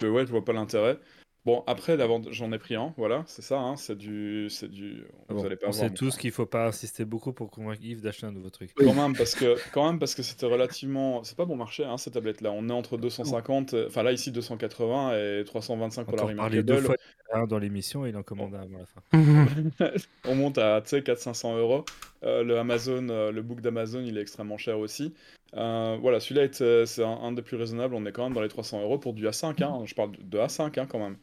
Ouais, 0.02 0.26
je 0.26 0.30
vois 0.30 0.44
pas 0.44 0.52
l'intérêt. 0.52 0.98
Bon, 1.44 1.64
après, 1.66 1.96
j'en 2.30 2.52
ai 2.52 2.58
pris 2.58 2.74
un, 2.74 2.92
voilà, 2.98 3.22
c'est 3.26 3.40
ça, 3.40 3.58
hein, 3.58 3.76
c'est 3.76 3.96
du. 3.96 4.48
C'est 4.50 4.68
du. 4.68 5.04
Vous 5.30 5.36
Bon, 5.36 5.44
allez 5.46 5.56
pas 5.56 5.68
on 5.68 5.70
voir. 5.70 5.88
sait 5.88 5.94
tous 5.94 6.16
qu'il 6.18 6.30
faut 6.30 6.44
pas 6.44 6.66
insister 6.66 7.06
beaucoup 7.06 7.32
pour 7.32 7.50
convaincre 7.50 7.80
Yves 7.82 8.02
d'acheter 8.02 8.26
un 8.26 8.32
nouveau 8.32 8.50
truc. 8.50 8.70
Quand 8.76 8.92
même, 8.92 9.16
parce 9.16 9.34
que, 9.34 9.56
quand 9.72 9.86
même, 9.86 9.98
parce 9.98 10.14
que 10.14 10.22
c'était 10.22 10.44
relativement. 10.44 11.24
C'est 11.24 11.36
pas 11.38 11.46
bon 11.46 11.56
marché, 11.56 11.84
hein, 11.84 11.96
ces 11.96 12.10
tablettes-là. 12.10 12.50
On 12.52 12.68
est 12.68 12.72
entre 12.72 12.98
250, 12.98 13.72
euh, 13.72 13.86
enfin 13.86 14.02
là, 14.02 14.12
ici, 14.12 14.30
280 14.30 15.16
et 15.16 15.44
325 15.46 16.04
pour 16.04 16.16
la 16.16 16.24
Encore 16.24 16.34
deux 16.50 16.60
Remarkable. 16.60 16.82
fois 16.84 16.96
hein, 17.32 17.46
dans 17.46 17.58
l'émission 17.58 18.04
et 18.04 18.10
il 18.10 18.16
en 18.16 18.22
commande 18.22 18.54
un 18.54 18.62
avant 18.62 18.78
la 18.78 18.86
fin. 18.86 19.94
On 20.26 20.34
monte 20.34 20.58
à, 20.58 20.82
tu 20.82 20.90
sais, 20.90 21.00
400-500 21.00 21.56
euros. 21.56 21.84
Euh, 22.24 22.42
le 22.42 22.58
Amazon, 22.58 23.08
euh, 23.08 23.30
le 23.30 23.42
book 23.42 23.60
d'Amazon, 23.60 24.02
il 24.02 24.18
est 24.18 24.20
extrêmement 24.20 24.58
cher 24.58 24.78
aussi. 24.78 25.14
Euh, 25.54 25.96
voilà, 26.00 26.20
celui-là, 26.20 26.44
est, 26.44 26.86
c'est 26.86 27.04
un, 27.04 27.08
un 27.08 27.32
des 27.32 27.42
plus 27.42 27.56
raisonnables. 27.56 27.94
On 27.94 28.04
est 28.06 28.12
quand 28.12 28.24
même 28.24 28.34
dans 28.34 28.42
les 28.42 28.48
300 28.48 28.82
euros 28.82 28.98
pour 28.98 29.14
du 29.14 29.26
A5. 29.26 29.62
Hein. 29.62 29.82
Je 29.84 29.94
parle 29.94 30.12
de 30.18 30.38
A5 30.38 30.78
hein, 30.80 30.86
quand 30.86 30.98
même. 30.98 31.16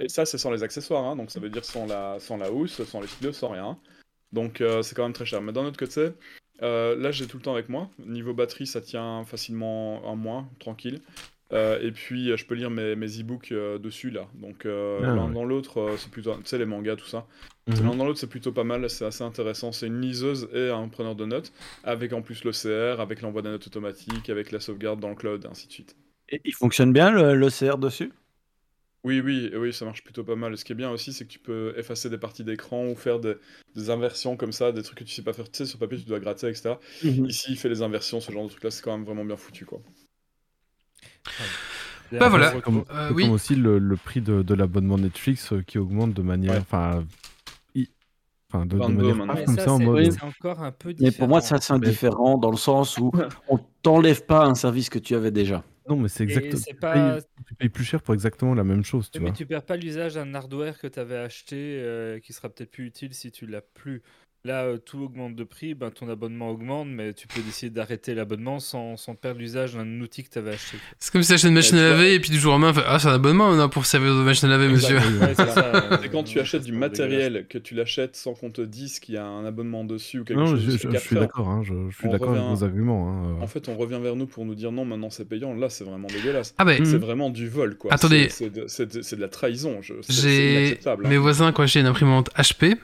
Et 0.00 0.08
ça, 0.08 0.24
c'est 0.24 0.38
sans 0.38 0.50
les 0.50 0.62
accessoires, 0.62 1.04
hein, 1.04 1.16
donc 1.16 1.30
ça 1.30 1.38
veut 1.38 1.50
dire 1.50 1.62
sans 1.62 1.84
la, 1.84 2.18
sans 2.18 2.38
la 2.38 2.50
housse, 2.50 2.82
sans 2.84 3.02
les 3.02 3.06
stylos, 3.06 3.34
sans 3.34 3.50
rien. 3.50 3.78
Donc 4.32 4.62
c'est 4.82 4.94
quand 4.94 5.02
même 5.02 5.12
très 5.12 5.26
cher. 5.26 5.42
Mais 5.42 5.52
d'un 5.52 5.66
autre 5.66 5.78
côté, 5.78 6.12
là 6.60 7.10
j'ai 7.10 7.26
tout 7.26 7.36
le 7.36 7.42
temps 7.42 7.52
avec 7.52 7.68
moi. 7.68 7.90
Niveau 7.98 8.32
batterie, 8.32 8.66
ça 8.66 8.80
tient 8.80 9.22
facilement 9.26 10.00
un 10.10 10.16
mois, 10.16 10.46
tranquille. 10.60 11.02
Euh, 11.52 11.80
et 11.80 11.92
puis 11.92 12.30
euh, 12.30 12.36
je 12.36 12.44
peux 12.44 12.54
lire 12.56 12.70
mes, 12.70 12.96
mes 12.96 13.20
e-books 13.20 13.52
euh, 13.52 13.78
dessus 13.78 14.10
là. 14.10 14.28
Donc 14.34 14.66
euh, 14.66 15.00
Ah, 15.02 15.06
l'un 15.06 15.28
ouais. 15.28 15.34
dans 15.34 15.44
l'autre, 15.44 15.78
euh, 15.80 15.96
c'est 15.96 16.10
plutôt. 16.10 16.34
Tu 16.36 16.42
sais, 16.46 16.58
les 16.58 16.66
mangas, 16.66 16.96
tout 16.96 17.06
ça. 17.06 17.26
Mhm. 17.68 17.76
L'un 17.84 17.94
dans 17.96 18.04
l'autre, 18.04 18.18
c'est 18.18 18.28
plutôt 18.28 18.52
pas 18.52 18.64
mal, 18.64 18.88
c'est 18.90 19.04
assez 19.04 19.22
intéressant. 19.24 19.72
C'est 19.72 19.86
une 19.86 20.00
liseuse 20.00 20.48
et 20.52 20.70
un 20.70 20.88
preneur 20.88 21.14
de 21.14 21.24
notes, 21.26 21.52
avec 21.84 22.12
en 22.12 22.22
plus 22.22 22.42
l'OCR, 22.44 23.00
avec 23.00 23.22
l'envoi 23.22 23.42
des 23.42 23.48
notes 23.50 23.66
automatiques, 23.66 24.28
avec 24.30 24.50
la 24.52 24.60
sauvegarde 24.60 25.00
dans 25.00 25.08
le 25.10 25.14
cloud, 25.16 25.44
et 25.44 25.48
ainsi 25.48 25.66
de 25.68 25.72
suite. 25.72 25.96
Et 26.28 26.40
il 26.44 26.54
fonctionne 26.54 26.92
bien 26.92 27.10
le, 27.10 27.34
l'OCR 27.34 27.78
dessus? 27.78 28.12
Oui, 29.04 29.20
oui, 29.20 29.52
oui, 29.54 29.72
ça 29.72 29.84
marche 29.84 30.02
plutôt 30.02 30.24
pas 30.24 30.34
mal. 30.34 30.56
Ce 30.58 30.64
qui 30.64 30.72
est 30.72 30.74
bien 30.74 30.90
aussi, 30.90 31.12
c'est 31.12 31.24
que 31.26 31.30
tu 31.30 31.38
peux 31.38 31.72
effacer 31.78 32.10
des 32.10 32.18
parties 32.18 32.42
d'écran 32.42 32.88
ou 32.88 32.96
faire 32.96 33.20
des, 33.20 33.34
des 33.76 33.90
inversions 33.90 34.36
comme 34.36 34.52
ça, 34.52 34.72
des 34.72 34.82
trucs 34.82 34.98
que 34.98 35.04
tu 35.04 35.14
sais 35.14 35.22
pas 35.22 35.32
faire. 35.32 35.48
Tu 35.50 35.58
sais, 35.58 35.66
sur 35.66 35.78
papier, 35.78 35.98
tu 35.98 36.04
dois 36.06 36.18
gratter, 36.18 36.48
etc. 36.48 36.80
Ici, 37.28 37.52
il 37.52 37.56
fait 37.58 37.68
les 37.68 37.82
inversions, 37.82 38.20
ce 38.20 38.32
genre 38.32 38.44
de 38.44 38.50
truc-là, 38.50 38.70
c'est 38.72 38.82
quand 38.82 38.96
même 38.96 39.06
vraiment 39.06 39.24
bien 39.24 39.36
foutu, 39.36 39.64
quoi. 39.64 39.80
Bah 42.12 42.28
voilà. 42.28 42.52
C'est 42.52 42.62
comme, 42.62 42.84
Euh, 42.90 43.10
oui. 43.12 43.24
comme 43.24 43.32
aussi 43.32 43.54
le, 43.56 43.78
le 43.78 43.96
prix 43.96 44.20
de, 44.20 44.42
de 44.42 44.54
l'abonnement 44.54 44.98
Netflix 44.98 45.52
euh, 45.52 45.62
qui 45.62 45.78
augmente 45.78 46.14
de 46.14 46.22
manière. 46.22 46.60
Enfin, 46.60 47.04
de, 48.64 48.78
de 48.78 48.78
22 48.78 49.14
manière 49.14 49.34
Mais 49.34 49.44
comme 49.44 49.56
ça, 49.56 49.64
ça 49.64 49.72
en 49.72 49.78
c'est 49.78 49.84
mode. 49.84 50.16
Encore 50.22 50.62
un 50.62 50.70
peu 50.72 50.90
Mais 50.90 50.94
différent. 50.94 51.18
pour 51.18 51.28
moi, 51.28 51.40
ça 51.40 51.60
c'est 51.60 51.72
indifférent 51.72 52.38
dans 52.38 52.50
le 52.50 52.56
sens 52.56 52.96
où 52.98 53.10
on 53.48 53.58
t'enlève 53.82 54.24
pas 54.24 54.46
un 54.46 54.54
service 54.54 54.88
que 54.88 54.98
tu 55.00 55.14
avais 55.16 55.30
déjà. 55.32 55.64
Non, 55.88 55.96
mais 55.96 56.08
c'est 56.08 56.24
Et 56.24 56.26
exact. 56.28 56.56
c'est 56.56 56.70
tu, 56.70 56.76
pas- 56.76 57.16
payes, 57.16 57.22
tu 57.46 57.54
payes 57.54 57.68
plus 57.68 57.84
cher 57.84 58.02
pour 58.02 58.14
exactement 58.14 58.54
la 58.54 58.64
même 58.64 58.84
chose, 58.84 59.10
tu 59.10 59.18
mais 59.20 59.26
vois. 59.26 59.36
tu 59.36 59.46
perds 59.46 59.64
pas 59.64 59.76
l'usage 59.76 60.14
d'un 60.14 60.32
hardware 60.34 60.78
que 60.78 60.86
tu 60.86 60.98
avais 60.98 61.16
acheté 61.16 61.56
euh, 61.80 62.18
qui 62.20 62.32
sera 62.32 62.48
peut-être 62.48 62.70
plus 62.70 62.86
utile 62.86 63.14
si 63.14 63.30
tu 63.30 63.46
l'as 63.46 63.60
plus. 63.62 64.02
Là, 64.46 64.62
euh, 64.62 64.76
tout 64.78 65.00
augmente 65.02 65.34
de 65.34 65.42
prix, 65.42 65.74
ben, 65.74 65.90
ton 65.90 66.08
abonnement 66.08 66.50
augmente, 66.50 66.86
mais 66.88 67.12
tu 67.14 67.26
peux 67.26 67.40
décider 67.40 67.70
d'arrêter 67.70 68.14
l'abonnement 68.14 68.60
sans, 68.60 68.96
sans 68.96 69.16
perdre 69.16 69.40
l'usage 69.40 69.74
d'un 69.74 70.00
outil 70.00 70.22
que 70.22 70.30
tu 70.30 70.38
avais 70.38 70.52
acheté. 70.52 70.76
C'est 71.00 71.10
comme 71.12 71.22
si 71.22 71.30
t'achètes 71.30 71.48
une 71.48 71.54
machine 71.54 71.76
tu 71.78 71.82
à 71.82 71.88
laver 71.90 72.14
et 72.14 72.20
puis 72.20 72.30
du 72.30 72.38
jour 72.38 72.54
au 72.54 72.58
lendemain, 72.58 72.72
fait, 72.72 72.82
ah, 72.86 72.98
c'est 73.00 73.08
un 73.08 73.14
abonnement 73.14 73.68
pour 73.68 73.86
servir 73.86 74.14
de 74.14 74.20
machine 74.22 74.48
à 74.48 74.52
laver, 74.52 74.68
monsieur. 74.68 74.98
Ouais, 74.98 75.34
c'est 75.36 75.48
ça, 75.48 75.98
C'est 76.02 76.10
quand 76.10 76.22
tu 76.22 76.38
achètes 76.38 76.62
du 76.62 76.72
matériel, 76.72 77.46
que 77.48 77.58
tu 77.58 77.74
l'achètes 77.74 78.14
sans 78.14 78.34
qu'on 78.34 78.50
te 78.50 78.60
dise 78.60 79.00
qu'il 79.00 79.16
y 79.16 79.18
a 79.18 79.24
un 79.26 79.44
abonnement 79.44 79.82
dessus 79.84 80.20
ou 80.20 80.24
quelque 80.24 80.38
Non, 80.38 80.46
chose. 80.46 80.60
je, 80.64 80.70
jusqu'à 80.70 80.90
je- 80.90 80.94
je 80.94 80.98
suis 81.00 81.08
4 81.08 81.16
heures. 81.16 81.20
d'accord, 81.26 81.48
hein, 81.48 81.62
je, 81.64 81.74
je 81.90 81.96
suis 81.96 82.08
d'accord 82.08 82.30
avec 82.30 82.42
vos 82.44 82.62
arguments. 82.62 83.08
hein, 83.10 83.36
euh. 83.40 83.42
En 83.42 83.46
fait, 83.48 83.68
on 83.68 83.76
revient 83.76 83.98
vers 84.00 84.14
nous 84.14 84.26
pour 84.26 84.44
nous 84.44 84.54
dire 84.54 84.70
non, 84.70 84.84
maintenant 84.84 85.10
c'est 85.10 85.24
payant. 85.28 85.54
Là, 85.54 85.68
c'est 85.70 85.84
vraiment 85.84 86.06
dégueulasse. 86.08 86.54
Ah 86.58 86.64
bah. 86.64 86.74
C'est 86.84 86.98
vraiment 86.98 87.30
du 87.30 87.48
vol, 87.48 87.76
quoi. 87.76 87.92
Attendez. 87.92 88.28
C'est- 88.28 88.50
de, 88.50 89.20
la 89.20 89.28
trahison. 89.28 89.78
je- 89.82 89.94
c'est- 90.02 90.12
c'est 90.12 90.22
j'ai 90.22 90.52
inacceptable. 90.58 91.06
hein. 91.06 91.08
mes 91.08 91.16
voisins 91.16 91.48
ont 91.52 91.60
acheté 91.62 91.80
une 91.80 91.86
imprimante 91.86 92.30
HP. 92.36 92.76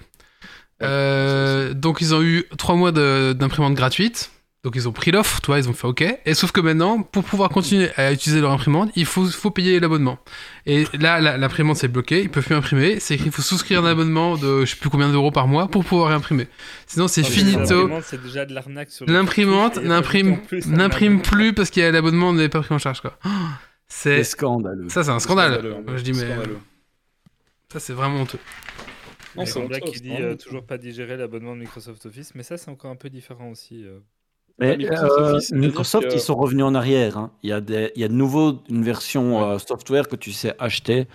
Euh, 0.83 1.75
donc 1.75 2.01
ils 2.01 2.15
ont 2.15 2.23
eu 2.23 2.45
3 2.59 2.75
mois 2.75 2.93
d'imprimante 2.93 3.75
gratuite. 3.75 4.31
Donc 4.65 4.75
ils 4.77 4.89
ont 4.89 4.93
pris 4.93 5.11
l'offre, 5.11 5.41
toi, 5.41 5.59
ils 5.59 5.69
ont 5.69 5.73
fait 5.73 5.89
OK. 5.89 6.05
Et 6.25 6.35
sauf 6.35 6.53
que 6.53 6.61
maintenant, 6.61 7.03
pour 7.03 7.25
pouvoir 7.25 7.49
continuer 7.49 7.91
à 7.97 8.13
utiliser 8.13 8.41
leur 8.41 8.53
imprimante, 8.53 8.93
il 8.95 9.07
faut, 9.07 9.25
faut 9.27 9.51
payer 9.51 9.81
l'abonnement. 9.81 10.21
Et 10.67 10.85
là, 11.01 11.21
l'imprimante 11.37 11.79
s'est 11.79 11.89
bloquée, 11.89 12.21
ils 12.23 12.31
peuvent 12.31 12.45
plus 12.45 12.55
imprimer. 12.55 13.01
C'est 13.01 13.15
écrit, 13.15 13.27
il 13.27 13.33
faut 13.33 13.43
souscrire 13.43 13.83
un 13.85 13.87
abonnement 13.91 14.37
de 14.37 14.65
je 14.65 14.71
sais 14.71 14.77
plus 14.77 14.89
combien 14.89 15.11
d'euros 15.11 15.33
par 15.33 15.49
mois 15.49 15.67
pour 15.67 15.85
pouvoir 15.85 16.11
réimprimer. 16.11 16.47
Sinon, 16.87 17.09
c'est 17.09 17.23
Ah, 17.23 17.29
finito. 17.29 17.59
l'imprimante, 17.59 18.05
C'est 18.07 18.23
déjà 18.23 18.45
de 18.47 18.55
l'arnaque 18.55 18.93
sur 18.93 19.05
le 19.05 19.13
L'imprimante 19.13 19.73
cartouche, 19.75 19.85
et 19.85 19.89
n'imprime 19.89 20.41
plus, 20.43 20.67
n'imprime 20.69 21.23
parce 21.57 21.71
qu'il 21.71 21.83
y 21.83 21.87
a 21.87 21.91
l'abonnement 21.91 22.33
n'est 22.33 22.49
pas 22.49 22.61
pris 22.61 22.73
en 22.73 22.79
charge 22.79 23.01
quoi. 23.01 23.19
Oh, 23.27 23.29
C'est 23.89 24.23
scandaleux. 24.23 24.89
ça, 24.91 25.03
c'est 25.03 25.11
un 25.11 25.19
scandale. 25.19 25.55
Scandaleux. 25.55 25.75
Moi, 25.85 25.97
je 25.97 26.03
dis 26.03 26.13
mais 26.13 26.27
Scandaleux. 26.31 26.59
ça 27.73 27.81
c'est 27.81 27.95
vraiment 27.95 28.21
honteux. 28.21 28.39
Non, 29.37 29.45
c'est 29.47 29.59
honteux, 29.59 29.79
qui 29.81 30.01
dit 30.01 30.09
vraiment 30.09 30.27
euh, 30.31 30.35
toujours 30.37 30.65
pas 30.65 30.79
digérer 30.79 31.17
l'abonnement 31.17 31.55
de 31.55 31.61
Microsoft 31.61 32.05
Office, 32.07 32.35
mais 32.35 32.43
ça 32.43 32.57
c'est 32.57 32.71
encore 32.71 32.91
un 32.91 32.97
peu 32.97 33.11
différent 33.11 33.51
aussi. 33.51 33.85
euh. 33.85 34.01
Mais, 34.59 34.77
Microsoft 34.77 35.19
euh, 35.19 35.23
Office, 35.25 35.49
c'est-à-dire 35.49 35.69
Microsoft, 35.69 36.09
que- 36.09 36.15
ils 36.15 36.21
sont 36.21 36.37
revenus 36.37 36.65
en 36.65 36.75
arrière. 36.75 37.17
hein. 37.19 37.33
Il, 37.43 37.51
y 37.51 37.53
a 37.53 37.61
des, 37.61 37.91
il 37.97 38.01
y 38.01 38.05
a 38.05 38.09
de 38.09 38.13
nouveau 38.13 38.63
une 38.69 38.83
version 38.85 39.43
euh, 39.51 39.59
software 39.59 40.09
que 40.09 40.17
tu 40.17 40.31
sais 40.33 40.55
acheter 40.59 41.09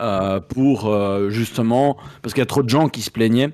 euh, 0.00 0.40
pour 0.40 0.86
euh, 0.86 1.30
justement. 1.30 1.96
Parce 2.22 2.34
qu'il 2.34 2.40
y 2.40 2.42
a 2.42 2.46
trop 2.46 2.62
de 2.62 2.68
gens 2.68 2.88
qui 2.88 3.02
se 3.02 3.10
plaignaient. 3.10 3.52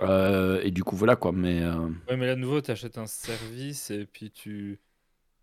Euh, 0.00 0.60
et 0.62 0.70
du 0.70 0.84
coup, 0.84 0.96
voilà 0.96 1.16
quoi. 1.16 1.32
Mais 1.32 1.62
euh, 1.62 1.88
Ouais, 2.08 2.16
mais 2.16 2.26
là, 2.26 2.34
de 2.34 2.40
nouveau, 2.40 2.60
tu 2.60 2.70
achètes 2.70 2.98
un 2.98 3.06
service 3.06 3.90
et 3.90 4.06
puis 4.06 4.30
tu, 4.30 4.80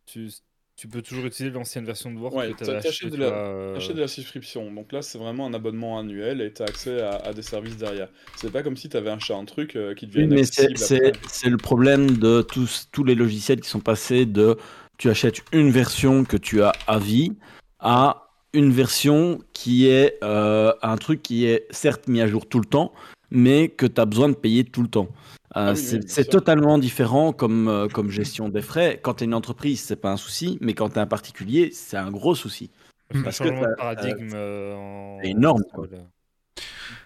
tu, 0.05 0.29
tu 0.78 0.88
peux 0.89 1.01
toujours 1.01 1.26
utiliser 1.26 1.53
l'ancienne 1.53 1.86
version 1.86 2.11
de 2.11 2.17
Word 2.19 2.34
Ouais, 2.34 2.51
que 2.51 2.57
tu 2.57 2.63
avais 2.63 2.73
t'achètes 2.82 2.91
acheté. 2.91 3.09
de 3.09 3.17
la- 3.17 3.30
vois, 3.30 3.38
euh, 3.38 3.76
Achète 3.78 3.95
de 3.95 4.01
la 4.01 4.07
subscription. 4.07 4.71
Donc 4.73 4.91
là, 4.91 5.01
c'est 5.01 5.17
vraiment 5.17 5.45
un 5.47 5.53
abonnement 5.53 5.97
annuel 5.97 6.41
et 6.41 6.51
tu 6.51 6.61
as 6.63 6.65
accès 6.65 7.01
à, 7.01 7.15
à 7.15 7.34
des 7.34 7.41
services 7.41 7.78
derrière. 7.78 8.09
C'est 8.36 8.51
pas 8.51 8.61
comme 8.61 8.76
si 8.76 8.89
tu 8.89 8.97
avais 8.97 9.09
acheté 9.09 9.34
un 9.34 9.45
truc 9.45 9.76
euh, 9.76 9.93
qui 9.93 10.05
devient 10.07 10.28
Oui, 10.28 10.28
mais 10.28 10.43
c'est 10.43 11.49
le 11.49 11.57
problème 11.57 12.17
de 12.17 12.41
tous, 12.41 12.89
tous 12.91 13.03
les 13.05 13.15
logiciels 13.15 13.61
qui 13.61 13.69
sont 13.69 13.80
passés 13.80 14.26
de 14.26 14.57
tu 14.97 15.09
achètes 15.09 15.41
une 15.51 15.71
version 15.71 16.23
que 16.26 16.38
tu 16.38 16.61
as 16.61 16.71
à 16.88 16.99
vie 16.99 17.34
à 17.80 18.30
une 18.53 18.71
version 18.71 19.39
qui 19.53 19.88
est 19.88 20.17
euh, 20.23 20.73
un 20.82 20.95
truc 20.97 21.21
qui 21.21 21.45
est 21.45 21.67
certes 21.71 22.07
mis 22.07 22.21
à 22.21 22.28
jour 22.28 22.47
tout 22.47 22.59
le 22.59 22.65
temps, 22.65 22.93
mais 23.30 23.67
que 23.67 23.86
tu 23.86 23.99
as 23.99 24.05
besoin 24.05 24.30
de 24.30 24.34
payer 24.36 24.63
tout 24.63 24.82
le 24.82 24.88
temps. 24.88 25.09
Euh, 25.58 25.70
Ah 25.70 25.72
oui, 25.72 25.78
c'est 26.08 26.22
oui, 26.24 26.28
totalement 26.30 26.78
différent 26.78 27.32
comme, 27.32 27.68
euh, 27.70 27.88
comme 27.88 28.10
gestion 28.12 28.49
des 28.49 28.62
frais. 28.62 28.99
Quand 29.01 29.16
tu 29.16 29.24
es 29.24 29.26
une 29.28 29.34
entreprise, 29.34 29.82
c'est 29.82 29.95
pas 29.95 30.12
un 30.12 30.18
souci, 30.18 30.58
mais 30.62 30.74
quand 30.74 30.89
tu 30.89 30.95
es 30.95 30.99
un 30.99 31.06
particulier, 31.08 31.72
c'est 31.72 31.97
un 31.97 32.12
gros 32.12 32.36
souci. 32.36 32.72
un 33.14 33.22
parce 33.22 33.39
que 33.39 33.45
de 33.49 33.76
paradigme. 33.78 34.30
euh, 34.34 34.76
en- 34.76 35.20
c'est 35.22 35.30
énorme, 35.30 35.62
quoi. 35.74 35.88
voilà. 35.88 36.03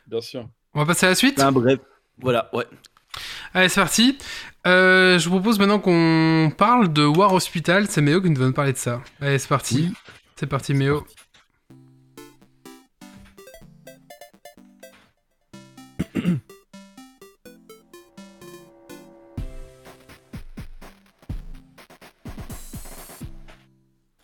Bien 0.08 0.22
sûr. 0.22 0.50
On 0.74 0.80
va 0.80 0.86
passer 0.86 1.06
à 1.06 1.10
la 1.10 1.16
suite. 1.16 1.40
Enfin, 1.40 1.52
bref, 1.52 1.80
voilà, 2.20 2.50
ouais. 2.54 2.66
Allez, 3.54 3.70
c'est 3.70 3.82
parti. 3.82 4.18
Euh, 4.68 5.20
je 5.20 5.30
vous 5.30 5.36
propose 5.40 5.60
maintenant 5.60 5.80
qu'on 5.80 6.52
parle 6.58 6.92
de 6.94 7.06
War 7.06 7.34
Hospital. 7.34 7.88
C'est 7.90 8.02
Méo 8.02 8.22
qui 8.22 8.30
nous 8.30 8.40
va 8.40 8.48
nous 8.48 8.54
parler 8.54 8.74
de 8.74 8.78
ça. 8.78 9.02
Allez, 9.22 9.38
c'est 9.40 9.48
parti. 9.48 9.88
Oui. 9.90 9.94
C'est 10.36 10.48
parti, 10.48 10.74
Méo. 10.74 11.06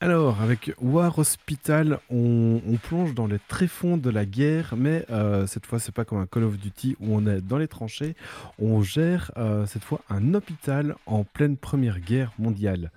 Alors, 0.06 0.40
avec 0.40 0.72
War 0.80 1.18
Hospital, 1.18 1.98
on, 2.12 2.62
on 2.68 2.76
plonge 2.78 3.16
dans 3.16 3.26
les 3.26 3.40
tréfonds 3.40 3.98
de 3.98 4.12
la 4.12 4.28
guerre, 4.28 4.76
mais 4.78 5.04
euh, 5.10 5.48
cette 5.48 5.66
fois, 5.66 5.80
c'est 5.80 5.92
pas 5.92 6.06
comme 6.06 6.20
un 6.20 6.28
Call 6.28 6.44
of 6.44 6.60
Duty 6.60 6.96
où 7.00 7.16
on 7.16 7.26
est 7.26 7.42
dans 7.42 7.58
les 7.58 7.68
tranchées. 7.68 8.16
On 8.60 8.84
gère 8.84 9.32
euh, 9.38 9.66
cette 9.66 9.84
fois 9.84 10.02
un 10.10 10.36
hôpital 10.36 10.96
en 11.08 11.24
pleine 11.24 11.58
Première 11.58 12.00
Guerre 12.00 12.34
mondiale. 12.38 12.92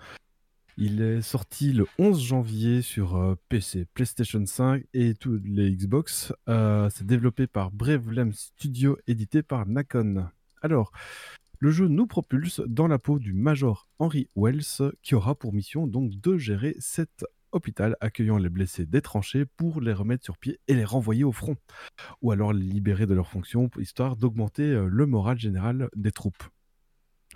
Il 0.76 1.00
est 1.00 1.22
sorti 1.22 1.72
le 1.72 1.86
11 1.98 2.22
janvier 2.22 2.82
sur 2.82 3.16
euh, 3.16 3.36
PC, 3.48 3.86
PlayStation 3.94 4.44
5 4.44 4.84
et 4.92 5.14
tous 5.14 5.40
les 5.46 5.70
Xbox. 5.70 6.34
C'est 6.46 7.06
développé 7.06 7.46
par 7.46 7.70
Bravely 7.70 8.34
Studio, 8.34 8.98
édité 9.06 9.42
par 9.42 9.64
Nacon. 9.64 10.26
Alors, 10.60 10.92
le 11.60 11.70
jeu 11.70 11.88
nous 11.88 12.06
propulse 12.06 12.60
dans 12.66 12.86
la 12.86 12.98
peau 12.98 13.18
du 13.18 13.32
Major 13.32 13.88
Henry 13.98 14.28
Wells, 14.36 14.92
qui 15.02 15.14
aura 15.14 15.34
pour 15.34 15.52
mission 15.52 15.86
donc 15.86 16.12
de 16.20 16.38
gérer 16.38 16.76
cet 16.78 17.24
hôpital 17.50 17.96
accueillant 18.00 18.38
les 18.38 18.48
blessés 18.48 18.86
des 18.86 19.00
tranchées 19.00 19.44
pour 19.44 19.80
les 19.80 19.92
remettre 19.92 20.24
sur 20.24 20.38
pied 20.38 20.60
et 20.68 20.74
les 20.74 20.84
renvoyer 20.84 21.24
au 21.24 21.32
front, 21.32 21.56
ou 22.22 22.30
alors 22.30 22.52
les 22.52 22.64
libérer 22.64 23.06
de 23.06 23.14
leurs 23.14 23.28
fonctions, 23.28 23.70
histoire 23.78 24.16
d'augmenter 24.16 24.62
euh, 24.62 24.86
le 24.88 25.06
moral 25.06 25.38
général 25.38 25.88
des 25.96 26.12
troupes. 26.12 26.44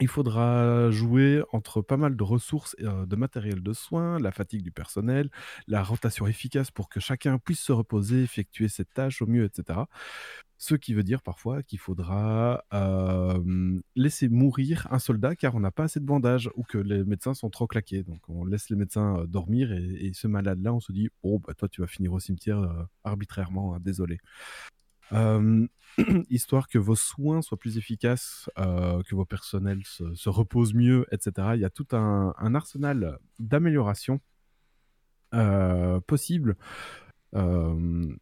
Il 0.02 0.08
faudra 0.08 0.90
jouer 0.90 1.44
entre 1.52 1.80
pas 1.80 1.96
mal 1.96 2.16
de 2.16 2.22
ressources 2.24 2.74
euh, 2.80 3.06
de 3.06 3.14
matériel 3.14 3.62
de 3.62 3.72
soins, 3.72 4.18
la 4.18 4.32
fatigue 4.32 4.62
du 4.62 4.72
personnel, 4.72 5.30
la 5.68 5.84
rotation 5.84 6.26
efficace 6.26 6.72
pour 6.72 6.88
que 6.88 6.98
chacun 6.98 7.38
puisse 7.38 7.60
se 7.60 7.70
reposer, 7.70 8.24
effectuer 8.24 8.66
ses 8.66 8.84
tâches 8.84 9.22
au 9.22 9.26
mieux, 9.26 9.44
etc. 9.44 9.78
Ce 10.58 10.74
qui 10.74 10.92
veut 10.92 11.04
dire 11.04 11.22
parfois 11.22 11.62
qu'il 11.62 11.78
faudra 11.78 12.64
laisser 13.94 14.28
mourir 14.28 14.88
un 14.90 14.98
soldat 14.98 15.36
car 15.36 15.54
on 15.54 15.60
n'a 15.60 15.70
pas 15.70 15.84
assez 15.84 16.00
de 16.00 16.04
bandages 16.04 16.50
ou 16.56 16.64
que 16.64 16.78
les 16.78 17.04
médecins 17.04 17.34
sont 17.34 17.50
trop 17.50 17.68
claqués. 17.68 18.02
Donc 18.02 18.28
on 18.28 18.44
laisse 18.44 18.70
les 18.70 18.76
médecins 18.76 19.18
euh, 19.20 19.26
dormir 19.26 19.70
et, 19.70 20.06
et 20.06 20.12
ce 20.14 20.26
malade-là, 20.26 20.74
on 20.74 20.80
se 20.80 20.90
dit 20.90 21.10
Oh, 21.22 21.38
bah 21.38 21.54
toi, 21.54 21.68
tu 21.68 21.80
vas 21.80 21.86
finir 21.86 22.12
au 22.12 22.18
cimetière 22.18 22.58
euh, 22.58 22.82
arbitrairement, 23.04 23.76
hein, 23.76 23.78
désolé. 23.80 24.18
histoire 26.30 26.68
que 26.68 26.78
vos 26.78 26.96
soins 26.96 27.42
soient 27.42 27.58
plus 27.58 27.78
efficaces, 27.78 28.48
euh, 28.58 29.02
que 29.02 29.14
vos 29.14 29.24
personnels 29.24 29.82
se, 29.84 30.14
se 30.14 30.28
reposent 30.28 30.74
mieux, 30.74 31.06
etc. 31.12 31.48
Il 31.54 31.60
y 31.60 31.64
a 31.64 31.70
tout 31.70 31.86
un, 31.92 32.54
arsenal 32.54 33.18
d'amélioration 33.38 34.20
euh, 35.34 36.00
possible. 36.00 36.56
Euh, 37.34 38.14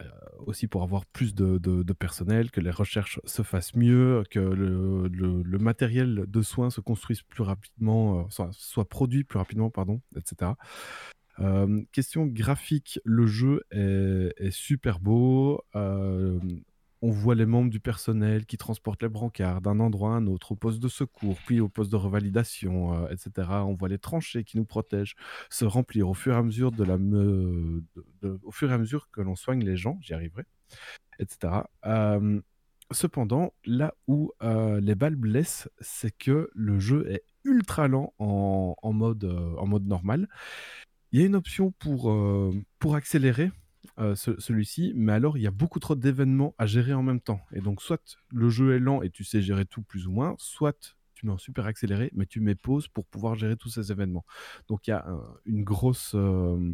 euh, 0.00 0.06
aussi 0.46 0.68
pour 0.68 0.84
avoir 0.84 1.04
plus 1.06 1.34
de, 1.34 1.92
personnel, 1.92 2.52
que 2.52 2.60
les 2.60 2.70
recherches 2.70 3.18
se 3.24 3.42
fassent 3.42 3.74
mieux, 3.74 4.22
que 4.30 4.38
le, 4.38 5.58
matériel 5.58 6.24
de 6.28 6.42
soins 6.42 6.70
se 6.70 6.80
construise 6.80 7.22
plus 7.22 7.42
rapidement, 7.42 8.28
soit, 8.30 8.88
produit 8.88 9.24
plus 9.24 9.38
rapidement, 9.38 9.70
pardon, 9.70 10.00
etc. 10.16 10.52
Question 11.90 12.26
graphique, 12.26 13.00
le 13.04 13.26
jeu 13.26 13.64
est, 13.72 14.50
super 14.52 15.00
beau. 15.00 15.64
On 17.00 17.10
voit 17.10 17.34
les 17.34 17.46
membres 17.46 17.70
du 17.70 17.80
personnel 17.80 18.44
qui 18.46 18.56
transportent 18.56 19.02
les 19.02 19.08
brancards 19.08 19.60
d'un 19.60 19.78
endroit 19.80 20.14
à 20.14 20.16
un 20.16 20.26
autre, 20.26 20.52
au 20.52 20.56
poste 20.56 20.80
de 20.80 20.88
secours, 20.88 21.38
puis 21.46 21.60
au 21.60 21.68
poste 21.68 21.90
de 21.92 21.96
revalidation, 21.96 22.94
euh, 22.94 23.08
etc. 23.10 23.48
On 23.64 23.74
voit 23.74 23.88
les 23.88 23.98
tranchées 23.98 24.44
qui 24.44 24.56
nous 24.56 24.64
protègent 24.64 25.14
se 25.50 25.64
remplir 25.64 26.08
au 26.08 26.14
fur 26.14 26.34
et 26.34 26.38
à 26.38 26.42
mesure 26.42 26.72
de 26.72 26.84
la 26.84 26.96
au 28.44 28.50
fur 28.50 28.70
et 28.70 28.74
à 28.74 28.78
mesure 28.78 29.10
que 29.10 29.20
l'on 29.20 29.36
soigne 29.36 29.64
les 29.64 29.76
gens, 29.76 29.98
j'y 30.00 30.12
arriverai, 30.12 30.44
etc. 31.20 31.62
Euh, 31.86 32.40
cependant, 32.90 33.54
là 33.64 33.94
où 34.08 34.32
euh, 34.42 34.80
les 34.80 34.94
balles 34.94 35.16
blessent, 35.16 35.68
c'est 35.80 36.16
que 36.16 36.50
le 36.52 36.80
jeu 36.80 37.08
est 37.10 37.22
ultra 37.44 37.86
lent 37.86 38.12
en, 38.18 38.74
en 38.82 38.92
mode, 38.92 39.24
en 39.24 39.66
mode 39.66 39.86
normal. 39.86 40.28
Il 41.12 41.20
y 41.20 41.22
a 41.22 41.26
une 41.26 41.36
option 41.36 41.70
pour, 41.70 42.14
pour 42.78 42.94
accélérer 42.94 43.50
euh, 43.98 44.14
ce- 44.14 44.38
celui-ci, 44.40 44.92
mais 44.96 45.12
alors 45.12 45.36
il 45.38 45.42
y 45.42 45.46
a 45.46 45.50
beaucoup 45.50 45.78
trop 45.80 45.94
d'événements 45.94 46.54
à 46.58 46.66
gérer 46.66 46.94
en 46.94 47.02
même 47.02 47.20
temps. 47.20 47.40
Et 47.52 47.60
donc, 47.60 47.82
soit 47.82 48.18
le 48.32 48.48
jeu 48.50 48.74
est 48.74 48.78
lent 48.80 49.02
et 49.02 49.10
tu 49.10 49.24
sais 49.24 49.42
gérer 49.42 49.64
tout 49.66 49.82
plus 49.82 50.06
ou 50.06 50.12
moins, 50.12 50.34
soit 50.38 50.94
tu 51.14 51.26
mets 51.26 51.32
en 51.32 51.38
super 51.38 51.66
accéléré, 51.66 52.10
mais 52.14 52.26
tu 52.26 52.40
mets 52.40 52.54
pause 52.54 52.88
pour 52.88 53.04
pouvoir 53.06 53.34
gérer 53.34 53.56
tous 53.56 53.70
ces 53.70 53.90
événements. 53.92 54.24
Donc, 54.68 54.86
il 54.86 54.90
y 54.90 54.94
a 54.94 55.04
un- 55.08 55.24
une 55.46 55.64
grosse, 55.64 56.12
euh, 56.14 56.72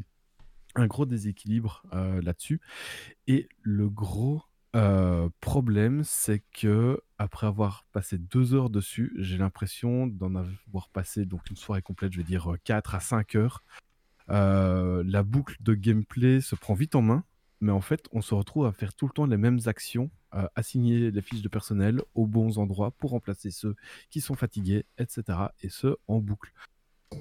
un 0.76 0.86
gros 0.86 1.07
déséquilibre 1.07 1.82
euh, 1.94 2.20
là-dessus. 2.22 2.61
Et 3.26 3.48
le 3.62 3.88
gros 3.88 4.42
problème, 5.40 6.02
c'est 6.05 6.42
que 6.52 7.00
après 7.18 7.46
avoir 7.46 7.86
passé 7.92 8.18
deux 8.18 8.55
heures 8.55 8.70
dessus, 8.70 9.12
j'ai 9.18 9.38
l'impression 9.38 10.09
d'en 10.09 10.34
avoir 10.34 10.88
passé 10.88 11.24
donc 11.26 11.48
une 11.48 11.57
soirée 11.57 11.80
complète, 11.82 12.12
je 12.12 12.18
vais 12.18 12.24
dire 12.24 12.57
4 12.64 12.94
à 12.96 13.00
5 13.00 13.36
heures. 13.36 13.62
Euh, 14.31 15.03
la 15.07 15.22
boucle 15.22 15.57
de 15.61 15.75
gameplay 15.75 16.41
se 16.41 16.55
prend 16.55 16.75
vite 16.75 16.95
en 16.95 17.03
main, 17.03 17.25
mais 17.61 17.72
en 17.72 17.81
fait, 17.81 18.09
on 18.12 18.20
se 18.20 18.35
retrouve 18.35 18.66
à 18.66 18.72
faire 18.72 18.95
tout 18.95 19.07
le 19.07 19.12
temps 19.12 19.27
les 19.27 19.37
mêmes 19.37 19.61
actions, 19.66 20.11
assigner 20.57 21.12
les 21.12 21.22
fiches 21.22 21.43
de 21.43 21.49
personnel 21.49 22.03
aux 22.14 22.27
bons 22.27 22.59
endroits 22.59 22.91
pour 22.91 23.11
remplacer 23.11 23.53
ceux 23.53 23.77
qui 24.11 24.20
sont 24.20 24.35
fatigués, 24.35 24.85
etc. 24.99 25.39
Et 25.61 25.68
ce, 25.68 25.97
en 26.09 26.18
boucle. 26.18 26.53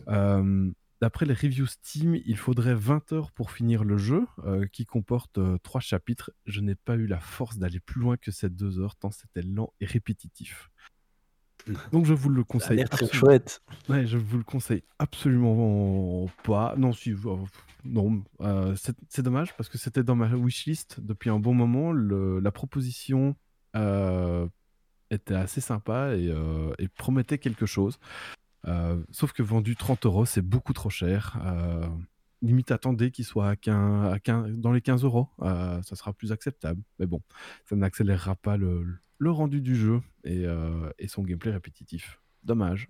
Euh, 0.08 0.72
D'après 1.04 1.26
les 1.26 1.34
reviews 1.34 1.66
Steam, 1.66 2.16
il 2.26 2.38
faudrait 2.38 2.76
20 2.76 3.12
heures 3.12 3.32
pour 3.34 3.52
finir 3.52 3.84
le 3.84 3.98
jeu, 3.98 4.26
euh, 4.46 4.66
qui 4.72 4.86
comporte 4.86 5.38
euh, 5.38 5.58
trois 5.62 5.82
chapitres. 5.82 6.32
Je 6.46 6.62
n'ai 6.62 6.76
pas 6.76 6.96
eu 6.96 7.08
la 7.08 7.20
force 7.20 7.58
d'aller 7.58 7.82
plus 7.82 8.00
loin 8.00 8.16
que 8.16 8.32
ces 8.32 8.48
deux 8.48 8.80
heures, 8.80 8.96
tant 8.96 9.12
c'était 9.12 9.42
lent 9.42 9.74
et 9.82 9.86
répétitif. 9.86 10.72
Donc 11.92 12.06
je 12.06 12.14
vous 12.14 12.30
le 12.30 12.42
Ça 12.42 12.42
a 12.42 12.52
conseille. 12.52 12.78
l'air 12.78 12.90
très 12.90 13.06
absolument- 13.06 13.28
chouette. 13.28 13.62
Ouais, 13.90 14.06
je 14.06 14.18
vous 14.18 14.38
le 14.38 14.44
conseille 14.44 14.84
absolument 15.00 16.28
pas. 16.44 16.76
Non, 16.78 16.92
si, 16.94 17.12
euh, 17.12 17.36
non, 17.86 18.24
euh, 18.42 18.76
c'est 19.10 19.22
dommage 19.22 19.56
parce 19.56 19.70
que 19.70 19.78
c'était 19.78 20.04
dans 20.04 20.16
ma 20.16 20.28
wishlist 20.28 21.00
depuis 21.02 21.30
un 21.30 21.40
bon 21.40 21.54
moment. 21.54 21.92
Le- 21.92 22.40
la 22.40 22.52
proposition 22.52 23.36
euh, 23.76 24.48
était 25.10 25.36
assez 25.36 25.62
sympa 25.62 26.16
et, 26.16 26.30
euh, 26.30 26.74
et 26.80 26.88
promettait 26.88 27.38
quelque 27.38 27.66
chose. 27.66 28.00
Sauf 29.12 29.34
que 29.34 29.44
vendu 29.44 29.76
30 29.76 30.06
euros, 30.06 30.26
c'est 30.26 30.42
beaucoup 30.42 30.74
trop 30.74 30.90
cher. 30.90 31.38
Limite, 32.42 32.72
attendez 32.72 33.10
qu'il 33.12 33.24
soit 33.26 33.48
à 33.50 33.56
15 33.56 34.12
à 34.14 34.20
15 34.20 34.58
dans 34.60 34.72
les 34.74 34.82
15 34.82 35.04
euros. 35.04 35.28
Ça 35.40 35.96
sera 35.96 36.14
plus 36.14 36.32
acceptable. 36.32 36.82
Mais 37.00 37.06
bon, 37.06 37.22
ça 37.66 37.76
n'accélérera 37.76 38.36
pas 38.36 38.56
le, 38.58 38.84
le 38.84 38.98
rendu 39.32 39.62
du 39.62 39.76
jeu 39.76 40.02
et, 40.24 40.46
euh, 40.46 40.90
et 41.00 41.08
son 41.08 41.24
gameplay 41.24 41.52
répétitif. 41.52 42.20
Dommage. 42.44 42.90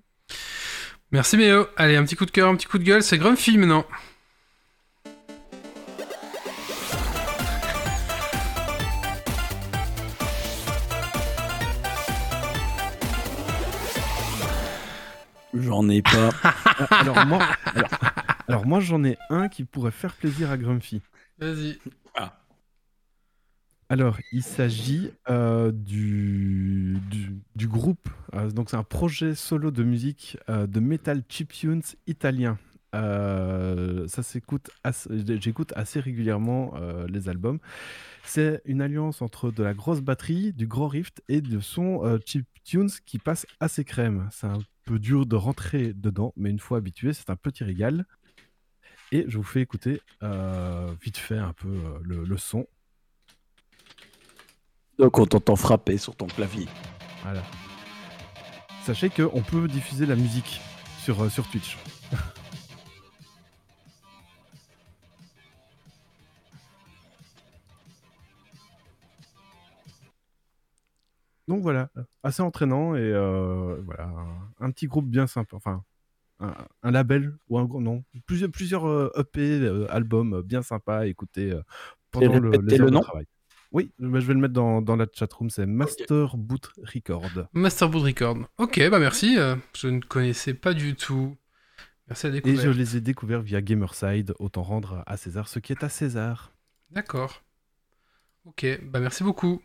Merci 1.11 1.37
Méo. 1.37 1.67
Allez, 1.77 1.95
un 1.95 2.03
petit 2.03 2.15
coup 2.15 2.25
de 2.25 2.31
cœur, 2.31 2.49
un 2.49 2.55
petit 2.55 2.67
coup 2.67 2.79
de 2.79 2.83
gueule. 2.83 3.03
C'est 3.03 3.17
Grumpy 3.17 3.57
maintenant. 3.57 3.85
J'en 15.53 15.87
ai 15.89 16.01
pas. 16.01 16.29
Ah, 16.89 17.01
alors 17.01 17.25
moi, 17.27 17.39
alors, 17.65 17.89
alors 18.47 18.65
moi 18.65 18.79
j'en 18.79 19.03
ai 19.03 19.15
un 19.29 19.47
qui 19.47 19.63
pourrait 19.63 19.91
faire 19.91 20.15
plaisir 20.15 20.49
à 20.49 20.57
Grumpy. 20.57 21.03
Vas-y. 21.37 21.77
Alors, 23.93 24.17
il 24.31 24.41
s'agit 24.41 25.11
euh, 25.29 25.71
du, 25.71 26.97
du, 27.55 27.67
groupe. 27.67 28.09
euh, 28.33 28.49
donc, 28.49 28.71
c'est 28.71 28.75
un 28.75 28.81
projet 28.81 29.35
solo 29.35 29.69
de 29.69 29.83
musique 29.83 30.35
euh, 30.49 30.65
de 30.65 30.79
metal 30.79 31.21
chiptunes 31.29 31.83
italien. 32.07 32.57
Ça 32.91 34.23
s'écoute, 34.23 34.71
j'écoute 35.39 35.73
assez 35.75 35.99
régulièrement 35.99 36.73
les 37.07 37.29
albums. 37.29 37.59
C'est 38.23 38.63
une 38.65 38.81
alliance 38.81 39.21
entre 39.21 39.51
de 39.51 39.61
la 39.61 39.75
grosse 39.75 40.01
batterie, 40.01 40.53
du 40.53 40.65
gros 40.65 40.87
rift 40.87 41.21
et 41.29 41.41
de 41.41 41.59
son 41.59 42.03
euh, 42.03 42.17
chiptunes 42.25 42.89
qui 43.05 43.19
passe 43.19 43.45
assez 43.59 43.83
crème. 43.83 44.27
C'est 44.31 44.47
un 44.47 44.57
peu 44.85 44.97
dur 44.97 45.27
de 45.27 45.35
rentrer 45.35 45.93
dedans, 45.93 46.33
mais 46.35 46.49
une 46.49 46.57
fois 46.57 46.79
habitué, 46.79 47.13
c'est 47.13 47.29
un 47.29 47.35
petit 47.35 47.63
régal. 47.63 48.07
Et 49.11 49.25
je 49.27 49.37
vous 49.37 49.43
fais 49.43 49.61
écouter 49.61 50.01
vite 50.99 51.17
fait 51.17 51.37
un 51.37 51.53
peu 51.53 51.69
le- 52.01 52.25
le 52.25 52.37
son. 52.37 52.65
Donc 54.99 55.17
on 55.17 55.25
t'entend 55.25 55.55
frapper 55.55 55.97
sur 55.97 56.15
ton 56.15 56.27
clavier. 56.27 56.67
Voilà. 57.23 57.41
Sachez 58.83 59.09
qu'on 59.09 59.41
peut 59.41 59.67
diffuser 59.67 60.05
la 60.05 60.15
musique 60.15 60.61
sur, 60.99 61.23
euh, 61.23 61.29
sur 61.29 61.47
Twitch. 61.49 61.77
Donc 71.47 71.61
voilà, 71.61 71.89
assez 72.23 72.41
entraînant 72.41 72.95
et 72.95 73.01
euh, 73.01 73.81
voilà, 73.83 74.05
un, 74.05 74.65
un 74.65 74.71
petit 74.71 74.87
groupe 74.87 75.09
bien 75.09 75.27
sympa, 75.27 75.57
enfin 75.57 75.83
un, 76.39 76.53
un 76.83 76.91
label 76.91 77.35
ou 77.49 77.57
un 77.57 77.65
gros 77.65 77.81
non, 77.81 78.03
plusieurs, 78.25 78.49
plusieurs 78.49 78.87
euh, 78.87 79.11
EP, 79.17 79.59
euh, 79.59 79.85
albums 79.93 80.41
bien 80.41 80.61
sympas 80.61 80.99
à 80.99 81.05
écouter 81.05 81.51
euh, 81.51 81.61
pendant 82.11 82.39
le, 82.39 82.51
les 82.51 82.77
de 82.77 82.99
travail. 82.99 83.25
Oui, 83.73 83.91
mais 83.97 84.21
je 84.21 84.27
vais 84.27 84.35
le 84.35 84.39
mettre 84.39 84.53
dans, 84.53 84.81
dans 84.83 84.95
la 84.95 85.07
chatroom, 85.11 85.49
c'est 85.49 85.65
Master 85.65 86.37
Boot 86.37 86.69
Record. 86.83 87.47
Master 87.53 87.89
Boot 87.89 88.03
Record. 88.03 88.37
Ok, 88.59 88.79
bah 88.89 88.99
merci. 88.99 89.35
euh, 89.37 89.55
je 89.75 89.87
ne 89.87 89.99
connaissais 89.99 90.53
pas 90.53 90.73
du 90.75 90.95
tout. 90.95 91.35
Merci 92.07 92.27
à 92.27 92.29
la 92.29 92.37
Et 92.37 92.55
je 92.55 92.69
les 92.69 92.97
ai 92.97 93.01
découverts 93.01 93.41
via 93.41 93.61
Gamerside, 93.61 94.33
autant 94.37 94.61
rendre 94.61 95.03
à 95.07 95.17
César 95.17 95.47
ce 95.47 95.57
qui 95.57 95.71
est 95.71 95.83
à 95.83 95.89
César. 95.89 96.53
D'accord. 96.91 97.41
Ok, 98.45 98.65
bah 98.83 98.99
merci 98.99 99.23
beaucoup. 99.23 99.59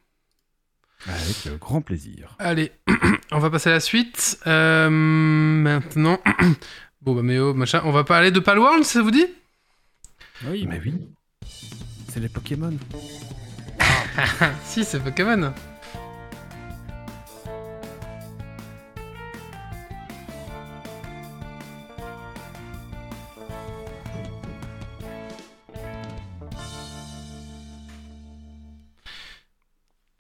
Avec 1.07 1.47
euh, 1.47 1.57
grand 1.59 1.83
plaisir. 1.83 2.35
Allez, 2.39 2.73
on 3.31 3.39
va 3.39 3.51
passer 3.51 3.69
à 3.69 3.73
la 3.75 3.81
suite. 3.81 4.41
Euh, 4.47 4.89
maintenant, 4.89 6.19
bon 7.03 7.15
bah 7.15 7.23
Méo, 7.23 7.53
machin, 7.53 7.83
on 7.85 7.93
va 7.93 8.05
parler 8.05 8.31
de 8.31 8.41
Palworld, 8.41 8.85
ça 8.85 9.03
vous 9.03 9.11
dit? 9.11 9.27
Oui, 10.47 10.67
Mais 10.67 10.81
oui, 10.83 10.95
c'est 12.09 12.21
les 12.21 12.29
Pokémon. 12.29 12.77
Si, 14.65 14.85
c'est 14.85 15.01
Pokémon. 15.01 15.53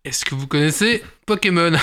Est-ce 0.05 0.25
que 0.25 0.35
vous 0.35 0.47
connaissez 0.47 1.03
Pokémon? 1.27 1.73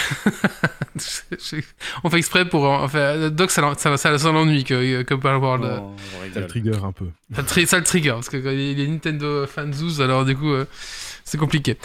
On 2.04 2.10
fait 2.10 2.18
exprès 2.18 2.48
pour... 2.48 2.64
Enfin, 2.64 3.30
Doc, 3.30 3.52
ça, 3.52 3.74
ça, 3.78 3.98
ça, 3.98 4.18
ça 4.18 4.32
l'ennuie 4.32 4.64
que, 4.64 5.04
que 5.04 5.14
Palworld. 5.14 5.66
Oh, 5.66 5.96
on 6.30 6.34
Ça 6.34 6.40
le 6.40 6.48
trigger 6.48 6.78
un 6.84 6.92
peu. 6.92 7.06
Ça, 7.34 7.42
le 7.42 7.48
tri- 7.48 7.68
ça 7.68 7.78
le 7.78 7.84
trigger, 7.84 8.12
parce 8.12 8.30
que 8.30 8.38
quand 8.38 8.52
il 8.52 8.80
est 8.80 8.88
Nintendo 8.88 9.46
fanzouz, 9.46 10.02
alors 10.02 10.26
du 10.26 10.36
coup, 10.36 10.52
euh, 10.54 10.66
c'est 11.26 11.38
compliqué. 11.38 11.78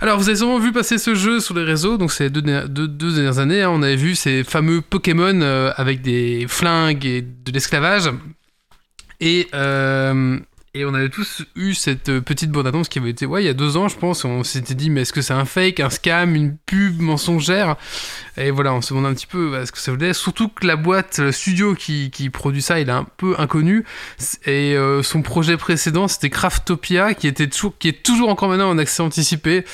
Alors, 0.00 0.18
vous 0.18 0.28
avez 0.28 0.36
sûrement 0.36 0.58
vu 0.58 0.72
passer 0.72 0.98
ce 0.98 1.14
jeu 1.14 1.40
sur 1.40 1.54
les 1.54 1.62
réseaux, 1.64 1.96
donc 1.96 2.12
ces 2.12 2.28
deux, 2.28 2.42
dernières- 2.42 3.38
années, 3.38 3.62
hein, 3.62 3.70
on 3.70 3.82
avait 3.82 3.96
vu 3.96 4.14
ces 4.14 4.44
fameux 4.44 4.82
Pokémon 4.82 5.40
euh, 5.40 5.72
avec 5.76 6.02
des 6.02 6.44
flingues 6.48 7.06
et 7.06 7.22
de 7.22 7.50
l'esclavage. 7.52 8.10
Et, 9.20 9.48
euh, 9.54 10.38
et 10.76 10.84
on 10.84 10.92
avait 10.92 11.08
tous 11.08 11.42
eu 11.54 11.72
cette 11.72 12.10
euh, 12.10 12.20
petite 12.20 12.50
bande-annonce 12.50 12.90
qui 12.90 12.98
avait 12.98 13.08
été, 13.08 13.24
ouais, 13.24 13.42
il 13.42 13.46
y 13.46 13.48
a 13.48 13.54
deux 13.54 13.78
ans, 13.78 13.88
je 13.88 13.96
pense, 13.96 14.26
on 14.26 14.44
s'était 14.44 14.74
dit, 14.74 14.90
mais 14.90 15.02
est-ce 15.02 15.12
que 15.12 15.22
c'est 15.22 15.32
un 15.32 15.46
fake, 15.46 15.80
un 15.80 15.88
scam, 15.88 16.34
une 16.34 16.58
pub 16.66 17.00
mensongère? 17.00 17.76
Et 18.36 18.50
voilà, 18.50 18.74
on 18.74 18.82
se 18.82 18.92
demandait 18.92 19.08
un 19.08 19.14
petit 19.14 19.26
peu 19.26 19.50
bah, 19.50 19.64
ce 19.64 19.72
que 19.72 19.78
ça 19.78 19.90
voulait. 19.90 20.12
Surtout 20.12 20.48
que 20.48 20.66
la 20.66 20.76
boîte, 20.76 21.18
le 21.18 21.32
studio 21.32 21.74
qui, 21.74 22.10
qui 22.10 22.28
produit 22.28 22.60
ça, 22.60 22.78
il 22.78 22.90
est 22.90 22.92
un 22.92 23.06
peu 23.16 23.34
inconnu. 23.38 23.84
Et 24.44 24.76
euh, 24.76 25.02
son 25.02 25.22
projet 25.22 25.56
précédent, 25.56 26.08
c'était 26.08 26.28
Craftopia, 26.28 27.14
qui, 27.14 27.26
était 27.26 27.46
toujours, 27.46 27.78
qui 27.78 27.88
est 27.88 28.02
toujours 28.02 28.28
encore 28.28 28.50
maintenant 28.50 28.68
en 28.68 28.76
accès 28.76 29.02
anticipé. 29.02 29.64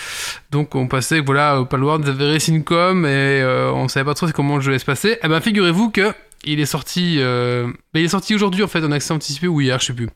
Donc 0.52 0.76
on 0.76 0.86
passait, 0.86 1.18
voilà, 1.18 1.60
au 1.60 1.66
Palworld, 1.66 2.04
ils 2.06 2.10
avaient 2.10 2.30
Racing.com 2.30 3.06
et 3.06 3.08
euh, 3.08 3.72
on 3.72 3.88
savait 3.88 4.04
pas 4.04 4.14
trop 4.14 4.28
comment 4.32 4.56
le 4.56 4.62
jeu 4.62 4.70
allait 4.70 4.78
se 4.78 4.84
passer. 4.84 5.18
Et 5.20 5.28
ben 5.28 5.40
figurez-vous 5.40 5.90
que 5.90 6.12
il 6.44 6.60
est 6.60 6.66
sorti, 6.66 7.16
euh, 7.18 7.72
bah, 7.94 8.06
sorti 8.08 8.34
aujourd'hui 8.34 8.62
en 8.62 8.68
fait 8.68 8.82
en 8.84 8.90
accès 8.90 9.12
anticipé 9.12 9.48
ou 9.48 9.60
hier, 9.60 9.78
je 9.80 9.86
sais 9.86 9.92
plus. 9.92 10.08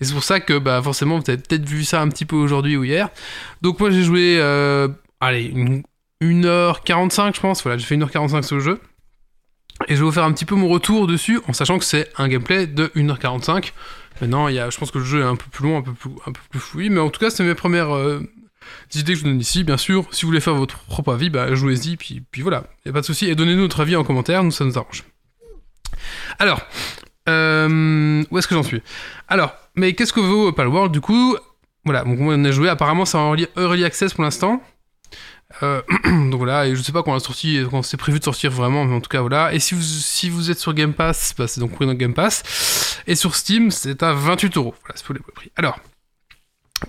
Et 0.00 0.04
c'est 0.04 0.14
pour 0.14 0.24
ça 0.24 0.40
que 0.40 0.58
bah 0.58 0.80
forcément 0.82 1.18
vous 1.18 1.24
avez 1.28 1.38
peut-être 1.38 1.68
vu 1.68 1.84
ça 1.84 2.00
un 2.00 2.08
petit 2.08 2.24
peu 2.24 2.36
aujourd'hui 2.36 2.76
ou 2.76 2.84
hier. 2.84 3.08
Donc 3.62 3.80
moi 3.80 3.90
j'ai 3.90 4.02
joué, 4.02 4.38
euh, 4.40 4.88
allez, 5.20 5.44
une, 5.44 5.82
1h45 6.22 7.34
je 7.34 7.40
pense. 7.40 7.62
Voilà, 7.62 7.78
j'ai 7.78 7.84
fait 7.84 7.96
1h45 7.96 8.42
sur 8.42 8.56
le 8.56 8.62
jeu. 8.62 8.80
Et 9.86 9.94
je 9.94 10.00
vais 10.00 10.06
vous 10.06 10.12
faire 10.12 10.24
un 10.24 10.32
petit 10.32 10.44
peu 10.44 10.56
mon 10.56 10.68
retour 10.68 11.06
dessus 11.06 11.40
en 11.46 11.52
sachant 11.52 11.78
que 11.78 11.84
c'est 11.84 12.10
un 12.16 12.28
gameplay 12.28 12.66
de 12.66 12.86
1h45. 12.96 13.72
Maintenant, 14.20 14.48
y 14.48 14.58
a, 14.58 14.70
je 14.70 14.78
pense 14.78 14.90
que 14.90 14.98
le 14.98 15.04
jeu 15.04 15.20
est 15.20 15.24
un 15.24 15.36
peu 15.36 15.48
plus 15.50 15.64
long, 15.64 15.78
un 15.78 15.82
peu 15.82 15.92
plus, 15.92 16.10
un 16.26 16.32
peu 16.32 16.40
plus 16.50 16.58
fouillé, 16.58 16.90
mais 16.90 16.98
en 16.98 17.10
tout 17.10 17.20
cas, 17.20 17.30
c'est 17.30 17.44
mes 17.44 17.54
premières 17.54 17.94
euh, 17.94 18.20
idées 18.94 19.12
que 19.12 19.18
je 19.18 19.24
vous 19.24 19.30
donne 19.30 19.40
ici. 19.40 19.62
Bien 19.62 19.76
sûr, 19.76 20.06
si 20.10 20.22
vous 20.22 20.28
voulez 20.28 20.40
faire 20.40 20.56
votre 20.56 20.78
propre 20.80 21.12
avis, 21.12 21.30
bah, 21.30 21.54
jouez-y, 21.54 21.96
puis, 21.96 22.22
puis 22.32 22.42
voilà, 22.42 22.64
il 22.84 22.88
n'y 22.88 22.90
a 22.90 22.92
pas 22.94 23.00
de 23.00 23.06
souci. 23.06 23.26
Et 23.26 23.36
donnez-nous 23.36 23.62
votre 23.62 23.78
avis 23.78 23.94
en 23.94 24.02
commentaire, 24.02 24.42
nous, 24.42 24.50
ça 24.50 24.64
nous 24.64 24.76
arrange. 24.76 25.04
Alors, 26.38 26.60
euh, 27.28 28.24
où 28.30 28.38
est-ce 28.38 28.48
que 28.48 28.54
j'en 28.54 28.62
suis? 28.62 28.82
Alors, 29.28 29.54
mais 29.74 29.92
qu'est-ce 29.94 30.12
que 30.12 30.20
vaut 30.20 30.52
Palworld 30.52 30.92
du 30.92 31.00
coup? 31.00 31.36
Voilà, 31.84 32.04
donc 32.04 32.18
on 32.20 32.44
a 32.44 32.50
joué, 32.50 32.68
apparemment 32.68 33.04
c'est 33.04 33.16
en 33.16 33.34
early 33.56 33.84
access 33.84 34.14
pour 34.14 34.24
l'instant. 34.24 34.62
Euh, 35.62 35.80
donc 36.04 36.34
voilà, 36.34 36.66
et 36.66 36.76
je 36.76 36.82
sais 36.82 36.92
pas 36.92 37.02
quand 37.02 37.12
on 37.12 37.16
a 37.16 37.20
sorti, 37.20 37.60
quand 37.70 37.82
c'est 37.82 37.96
prévu 37.96 38.18
de 38.18 38.24
sortir 38.24 38.50
vraiment, 38.50 38.84
mais 38.84 38.94
en 38.94 39.00
tout 39.00 39.08
cas 39.08 39.20
voilà. 39.20 39.52
Et 39.54 39.58
si 39.58 39.74
vous, 39.74 40.50
êtes 40.50 40.58
sur 40.58 40.74
Game 40.74 40.94
Pass, 40.94 41.34
bah, 41.36 41.48
c'est 41.48 41.60
donc 41.60 41.72
pris 41.72 41.86
dans 41.86 41.94
Game 41.94 42.14
Pass. 42.14 43.00
Et 43.06 43.14
sur 43.14 43.34
Steam, 43.34 43.70
c'est 43.70 44.02
à 44.02 44.12
28 44.12 44.56
euros. 44.56 44.74
Voilà, 44.82 44.96
c'est 44.96 45.04
pour 45.04 45.14
les 45.14 45.20
prix. 45.20 45.50
Alors, 45.56 45.78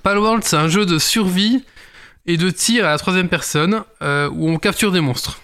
Palworld, 0.04 0.44
c'est 0.44 0.58
un 0.58 0.68
jeu 0.68 0.86
de 0.86 1.00
survie 1.00 1.64
et 2.26 2.38
de 2.38 2.50
tir 2.50 2.86
à 2.86 2.92
la 2.92 2.98
troisième 2.98 3.30
personne 3.30 3.84
euh, 4.02 4.30
où 4.32 4.50
on 4.50 4.58
capture 4.58 4.92
des 4.92 5.02
monstres. 5.02 5.40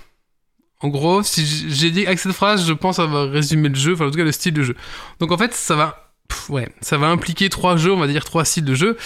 En 0.82 0.90
gros, 0.90 1.24
si 1.24 1.46
j'ai 1.70 1.90
dit 1.90 2.06
avec 2.06 2.20
cette 2.20 2.34
phrase, 2.34 2.68
je 2.68 2.74
pense 2.74 3.00
avoir 3.00 3.30
résumé 3.30 3.70
le 3.70 3.76
jeu, 3.76 3.94
enfin 3.94 4.08
en 4.08 4.12
tout 4.12 4.18
cas 4.18 4.24
le 4.24 4.32
style 4.32 4.54
de 4.54 4.62
jeu. 4.62 4.76
Donc 5.20 5.32
en 5.32 5.38
fait, 5.38 5.54
ça 5.54 5.76
va, 5.76 6.12
ouais, 6.50 6.70
ça 6.82 6.98
va 6.98 7.08
impliquer 7.08 7.50
trois 7.50 7.78
jeux, 7.78 7.94
on 7.94 8.00
va 8.00 8.08
dire 8.08 8.26
trois 8.26 8.44
styles 8.44 8.66
de 8.66 8.76
jeu. 8.76 8.98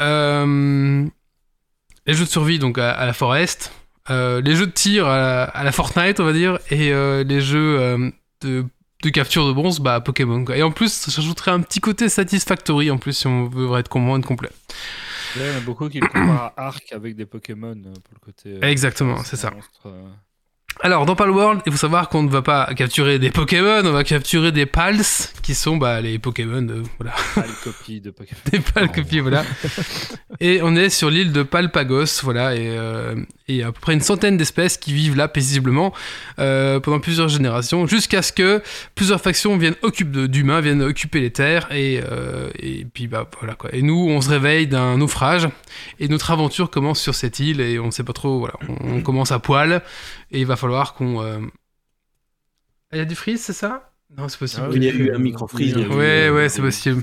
Euh, 0.00 1.06
les 2.06 2.14
jeux 2.14 2.24
de 2.24 2.30
survie 2.30 2.58
donc 2.58 2.78
à, 2.78 3.04
la 3.04 3.12
Forest, 3.12 3.72
euh, 4.08 4.40
les 4.40 4.56
jeux 4.56 4.66
de 4.66 4.72
tir 4.72 5.06
à 5.06 5.62
la, 5.62 5.72
Fortnite 5.72 6.20
on 6.20 6.24
va 6.24 6.32
dire, 6.32 6.58
et 6.70 6.92
euh, 6.92 7.22
les 7.22 7.42
jeux 7.42 8.12
de, 8.40 8.64
capture 9.12 9.46
de 9.46 9.52
bronze 9.52 9.78
bah, 9.80 9.96
à 9.96 10.00
Pokémon. 10.00 10.42
Et 10.54 10.62
en 10.62 10.70
plus, 10.70 11.10
j'ajouterais 11.10 11.50
un 11.50 11.60
petit 11.60 11.80
côté 11.80 12.08
Satisfactory 12.08 12.90
en 12.90 12.96
plus 12.96 13.12
si 13.12 13.26
on 13.26 13.46
veut 13.46 13.78
être 13.78 13.94
de 13.94 14.26
complet. 14.26 14.50
il 15.36 15.42
y 15.42 15.50
en 15.50 15.58
a 15.58 15.60
beaucoup 15.60 15.90
qui 15.90 16.00
le 16.00 16.08
comparent 16.08 16.54
à 16.56 16.66
Arc 16.66 16.92
avec 16.92 17.14
des 17.14 17.26
Pokémon 17.26 17.74
pour 17.74 18.14
le 18.14 18.20
côté. 18.24 18.58
Exactement, 18.62 19.22
c'est 19.22 19.36
ça. 19.36 19.52
Alors, 20.82 21.04
dans 21.04 21.14
Palworld, 21.14 21.60
il 21.66 21.72
faut 21.72 21.78
savoir 21.78 22.08
qu'on 22.08 22.22
ne 22.22 22.30
va 22.30 22.40
pas 22.40 22.72
capturer 22.74 23.18
des 23.18 23.30
Pokémon, 23.30 23.82
on 23.84 23.92
va 23.92 24.02
capturer 24.02 24.50
des 24.50 24.64
Pals, 24.64 25.02
qui 25.42 25.54
sont 25.54 25.76
bah, 25.76 26.00
les 26.00 26.18
Pokémon, 26.18 26.62
de, 26.62 26.82
voilà. 26.98 27.14
Copies 27.62 28.00
de 28.00 28.10
Pokémon. 28.10 28.40
des 28.50 28.60
Pal 28.60 28.90
copies, 28.90 29.20
voilà. 29.20 29.44
et 30.40 30.60
on 30.62 30.74
est 30.74 30.88
sur 30.88 31.10
l'île 31.10 31.32
de 31.32 31.42
Palpagos, 31.42 32.22
voilà, 32.22 32.54
et, 32.54 32.70
euh, 32.70 33.14
et 33.50 33.62
à 33.62 33.72
peu 33.72 33.80
près 33.80 33.94
une 33.94 34.00
centaine 34.00 34.36
d'espèces 34.36 34.76
qui 34.76 34.92
vivent 34.92 35.16
là 35.16 35.28
paisiblement 35.28 35.92
euh, 36.38 36.80
pendant 36.80 37.00
plusieurs 37.00 37.28
générations, 37.28 37.86
jusqu'à 37.86 38.22
ce 38.22 38.32
que 38.32 38.62
plusieurs 38.94 39.20
factions 39.20 39.56
viennent 39.56 39.76
occuper 39.82 40.28
d'humains, 40.28 40.60
viennent 40.60 40.82
occuper 40.82 41.20
les 41.20 41.32
terres, 41.32 41.70
et, 41.72 42.00
euh, 42.02 42.50
et 42.58 42.84
puis 42.84 43.06
bah 43.06 43.28
voilà 43.38 43.54
quoi. 43.54 43.70
Et 43.74 43.82
nous, 43.82 44.08
on 44.08 44.20
se 44.20 44.28
réveille 44.28 44.66
d'un 44.66 44.98
naufrage, 44.98 45.48
et 45.98 46.08
notre 46.08 46.30
aventure 46.30 46.70
commence 46.70 47.00
sur 47.00 47.14
cette 47.14 47.40
île, 47.40 47.60
et 47.60 47.78
on 47.78 47.86
ne 47.86 47.90
sait 47.90 48.04
pas 48.04 48.12
trop, 48.12 48.38
voilà, 48.38 48.54
on 48.68 49.02
commence 49.02 49.32
à 49.32 49.38
poil, 49.38 49.82
et 50.30 50.40
il 50.40 50.46
va 50.46 50.56
falloir 50.56 50.94
qu'on. 50.94 51.22
Euh, 51.22 51.40
il 52.92 52.98
y 52.98 53.02
a 53.02 53.04
du 53.04 53.14
freeze, 53.14 53.40
c'est 53.40 53.52
ça? 53.52 53.89
Non, 54.16 54.28
c'est 54.28 54.38
possible. 54.38 54.66
Ah 54.66 54.72
il 54.74 54.84
y 54.84 54.88
a 54.88 54.92
eu 54.92 55.14
un 55.14 55.18
micro 55.18 55.46
freeze. 55.46 55.76
Ouais, 55.76 56.30
ouais, 56.30 56.48
c'est 56.48 56.62
possible. 56.62 57.02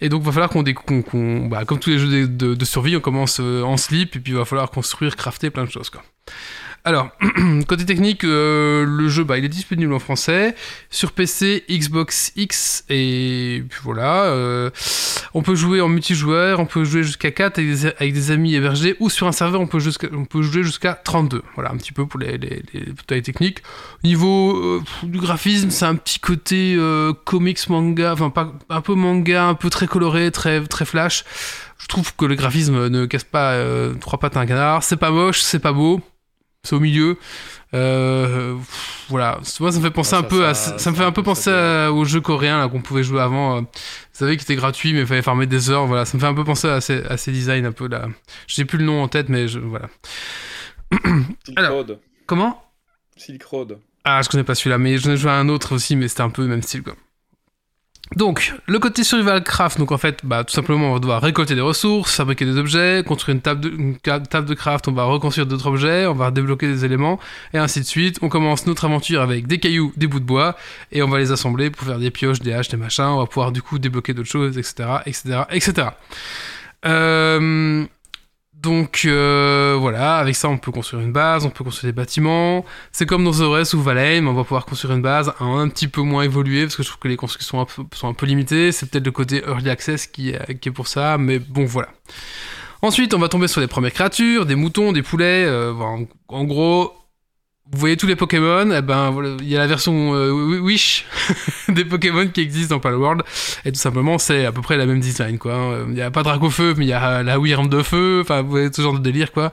Et 0.00 0.08
donc, 0.08 0.22
il 0.22 0.26
va 0.26 0.32
falloir 0.32 0.50
qu'on, 0.50 0.64
qu 0.64 1.48
bah, 1.48 1.64
comme 1.64 1.78
tous 1.78 1.90
les 1.90 1.98
jeux 1.98 2.26
de, 2.26 2.54
de, 2.54 2.64
survie, 2.64 2.96
on 2.96 3.00
commence 3.00 3.38
euh, 3.40 3.62
en 3.62 3.76
slip, 3.76 4.16
et 4.16 4.20
puis 4.20 4.32
il 4.32 4.36
va 4.36 4.44
falloir 4.44 4.70
construire, 4.70 5.16
crafter 5.16 5.50
plein 5.50 5.64
de 5.64 5.70
choses, 5.70 5.90
quoi. 5.90 6.02
Alors, 6.86 7.08
côté 7.66 7.86
technique, 7.86 8.24
euh, 8.24 8.84
le 8.86 9.08
jeu, 9.08 9.24
bah, 9.24 9.38
il 9.38 9.44
est 9.46 9.48
disponible 9.48 9.94
en 9.94 9.98
français 9.98 10.54
sur 10.90 11.12
PC, 11.12 11.64
Xbox 11.70 12.30
X 12.36 12.84
et 12.90 13.64
puis 13.70 13.80
voilà. 13.82 14.24
Euh, 14.24 14.68
on 15.32 15.40
peut 15.40 15.54
jouer 15.54 15.80
en 15.80 15.88
multijoueur, 15.88 16.60
on 16.60 16.66
peut 16.66 16.84
jouer 16.84 17.02
jusqu'à 17.02 17.30
4 17.30 17.58
avec 17.58 18.12
des, 18.12 18.30
amis 18.30 18.54
hébergés 18.54 18.96
ou 19.00 19.08
sur 19.08 19.26
un 19.26 19.32
serveur, 19.32 19.62
on 19.62 19.66
peut, 19.66 19.78
on 20.12 20.26
peut 20.26 20.42
jouer 20.42 20.62
jusqu'à 20.62 20.92
32. 20.92 21.42
Voilà, 21.54 21.70
un 21.70 21.78
petit 21.78 21.92
peu 21.92 22.04
pour 22.06 22.20
les, 22.20 22.36
les, 22.36 22.62
les 23.08 23.22
techniques. 23.22 23.62
Au 24.04 24.06
niveau 24.06 24.54
euh, 24.54 24.82
du 25.04 25.18
graphisme, 25.18 25.70
c'est 25.70 25.86
un 25.86 25.94
petit 25.94 26.18
côté 26.20 26.78
comics 27.24 27.66
manga, 27.70 28.12
enfin 28.12 28.28
pas 28.28 28.52
un 28.68 28.82
peu 28.82 28.94
manga, 28.94 29.46
un 29.46 29.54
peu 29.54 29.70
très 29.70 29.86
coloré, 29.86 30.30
très 30.30 30.62
très 30.66 30.84
flash. 30.84 31.24
Je 31.78 31.86
trouve 31.86 32.14
que 32.14 32.26
le 32.26 32.34
graphisme 32.34 32.88
ne 32.88 33.06
casse 33.06 33.24
pas 33.24 33.58
trois 34.00 34.20
pattes 34.20 34.36
à 34.36 34.40
un 34.40 34.46
canard. 34.46 34.82
C'est 34.82 34.98
pas 34.98 35.10
moche, 35.10 35.40
c'est 35.40 35.60
pas 35.60 35.72
beau 35.72 36.02
c'est 36.64 36.74
au 36.74 36.80
milieu. 36.80 37.16
Euh, 37.74 38.56
voilà, 39.08 39.40
moi 39.58 39.72
ça 39.72 39.78
me 39.78 39.84
fait 39.84 39.90
penser 39.90 40.14
un 40.14 40.22
peu 40.22 40.46
à, 40.46 40.54
ça, 40.54 40.90
me 40.90 40.96
fait 40.96 41.04
un 41.04 41.10
peu 41.12 41.24
penser 41.24 41.50
au 41.90 42.04
jeu 42.04 42.20
coréen 42.20 42.58
là 42.58 42.68
qu'on 42.68 42.80
pouvait 42.80 43.02
jouer 43.02 43.20
avant. 43.20 43.56
Euh, 43.56 43.60
vous 43.60 43.66
savez, 44.12 44.36
qui 44.36 44.44
était 44.44 44.56
gratuit 44.56 44.92
mais 44.92 45.00
il 45.00 45.06
fallait 45.06 45.22
farmer 45.22 45.46
des 45.46 45.70
heures. 45.70 45.86
Voilà, 45.86 46.04
ça 46.04 46.16
me 46.16 46.20
fait 46.20 46.26
un 46.26 46.34
peu 46.34 46.44
penser 46.44 46.68
à 46.68 46.80
ces, 46.80 47.02
à 47.04 47.16
ces 47.16 47.32
designs 47.32 47.64
un 47.64 47.72
peu 47.72 47.88
là. 47.88 48.08
Je 48.46 48.60
n'ai 48.60 48.64
plus 48.64 48.78
le 48.78 48.84
nom 48.84 49.02
en 49.02 49.08
tête, 49.08 49.28
mais 49.28 49.48
je, 49.48 49.58
voilà. 49.58 49.88
Silk 51.44 51.58
Road. 51.58 51.98
Comment? 52.26 52.62
Silk 53.16 53.42
Road. 53.44 53.78
Ah, 54.04 54.20
je 54.22 54.28
connais 54.28 54.44
pas 54.44 54.54
celui-là, 54.54 54.78
mais 54.78 54.98
j'en 54.98 55.12
ai 55.12 55.16
joué 55.16 55.30
à 55.30 55.34
un 55.34 55.48
autre 55.48 55.74
aussi, 55.74 55.96
mais 55.96 56.08
c'était 56.08 56.22
un 56.22 56.30
peu 56.30 56.42
le 56.42 56.48
même 56.48 56.62
style 56.62 56.82
quoi. 56.82 56.94
Donc, 58.16 58.54
le 58.66 58.78
côté 58.78 59.02
survival 59.02 59.42
craft, 59.42 59.78
donc 59.78 59.90
en 59.90 59.98
fait, 59.98 60.20
bah, 60.24 60.44
tout 60.44 60.52
simplement, 60.52 60.92
on 60.92 61.00
va 61.00 61.18
récolter 61.18 61.54
des 61.54 61.60
ressources, 61.60 62.14
fabriquer 62.14 62.44
des 62.44 62.58
objets, 62.58 63.02
construire 63.04 63.34
une 63.34 63.40
table 63.40 63.60
de, 64.46 64.54
craft, 64.54 64.86
on 64.88 64.92
va 64.92 65.04
reconstruire 65.04 65.46
d'autres 65.46 65.66
objets, 65.66 66.06
on 66.06 66.14
va 66.14 66.30
débloquer 66.30 66.68
des 66.68 66.84
éléments, 66.84 67.18
et 67.52 67.58
ainsi 67.58 67.80
de 67.80 67.86
suite. 67.86 68.18
On 68.22 68.28
commence 68.28 68.66
notre 68.66 68.84
aventure 68.84 69.20
avec 69.20 69.46
des 69.46 69.58
cailloux, 69.58 69.92
des 69.96 70.06
bouts 70.06 70.20
de 70.20 70.24
bois, 70.24 70.56
et 70.92 71.02
on 71.02 71.08
va 71.08 71.18
les 71.18 71.32
assembler 71.32 71.70
pour 71.70 71.86
faire 71.86 71.98
des 71.98 72.10
pioches, 72.10 72.40
des 72.40 72.52
haches, 72.52 72.68
des 72.68 72.76
machins, 72.76 73.04
on 73.04 73.18
va 73.18 73.26
pouvoir 73.26 73.52
du 73.52 73.62
coup 73.62 73.78
débloquer 73.78 74.14
d'autres 74.14 74.30
choses, 74.30 74.58
etc., 74.58 74.98
etc., 75.06 75.42
etc. 75.50 75.88
donc 78.64 79.02
euh, 79.04 79.76
voilà, 79.78 80.16
avec 80.16 80.34
ça 80.34 80.48
on 80.48 80.56
peut 80.56 80.72
construire 80.72 81.02
une 81.02 81.12
base, 81.12 81.44
on 81.44 81.50
peut 81.50 81.62
construire 81.62 81.92
des 81.92 81.96
bâtiments. 81.96 82.64
C'est 82.92 83.04
comme 83.04 83.22
dans 83.22 83.32
The 83.32 83.74
ou 83.74 83.82
Valheim, 83.82 84.26
on 84.26 84.32
va 84.32 84.42
pouvoir 84.42 84.64
construire 84.64 84.94
une 84.94 85.02
base 85.02 85.32
un, 85.38 85.68
petit 85.68 85.86
peu 85.86 86.00
moins 86.00 86.22
évoluée 86.22 86.62
parce 86.62 86.74
que 86.74 86.82
je 86.82 86.88
trouve 86.88 87.00
que 87.00 87.08
les 87.08 87.16
constructions 87.16 87.66
sont 87.92 88.08
un 88.08 88.14
peu, 88.14 88.26
limitées. 88.26 88.72
C'est 88.72 88.90
peut-être 88.90 89.04
le 89.04 89.12
côté 89.12 89.42
early 89.46 89.68
access 89.68 90.06
qui 90.06 90.30
est, 90.30 90.70
pour 90.70 90.88
ça, 90.88 91.18
mais 91.18 91.38
bon 91.38 91.66
voilà. 91.66 91.88
Ensuite, 92.80 93.12
on 93.14 93.18
va 93.18 93.28
tomber 93.28 93.48
sur 93.48 93.60
les 93.60 93.66
premières 93.66 93.92
créatures, 93.92 94.46
des 94.46 94.54
moutons, 94.54 94.92
des 94.92 95.02
poulets. 95.02 95.44
Euh, 95.46 95.72
en 96.28 96.44
gros, 96.44 97.03
vous 97.72 97.78
voyez 97.78 97.96
tous 97.96 98.06
les 98.06 98.14
Pokémon, 98.14 98.70
eh 98.70 98.82
ben 98.82 99.36
il 99.40 99.48
y 99.48 99.56
a 99.56 99.60
la 99.60 99.66
version 99.66 100.14
euh, 100.14 100.58
Wish 100.60 101.06
des 101.68 101.86
Pokémon 101.86 102.28
qui 102.28 102.42
existent 102.42 102.74
dans 102.74 102.80
Palworld 102.80 103.22
et 103.64 103.72
tout 103.72 103.80
simplement 103.80 104.18
c'est 104.18 104.44
à 104.44 104.52
peu 104.52 104.60
près 104.60 104.76
la 104.76 104.84
même 104.84 105.00
design 105.00 105.38
quoi. 105.38 105.78
Il 105.88 105.94
n'y 105.94 106.02
a 106.02 106.10
pas 106.10 106.22
Dracofeu 106.22 106.74
mais 106.76 106.84
il 106.84 106.88
y 106.88 106.92
a 106.92 107.22
la 107.22 107.38
Wyrm 107.38 107.68
de 107.68 107.82
feu, 107.82 108.20
enfin 108.22 108.42
vous 108.42 108.50
voyez 108.50 108.68
ce 108.70 108.82
genre 108.82 108.92
de 108.92 108.98
délire 108.98 109.32
quoi. 109.32 109.50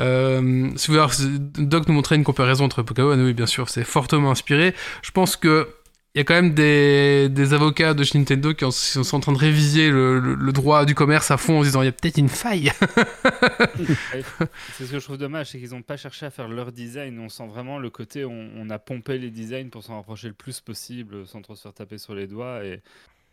Euh, 0.00 0.68
si 0.74 0.90
vous 0.90 0.98
voulez, 0.98 1.38
Doc 1.58 1.86
nous 1.86 1.94
montrait 1.94 2.16
une 2.16 2.24
comparaison 2.24 2.64
entre 2.64 2.82
Pokémon, 2.82 3.16
oui 3.16 3.34
bien 3.34 3.46
sûr 3.46 3.68
c'est 3.68 3.84
fortement 3.84 4.32
inspiré. 4.32 4.74
Je 5.02 5.12
pense 5.12 5.36
que 5.36 5.68
il 6.14 6.18
y 6.18 6.20
a 6.20 6.24
quand 6.24 6.34
même 6.34 6.54
des, 6.54 7.28
des 7.28 7.54
avocats 7.54 7.92
de 7.92 8.04
chez 8.04 8.16
Nintendo 8.18 8.54
qui, 8.54 8.64
sont 8.70 9.16
en 9.16 9.20
train 9.20 9.32
de 9.32 9.38
réviser 9.38 9.90
le, 9.90 10.52
droit 10.52 10.84
du 10.84 10.94
commerce 10.94 11.32
à 11.32 11.36
fond 11.36 11.58
en 11.58 11.62
disant 11.62 11.82
il 11.82 11.86
y 11.86 11.88
a 11.88 11.92
peut-être 11.92 12.18
une 12.18 12.28
faille. 12.28 12.70
c'est 14.74 14.86
ce 14.86 14.92
que 14.92 15.00
je 15.00 15.04
trouve 15.04 15.18
dommage, 15.18 15.50
c'est 15.50 15.58
qu'ils 15.58 15.70
n'ont 15.70 15.82
pas 15.82 15.96
cherché 15.96 16.24
à 16.24 16.30
faire 16.30 16.46
leur 16.46 16.70
design. 16.70 17.18
On 17.18 17.28
sent 17.28 17.48
vraiment 17.48 17.80
le 17.80 17.90
côté, 17.90 18.24
on, 18.24 18.48
on 18.56 18.70
a 18.70 18.78
pompé 18.78 19.18
les 19.18 19.30
designs 19.30 19.70
pour 19.70 19.82
s'en 19.82 19.96
rapprocher 19.96 20.28
le 20.28 20.34
plus 20.34 20.60
possible 20.60 21.26
sans 21.26 21.42
trop 21.42 21.56
se 21.56 21.62
faire 21.62 21.74
taper 21.74 21.98
sur 21.98 22.14
les 22.14 22.28
doigts. 22.28 22.64
Et 22.64 22.80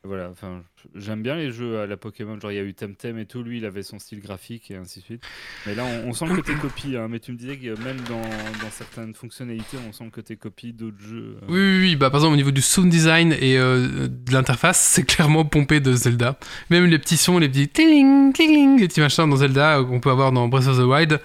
voilà, 0.04 0.30
enfin, 0.30 0.64
j'aime 0.95 1.22
bien 1.22 1.36
les 1.36 1.52
jeux 1.52 1.80
à 1.80 1.86
la 1.86 1.95
Pokémon, 1.95 2.39
genre 2.39 2.52
il 2.52 2.56
y 2.56 2.60
a 2.60 2.64
eu 2.64 2.74
Temtem 2.74 3.20
et 3.20 3.28
tout, 3.28 3.43
lui 3.43 3.60
il 3.60 3.66
avait 3.66 3.84
son 3.84 3.99
style 3.99 4.20
graphique 4.20 4.72
et 4.72 4.76
ainsi 4.76 4.99
de 4.99 5.06
suite. 5.06 5.24
Mais 5.68 5.76
là 5.76 5.84
on, 6.06 6.12
sent 6.14 6.26
le 6.26 6.38
côté 6.38 6.54
copie, 6.62 6.97
hein. 6.97 7.08
mais 7.08 7.20
tu 7.20 7.32
me 7.32 7.38
disais 7.38 7.56
que 7.56 7.80
même 7.84 7.97
dans, 8.10 8.22
dans, 8.22 8.72
certaines 8.72 9.14
fonctionnalités 9.14 9.78
on 9.88 9.93
sent 9.93 10.06
le 10.06 10.10
côté 10.10 10.38
copie 10.38 10.74
d'autres 10.74 10.99
jeux. 10.99 11.38
Euh. 11.43 11.45
Oui, 11.49 11.60
oui, 11.60 11.80
oui, 11.82 11.95
bah 11.95 12.10
par 12.10 12.22
exemple 12.22 12.34
au 12.34 12.38
niveau 12.38 12.49
du 12.49 12.64
sound 12.64 12.89
design 12.89 13.32
et 13.39 13.60
euh, 13.60 14.08
de 14.08 14.34
l'interface, 14.34 14.80
c'est 14.80 15.04
clairement 15.04 15.45
pompé 15.45 15.80
de 15.80 15.93
Zelda. 15.93 16.39
Même 16.72 16.86
les 16.86 16.97
petits 16.97 17.18
sons, 17.18 17.38
les 17.38 17.47
petits 17.47 17.70
ting, 17.70 18.34
ting, 18.34 18.80
les 18.80 18.88
petits 18.88 19.02
machins 19.02 19.30
dans 19.30 19.36
Zelda 19.36 19.84
qu'on 19.84 19.99
peut 19.99 20.10
avoir 20.10 20.32
dans 20.32 20.47
Breath 20.47 20.66
of 20.66 20.78
the 20.78 20.82
Wild, 20.82 21.22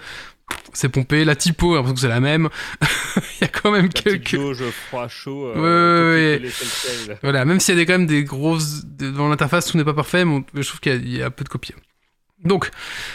c'est 0.77 0.89
pompé. 0.89 1.25
La 1.25 1.35
typo, 1.35 1.71
j'ai 1.71 1.75
l'impression 1.75 1.95
que 1.95 2.01
c'est 2.01 2.07
la 2.07 2.19
même. 2.19 2.49
il 3.17 3.41
y 3.41 3.43
a 3.43 3.47
quand 3.47 3.71
même 3.71 3.87
la 3.87 4.01
quelques. 4.01 4.35
Jauge 4.35 4.63
froid 4.69 5.07
chaud. 5.07 5.47
Euh, 5.55 6.39
voilà, 7.23 7.45
même 7.45 7.59
s'il 7.59 7.77
y 7.77 7.81
a 7.81 7.85
quand 7.85 7.97
même 7.97 8.05
des 8.05 8.23
grosses. 8.23 8.85
Dans 8.85 9.29
l'interface, 9.29 9.65
tout 9.65 9.77
n'est 9.77 9.83
pas 9.83 9.93
parfait, 9.93 10.23
mais 10.25 10.43
je 10.53 10.67
trouve 10.67 10.79
qu'il 10.79 11.07
y, 11.09 11.21
a 11.21 11.27
un 11.27 11.31
peu 11.31 11.43
de 11.43 11.49
copies. 11.49 11.73
Donc, 12.43 12.69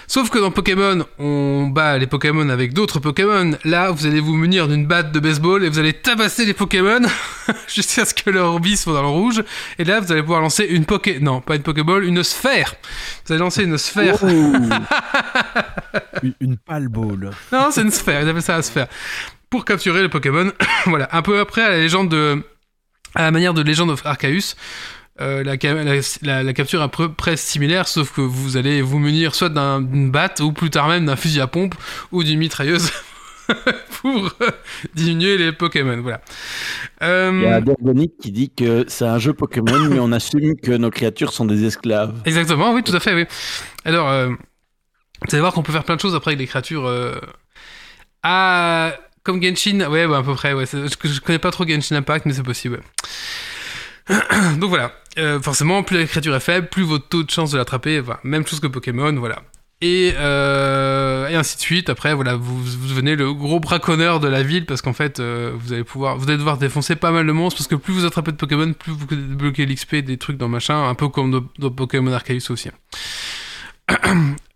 sauf 0.08 0.30
que 0.30 0.38
dans 0.38 0.50
Pokémon, 0.50 1.06
on 1.18 1.68
bat 1.68 1.96
les 1.96 2.08
Pokémon 2.08 2.48
avec 2.48 2.74
d'autres 2.74 2.98
Pokémon. 2.98 3.52
Là, 3.64 3.92
vous 3.92 4.04
allez 4.04 4.18
vous 4.18 4.34
munir 4.34 4.66
d'une 4.66 4.84
batte 4.86 5.12
de 5.12 5.20
baseball 5.20 5.64
et 5.64 5.68
vous 5.68 5.78
allez 5.78 5.92
tabasser 5.92 6.44
les 6.44 6.54
Pokémon 6.54 7.00
jusqu'à 7.68 8.04
ce 8.04 8.14
que 8.14 8.30
leur 8.30 8.58
bis 8.58 8.82
soit 8.82 8.94
dans 8.94 9.02
le 9.02 9.08
rouge. 9.08 9.44
Et 9.78 9.84
là, 9.84 10.00
vous 10.00 10.10
allez 10.10 10.22
pouvoir 10.22 10.40
lancer 10.40 10.64
une 10.64 10.84
Poké... 10.86 11.20
Non, 11.20 11.40
pas 11.40 11.54
une 11.54 11.62
Pokéball, 11.62 12.04
une 12.04 12.24
sphère. 12.24 12.74
Vous 13.24 13.32
allez 13.32 13.40
lancer 13.40 13.62
une 13.62 13.78
sphère. 13.78 14.18
Une, 16.22 16.34
une 16.40 16.56
pale 16.56 16.88
ball. 16.88 17.30
Non, 17.52 17.70
c'est 17.70 17.82
une 17.82 17.90
sphère, 17.90 18.22
ils 18.22 18.28
appellent 18.28 18.42
ça 18.42 18.56
la 18.56 18.62
sphère. 18.62 18.86
Pour 19.50 19.64
capturer 19.64 20.02
les 20.02 20.08
Pokémon. 20.08 20.52
voilà, 20.86 21.08
un 21.12 21.22
peu 21.22 21.40
après, 21.40 21.62
à 21.62 21.70
la 21.70 21.78
légende 21.78 22.08
de. 22.08 22.42
À 23.14 23.22
la 23.22 23.30
manière 23.30 23.54
de 23.54 23.62
Legend 23.62 23.90
of 23.90 24.06
Arceus, 24.06 24.54
euh, 25.22 25.44
la, 25.44 25.54
la- 26.22 26.42
la- 26.42 26.52
capture 26.52 26.80
est 26.80 26.84
à 26.84 26.88
peu 26.88 27.12
près 27.12 27.36
similaire, 27.36 27.88
sauf 27.88 28.12
que 28.12 28.20
vous 28.20 28.56
allez 28.56 28.82
vous 28.82 28.98
munir 28.98 29.34
soit 29.34 29.48
d'un- 29.48 29.80
d'une 29.80 30.10
batte, 30.10 30.40
ou 30.40 30.52
plus 30.52 30.70
tard 30.70 30.88
même 30.88 31.06
d'un 31.06 31.16
fusil 31.16 31.40
à 31.40 31.46
pompe, 31.46 31.74
ou 32.10 32.22
d'une 32.24 32.38
mitrailleuse. 32.38 32.90
pour 34.00 34.30
euh, 34.40 34.50
diminuer 34.94 35.36
les 35.36 35.52
Pokémon, 35.52 36.00
voilà. 36.00 36.20
Euh, 37.02 37.30
Il 37.34 37.42
y 37.42 37.46
a 37.52 37.60
Dergonic 37.60 38.12
qui 38.20 38.30
dit 38.30 38.50
que 38.50 38.84
c'est 38.88 39.04
un 39.04 39.18
jeu 39.18 39.32
Pokémon, 39.32 39.88
mais 39.90 39.98
on 39.98 40.12
assume 40.12 40.56
que 40.56 40.70
nos 40.72 40.90
créatures 40.90 41.32
sont 41.32 41.44
des 41.44 41.64
esclaves. 41.64 42.14
Exactement, 42.24 42.72
oui, 42.72 42.82
tout 42.82 42.94
à 42.94 43.00
fait, 43.00 43.14
oui. 43.14 43.24
Alors, 43.84 44.08
euh, 44.08 44.28
vous 44.28 45.28
allez 45.32 45.40
voir 45.40 45.52
qu'on 45.52 45.62
peut 45.62 45.72
faire 45.72 45.84
plein 45.84 45.96
de 45.96 46.00
choses 46.00 46.14
après 46.14 46.30
avec 46.30 46.38
les 46.40 46.46
créatures. 46.46 46.86
Euh... 46.86 47.14
Ah, 48.22 48.94
comme 49.24 49.42
Genshin, 49.42 49.88
ouais, 49.90 50.02
à 50.02 50.22
peu 50.22 50.34
près, 50.34 50.52
ouais. 50.54 50.64
Je, 50.66 50.86
je 51.08 51.20
connais 51.20 51.38
pas 51.38 51.50
trop 51.50 51.66
Genshin 51.66 51.96
Impact, 51.96 52.26
mais 52.26 52.32
c'est 52.32 52.42
possible. 52.42 52.76
ouais. 52.76 52.82
Donc 54.59 54.70
voilà, 54.70 54.92
Euh, 55.18 55.40
forcément, 55.40 55.82
plus 55.82 55.98
la 55.98 56.07
créature 56.07 56.34
est 56.34 56.40
faible, 56.40 56.68
plus 56.68 56.84
votre 56.84 57.07
taux 57.09 57.22
de 57.22 57.30
chance 57.30 57.50
de 57.50 57.59
l'attraper, 57.59 58.00
enfin, 58.00 58.18
même 58.24 58.46
chose 58.46 58.61
que 58.61 58.66
Pokémon, 58.66 59.12
voilà. 59.12 59.42
Et, 59.82 60.14
euh, 60.16 61.36
ainsi 61.36 61.57
de 61.57 61.61
suite. 61.61 61.90
Après, 61.90 62.14
voilà, 62.14 62.36
vous, 62.36 62.62
devenez 62.88 63.16
le 63.16 63.34
gros 63.34 63.59
braconneur 63.59 64.20
de 64.20 64.28
la 64.28 64.42
ville 64.44 64.64
parce 64.64 64.80
qu'en 64.80 64.92
fait, 64.92 65.18
euh, 65.18 65.53
vous 65.57 65.72
allez 65.72 65.82
pouvoir, 65.82 66.16
vous 66.16 66.28
allez 66.28 66.38
devoir 66.38 66.57
défoncer 66.57 66.94
pas 66.94 67.11
mal 67.11 67.26
de 67.26 67.32
monstres 67.32 67.59
parce 67.59 67.68
que 67.68 67.74
plus 67.74 67.92
vous 67.92 68.05
attrapez 68.05 68.30
de 68.30 68.36
Pokémon, 68.36 68.72
plus 68.72 68.92
vous 68.92 69.07
débloquez 69.07 69.66
l'XP 69.66 69.96
des 69.96 70.18
trucs 70.18 70.36
dans 70.36 70.48
machin, 70.48 70.88
un 70.88 70.94
peu 70.94 71.09
comme 71.09 71.48
dans, 71.59 71.70
Pokémon 71.70 72.12
Arceus 72.12 72.50
aussi. 72.50 72.70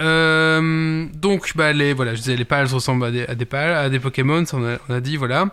Euh, 0.03 1.07
donc, 1.15 1.53
bah, 1.57 1.73
les, 1.73 1.95
voilà, 1.95 2.15
je 2.15 2.21
disais, 2.21 2.37
les 2.37 2.45
pales 2.45 2.67
ressemblent 2.67 3.07
à 3.07 3.11
des, 3.11 3.25
à 3.25 3.35
pales, 3.35 3.73
à 3.73 3.89
des 3.89 3.99
Pokémon, 3.99 4.45
ça 4.45 4.59
on 4.59 4.95
a, 4.95 5.01
dit, 5.01 5.17
voilà. 5.17 5.49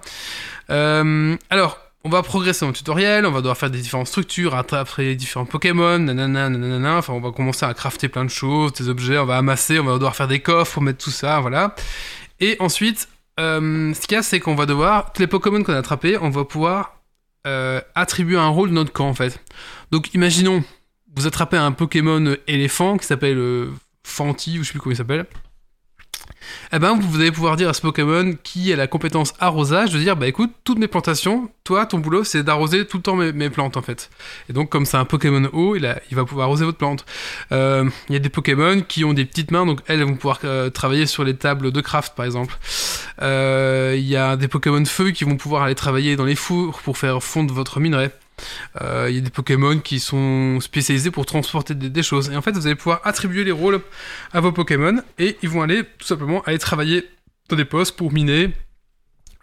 Alors, 0.68 1.80
on 2.06 2.10
va 2.10 2.22
progresser 2.22 2.62
dans 2.66 2.72
le 2.72 2.74
tutoriel, 2.74 3.26
on 3.26 3.32
va 3.32 3.40
devoir 3.40 3.58
faire 3.58 3.72
des 3.72 3.80
différentes 3.80 4.08
structures, 4.08 4.56
attraper 4.56 5.16
différents 5.16 5.46
Pokémon, 5.46 6.00
nanana, 6.00 6.50
nanana, 6.50 6.98
enfin, 6.98 7.14
on 7.14 7.22
va 7.22 7.32
commencer 7.32 7.66
à 7.66 7.74
crafter 7.74 8.10
plein 8.10 8.26
de 8.26 8.30
choses, 8.30 8.74
des 8.74 8.90
objets, 8.90 9.18
on 9.18 9.26
va 9.26 9.38
amasser, 9.38 9.80
on 9.80 9.86
va 9.86 9.94
devoir 9.94 10.16
faire 10.16 10.28
des 10.28 10.40
coffres 10.40 10.74
pour 10.74 10.82
mettre 10.84 11.04
tout 11.04 11.12
ça, 11.12 11.40
voilà. 11.40 11.76
Et 12.42 12.58
ensuite, 12.60 13.08
euh, 13.40 13.94
ce 13.94 14.02
qu'il 14.02 14.16
y 14.16 14.20
a, 14.20 14.24
c'est 14.24 14.42
qu'on 14.42 14.56
va 14.56 14.66
devoir, 14.66 15.14
tous 15.14 15.22
les 15.22 15.28
Pokémon 15.28 15.64
qu'on 15.64 15.74
a 15.74 15.78
attrapés, 15.78 16.18
on 16.18 16.30
va 16.30 16.44
pouvoir 16.44 16.98
euh, 17.48 17.80
attribuer 17.96 18.38
un 18.38 18.50
rôle 18.50 18.70
de 18.70 18.74
notre 18.74 18.92
camp, 18.92 19.08
en 19.08 19.14
fait. 19.14 19.42
Donc, 19.92 20.14
imaginons, 20.14 20.62
vous 21.16 21.26
attrapez 21.26 21.58
un 21.58 21.72
Pokémon 21.72 22.36
éléphant 22.48 22.98
qui 22.98 23.08
s'appelle 23.08 23.38
euh, 23.38 23.72
Fanti, 24.06 24.60
ou 24.60 24.64
je 24.64 24.68
sais 24.68 24.72
plus 24.74 24.82
comment 24.82 24.94
il 24.94 24.98
s'appelle. 24.98 25.26
Eh 26.72 26.80
ben, 26.80 26.98
vous 27.00 27.20
allez 27.20 27.32
pouvoir 27.32 27.56
dire 27.56 27.70
à 27.70 27.74
ce 27.74 27.82
Pokémon 27.82 28.34
qui 28.44 28.74
a 28.74 28.76
la 28.76 28.88
compétence 28.88 29.34
arrosage 29.40 29.92
de 29.92 30.00
dire 30.00 30.16
bah 30.16 30.28
écoute, 30.28 30.52
toutes 30.64 30.80
mes 30.80 30.88
plantations, 30.88 31.50
toi, 31.64 31.86
ton 31.86 32.00
boulot, 32.00 32.24
c'est 32.24 32.44
d'arroser 32.44 32.86
tout 32.86 32.98
le 32.98 33.04
temps 33.04 33.16
mes, 33.16 33.50
plantes 33.50 33.78
en 33.78 33.82
fait. 33.82 34.10
Et 34.50 34.54
donc, 34.54 34.70
comme 34.70 34.86
c'est 34.86 34.98
un 34.98 35.06
Pokémon 35.06 35.50
eau, 35.54 35.76
il 35.76 36.16
va 36.16 36.26
pouvoir 36.26 36.48
arroser 36.48 36.66
votre 36.66 36.78
plante. 36.78 37.06
Euh, 37.52 37.90
Il 38.10 38.14
y 38.14 38.16
a 38.16 38.20
des 38.20 38.30
Pokémon 38.30 38.82
qui 38.82 39.06
ont 39.06 39.14
des 39.14 39.26
petites 39.26 39.52
mains, 39.52 39.66
donc 39.66 39.80
elles 39.88 40.04
vont 40.04 40.16
pouvoir 40.16 40.40
euh, 40.44 40.70
travailler 40.70 41.06
sur 41.06 41.24
les 41.24 41.36
tables 41.36 41.72
de 41.72 41.82
craft 41.82 42.14
par 42.16 42.26
exemple. 42.26 42.58
Euh, 43.22 43.96
Il 43.98 44.08
y 44.08 44.16
a 44.16 44.36
des 44.36 44.48
Pokémon 44.48 44.84
feu 44.86 45.12
qui 45.12 45.24
vont 45.24 45.38
pouvoir 45.38 45.64
aller 45.64 45.76
travailler 45.76 46.16
dans 46.16 46.26
les 46.26 46.36
fours 46.36 46.82
pour 46.82 46.98
faire 46.98 47.22
fondre 47.22 47.54
votre 47.54 47.80
minerai. 47.80 48.12
Euh, 48.82 49.08
Il 49.10 49.16
y 49.16 49.18
a 49.18 49.22
des 49.22 49.30
Pokémon 49.30 49.80
qui 49.80 50.00
sont 50.00 50.60
spécialisés 50.60 51.12
pour 51.12 51.26
transporter 51.26 51.76
des, 51.76 52.04
choses. 52.04 52.30
Et 52.30 52.36
en 52.36 52.42
fait, 52.42 52.52
vous 52.52 52.66
allez 52.66 52.76
pouvoir 52.76 53.02
attribuer 53.04 53.44
les 53.44 53.52
rôles 53.52 53.82
à 54.32 54.42
vos 54.42 54.52
Pokémon 54.52 55.02
et 55.20 55.38
ils 55.42 55.50
vont 55.50 55.62
aller 55.62 55.84
tout 55.84 56.06
simplement 56.06 56.42
aller 56.44 56.60
travailler 56.60 57.10
dans 57.50 57.56
des 57.56 57.66
postes 57.66 57.96
pour 57.96 58.12
miner, 58.12 58.52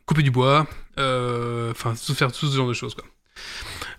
couper 0.07 0.22
du 0.22 0.30
bois, 0.30 0.66
euh, 0.99 1.70
enfin 1.70 1.95
faire 1.95 2.32
tout 2.32 2.47
ce 2.47 2.57
genre 2.57 2.68
de 2.68 2.74
choses 2.74 2.95
quoi. 2.95 3.05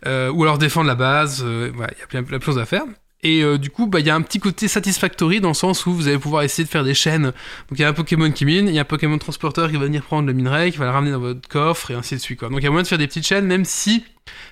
Euh, 0.06 0.32
ou 0.32 0.44
alors 0.44 0.58
défendre 0.58 0.88
la 0.88 0.96
base. 0.96 1.44
il 1.46 1.74
y 1.78 2.18
a 2.18 2.24
plein 2.24 2.38
de 2.38 2.44
choses 2.44 2.60
à 2.60 2.66
faire. 2.66 2.84
Et 3.24 3.44
euh, 3.44 3.58
du 3.58 3.70
coup, 3.70 3.86
bah, 3.88 4.00
il 4.00 4.06
y 4.06 4.10
a 4.10 4.16
un 4.16 4.22
petit 4.22 4.40
côté 4.40 4.68
satisfactory 4.68 5.42
dans 5.42 5.50
le 5.50 5.54
sens 5.54 5.86
où 5.86 5.94
vous 5.94 6.08
allez 6.08 6.18
pouvoir 6.18 6.44
essayer 6.44 6.64
de 6.64 6.70
faire 6.70 6.84
des 6.84 6.96
chaînes. 6.96 7.26
Donc 7.26 7.78
il 7.78 7.80
y 7.80 7.84
a 7.84 7.90
un 7.90 7.94
Pokémon 7.94 8.32
qui 8.32 8.46
mine, 8.46 8.68
il 8.68 8.74
y 8.74 8.80
a 8.80 8.82
un 8.82 8.86
Pokémon 8.86 9.18
transporteur 9.18 9.70
qui 9.70 9.78
va 9.78 9.86
venir 9.86 10.04
prendre 10.04 10.28
le 10.28 10.34
minerai, 10.34 10.72
qui 10.72 10.78
va 10.78 10.86
le 10.86 10.92
ramener 10.92 11.12
dans 11.12 11.20
votre 11.20 11.48
coffre 11.48 11.92
et 11.92 11.94
ainsi 11.94 12.16
de 12.16 12.20
suite. 12.20 12.40
Quoi. 12.40 12.50
Donc 12.50 12.60
il 12.60 12.64
y 12.64 12.68
a 12.68 12.72
moyen 12.72 12.84
de 12.84 12.88
faire 12.88 12.98
des 12.98 13.08
petites 13.08 13.28
chaînes, 13.28 13.46
même 13.46 13.66
si 13.66 14.04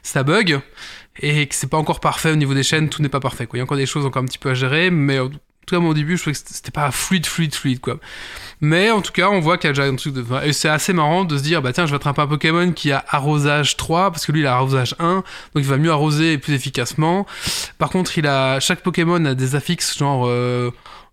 ça 0.03 0.23
bug 0.23 0.59
et 1.21 1.47
que 1.47 1.55
c'est 1.55 1.69
pas 1.69 1.77
encore 1.77 1.99
parfait 1.99 2.31
au 2.31 2.35
niveau 2.35 2.53
des 2.53 2.63
chaînes, 2.63 2.89
tout 2.89 3.01
n'est 3.01 3.09
pas 3.09 3.19
parfait. 3.19 3.47
Il 3.53 3.57
y 3.57 3.59
a 3.59 3.63
encore 3.63 3.77
des 3.77 3.85
choses 3.85 4.05
encore 4.05 4.23
un 4.23 4.25
petit 4.25 4.37
peu 4.37 4.49
à 4.49 4.53
gérer, 4.53 4.89
mais 4.89 5.19
en 5.19 5.29
tout 5.69 5.75
cas, 5.75 5.79
moi, 5.79 5.91
au 5.91 5.93
début, 5.93 6.17
je 6.17 6.21
trouvais 6.23 6.33
que 6.35 6.41
c'était 6.45 6.71
pas 6.71 6.89
fluide, 6.91 7.25
fluide, 7.25 7.53
fluide, 7.53 7.79
quoi. 7.79 7.99
Mais 8.61 8.91
en 8.91 9.01
tout 9.01 9.11
cas, 9.11 9.29
on 9.29 9.39
voit 9.39 9.57
qu'il 9.57 9.67
y 9.67 9.71
a 9.71 9.73
déjà 9.73 9.83
un 9.87 9.95
truc 9.95 10.13
de. 10.13 10.25
Et 10.43 10.53
c'est 10.53 10.67
assez 10.69 10.93
marrant 10.93 11.23
de 11.25 11.37
se 11.37 11.43
dire, 11.43 11.61
bah 11.61 11.71
tiens, 11.73 11.85
je 11.85 11.91
vais 11.91 11.95
attraper 11.97 12.21
un 12.21 12.27
Pokémon 12.27 12.71
qui 12.71 12.91
a 12.91 13.05
arrosage 13.07 13.77
3, 13.77 14.11
parce 14.11 14.25
que 14.25 14.31
lui, 14.31 14.41
il 14.41 14.47
a 14.47 14.55
arrosage 14.55 14.95
1, 14.99 15.15
donc 15.15 15.23
il 15.55 15.63
va 15.65 15.77
mieux 15.77 15.91
arroser 15.91 16.37
plus 16.37 16.53
efficacement. 16.53 17.25
Par 17.77 17.89
contre, 17.89 18.17
il 18.17 18.27
a. 18.27 18.59
Chaque 18.59 18.81
Pokémon 18.81 19.23
a 19.25 19.35
des 19.35 19.55
affixes, 19.55 19.97
genre. 19.97 20.25
euh, 20.27 20.71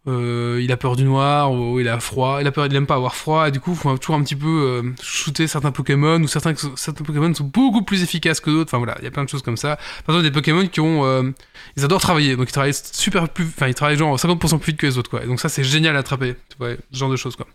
euh, 0.09 0.61
il 0.62 0.70
a 0.70 0.76
peur 0.76 0.94
du 0.94 1.02
noir, 1.04 1.52
ou 1.52 1.80
il 1.80 1.88
a 1.88 1.98
froid, 1.98 2.38
il 2.40 2.46
a 2.46 2.52
peur, 2.52 2.66
il 2.66 2.76
aime 2.76 2.86
pas 2.86 2.94
avoir 2.94 3.16
froid, 3.16 3.48
et 3.48 3.50
du 3.50 3.59
coup, 3.59 3.72
il 3.72 3.76
faut 3.76 3.98
toujours 3.98 4.14
un 4.14 4.22
petit 4.22 4.36
peu 4.36 4.46
euh, 4.46 4.82
shooter 5.02 5.48
certains 5.48 5.72
Pokémon, 5.72 6.22
ou 6.22 6.28
certains, 6.28 6.54
Pokémon 6.54 7.34
sont 7.34 7.44
beaucoup 7.44 7.82
plus 7.82 8.04
efficaces 8.04 8.38
que 8.38 8.50
d'autres, 8.50 8.68
enfin 8.68 8.78
voilà, 8.78 8.96
il 9.00 9.04
y 9.04 9.09
a 9.09 9.11
plein 9.11 9.24
de 9.24 9.28
choses 9.28 9.42
comme 9.42 9.57
ça. 9.57 9.76
Par 10.04 10.14
exemple, 10.14 10.22
des 10.22 10.30
Pokémon 10.30 10.66
qui 10.68 10.80
ont, 10.80 11.04
euh, 11.04 11.32
ils 11.76 11.84
adorent 11.84 12.00
travailler, 12.00 12.36
donc 12.36 12.48
ils 12.48 12.52
travaillent 12.52 12.74
super 12.74 13.28
plus, 13.28 13.46
enfin 13.46 13.66
ils 13.66 13.74
travaillent 13.74 13.96
genre 13.96 14.16
50% 14.16 14.59
plus 14.61 14.72
vite 14.72 14.80
que 14.80 14.86
les 14.86 14.96
autres, 14.96 15.11
quoi. 15.11 15.24
Et 15.24 15.26
donc 15.26 15.40
ça, 15.40 15.48
c'est 15.48 15.64
génial 15.64 15.96
à 15.96 16.00
attraper, 16.00 16.36
ouais, 16.61 16.78
ce 16.92 16.98
genre 16.98 17.11
de 17.11 17.16
choses, 17.16 17.34
quoi. 17.34 17.46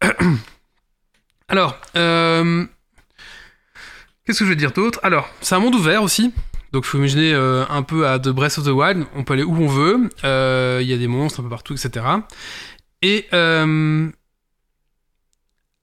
Alors, 1.48 1.78
qu'est-ce 1.92 2.68
que 4.38 4.44
je 4.44 4.50
vais 4.50 4.56
dire 4.56 4.72
d'autre? 4.72 5.00
Alors, 5.02 5.28
c'est 5.42 5.54
un 5.54 5.58
monde 5.58 5.74
ouvert 5.74 6.02
aussi. 6.02 6.32
Donc, 6.72 6.84
il 6.84 6.88
faut 6.88 6.98
imaginer 6.98 7.32
euh, 7.34 7.64
un 7.68 7.82
peu 7.82 8.06
à 8.06 8.18
The 8.18 8.28
Breath 8.28 8.58
of 8.58 8.64
the 8.64 8.68
Wild. 8.68 9.04
On 9.14 9.24
peut 9.24 9.34
aller 9.34 9.42
où 9.42 9.56
on 9.56 9.66
veut. 9.66 10.08
Euh, 10.24 10.80
Il 10.82 10.88
y 10.88 10.92
a 10.92 10.96
des 10.96 11.08
monstres 11.08 11.40
un 11.40 11.42
peu 11.42 11.48
partout, 11.50 11.74
etc. 11.74 12.04
Et 13.02 13.26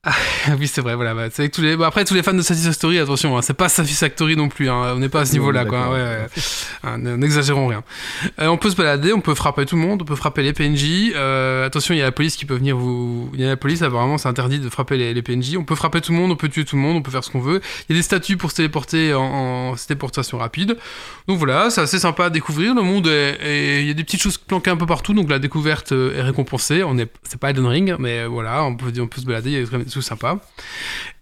ah, 0.05 0.13
oui, 0.57 0.67
c'est 0.67 0.79
vrai, 0.79 0.95
voilà. 0.95 1.13
Bah, 1.13 1.23
avec 1.37 1.51
tous 1.51 1.61
les... 1.61 1.75
bon, 1.75 1.83
après, 1.83 2.05
tous 2.05 2.13
les 2.13 2.23
fans 2.23 2.33
de 2.33 2.41
Satisfactory, 2.41 2.99
attention, 2.99 3.37
hein, 3.37 3.41
c'est 3.41 3.53
pas 3.53 3.67
Satisfactory 3.67 4.37
non 4.37 4.47
plus. 4.47 4.69
Hein, 4.69 4.93
on 4.95 4.99
n'est 4.99 5.09
pas 5.09 5.21
à 5.21 5.25
ce 5.25 5.33
niveau-là, 5.33 5.65
quoi. 5.65 5.77
D'accord. 5.79 5.93
Ouais, 5.93 6.01
ouais. 6.01 6.27
Hein, 6.83 6.97
N'exagérons 7.17 7.67
rien. 7.67 7.83
Euh, 8.39 8.47
on 8.47 8.55
peut 8.57 8.69
se 8.69 8.77
balader, 8.77 9.11
on 9.11 9.19
peut 9.19 9.35
frapper 9.35 9.65
tout 9.65 9.75
le 9.75 9.81
monde, 9.81 10.01
on 10.01 10.05
peut 10.05 10.15
frapper 10.15 10.41
les 10.41 10.53
PNJ. 10.53 11.11
Euh, 11.15 11.65
attention, 11.65 11.93
il 11.93 11.97
y 11.97 12.01
a 12.01 12.05
la 12.05 12.13
police 12.13 12.37
qui 12.37 12.45
peut 12.45 12.55
venir 12.55 12.77
vous. 12.77 13.29
Il 13.33 13.41
y 13.41 13.43
a 13.43 13.49
la 13.49 13.57
police, 13.57 13.81
apparemment, 13.81 14.17
c'est 14.17 14.29
interdit 14.29 14.59
de 14.59 14.69
frapper 14.69 14.95
les, 14.95 15.13
les 15.13 15.21
PNJ. 15.21 15.57
On 15.57 15.65
peut 15.65 15.75
frapper 15.75 15.99
tout 15.99 16.13
le 16.13 16.17
monde, 16.17 16.31
on 16.31 16.37
peut 16.37 16.47
tuer 16.47 16.63
tout 16.63 16.77
le 16.77 16.81
monde, 16.81 16.95
on 16.95 17.01
peut 17.01 17.11
faire 17.11 17.23
ce 17.25 17.29
qu'on 17.29 17.41
veut. 17.41 17.59
Il 17.89 17.93
y 17.95 17.99
a 17.99 17.99
des 17.99 18.03
statues 18.03 18.37
pour 18.37 18.51
se 18.51 18.55
téléporter 18.55 19.13
en, 19.13 19.71
en 19.71 19.75
téléportation 19.75 20.37
rapide. 20.37 20.77
Donc 21.27 21.37
voilà, 21.39 21.69
c'est 21.69 21.81
assez 21.81 21.99
sympa 21.99 22.25
à 22.25 22.29
découvrir. 22.29 22.73
Le 22.73 22.83
monde 22.83 23.07
est. 23.07 23.37
est- 23.43 23.81
Il 23.81 23.87
y 23.87 23.91
a 23.91 23.93
des 23.93 24.05
petites 24.05 24.21
choses 24.21 24.37
planquées 24.37 24.71
un 24.71 24.77
peu 24.77 24.85
partout, 24.85 25.13
donc 25.13 25.29
la 25.29 25.39
découverte 25.39 25.91
euh, 25.91 26.17
est 26.17 26.21
récompensée. 26.21 26.83
On 26.83 26.97
est, 26.97 27.11
c'est 27.23 27.39
pas 27.39 27.49
Elden 27.49 27.65
Ring, 27.65 27.95
mais 27.99 28.25
voilà, 28.25 28.63
on 28.63 28.75
peut, 28.77 28.93
on 29.01 29.07
peut 29.07 29.19
se 29.19 29.25
balader, 29.25 29.51
il 29.51 29.59
y 29.59 29.75
a 29.75 29.88
des 29.89 29.91
trucs 29.93 30.03
sympas. 30.03 30.37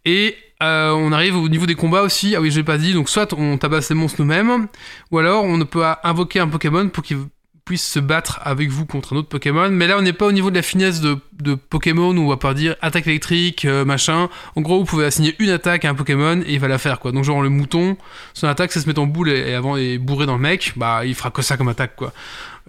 Et 0.05 0.35
euh, 0.63 0.91
on 0.91 1.11
arrive 1.11 1.35
au 1.35 1.49
niveau 1.49 1.65
des 1.65 1.75
combats 1.75 2.01
aussi. 2.01 2.35
Ah 2.35 2.41
oui, 2.41 2.51
je 2.51 2.57
l'ai 2.57 2.63
pas 2.63 2.77
dit. 2.77 2.93
Donc 2.93 3.09
soit 3.09 3.33
on 3.33 3.57
tabasse 3.57 3.89
les 3.89 3.95
monstres 3.95 4.21
nous-mêmes, 4.21 4.67
ou 5.11 5.19
alors 5.19 5.43
on 5.43 5.59
peut 5.65 5.83
invoquer 6.03 6.39
un 6.39 6.47
Pokémon 6.47 6.89
pour 6.89 7.03
qu'il 7.03 7.17
puisse 7.65 7.85
se 7.85 7.99
battre 7.99 8.39
avec 8.43 8.69
vous 8.69 8.85
contre 8.85 9.13
un 9.13 9.17
autre 9.17 9.27
Pokémon. 9.27 9.69
Mais 9.69 9.87
là, 9.87 9.97
on 9.97 10.01
n'est 10.01 10.13
pas 10.13 10.25
au 10.25 10.31
niveau 10.31 10.49
de 10.49 10.55
la 10.55 10.61
finesse 10.61 11.01
de, 11.01 11.19
Pokémon 11.55 12.15
où 12.15 12.21
on 12.21 12.27
va 12.29 12.37
pas 12.37 12.53
dire 12.53 12.75
attaque 12.81 13.07
électrique, 13.07 13.65
euh, 13.65 13.83
machin. 13.83 14.29
En 14.55 14.61
gros, 14.61 14.79
vous 14.79 14.85
pouvez 14.85 15.05
assigner 15.05 15.35
une 15.39 15.49
attaque 15.49 15.83
à 15.83 15.89
un 15.89 15.93
Pokémon 15.93 16.41
et 16.45 16.53
il 16.53 16.59
va 16.59 16.69
la 16.69 16.77
faire 16.77 16.99
quoi. 16.99 17.11
Donc 17.11 17.25
genre 17.25 17.41
le 17.41 17.49
mouton, 17.49 17.97
son 18.33 18.47
attaque 18.47 18.71
c'est 18.71 18.79
se 18.79 18.87
mettre 18.87 19.01
en 19.01 19.05
boule 19.05 19.29
et, 19.29 19.49
et 19.49 19.53
avant 19.53 19.75
et 19.75 19.97
bourré 19.97 20.25
dans 20.25 20.35
le 20.35 20.41
mec, 20.41 20.73
bah 20.77 21.05
il 21.05 21.13
fera 21.13 21.29
que 21.29 21.41
ça 21.41 21.57
comme 21.57 21.67
attaque 21.67 21.95
quoi. 21.95 22.13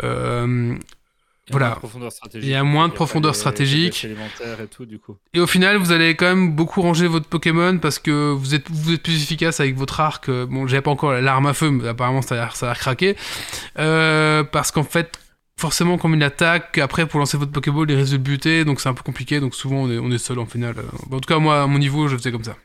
Euh, 0.03 0.75
Il 1.51 1.55
y 1.55 1.57
a 1.57 1.59
moins 1.59 1.61
Voilà. 1.61 1.75
de 1.75 1.79
profondeur 1.79 2.13
stratégique. 2.13 2.49
Il 2.49 2.53
y 2.53 2.55
a 2.57 2.63
moins 2.65 2.89
de 2.89 2.93
profondeur 2.93 3.35
stratégique. 3.35 4.05
et 4.05 4.67
tout, 4.67 4.87
du 4.87 4.99
coup. 4.99 5.17
Et 5.35 5.41
au 5.41 5.47
final, 5.47 5.77
vous 5.79 5.93
allez 5.93 6.15
quand 6.15 6.27
même 6.27 6.55
beaucoup 6.55 6.83
ranger 6.83 7.07
votre 7.07 7.27
Pokémon 7.27 7.79
parce 7.79 7.99
que 7.99 8.33
vous 8.33 8.55
êtes, 8.55 8.71
vous 8.71 8.93
êtes 8.93 9.03
plus 9.03 9.23
efficace 9.23 9.61
avec 9.61 9.77
votre 9.77 10.01
arc. 10.01 10.31
Bon, 10.31 10.67
j'avais 10.67 10.83
pas 10.83 10.91
encore 10.91 11.13
l'arme 11.13 11.47
à 11.47 11.55
feu, 11.55 11.71
mais 11.71 11.89
apparemment 11.89 12.23
ça 12.23 12.35
a 12.35 12.39
l'air, 12.39 12.57
ça 12.57 12.71
a 12.71 12.75
craqué. 12.75 13.17
Euh, 13.79 14.45
parce 14.45 14.71
qu'en 14.71 14.85
fait, 14.85 15.19
forcément, 15.57 15.99
comme 15.99 16.15
il 16.15 16.23
attaque, 16.23 16.79
après 16.79 17.07
pour 17.07 17.19
lancer 17.21 17.37
votre 17.37 17.53
Pokéball, 17.53 17.91
il 17.91 17.97
risque 17.97 18.13
de 18.13 18.17
buter, 18.19 18.65
donc 18.65 18.81
c'est 18.81 18.89
un 18.89 18.95
peu 18.95 19.03
compliqué. 19.03 19.41
Donc 19.41 19.55
souvent, 19.55 19.77
on 19.83 19.91
est, 19.91 19.99
on 19.99 20.11
est 20.11 20.19
seul 20.19 20.39
en 20.39 20.47
final. 20.47 20.75
Euh, 20.79 21.15
en 21.17 21.21
tout 21.21 21.27
cas, 21.29 21.39
moi, 21.39 21.63
à 21.63 21.67
mon 21.67 21.79
niveau, 21.79 22.09
je 22.09 22.17
faisais 22.17 22.31
comme 22.33 22.45
ça. 22.45 22.57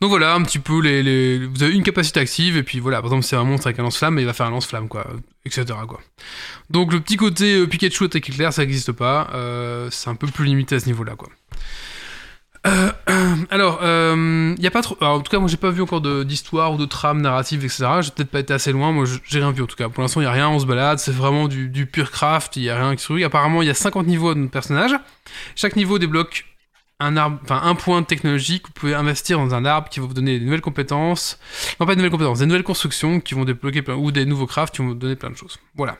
Donc 0.00 0.10
voilà, 0.10 0.34
un 0.34 0.42
petit 0.42 0.58
peu 0.58 0.80
les, 0.80 1.46
Vous 1.46 1.62
avez 1.62 1.74
une 1.74 1.82
capacité 1.82 2.20
active, 2.20 2.56
et 2.56 2.62
puis 2.62 2.80
voilà, 2.80 2.98
par 2.98 3.06
exemple, 3.06 3.24
c'est 3.24 3.36
un 3.36 3.44
monstre 3.44 3.68
avec 3.68 3.78
un 3.78 3.82
lance-flamme, 3.82 4.18
il 4.18 4.26
va 4.26 4.32
faire 4.32 4.46
un 4.46 4.50
lance-flamme, 4.50 4.88
quoi, 4.88 5.06
etc. 5.44 5.64
Quoi. 5.88 6.00
Donc 6.70 6.92
le 6.92 7.00
petit 7.00 7.16
côté 7.16 7.56
euh, 7.56 7.66
Pikachu 7.66 8.04
attaque 8.04 8.28
éclair, 8.28 8.52
ça 8.52 8.62
n'existe 8.62 8.92
pas. 8.92 9.30
euh, 9.34 9.88
c'est 9.90 10.10
un 10.10 10.14
peu 10.14 10.26
plus 10.26 10.44
limité 10.44 10.74
à 10.74 10.80
ce 10.80 10.86
niveau-là, 10.86 11.14
quoi. 11.16 11.28
Euh, 12.66 12.90
alors, 13.50 13.78
il 13.82 14.66
a 14.66 14.70
pas 14.70 14.82
trop. 14.82 14.96
en 15.00 15.20
tout 15.20 15.30
cas, 15.30 15.38
moi, 15.38 15.48
j'ai 15.48 15.56
pas 15.56 15.70
vu 15.70 15.82
encore 15.82 16.00
d'histoire 16.24 16.72
ou 16.72 16.76
de 16.76 16.84
trame 16.84 17.20
narrative, 17.20 17.64
etc. 17.64 17.86
J'ai 18.00 18.10
peut-être 18.10 18.30
pas 18.30 18.40
été 18.40 18.52
assez 18.52 18.72
loin. 18.72 18.92
Moi, 18.92 19.04
j'ai 19.24 19.38
rien 19.38 19.52
vu 19.52 19.62
en 19.62 19.66
tout 19.66 19.76
cas. 19.76 19.88
Pour 19.88 20.02
l'instant, 20.02 20.20
il 20.20 20.24
y 20.24 20.26
a 20.26 20.32
rien. 20.32 20.48
On 20.48 20.58
se 20.58 20.66
balade. 20.66 20.98
C'est 20.98 21.14
vraiment 21.14 21.46
du, 21.46 21.68
du 21.68 21.86
pur 21.86 22.10
craft. 22.10 22.56
Il 22.56 22.64
y 22.64 22.70
a 22.70 22.76
rien 22.76 22.96
qui 22.96 23.04
se 23.04 23.24
Apparemment, 23.24 23.62
il 23.62 23.68
y 23.68 23.70
a 23.70 23.74
50 23.74 24.06
niveaux 24.08 24.34
de 24.34 24.40
notre 24.40 24.50
personnage. 24.50 24.92
Chaque 25.54 25.76
niveau 25.76 26.00
débloque 26.00 26.44
un 26.98 27.16
arbre, 27.16 27.38
enfin 27.42 27.60
un 27.62 27.74
point 27.74 28.00
de 28.00 28.06
technologie 28.06 28.60
que 28.60 28.68
vous 28.68 28.72
pouvez 28.72 28.94
investir 28.94 29.38
dans 29.38 29.54
un 29.54 29.64
arbre 29.64 29.88
qui 29.88 30.00
va 30.00 30.06
vous 30.06 30.14
donner 30.14 30.38
des 30.38 30.44
nouvelles 30.44 30.60
compétences. 30.60 31.38
Non, 31.78 31.86
pas 31.86 31.92
des 31.92 31.96
nouvelles 31.96 32.10
compétences, 32.10 32.38
des 32.38 32.46
nouvelles 32.46 32.62
constructions 32.62 33.20
qui 33.20 33.34
vont 33.34 33.44
débloquer 33.44 33.82
plein, 33.82 33.96
ou 33.96 34.10
des 34.12 34.24
nouveaux 34.24 34.46
crafts 34.46 34.74
qui 34.74 34.82
vont 34.82 34.88
vous 34.88 34.94
donner 34.94 35.16
plein 35.16 35.30
de 35.30 35.36
choses. 35.36 35.58
Voilà. 35.74 35.98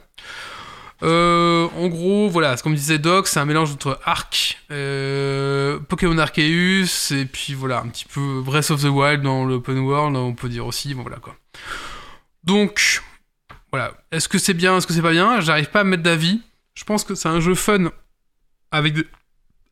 Euh, 1.02 1.68
en 1.76 1.88
gros, 1.88 2.30
voilà, 2.30 2.56
comme 2.56 2.74
disait 2.74 2.98
Doc, 2.98 3.28
c'est 3.28 3.38
un 3.38 3.44
mélange 3.44 3.70
entre 3.70 4.00
Arc, 4.04 4.58
euh, 4.70 5.78
Pokémon 5.80 6.16
Arceus, 6.16 7.12
et 7.12 7.26
puis 7.26 7.52
voilà, 7.52 7.80
un 7.80 7.88
petit 7.88 8.06
peu 8.06 8.40
Breath 8.40 8.70
of 8.70 8.80
the 8.80 8.86
Wild 8.86 9.20
dans 9.20 9.44
l'open 9.44 9.78
world, 9.80 10.16
on 10.16 10.32
peut 10.32 10.48
dire 10.48 10.66
aussi, 10.66 10.94
bon 10.94 11.02
voilà 11.02 11.18
quoi. 11.18 11.36
Donc, 12.44 13.02
voilà, 13.70 13.92
est-ce 14.10 14.28
que 14.28 14.38
c'est 14.38 14.54
bien, 14.54 14.78
est-ce 14.78 14.86
que 14.86 14.94
c'est 14.94 15.02
pas 15.02 15.12
bien? 15.12 15.40
J'arrive 15.40 15.68
pas 15.68 15.80
à 15.80 15.84
mettre 15.84 16.02
d'avis. 16.02 16.40
Je 16.74 16.84
pense 16.84 17.04
que 17.04 17.14
c'est 17.14 17.28
un 17.28 17.40
jeu 17.40 17.54
fun 17.54 17.90
avec, 18.70 18.94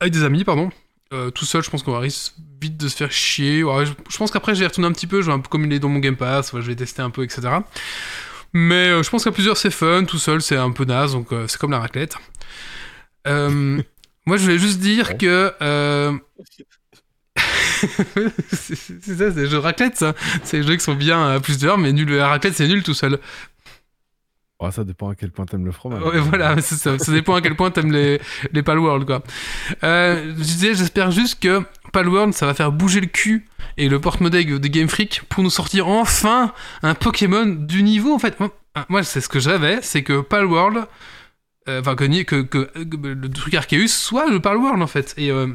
avec 0.01 0.12
des 0.12 0.25
amis, 0.25 0.45
pardon. 0.45 0.70
Euh, 1.13 1.31
tout 1.31 1.45
seul, 1.45 1.63
je 1.63 1.71
pense 1.71 1.83
qu'on 1.83 1.93
va 1.93 2.01
risque 2.01 2.35
vite 2.61 2.77
de 2.77 2.89
se 2.89 2.97
faire 2.97 3.13
chier. 3.13 3.63
Ouais, 3.63 3.87
je, 3.87 3.93
je 4.11 4.17
pense 4.17 4.31
qu'après, 4.31 4.55
je 4.55 4.61
vais 4.61 4.67
retourner 4.67 4.89
un 4.89 4.93
petit 4.93 5.07
peu, 5.07 5.21
je 5.23 5.27
vais 5.27 5.33
un 5.33 5.39
peu 5.41 5.49
comme 5.49 5.65
il 5.65 5.73
est 5.73 5.79
dans 5.79 5.89
mon 5.89 6.01
Game 6.01 6.17
Pass, 6.17 6.53
ouais, 6.53 6.63
je 6.63 6.67
vais 6.67 6.77
tester 6.77 7.03
un 7.03 7.11
peu, 7.11 7.23
etc. 7.23 7.43
Mais 8.53 8.89
euh, 8.89 9.03
je 9.03 9.11
pense 9.11 9.25
qu'à 9.25 9.33
plusieurs, 9.33 9.57
c'est 9.57 9.71
fun, 9.71 10.05
tout 10.05 10.19
seul, 10.19 10.41
c'est 10.43 10.57
un 10.57 10.71
peu 10.71 10.85
naze, 10.85 11.13
donc 11.13 11.33
euh, 11.33 11.47
c'est 11.47 11.59
comme 11.59 11.71
la 11.73 11.81
raclette. 11.81 12.17
Moi, 14.27 14.39
je 14.39 14.43
voulais 14.43 14.59
juste 14.59 14.81
dire 14.81 15.11
Ouais. 15.11 15.17
que. 15.19 15.53
c'est 18.53 18.77
ça, 18.77 18.93
c'est 19.03 19.35
des 19.35 19.47
jeux 19.47 19.59
raclette, 19.59 19.97
ça. 19.97 20.15
C'est 20.43 20.61
des 20.61 20.67
jeux 20.67 20.77
qui 20.77 20.85
sont 20.85 20.95
bien 20.95 21.35
à 21.35 21.41
plusieurs, 21.41 21.79
mais 21.79 21.93
nul, 21.93 22.11
la 22.11 22.29
raclette, 22.29 22.55
c'est 22.55 22.67
nul 22.69 22.83
tout 22.83 22.95
seul. 22.95 23.19
Oh, 24.61 24.71
ça 24.71 24.85
dépend 24.85 25.09
à 25.09 25.15
quel 25.15 25.31
point 25.31 25.47
t'aimes 25.47 25.65
le 25.65 25.73
fromage. 25.73 26.01
Voilà, 26.01 26.61
ça. 26.61 26.99
Ça 26.99 27.13
dépend 27.13 27.35
à 27.35 27.41
quel 27.41 27.57
point 27.57 27.71
t'aimes 27.71 27.93
les, 27.93 28.21
les 28.53 28.63
Palworld, 28.63 29.05
quoi. 29.05 29.23
Euh, 29.83 30.33
je 30.37 30.43
disais, 30.43 30.75
j'espère 30.75 31.11
juste 31.11 31.41
que 31.41 31.63
Palworld, 31.93 32.33
ça 32.33 32.47
va 32.47 32.55
faire 32.55 32.71
bouger 32.71 33.01
le 33.01 33.09
cul 33.09 33.47
et 33.77 33.89
le 33.89 34.01
porte-monnaie 34.01 34.45
de 34.45 34.69
Game 34.69 34.89
Freak 34.89 35.23
pour 35.29 35.43
nous 35.43 35.51
sortir 35.51 35.89
enfin 35.89 36.53
un 36.83 36.95
Pokémon 36.95 37.47
du 37.47 37.83
niveau, 37.83 38.15
en 38.15 38.19
fait. 38.19 38.39
Moi, 38.39 38.51
moi, 38.89 39.03
c'est 39.03 39.21
ce 39.21 39.29
que 39.29 39.41
je 39.41 39.51
rêvais, 39.51 39.81
c'est 39.83 40.03
que 40.03 40.21
Palworld, 40.21 40.87
euh, 41.69 41.81
enfin, 41.81 41.97
que, 41.97 42.43
que, 42.43 42.71
le 42.77 43.29
truc 43.31 43.55
Arceus 43.55 43.89
soit 43.89 44.31
le 44.31 44.41
Palworld, 44.41 44.83
en 44.83 44.87
fait. 44.87 45.17
Euh, 45.19 45.49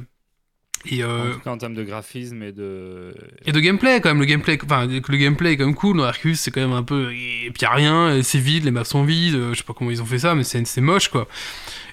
et, 0.86 1.04
euh, 1.04 1.32
En 1.32 1.34
tout 1.34 1.40
cas, 1.40 1.52
en 1.52 1.58
termes 1.58 1.74
de 1.74 1.84
graphisme 1.84 2.42
et 2.42 2.52
de. 2.52 3.14
et 3.46 3.52
de 3.52 3.60
gameplay, 3.60 4.00
quand 4.00 4.10
même, 4.10 4.20
le 4.20 4.26
gameplay, 4.26 4.58
enfin, 4.64 4.88
le 4.88 5.18
gameplay 5.18 5.54
est 5.54 5.58
quand 5.58 5.66
même 5.66 5.76
cool. 5.76 5.98
Dans 5.98 6.04
Arceus, 6.04 6.36
c'est 6.36 6.52
quand 6.52 6.62
même 6.62 6.74
un 6.74 6.84
peu. 6.84 7.12
Et 7.12 7.52
puis 7.54 7.64
y 7.64 7.66
a 7.66 7.72
rien, 7.72 8.22
c'est 8.24 8.40
vide, 8.40 8.64
les 8.64 8.72
maps 8.72 8.86
sont 8.86 9.04
vides, 9.04 9.36
euh, 9.36 9.54
je 9.54 9.60
sais 9.60 9.64
pas 9.64 9.74
comment 9.74 9.92
ils 9.92 10.02
ont 10.02 10.06
fait 10.06 10.20
ça, 10.20 10.36
mais 10.36 10.44
c'est 10.44 10.66
c'est 10.66 10.82
moche, 10.82 11.10
quoi. 11.10 11.28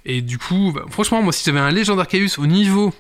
Et 0.05 0.23
du 0.23 0.39
coup, 0.39 0.73
bah, 0.73 0.85
franchement, 0.89 1.23
moi, 1.23 1.33
si 1.33 1.45
j'avais 1.45 1.59
un 1.59 1.71
Legend 1.71 1.99
Arceus 1.99 2.39
au 2.39 2.47
niveau 2.47 2.95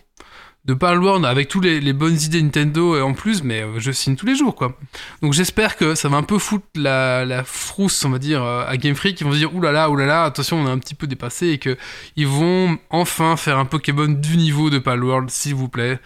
de 0.66 0.74
Palworld 0.74 1.24
avec 1.24 1.48
toutes 1.48 1.64
les, 1.64 1.92
bonnes 1.92 2.18
idées 2.20 2.42
Nintendo 2.42 2.96
et 2.96 3.00
en 3.00 3.12
plus, 3.12 3.42
mais 3.44 3.62
euh, 3.62 3.78
je 3.78 3.92
signe 3.92 4.16
tous 4.16 4.26
les 4.26 4.34
jours, 4.34 4.54
quoi. 4.56 4.76
Donc 5.22 5.32
j'espère 5.32 5.76
que 5.76 5.94
ça 5.94 6.08
va 6.08 6.16
un 6.16 6.24
peu 6.24 6.38
foutre 6.38 6.66
la, 6.74 7.44
frousse, 7.44 8.04
on 8.04 8.10
va 8.10 8.18
dire, 8.18 8.42
euh, 8.42 8.64
à 8.66 8.76
Game 8.76 8.96
Freak. 8.96 9.20
Ils 9.20 9.24
vont 9.24 9.32
se 9.32 9.38
dire, 9.38 9.54
oulala, 9.54 9.88
oulala, 9.90 10.24
attention, 10.24 10.60
on 10.60 10.66
a 10.66 10.70
un 10.70 10.78
petit 10.78 10.94
peu 10.94 11.06
dépassé 11.06 11.48
et 11.48 11.58
que 11.58 11.76
ils 12.16 12.26
vont 12.26 12.78
enfin 12.90 13.36
faire 13.36 13.58
un 13.58 13.64
Pokémon 13.64 14.08
du 14.08 14.36
niveau 14.36 14.68
de 14.68 14.78
Palworld, 14.78 15.30
s'il 15.30 15.54
vous 15.54 15.68
plaît. 15.68 16.00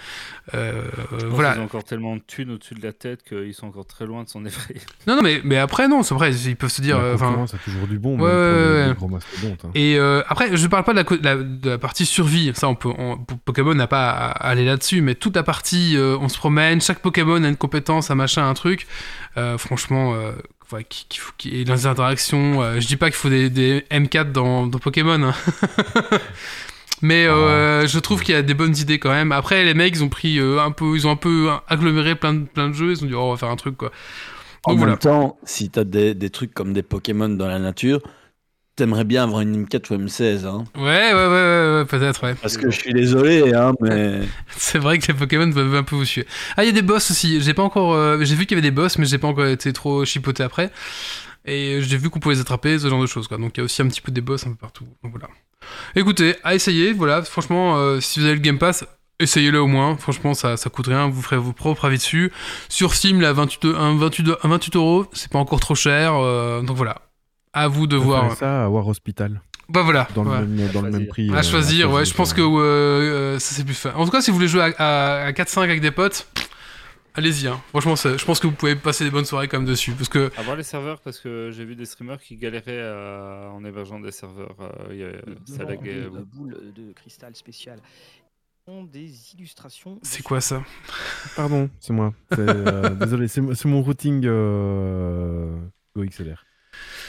Euh, 0.54 0.82
pense 1.10 1.22
voilà. 1.24 1.52
qu'ils 1.52 1.60
ont 1.60 1.64
encore 1.64 1.84
tellement 1.84 2.16
de 2.16 2.22
thunes 2.26 2.50
au-dessus 2.52 2.74
de 2.74 2.82
la 2.82 2.92
tête 2.92 3.22
qu'ils 3.22 3.54
sont 3.54 3.66
encore 3.68 3.86
très 3.86 4.04
loin 4.06 4.24
de 4.24 4.28
s'en 4.28 4.44
effrayer. 4.44 4.80
Non, 5.06 5.16
non, 5.16 5.22
mais, 5.22 5.40
mais 5.44 5.56
après, 5.58 5.86
non, 5.88 6.02
c'est 6.02 6.14
vrai, 6.14 6.34
ils 6.34 6.56
peuvent 6.56 6.70
se 6.70 6.82
dire. 6.82 6.98
La 6.98 7.04
euh, 7.04 7.14
enfin, 7.14 7.26
concurrence 7.28 7.54
a 7.54 7.58
toujours 7.58 7.86
du 7.86 7.98
bon, 7.98 8.18
Ouais, 8.18 8.30
ouais, 8.30 8.30
ouais. 8.32 8.88
les 8.88 8.94
gros 8.94 9.08
mastodontes. 9.08 9.64
hein. 9.64 9.70
Et 9.74 9.96
euh, 9.98 10.22
après, 10.28 10.56
je 10.56 10.66
parle 10.66 10.84
pas 10.84 10.92
de 10.92 10.98
la, 10.98 11.04
de 11.04 11.24
la, 11.24 11.36
de 11.36 11.70
la 11.70 11.78
partie 11.78 12.04
survie, 12.06 12.50
ça 12.54 12.68
on 12.68 12.74
peut, 12.74 12.90
on- 12.98 13.16
Pokémon 13.18 13.74
n'a 13.74 13.86
pas 13.86 14.10
à 14.10 14.30
à 14.30 14.48
aller 14.50 14.64
là-dessus, 14.64 15.00
mais 15.02 15.14
toute 15.14 15.36
la 15.36 15.42
partie, 15.42 15.96
euh, 15.96 16.16
on 16.20 16.28
se 16.28 16.36
promène, 16.38 16.80
chaque 16.80 17.00
Pokémon 17.00 17.42
a 17.44 17.48
une 17.48 17.56
compétence, 17.56 18.10
un 18.10 18.14
machin, 18.14 18.48
un 18.48 18.54
truc. 18.54 18.86
Euh, 19.36 19.58
franchement, 19.58 20.14
euh, 20.14 20.32
ouais, 20.72 20.84
qui, 20.88 21.06
qui, 21.08 21.20
qui- 21.38 21.56
et 21.60 21.64
dans 21.64 21.74
les 21.74 21.86
interactions, 21.86 22.62
euh, 22.62 22.80
je 22.80 22.86
dis 22.86 22.96
pas 22.96 23.06
qu'il 23.06 23.16
faut 23.16 23.28
des, 23.28 23.50
des 23.50 23.84
M4 23.90 24.32
dans, 24.32 24.66
dans 24.66 24.78
Pokémon, 24.78 25.22
hein. 25.22 25.34
mais 27.02 27.26
euh, 27.26 27.86
je 27.86 27.98
trouve 27.98 28.22
qu'il 28.22 28.34
y 28.34 28.38
a 28.38 28.42
des 28.42 28.54
bonnes 28.54 28.76
idées 28.76 28.98
quand 28.98 29.10
même. 29.10 29.32
Après, 29.32 29.64
les 29.64 29.74
mecs, 29.74 29.94
ils 29.96 30.04
ont 30.04 30.08
pris 30.08 30.38
euh, 30.38 30.60
un 30.60 30.70
peu, 30.70 30.94
ils 30.96 31.06
ont 31.06 31.10
un 31.10 31.16
peu 31.16 31.48
aggloméré 31.68 32.14
plein 32.14 32.34
de, 32.34 32.44
plein 32.44 32.68
de 32.68 32.74
jeux, 32.74 32.92
ils 32.92 33.04
ont 33.04 33.06
dit, 33.06 33.14
oh, 33.14 33.20
on 33.22 33.30
va 33.32 33.36
faire 33.36 33.48
un 33.50 33.56
truc 33.56 33.76
quoi. 33.76 33.90
En 34.64 34.74
voilà. 34.74 34.92
même 34.92 34.98
temps, 34.98 35.38
si 35.44 35.70
t'as 35.70 35.84
des, 35.84 36.14
des 36.14 36.30
trucs 36.30 36.52
comme 36.52 36.72
des 36.72 36.82
Pokémon 36.82 37.28
dans 37.30 37.46
la 37.48 37.58
nature, 37.58 38.00
t'aimerais 38.76 39.04
bien 39.04 39.24
avoir 39.24 39.40
une 39.40 39.64
M4 39.66 39.92
ou 39.92 39.96
M16. 39.98 40.46
Hein. 40.46 40.64
Ouais, 40.76 40.82
ouais, 40.82 41.12
ouais, 41.12 41.26
ouais, 41.28 41.74
ouais, 41.78 41.84
peut-être, 41.86 42.22
ouais. 42.24 42.34
Parce 42.34 42.56
que 42.56 42.70
je 42.70 42.78
suis 42.78 42.92
désolé, 42.92 43.54
hein, 43.54 43.72
mais 43.80 44.20
C'est 44.56 44.78
vrai 44.78 44.98
que 44.98 45.06
les 45.06 45.14
Pokémon 45.14 45.50
peuvent 45.52 45.74
un 45.74 45.82
peu 45.82 45.96
vous 45.96 46.04
suer. 46.04 46.26
Ah, 46.56 46.64
il 46.64 46.66
y 46.66 46.70
a 46.70 46.72
des 46.72 46.82
boss 46.82 47.10
aussi. 47.10 47.40
J'ai 47.40 47.54
pas 47.54 47.62
encore. 47.62 47.94
euh, 47.94 48.18
j'ai 48.22 48.34
vu 48.34 48.46
qu'il 48.46 48.56
y 48.56 48.60
avait 48.60 48.68
des 48.68 48.74
boss, 48.74 48.98
mais 48.98 49.06
j'ai 49.06 49.18
pas 49.18 49.28
encore 49.28 49.46
été 49.46 49.72
trop 49.72 50.04
chipoté 50.04 50.42
après. 50.42 50.70
Et 51.46 51.80
j'ai 51.82 51.96
vu 51.96 52.10
qu'on 52.10 52.20
pouvait 52.20 52.34
les 52.34 52.40
attraper, 52.42 52.78
ce 52.78 52.88
genre 52.88 53.00
de 53.00 53.06
choses, 53.06 53.28
quoi. 53.28 53.38
Donc 53.38 53.56
il 53.56 53.60
y 53.60 53.62
a 53.62 53.64
aussi 53.64 53.80
un 53.82 53.88
petit 53.88 54.00
peu 54.02 54.12
des 54.12 54.20
boss 54.20 54.46
un 54.46 54.50
peu 54.50 54.56
partout. 54.56 54.84
Donc 55.02 55.12
voilà. 55.12 55.28
Écoutez, 55.96 56.36
à 56.44 56.54
essayer, 56.54 56.92
voilà. 56.92 57.22
Franchement, 57.22 57.76
euh, 57.76 58.00
si 58.00 58.20
vous 58.20 58.26
avez 58.26 58.34
le 58.34 58.40
Game 58.40 58.58
Pass, 58.58 58.84
essayez-le 59.18 59.60
au 59.60 59.66
moins. 59.66 59.96
Franchement, 59.96 60.34
ça, 60.34 60.56
ça 60.56 60.70
coûte 60.70 60.86
rien. 60.86 61.08
Vous 61.08 61.20
ferez 61.22 61.36
vos 61.36 61.52
propres 61.52 61.84
avis 61.86 61.96
dessus. 61.98 62.32
Sur 62.68 62.94
Steam, 62.94 63.20
là, 63.20 63.32
28, 63.32 63.64
un 63.76 63.96
28, 63.96 64.30
un 64.42 64.48
28 64.48 64.76
euros, 64.76 65.06
c'est 65.12 65.30
pas 65.30 65.38
encore 65.38 65.60
trop 65.60 65.74
cher. 65.74 66.14
euh, 66.14 66.62
donc 66.62 66.76
voilà. 66.76 66.96
À 67.52 67.66
vous 67.68 67.86
de 67.86 67.96
voir. 67.96 68.36
ça 68.36 68.64
à 68.64 68.68
War 68.68 68.86
Hospital, 68.86 69.40
Bah 69.68 69.82
voilà. 69.82 70.06
dans, 70.14 70.24
ouais. 70.24 70.40
le, 70.40 70.46
même, 70.46 70.68
dans 70.72 70.82
le 70.82 70.90
même 70.90 71.00
choisir. 71.06 71.08
prix. 71.10 71.30
À 71.30 71.38
euh, 71.38 71.42
choisir, 71.42 71.90
ouais, 71.92 72.04
je 72.04 72.14
pense 72.14 72.32
que 72.32 73.38
ça 73.40 73.54
c'est 73.54 73.64
plus 73.64 73.74
fun. 73.74 73.90
En 73.96 74.04
tout 74.04 74.10
cas, 74.12 74.20
si 74.20 74.30
vous 74.30 74.36
voulez 74.36 74.48
jouer 74.48 74.62
à, 74.62 74.72
à- 74.78 75.24
à 75.26 75.32
4-5 75.32 75.62
avec 75.64 75.80
des 75.80 75.90
potes, 75.90 76.28
allez-y. 77.14 77.46
hein. 77.48 77.60
Franchement, 77.68 77.96
je 77.96 78.24
pense 78.24 78.40
que 78.40 78.46
vous 78.46 78.52
pouvez 78.54 78.76
passer 78.76 79.04
des 79.04 79.10
bonnes 79.10 79.24
soirées 79.24 79.48
quand 79.48 79.58
même 79.58 79.66
dessus. 79.68 79.92
Parce 79.92 80.08
que, 80.08 80.30
À 80.36 80.42
voir 80.42 80.56
les 80.56 80.62
serveurs, 80.62 81.00
parce 81.00 81.18
que 81.18 81.50
j'ai 81.52 81.64
vu 81.64 81.74
des 81.76 81.84
streamers 81.86 82.20
qui 82.20 82.36
galéraient 82.36 82.80
à- 82.82 83.50
en 83.52 83.64
hébergeant 83.64 84.00
des 84.00 84.12
serveurs. 84.12 84.56
euh, 84.60 84.88
il 84.90 84.96
y 84.98 85.04
a- 85.04 85.12
ça 85.46 85.64
euh, 85.64 86.24
boules 86.34 86.72
de 86.74 86.92
cristal 86.92 87.32
des 88.92 89.10
illustrations. 89.34 89.98
c'est 90.02 90.22
quoi 90.22 90.40
ça? 90.40 90.62
Pardon, 91.34 91.68
c'est 91.80 91.92
moi. 91.92 92.14
Euh, 92.38 92.90
désolé, 92.94 93.26
c'est 93.26 93.64
mon 93.64 93.82
routing 93.82 94.24
euh, 94.26 95.56
GoXLR. 95.96 96.44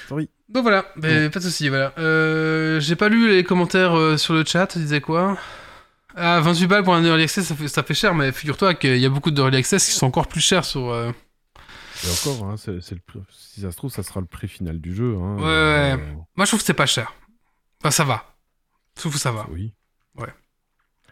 Sorry. 0.08 0.28
Donc 0.50 0.64
voilà, 0.64 0.86
mais 0.96 1.30
pas 1.30 1.40
de 1.40 1.44
soucis, 1.46 1.70
voilà. 1.70 1.94
Euh, 1.98 2.80
J'ai 2.80 2.96
pas 2.96 3.10
lu 3.10 3.30
les 3.30 3.44
commentaires 3.44 3.94
euh, 3.96 4.18
sur 4.18 4.34
le 4.34 4.44
chat, 4.44 4.76
ils 4.76 4.82
disaient 4.82 5.02
quoi? 5.02 5.38
Ah, 6.16 6.40
28 6.42 6.68
balles 6.68 6.84
pour 6.84 6.94
un 6.94 7.04
early 7.04 7.24
access, 7.24 7.46
ça 7.46 7.56
fait, 7.56 7.68
ça 7.68 7.84
fait 7.84 7.94
cher, 7.94 8.14
mais 8.14 8.32
figure-toi 8.32 8.74
qu'il 8.76 8.98
y 8.98 9.06
a 9.06 9.10
beaucoup 9.10 9.32
d'early 9.32 9.58
access 9.58 9.86
qui 9.86 9.92
sont 9.94 10.06
encore 10.06 10.28
plus 10.28 10.42
chers 10.42 10.66
sur. 10.66 10.90
euh, 10.90 11.12
Et 12.06 12.10
encore, 12.10 12.46
hein, 12.50 12.56
c'est, 12.58 12.82
c'est 12.82 12.96
le 12.96 13.02
prix- 13.02 13.20
si 13.30 13.62
ça 13.62 13.72
se 13.72 13.78
trouve, 13.78 13.92
ça 13.92 14.04
sera 14.04 14.20
le 14.20 14.26
prix 14.26 14.48
final 14.48 14.80
du 14.80 14.94
jeu. 14.96 15.16
hein. 15.18 15.36
Ouais, 15.38 15.44
Euh, 15.46 15.98
Moi, 16.36 16.46
je 16.46 16.52
trouve 16.52 16.60
que 16.60 16.66
c'est 16.66 16.74
pas 16.74 16.86
cher. 16.86 17.14
Enfin, 17.82 17.92
ça 17.92 18.04
va. 18.04 18.36
Je 18.96 19.02
trouve 19.02 19.14
que 19.14 19.20
ça 19.20 19.32
va. 19.32 19.48
Oui. 19.52 19.74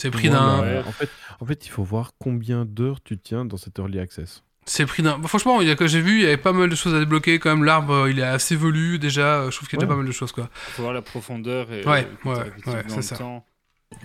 C'est 0.02 0.08
le 0.08 0.12
prix 0.12 0.30
Moi, 0.30 0.40
d'un. 0.40 0.62
Ouais. 0.62 0.84
En 0.88 0.92
fait, 0.94 1.10
en 1.42 1.46
fait, 1.46 1.66
il 1.66 1.70
faut 1.70 1.84
voir 1.84 2.12
combien 2.20 2.64
d'heures 2.64 3.04
tu 3.04 3.18
tiens 3.18 3.44
dans 3.44 3.58
cet 3.58 3.80
early 3.80 4.00
access. 4.00 4.44
C'est 4.66 4.84
le 4.84 4.88
prix 4.88 5.04
d'un. 5.04 5.18
bah, 5.18 5.28
franchement, 5.28 5.60
il 5.60 5.68
y 5.68 5.72
a 5.72 5.76
que 5.76 5.88
j'ai 5.88 6.00
vu, 6.00 6.20
il 6.20 6.22
y 6.22 6.26
avait 6.26 6.38
pas 6.38 6.54
mal 6.54 6.70
de 6.70 6.76
choses 6.76 6.94
à 6.96 7.00
débloquer 7.00 7.38
quand 7.38 7.50
même. 7.50 7.66
L'arbre, 7.66 7.94
euh, 7.94 8.10
il 8.12 8.18
est 8.18 8.24
assez 8.24 8.56
velu 8.56 8.98
déjà. 8.98 9.42
euh, 9.42 9.52
Je 9.52 9.58
trouve 9.58 9.68
qu'il 9.68 9.78
y 9.78 9.82
a 9.82 9.86
déjà 9.86 9.90
Ouais. 9.90 9.96
pas 9.96 9.98
mal 9.98 10.08
de 10.08 10.12
choses 10.14 10.32
quoi. 10.32 10.50
faut 10.54 10.84
voir 10.84 10.94
la 10.94 11.02
profondeur 11.02 11.70
et 11.74 11.86
Ouais, 11.86 12.08
euh, 12.26 12.30
ouais, 12.30 12.38
ouais, 12.68 12.84
c'est 12.88 13.02
ça. 13.02 13.18
temps. 13.18 13.46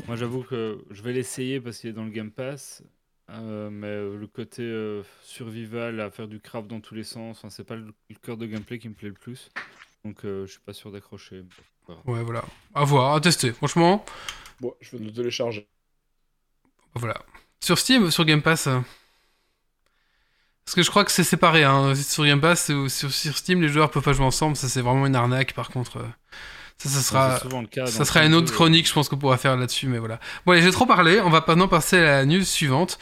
Moi, 0.07 0.17
j'avoue 0.17 0.43
que 0.43 0.85
je 0.91 1.03
vais 1.03 1.13
l'essayer 1.13 1.61
parce 1.61 1.79
qu'il 1.79 1.91
est 1.91 1.93
dans 1.95 2.05
le 2.05 2.11
Game 2.11 2.31
Pass. 2.31 2.83
euh, 3.31 3.71
mais 3.71 3.89
le 4.19 4.27
côté 4.27 4.63
euh, 4.63 5.03
survival, 5.23 6.01
à 6.01 6.11
faire 6.11 6.29
du 6.29 6.41
craft 6.41 6.69
dans 6.69 6.81
tous 6.81 6.95
les 6.95 7.05
sens, 7.05 7.39
enfin, 7.39 7.51
c'est 7.51 7.65
pas 7.65 7.77
le, 7.77 7.95
le 8.11 8.17
cœur 8.17 8.37
de 8.37 8.47
gameplay 8.47 8.79
qui 8.79 8.89
me 8.89 8.95
plaît 8.95 9.09
le 9.09 9.15
plus. 9.15 9.51
Donc, 10.05 10.25
euh, 10.25 10.47
je 10.47 10.53
suis 10.53 10.61
pas 10.61 10.73
sûr 10.75 10.93
d'accrocher. 10.93 11.45
Ouais, 12.07 12.23
voilà. 12.23 12.45
À 12.75 12.85
voir, 12.85 13.15
à 13.15 13.21
tester. 13.21 13.53
Franchement, 13.53 14.05
Bon, 14.61 14.75
je 14.81 14.97
vais 14.97 15.05
le 15.05 15.13
télécharger. 15.13 15.69
voilà. 16.95 17.21
Sur 17.63 17.79
Steam, 17.79 18.05
ou 18.05 18.11
sur 18.11 18.25
Game 18.25 18.43
Pass. 18.43 18.67
euh, 18.67 18.81
Parce 20.65 20.75
que 20.77 20.83
je 20.83 20.91
crois 20.91 21.05
que 21.05 21.11
c'est 21.13 21.25
séparé. 21.25 21.65
Hein. 21.65 21.95
Sur 21.95 22.25
Game 22.25 22.41
Pass, 22.41 22.71
ou 22.71 22.89
sur, 22.89 23.13
sur 23.13 23.37
Steam, 23.37 23.61
les 23.61 23.69
joueurs 23.69 23.91
peuvent 23.91 24.03
pas 24.03 24.13
jouer 24.15 24.25
ensemble. 24.27 24.57
Ça, 24.57 24.69
c'est 24.69 24.81
vraiment 24.81 25.07
une 25.07 25.17
arnaque. 25.17 25.53
Par 25.55 25.69
contre, 25.71 25.99
euh, 25.99 26.09
Ça, 26.77 26.89
sera, 27.01 27.39
souvent 27.41 27.63
le 27.63 27.67
cas. 27.67 27.87
ça 27.87 28.05
sera 28.05 28.25
une 28.25 28.33
de 28.33 28.37
autre 28.37 28.49
jeux. 28.49 28.55
chronique, 28.55 28.87
je 28.87 28.93
pense 28.93 29.09
qu'on 29.09 29.17
pourra 29.17 29.39
faire 29.39 29.57
là-dessus, 29.57 29.87
mais 29.87 29.99
voilà. 29.99 30.21
Bon, 30.45 30.53
allez, 30.53 30.61
j'ai 30.61 30.71
trop 30.71 30.85
parlé. 30.87 31.19
On 31.21 31.31
va 31.31 31.43
maintenant 31.47 31.69
passer 31.69 31.97
à 31.97 32.03
la 32.03 32.25
news 32.27 32.43
suivante. 32.45 32.99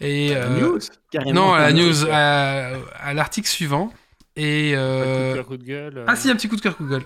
Et, 0.00 0.30
euh, 0.34 0.48
News 0.60 0.80
carrément. 1.10 1.32
Non, 1.48 1.52
à 1.52 1.60
la 1.60 1.72
News. 1.74 2.04
à, 2.10 2.70
à 3.00 3.14
l'article 3.14 3.48
suivant. 3.48 3.92
Et. 4.34 4.72
De 4.72 4.76
coup 4.76 4.76
de 4.76 4.80
Euh... 4.80 5.34
cœur, 5.34 5.46
coup 5.46 5.56
de 5.58 5.64
gueule. 5.64 5.98
euh. 5.98 6.04
Ah, 6.08 6.16
si, 6.16 6.30
un 6.30 6.34
petit 6.36 6.48
coup 6.48 6.56
de 6.56 6.62
cœur 6.62 6.74
Google. 6.80 7.04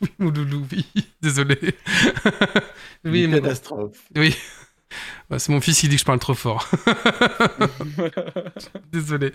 oui, 0.00 0.08
mon 0.18 0.30
loulou, 0.30 0.66
oui. 0.72 0.86
Désolé. 1.22 1.58
oui, 3.04 3.24
Une 3.24 3.30
mon- 3.32 3.40
catastrophe. 3.40 3.98
oui. 4.16 4.34
Ouais, 5.30 5.38
c'est 5.38 5.52
mon 5.52 5.60
fils 5.60 5.78
qui 5.78 5.86
dit 5.88 5.94
que 5.94 6.00
je 6.00 6.04
parle 6.04 6.18
trop 6.18 6.34
fort. 6.34 6.68
Désolé. 8.90 9.30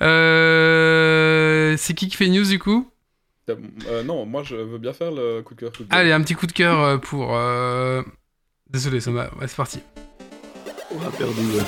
Euh, 0.00 1.74
C'est 1.76 1.94
qui 1.94 2.06
qui 2.08 2.16
fait 2.16 2.28
news 2.28 2.44
du 2.46 2.60
coup? 2.60 2.88
Euh, 3.50 4.02
non, 4.04 4.24
moi 4.26 4.42
je 4.42 4.54
veux 4.56 4.78
bien 4.78 4.92
faire 4.92 5.10
le 5.10 5.42
coup 5.42 5.54
de 5.54 5.60
cœur. 5.60 5.72
coup 5.72 5.84
de 5.84 5.88
gueule. 5.88 5.98
Allez, 5.98 6.12
un 6.12 6.20
petit 6.22 6.34
coup 6.34 6.46
de 6.46 6.52
cœur 6.52 6.80
euh, 6.80 6.98
pour. 6.98 7.36
euh, 7.36 8.02
Désolé, 8.70 9.00
ça 9.00 9.10
m'a. 9.10 9.24
Ouais, 9.34 9.46
c'est 9.48 9.56
parti. 9.56 9.80
On 10.94 11.06
a 11.06 11.10
perdu. 11.10 11.40
ouais. 11.40 11.62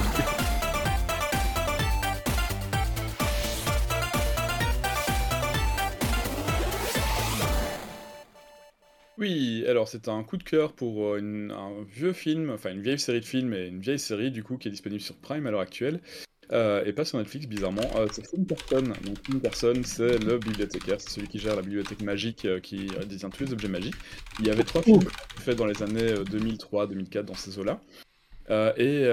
Oui, 9.17 9.65
alors 9.69 9.87
c'est 9.87 10.09
un 10.09 10.25
coup 10.25 10.37
de 10.37 10.43
cœur 10.43 10.73
pour 10.73 11.15
euh, 11.15 11.19
une- 11.19 11.53
un 11.53 11.71
vieux 11.85 12.13
film, 12.13 12.51
enfin 12.51 12.73
une 12.73 12.83
vieille 12.83 12.99
série 12.99 13.21
de 13.21 13.25
films 13.25 13.55
et 13.55 13.67
une 13.69 13.81
vieille 13.81 13.99
série 13.99 14.33
du 14.33 14.43
coup 14.43 14.57
qui 14.59 14.67
est 14.69 14.71
disponible 14.73 15.01
sur 15.01 15.15
Prime 15.17 15.47
à 15.47 15.51
l'heure 15.53 15.61
actuelle. 15.61 16.01
Euh, 16.53 16.85
et 16.85 16.93
pas 16.93 17.05
sur 17.05 17.19
Netflix 17.19 17.47
bizarrement. 17.47 17.89
Euh, 17.97 18.07
c'est 18.13 18.27
Film 18.29 18.47
Person. 18.47 18.83
Donc 19.05 19.25
Film 19.25 19.41
Person 19.41 19.83
c'est 19.85 20.19
le 20.19 20.39
bibliothécaire, 20.39 21.01
c'est 21.01 21.11
celui 21.11 21.29
qui 21.29 21.39
gère 21.39 21.57
la 21.57 21.63
bibliothèque 21.63 22.03
magique 22.03 22.45
euh, 22.45 22.61
qui 22.61 22.89
détient 23.09 23.31
tous 23.31 23.45
les 23.45 23.53
objets 23.53 23.69
magiques. 23.69 23.95
Il 24.41 24.47
y 24.47 24.51
avait 24.51 24.65
trois 24.65 24.83
films 24.83 25.05
faits 25.37 25.57
dans 25.57 25.67
les 25.67 25.83
années 25.83 26.13
euh, 26.13 26.25
2003-2004 26.25 27.23
dans 27.23 27.35
ces 27.35 27.59
eaux-là. 27.59 27.81
Et, 28.77 29.05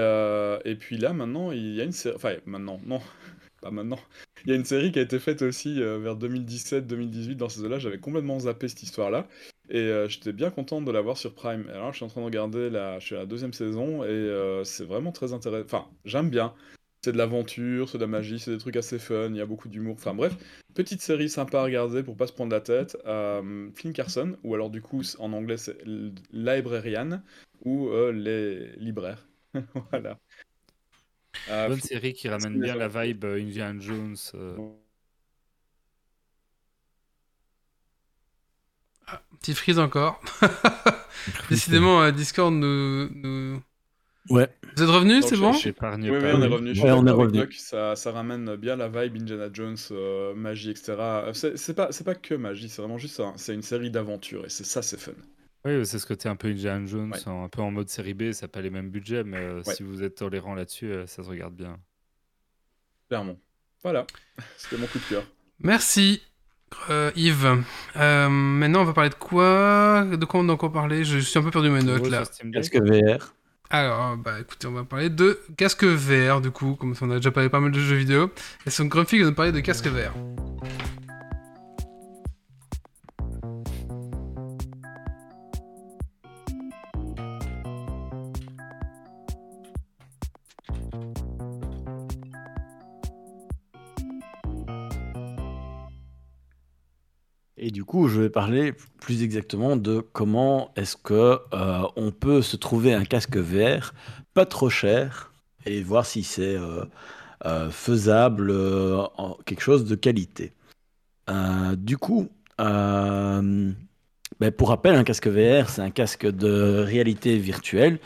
et 0.64 0.74
puis 0.76 0.98
là 0.98 1.12
maintenant 1.12 1.52
il 1.52 1.74
y 1.74 1.80
a 1.80 1.84
une 1.84 1.92
série, 1.92 2.16
enfin 2.16 2.34
maintenant 2.44 2.80
non, 2.84 3.00
pas 3.62 3.70
maintenant. 3.70 3.98
Il 4.44 4.50
y 4.50 4.52
a 4.52 4.56
une 4.56 4.64
série 4.64 4.92
qui 4.92 4.98
a 4.98 5.02
été 5.02 5.18
faite 5.18 5.40
aussi 5.42 5.80
vers 5.80 6.16
2017-2018 6.16 7.36
dans 7.36 7.48
ces 7.48 7.62
eaux-là. 7.62 7.78
J'avais 7.78 7.98
complètement 7.98 8.40
zappé 8.40 8.68
cette 8.68 8.82
histoire-là. 8.82 9.26
Et 9.70 9.90
j'étais 10.08 10.32
bien 10.32 10.50
content 10.50 10.82
de 10.82 10.90
l'avoir 10.90 11.16
sur 11.16 11.32
Prime. 11.32 11.66
Alors, 11.70 11.92
je 11.92 11.98
suis 11.98 12.04
en 12.04 12.08
train 12.08 12.20
de 12.20 12.26
regarder 12.26 12.68
la, 12.68 12.98
je 12.98 13.06
suis 13.06 13.14
à 13.14 13.20
la 13.20 13.26
deuxième 13.26 13.52
saison 13.52 14.04
et 14.04 14.62
c'est 14.64 14.84
vraiment 14.84 15.12
très 15.12 15.32
intéressant. 15.32 15.64
Enfin, 15.64 15.86
j'aime 16.04 16.28
bien. 16.28 16.52
C'est 17.04 17.12
de 17.12 17.18
l'aventure, 17.18 17.88
c'est 17.88 17.98
de 17.98 18.02
la 18.02 18.08
magie, 18.08 18.38
c'est 18.38 18.52
des 18.52 18.58
trucs 18.58 18.76
assez 18.76 18.98
fun, 18.98 19.28
il 19.30 19.36
y 19.36 19.40
a 19.40 19.46
beaucoup 19.46 19.68
d'humour. 19.68 19.94
Enfin 19.98 20.14
bref, 20.14 20.36
petite 20.74 21.00
série 21.00 21.28
sympa 21.28 21.58
à 21.60 21.64
regarder 21.64 22.02
pour 22.04 22.16
pas 22.16 22.28
se 22.28 22.32
prendre 22.32 22.52
la 22.52 22.60
tête. 22.60 22.96
Euh, 23.06 23.68
Flynn 23.74 23.92
Carson, 23.92 24.36
ou 24.44 24.54
alors 24.54 24.70
du 24.70 24.80
coup 24.82 25.02
en 25.18 25.32
anglais 25.32 25.56
c'est 25.56 25.78
Librarian, 26.32 27.20
ou 27.64 27.88
euh, 27.88 28.12
les 28.12 28.76
libraires. 28.76 29.26
voilà. 29.90 30.18
Euh, 31.48 31.68
Bonne 31.68 31.80
série 31.80 32.12
qui 32.12 32.28
ramène 32.28 32.60
bien 32.60 32.76
la 32.76 32.86
vibe 32.86 33.24
euh, 33.24 33.40
Indiana 33.40 33.80
Jones. 33.80 34.16
euh. 34.34 34.56
Petit 39.40 39.54
freeze 39.54 39.78
encore. 39.80 40.20
Décidément, 41.50 42.00
euh, 42.02 42.12
Discord 42.12 42.54
nous, 42.54 43.08
nous. 43.12 43.60
Ouais. 44.30 44.48
Vous 44.76 44.82
êtes 44.82 44.88
revenus, 44.88 45.20
Donc, 45.20 45.30
c'est 45.30 45.36
bon 45.36 45.52
Oui, 45.52 46.10
oui, 46.10 46.30
on 46.34 46.42
est 46.42 46.46
revenu. 46.46 46.68
Je 46.70 46.74
suis 46.80 46.82
Ouais, 46.84 46.92
on 46.92 47.06
est 47.06 47.10
revenu. 47.10 47.52
Ça, 47.52 47.94
ça 47.96 48.10
ramène 48.12 48.56
bien 48.56 48.76
la 48.76 48.88
vibe 48.88 49.16
Indiana 49.20 49.48
Jones, 49.52 49.76
euh, 49.90 50.34
magie, 50.34 50.70
etc. 50.70 50.94
Euh, 50.98 51.32
C'est 51.34 51.74
pas, 51.74 52.14
que 52.14 52.34
magie, 52.34 52.68
c'est 52.68 52.80
vraiment 52.82 52.98
juste 52.98 53.20
un- 53.20 53.34
c'est 53.36 53.54
une 53.54 53.62
série 53.62 53.90
d'aventures 53.90 54.44
et 54.46 54.48
c'est 54.48 54.64
ça, 54.64 54.80
c'est 54.82 54.98
fun. 54.98 55.12
Oui, 55.64 55.84
c'est 55.86 55.98
ce 55.98 56.06
côté 56.06 56.28
un 56.28 56.36
peu 56.36 56.48
Indiana 56.48 56.86
Jones, 56.86 57.12
Ouais. 57.12 57.18
un 57.32 57.48
peu 57.48 57.60
en 57.62 57.70
mode 57.70 57.88
série 57.88 58.14
B, 58.14 58.32
ça 58.32 58.46
n'a 58.46 58.48
pas 58.48 58.60
les 58.62 58.70
mêmes 58.70 58.90
budgets, 58.90 59.22
mais 59.24 59.36
euh, 59.38 59.62
Ouais. 59.62 59.74
si 59.74 59.82
vous 59.82 60.02
êtes 60.02 60.16
tolérant 60.16 60.54
là-dessus, 60.54 60.86
euh, 60.90 61.06
ça 61.06 61.22
se 61.22 61.28
regarde 61.28 61.54
bien. 61.54 61.78
Clairement. 63.08 63.36
Voilà, 63.82 64.06
c'était 64.56 64.78
mon 64.80 64.86
coup 64.86 64.98
de 64.98 65.04
cœur. 65.04 65.24
Merci, 65.60 66.22
euh, 66.90 67.10
Yves. 67.14 67.62
Euh, 67.96 68.28
maintenant, 68.28 68.80
on 68.82 68.84
va 68.84 68.92
parler 68.92 69.10
de 69.10 69.14
quoi? 69.14 70.04
De 70.10 70.24
quoi 70.24 70.40
on 70.40 70.48
a 70.48 70.52
encore 70.52 70.72
parlé? 70.72 71.04
Je, 71.04 71.18
suis 71.18 71.38
un 71.38 71.42
peu 71.42 71.50
perdu 71.50 71.68
mes 71.70 71.82
notes 71.82 72.08
là. 72.08 72.22
Est-ce 72.54 72.70
que 72.70 72.78
VR 72.78 73.34
Alors, 73.74 74.18
bah 74.18 74.32
écoutez, 74.38 74.66
on 74.66 74.72
va 74.72 74.84
parler 74.84 75.08
de 75.08 75.40
casque 75.56 75.84
VR 75.84 76.42
du 76.42 76.50
coup, 76.50 76.74
comme 76.74 76.94
on 77.00 77.10
a 77.10 77.16
déjà 77.16 77.30
parlé 77.30 77.48
pas 77.48 77.58
mal 77.58 77.72
de 77.72 77.80
jeux 77.80 77.96
vidéo. 77.96 78.30
Et 78.66 78.70
son 78.70 78.84
Grumpy 78.84 79.18
va 79.20 79.32
parler 79.32 79.50
de 79.50 79.60
casque 79.60 79.86
VR. 79.86 80.12
Du 97.72 97.84
coup, 97.84 98.06
je 98.06 98.20
vais 98.20 98.30
parler 98.30 98.74
plus 99.00 99.22
exactement 99.22 99.76
de 99.76 100.00
comment 100.12 100.72
est-ce 100.76 100.96
que 100.96 101.40
euh, 101.54 101.82
on 101.96 102.10
peut 102.12 102.42
se 102.42 102.56
trouver 102.56 102.92
un 102.92 103.04
casque 103.04 103.36
VR 103.36 103.94
pas 104.34 104.46
trop 104.46 104.68
cher 104.68 105.32
et 105.64 105.82
voir 105.82 106.04
si 106.04 106.22
c'est 106.22 106.54
euh, 106.54 106.84
euh, 107.46 107.70
faisable, 107.70 108.54
quelque 109.46 109.62
chose 109.62 109.86
de 109.86 109.94
qualité. 109.94 110.52
Du 111.76 111.96
coup, 111.96 112.28
ben, 112.58 113.74
pour 114.56 114.68
rappel, 114.68 114.94
un 114.94 115.04
casque 115.04 115.28
VR, 115.28 115.70
c'est 115.70 115.82
un 115.82 115.90
casque 115.90 116.26
de 116.26 116.84
réalité 116.86 117.38
virtuelle. 117.38 117.98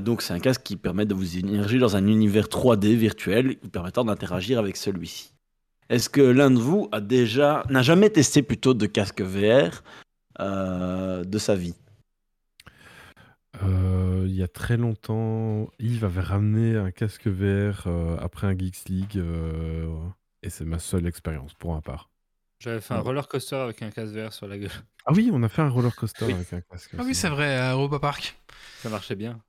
Donc, 0.00 0.22
c'est 0.22 0.34
un 0.34 0.40
casque 0.40 0.62
qui 0.64 0.76
permet 0.76 1.06
de 1.06 1.14
vous 1.14 1.36
immerger 1.36 1.78
dans 1.78 1.94
un 1.94 2.08
univers 2.08 2.46
3D 2.46 2.96
virtuel 2.96 3.56
permettant 3.70 4.04
d'interagir 4.04 4.58
avec 4.58 4.76
celui-ci. 4.76 5.37
Est-ce 5.88 6.08
que 6.10 6.20
l'un 6.20 6.50
de 6.50 6.58
vous 6.58 6.88
a 6.92 7.00
déjà 7.00 7.64
n'a 7.70 7.82
jamais 7.82 8.10
testé 8.10 8.42
plutôt 8.42 8.74
de 8.74 8.86
casque 8.86 9.22
VR 9.22 9.82
euh, 10.40 11.24
de 11.24 11.38
sa 11.38 11.54
vie? 11.54 11.74
Euh, 13.62 14.24
il 14.26 14.34
y 14.34 14.42
a 14.42 14.48
très 14.48 14.76
longtemps, 14.76 15.68
Yves 15.78 16.04
avait 16.04 16.20
ramené 16.20 16.76
un 16.76 16.90
casque 16.90 17.26
VR 17.26 17.84
euh, 17.86 18.16
après 18.20 18.46
un 18.46 18.56
Geeks 18.56 18.88
League 18.88 19.16
euh, 19.16 19.86
et 20.42 20.50
c'est 20.50 20.64
ma 20.66 20.78
seule 20.78 21.06
expérience 21.06 21.54
pour 21.54 21.74
ma 21.74 21.80
part. 21.80 22.10
J'avais 22.60 22.80
fait 22.80 22.94
un 22.94 23.00
roller 23.00 23.26
coaster 23.26 23.56
avec 23.56 23.82
un 23.82 23.90
casque 23.90 24.12
vert 24.12 24.32
sur 24.32 24.46
la 24.46 24.58
gueule. 24.58 24.70
Ah 25.10 25.12
oui, 25.14 25.30
on 25.32 25.42
a 25.42 25.48
fait 25.48 25.62
un 25.62 25.70
roller 25.70 25.96
coaster 25.96 26.26
Oui. 26.26 26.34
avec 26.34 26.52
un 26.52 26.60
casque. 26.60 26.90
Ah 26.98 27.02
oui, 27.02 27.14
c'est 27.14 27.30
vrai, 27.30 27.56
à 27.56 27.72
Europa 27.72 27.98
Park. 27.98 28.36
Ça 28.82 28.90
marchait 28.90 29.14
bien. 29.16 29.40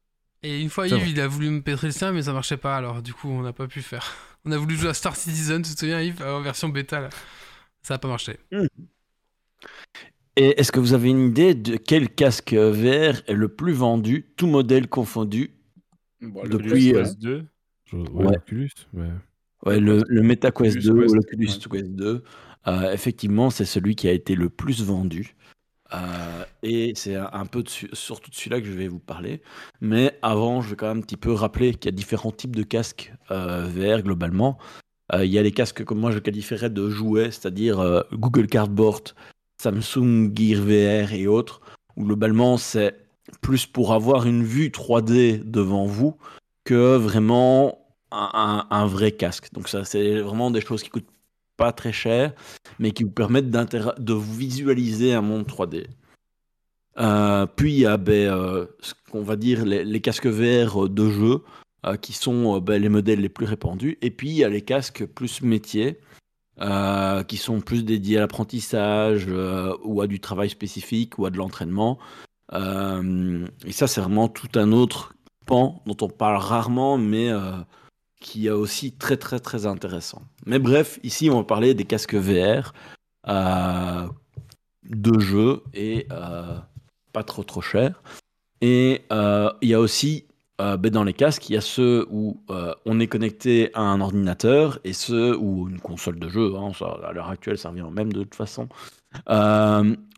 Et 0.41 0.61
une 0.61 0.69
fois, 0.69 0.87
Yves, 0.87 0.95
vrai. 0.95 1.09
il 1.09 1.19
a 1.19 1.27
voulu 1.27 1.49
me 1.49 1.61
pétrer 1.61 1.87
le 1.87 1.91
sien, 1.91 2.13
mais 2.13 2.21
ça 2.23 2.31
marchait 2.31 2.55
pas, 2.55 2.77
alors 2.77 3.01
du 3.01 3.13
coup, 3.13 3.27
on 3.27 3.41
n'a 3.41 3.51
pas 3.51 3.67
pu 3.67 3.81
faire. 3.81 4.09
On 4.45 4.51
a 4.51 4.57
voulu 4.57 4.75
jouer 4.75 4.89
à 4.89 4.93
Star 4.93 5.15
Citizen, 5.15 5.61
tu 5.61 5.73
te 5.73 5.79
souviens, 5.79 6.01
Yves, 6.01 6.21
en 6.23 6.41
version 6.41 6.69
bêta, 6.69 7.01
là. 7.01 7.09
Ça 7.81 7.95
a 7.95 7.97
pas 7.97 8.07
marché. 8.07 8.37
Et 10.35 10.59
est-ce 10.59 10.71
que 10.71 10.79
vous 10.79 10.93
avez 10.93 11.09
une 11.09 11.27
idée 11.29 11.53
de 11.53 11.75
quel 11.75 12.09
casque 12.09 12.53
VR 12.53 13.21
est 13.27 13.33
le 13.33 13.47
plus 13.49 13.73
vendu, 13.73 14.27
tout 14.37 14.47
modèle 14.47 14.87
confondu 14.87 15.51
Bon, 16.21 16.43
le 16.43 16.49
Depuis, 16.49 16.93
euh, 16.93 16.97
ouais. 16.97 17.03
PS 17.03 17.17
2. 17.17 17.45
Je- 17.85 17.95
ouais, 17.97 18.25
Ouais. 18.25 18.37
Oculus, 18.37 18.69
mais... 18.93 19.09
Ouais, 19.65 19.79
le, 19.79 20.03
le 20.07 20.21
MetaQuest 20.21 20.77
Oculus 20.77 20.83
2 20.85 20.91
ou 20.93 21.01
Quest, 21.01 21.15
l'Oculus 21.15 21.47
ouais. 21.47 21.81
Quest 21.81 21.91
2, 21.95 22.23
euh, 22.67 22.91
effectivement, 22.93 23.49
c'est 23.49 23.65
celui 23.65 23.95
qui 23.95 24.07
a 24.07 24.11
été 24.13 24.35
le 24.35 24.49
plus 24.49 24.83
vendu. 24.83 25.35
Euh, 25.93 26.45
et 26.63 26.93
c'est 26.95 27.15
un, 27.15 27.45
peu 27.45 27.63
dessus- 27.63 27.89
surtout 27.93 28.29
de 28.29 28.35
celui-là 28.35 28.61
que 28.61 28.67
je 28.67 28.71
vais 28.73 28.87
vous 28.87 28.99
parler. 28.99 29.41
Mais 29.81 30.17
avant, 30.21 30.61
je 30.61 30.69
vais 30.69 30.75
quand 30.75 30.87
même 30.87 30.99
un 30.99 31.01
petit 31.01 31.17
peu 31.17 31.31
rappeler 31.33 31.73
qu'il 31.73 31.85
y 31.85 31.93
a 31.93 31.95
différents 31.95 32.31
types 32.31 32.55
de 32.55 32.63
casques 32.63 33.13
euh, 33.31 33.65
VR 33.67 34.03
globalement. 34.03 34.57
Euh, 35.13 35.25
il 35.25 35.31
y 35.31 35.39
a 35.39 35.43
les 35.43 35.51
casques 35.51 35.83
que 35.83 35.93
moi 35.93 36.11
je 36.11 36.19
qualifierais 36.19 36.69
de 36.69 36.89
jouets, 36.89 37.31
c'est-à-dire 37.31 38.05
Google 38.13 38.47
Cardboard, 38.47 39.09
Samsung 39.61 40.31
Gear 40.35 40.61
VR 40.61 41.13
et 41.13 41.25
autres, 41.25 41.61
où 41.95 42.03
globalement 42.03 42.57
c'est 42.57 42.95
plus 43.41 43.65
pour 43.65 43.93
avoir 43.93 44.27
une 44.27 44.43
vue 44.43 44.69
3D 44.69 45.41
devant 45.43 45.85
vous 45.85 46.15
que 46.63 46.95
vraiment 46.95 47.79
un 48.11 48.85
vrai 48.85 49.11
casque. 49.11 49.51
Donc 49.53 49.67
ça, 49.67 49.83
c'est 49.85 50.19
vraiment 50.19 50.51
des 50.51 50.61
choses 50.61 50.83
qui 50.83 50.89
coûtent 50.89 51.09
pas 51.59 51.71
très 51.73 51.91
cher, 51.91 52.33
mais 52.79 52.91
qui 52.91 53.03
vous 53.03 53.11
permettent 53.11 53.51
de 53.51 54.13
visualiser 54.13 55.13
un 55.13 55.21
monde 55.21 55.45
3D. 55.45 55.87
Euh, 56.97 57.45
puis 57.45 57.73
il 57.73 57.79
y 57.79 57.85
a 57.85 57.97
ben, 57.97 58.29
euh, 58.29 58.65
ce 58.79 58.93
qu'on 59.11 59.21
va 59.21 59.35
dire 59.35 59.65
les, 59.65 60.01
casques 60.01 60.25
VR 60.25 60.89
de 60.89 61.09
jeu, 61.09 61.43
euh, 61.85 61.97
qui 61.97 62.13
sont 62.13 62.55
euh, 62.55 62.59
ben, 62.61 62.81
les 62.81 62.89
modèles 62.89 63.21
les 63.21 63.29
plus 63.29 63.45
répandus. 63.45 63.97
Et 64.01 64.09
puis 64.09 64.29
il 64.29 64.37
y 64.37 64.43
a 64.43 64.49
les 64.49 64.61
casques 64.61 65.05
plus 65.05 65.41
métiers, 65.41 65.99
euh, 66.61 67.23
qui 67.23 67.37
sont 67.37 67.61
plus 67.61 67.83
dédiés 67.83 68.17
à 68.17 68.21
l'apprentissage 68.21 69.25
euh, 69.29 69.75
ou 69.83 70.01
à 70.01 70.07
du 70.07 70.19
travail 70.19 70.49
spécifique 70.49 71.17
ou 71.17 71.25
à 71.25 71.29
de 71.29 71.37
l'entraînement. 71.37 71.99
Euh, 72.53 73.45
et 73.65 73.71
ça, 73.71 73.87
c'est 73.87 74.01
vraiment 74.01 74.27
tout 74.27 74.49
un 74.55 74.71
autre 74.71 75.13
pan 75.45 75.81
dont 75.85 75.97
on 76.01 76.09
parle 76.09 76.37
rarement, 76.37 76.97
mais 76.97 77.29
euh, 77.29 77.51
qui 78.19 78.47
est 78.47 78.51
aussi 78.51 78.91
très 78.91 79.17
très 79.17 79.39
très 79.39 79.65
intéressant. 79.65 80.21
Mais 80.45 80.59
bref, 80.59 80.99
ici 81.03 81.29
on 81.29 81.37
va 81.37 81.43
parler 81.43 81.73
des 81.73 81.85
casques 81.85 82.15
VR 82.15 82.73
euh, 83.27 84.07
de 84.89 85.19
jeu 85.19 85.63
et 85.73 86.07
euh, 86.11 86.57
pas 87.13 87.23
trop 87.23 87.43
trop 87.43 87.61
cher. 87.61 88.01
Et 88.61 89.03
euh, 89.11 89.51
il 89.61 89.69
y 89.69 89.73
a 89.73 89.79
aussi 89.79 90.25
ben, 90.57 90.89
dans 90.89 91.05
les 91.05 91.13
casques, 91.13 91.49
il 91.49 91.53
y 91.53 91.57
a 91.57 91.61
ceux 91.61 92.05
où 92.11 92.41
on 92.85 92.99
est 92.99 93.07
connecté 93.07 93.71
à 93.73 93.79
un 93.79 94.01
ordinateur 94.01 94.77
et 94.83 94.91
ceux 94.91 95.37
ou 95.37 95.69
une 95.69 95.79
console 95.79 96.19
de 96.19 96.27
jeu. 96.27 96.53
hein, 96.57 96.71
à 97.01 97.13
l'heure 97.13 97.29
actuelle, 97.29 97.57
ça 97.57 97.69
revient 97.69 97.83
au 97.83 97.91
même 97.91 98.11
de 98.11 98.23
toute 98.23 98.35
façon. 98.35 98.67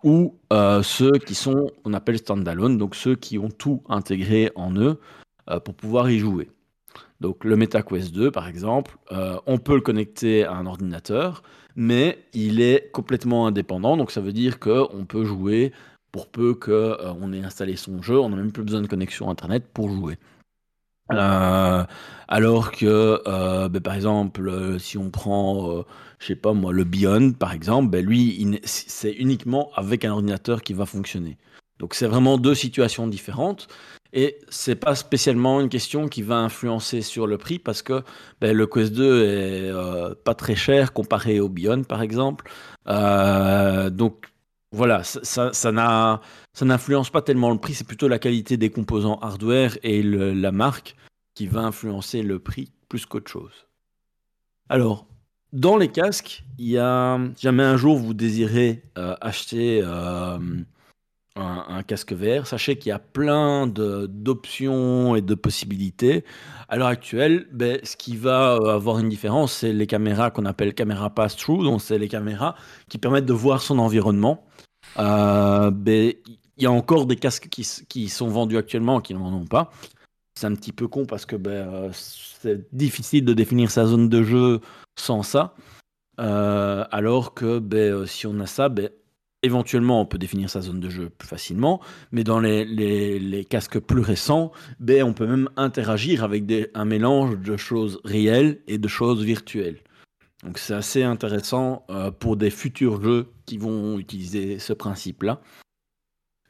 Ou 0.04 0.36
ceux 0.82 1.12
qui 1.28 1.36
sont, 1.36 1.70
on 1.86 1.94
appelle 1.94 2.18
standalone, 2.18 2.80
donc 2.80 2.96
ceux 2.96 3.16
qui 3.16 3.38
ont 3.38 3.52
tout 3.52 3.84
intégré 3.88 4.52
en 4.56 4.76
eux 4.76 5.00
pour 5.64 5.76
pouvoir 5.76 6.10
y 6.10 6.18
jouer. 6.18 6.50
Donc 7.22 7.46
le 7.46 7.56
MetaQuest 7.56 8.12
2, 8.14 8.32
par 8.32 8.48
exemple, 8.48 8.98
euh, 9.12 9.38
on 9.46 9.58
peut 9.60 9.76
le 9.76 9.82
connecter 9.82 10.44
à 10.44 10.54
un 10.54 10.66
ordinateur, 10.66 11.44
mais 11.76 12.26
il 12.34 12.60
est 12.60 12.92
complètement 12.92 13.48
indépendant. 13.48 13.96
Donc 13.96 14.12
ça 14.12 14.22
veut 14.22 14.34
dire 14.34 14.60
qu'on 14.60 15.06
peut 15.08 15.24
jouer 15.24 15.72
pour 16.12 16.28
peu 16.28 16.54
qu'on 16.54 17.34
ait 17.34 17.44
installé 17.44 17.78
son 17.78 18.02
jeu, 18.02 18.20
on 18.20 18.30
n'a 18.30 18.36
même 18.36 18.52
plus 18.52 18.64
besoin 18.64 18.82
de 18.82 18.88
connexion 18.88 19.30
Internet 19.30 19.64
pour 19.74 19.90
jouer. 19.90 20.18
Euh, 21.12 21.84
alors 22.28 22.72
que, 22.72 23.22
euh, 23.28 23.70
ben, 23.70 23.82
par 23.82 23.94
exemple, 23.96 24.48
euh, 24.48 24.80
si 24.80 24.98
on 24.98 25.10
prend, 25.10 25.80
euh, 25.80 25.84
je 26.20 26.28
sais 26.28 26.36
pas 26.36 26.54
moi, 26.54 26.72
le 26.72 26.86
Beyond, 26.86 27.34
par 27.34 27.54
exemple, 27.54 27.90
ben, 27.90 28.06
lui, 28.06 28.60
c'est 28.64 29.12
uniquement 29.12 29.70
avec 29.76 30.06
un 30.06 30.12
ordinateur 30.12 30.62
qui 30.64 30.74
va 30.74 30.86
fonctionner. 30.86 31.38
Donc 31.80 31.94
c'est 31.96 32.08
vraiment 32.08 32.38
deux 32.38 32.56
situations 32.56 33.08
différentes. 33.08 33.68
Et 34.14 34.40
c'est 34.50 34.76
pas 34.76 34.96
spécialement 34.96 35.62
une 35.62 35.70
question 35.70 36.10
qui 36.10 36.22
va 36.22 36.38
influencer 36.38 37.02
sur 37.02 37.28
le 37.28 37.38
prix 37.38 37.60
parce 37.60 37.82
que 37.82 38.04
ben, 38.42 38.56
le 38.56 38.68
Quest 38.68 38.92
2 38.94 39.24
est 39.24 39.72
euh, 39.72 40.14
pas 40.24 40.34
très 40.34 40.56
cher 40.56 40.92
comparé 40.92 41.40
au 41.40 41.48
Beyond, 41.48 41.84
par 41.84 42.02
exemple. 42.02 42.52
Euh, 42.88 43.90
donc 43.90 44.26
voilà, 44.74 45.04
ça, 45.04 45.72
n'influence 46.62 47.10
pas 47.10 47.22
tellement 47.22 47.52
le 47.52 47.58
prix, 47.58 47.74
c'est 47.74 47.88
plutôt 47.88 48.08
la 48.08 48.20
qualité 48.20 48.56
des 48.58 48.70
composants 48.70 49.20
hardware 49.20 49.78
et 49.84 50.02
la 50.02 50.52
marque 50.52 50.96
qui 51.34 51.48
va 51.48 51.62
influencer 51.62 52.24
le 52.24 52.40
prix 52.40 52.72
plus 52.88 53.06
qu'autre 53.06 53.30
chose. 53.30 53.68
Alors, 54.70 55.08
dans 55.52 55.76
les 55.76 55.90
casques, 55.90 56.44
il 56.58 56.70
y 56.70 56.78
a, 56.78 57.20
si 57.36 57.44
jamais 57.44 57.64
un 57.64 57.76
jour 57.76 57.98
vous 57.98 58.14
désirez 58.14 58.84
euh, 58.98 59.16
acheter 59.20 59.82
euh, 59.84 60.38
un, 61.36 61.84
casque 61.84 62.14
VR, 62.14 62.46
sachez 62.46 62.78
qu'il 62.78 62.90
y 62.90 62.94
a 62.94 63.00
plein 63.00 63.68
d'options 63.68 65.16
et 65.16 65.22
de 65.22 65.36
possibilités. 65.36 66.26
À 66.68 66.78
l'heure 66.78 66.88
actuelle, 66.88 67.48
ben, 67.52 67.80
ce 67.84 67.96
qui 67.96 68.18
va 68.18 68.56
euh, 68.56 68.76
avoir 68.76 69.00
une 69.00 69.10
différence, 69.10 69.54
c'est 69.54 69.74
les 69.74 69.88
caméras 69.88 70.32
qu'on 70.32 70.46
appelle 70.46 70.74
caméra 70.74 71.10
pass-through, 71.10 71.64
donc 71.64 71.82
c'est 71.82 71.98
les 71.98 72.08
caméras 72.08 72.56
qui 72.90 72.98
permettent 72.98 73.26
de 73.26 73.34
voir 73.34 73.62
son 73.62 73.80
environnement. 73.80 74.46
Euh, 75.00 75.72
ben, 75.72 76.14
il 76.58 76.64
y 76.64 76.66
a 76.66 76.72
encore 76.72 77.06
des 77.06 77.16
casques 77.16 77.48
qui, 77.50 78.10
sont 78.10 78.28
vendus 78.28 78.58
actuellement 78.58 79.00
qui 79.00 79.14
n'en 79.14 79.34
ont 79.34 79.46
pas. 79.46 79.72
C'est 80.36 80.48
un 80.48 80.56
petit 80.56 80.74
peu 80.74 80.88
con 80.88 81.06
parce 81.06 81.26
que 81.26 81.36
ben, 81.36 81.52
euh, 81.52 81.90
c'est 81.94 82.74
difficile 82.76 83.26
de 83.26 83.34
définir 83.34 83.72
sa 83.72 83.86
zone 83.86 84.10
de 84.10 84.24
jeu 84.24 84.60
sans 85.00 85.24
ça. 85.24 85.56
Alors 86.18 87.34
que 87.34 87.60
si 88.06 88.28
on 88.28 88.40
a 88.42 88.46
ça, 88.46 88.70
éventuellement 89.44 90.02
on 90.02 90.06
peut 90.06 90.18
définir 90.18 90.50
sa 90.50 90.62
zone 90.62 90.80
de 90.80 90.90
jeu 90.90 91.10
plus 91.10 91.28
facilement. 91.28 91.82
Mais 92.12 92.24
dans 92.24 92.40
les, 92.40 93.46
casques 93.50 93.80
plus 93.80 94.02
récents, 94.02 94.52
ben, 94.80 95.04
on 95.04 95.14
peut 95.14 95.28
même 95.28 95.50
interagir 95.58 96.24
avec 96.24 96.44
un 96.74 96.86
mélange 96.86 97.38
de 97.38 97.58
choses 97.58 98.00
réelles 98.04 98.62
et 98.68 98.78
de 98.78 98.88
choses 98.88 99.24
virtuelles. 99.24 99.80
Donc 100.44 100.58
c'est 100.58 100.74
assez 100.74 101.04
intéressant 101.04 101.86
euh, 101.90 102.10
pour 102.10 102.36
des 102.36 102.50
futurs 102.50 103.02
jeux 103.02 103.28
qui 103.46 103.58
vont 103.58 104.00
utiliser 104.00 104.58
ce 104.58 104.74
principe-là. 104.74 105.42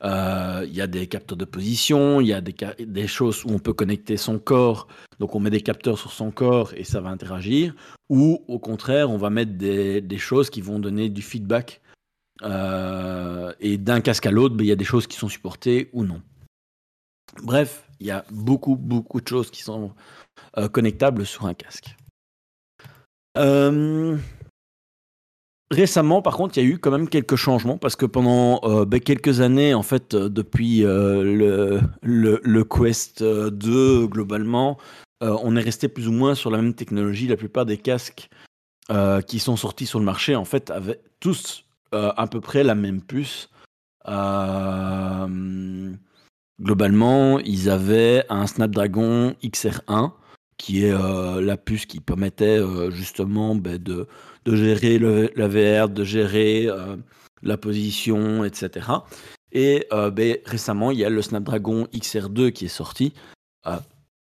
Euh, 0.04 0.66
Il 0.68 0.74
y 0.74 0.82
a 0.82 0.88
des 0.88 1.08
capteurs 1.08 1.38
de 1.38 1.46
position, 1.46 2.22
il 2.22 2.28
y 2.28 2.34
a 2.34 2.42
des, 2.42 3.08
choses 3.08 3.44
où 3.46 3.50
on 3.50 3.60
peut 3.60 3.74
connecter 3.74 4.18
son 4.18 4.40
corps, 4.40 4.88
donc 5.20 5.36
on 5.36 5.40
met 5.40 5.50
des 5.50 5.62
capteurs 5.62 6.00
sur 6.00 6.12
son 6.12 6.32
corps 6.32 6.74
et 6.76 6.84
ça 6.84 7.02
va 7.02 7.10
interagir, 7.10 7.76
ou 8.10 8.44
au 8.48 8.58
contraire 8.58 9.12
on 9.12 9.18
va 9.18 9.30
mettre 9.30 9.52
des 9.58 10.18
choses 10.18 10.50
qui 10.50 10.62
vont 10.62 10.80
donner 10.80 11.10
du 11.10 11.22
feedback. 11.22 11.82
Euh, 12.44 13.54
et 13.60 13.78
d'un 13.78 14.02
casque 14.02 14.26
à 14.26 14.32
l'autre, 14.32 14.56
ben, 14.56 14.64
il 14.64 14.68
y 14.68 14.72
a 14.72 14.76
des 14.76 14.86
choses 14.86 15.08
qui 15.08 15.18
sont 15.18 15.30
supportées 15.30 15.90
ou 15.94 16.04
non. 16.04 16.22
Bref, 17.44 17.88
il 18.00 18.08
y 18.08 18.12
a 18.12 18.26
beaucoup, 18.32 18.76
beaucoup 18.76 19.22
de 19.22 19.28
choses 19.28 19.52
qui 19.52 19.62
sont 19.62 19.92
euh, 20.58 20.68
connectables 20.68 21.26
sur 21.26 21.46
un 21.46 21.54
casque. 21.54 21.96
Euh, 23.38 24.18
Récemment, 25.70 26.22
par 26.22 26.36
contre, 26.36 26.58
il 26.58 26.64
y 26.66 26.68
a 26.68 26.70
eu 26.70 26.80
quand 26.80 26.92
même 26.92 27.08
quelques 27.08 27.38
changements 27.38 27.78
parce 27.78 27.96
que 27.96 28.06
pendant 28.06 28.60
ben, 28.86 29.00
quelques 29.00 29.40
années, 29.40 29.74
en 29.74 29.84
fait, 29.84 30.14
depuis 30.14 30.80
le, 30.80 31.80
le, 32.02 32.64
Quest 32.66 33.22
euh, 33.22 33.50
2, 33.50 34.08
globalement, 34.08 34.78
on 35.22 35.56
est 35.56 35.62
resté 35.62 35.88
plus 35.88 36.10
ou 36.10 36.12
moins 36.12 36.36
sur 36.36 36.50
la 36.52 36.58
même 36.58 36.74
technologie. 36.74 37.28
La 37.28 37.38
plupart 37.38 37.66
des 37.66 37.78
casques 37.78 38.30
qui 39.28 39.40
sont 39.40 39.56
sortis 39.56 39.86
sur 39.86 40.00
le 40.00 40.06
marché, 40.06 40.36
en 40.36 40.44
fait, 40.44 40.72
avaient 40.72 41.00
tous 41.22 41.64
à 41.94 42.28
peu 42.28 42.42
près 42.42 42.64
la 42.64 42.76
même 42.76 43.02
puce. 43.02 43.50
Euh, 44.08 45.92
globalement, 46.60 47.40
ils 47.40 47.70
avaient 47.70 48.26
un 48.30 48.48
Snapdragon 48.48 49.36
XR1 49.44 50.12
qui 50.58 50.86
est 50.86 50.94
euh, 50.94 51.42
la 51.42 51.58
puce 51.58 51.88
qui 51.88 52.00
permettait 52.00 52.60
euh, 52.60 52.92
justement 52.92 53.56
ben, 53.56 53.78
de, 53.78 54.08
gérer 54.46 55.00
la 55.00 55.48
VR, 55.48 55.90
de 55.90 56.04
gérer 56.04 56.68
euh, 56.68 56.96
la 57.42 57.58
position, 57.58 58.44
etc. 58.46 58.88
Et 59.52 59.88
euh, 59.92 60.12
ben, 60.12 60.38
récemment, 60.46 60.92
il 60.92 61.00
y 61.00 61.06
a 61.06 61.10
le 61.10 61.22
Snapdragon 61.22 61.88
XR2 61.94 62.52
qui 62.52 62.66
est 62.66 62.68
sorti. 62.68 63.14
Euh, 63.66 63.78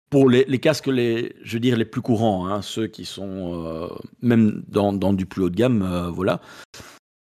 pour 0.08 0.28
les, 0.28 0.44
casques, 0.58 0.88
les, 0.88 1.36
je 1.42 1.58
les 1.58 1.84
plus 1.84 2.00
courants, 2.00 2.48
hein, 2.48 2.62
ceux 2.62 2.88
qui 2.88 3.04
sont 3.04 3.64
euh, 3.64 3.88
même 4.22 4.64
dans, 4.66 4.92
dans 4.92 5.12
du 5.12 5.24
plus 5.24 5.42
haut 5.42 5.50
de 5.50 5.56
gamme, 5.56 5.82
euh, 5.82 6.10
voilà. 6.10 6.40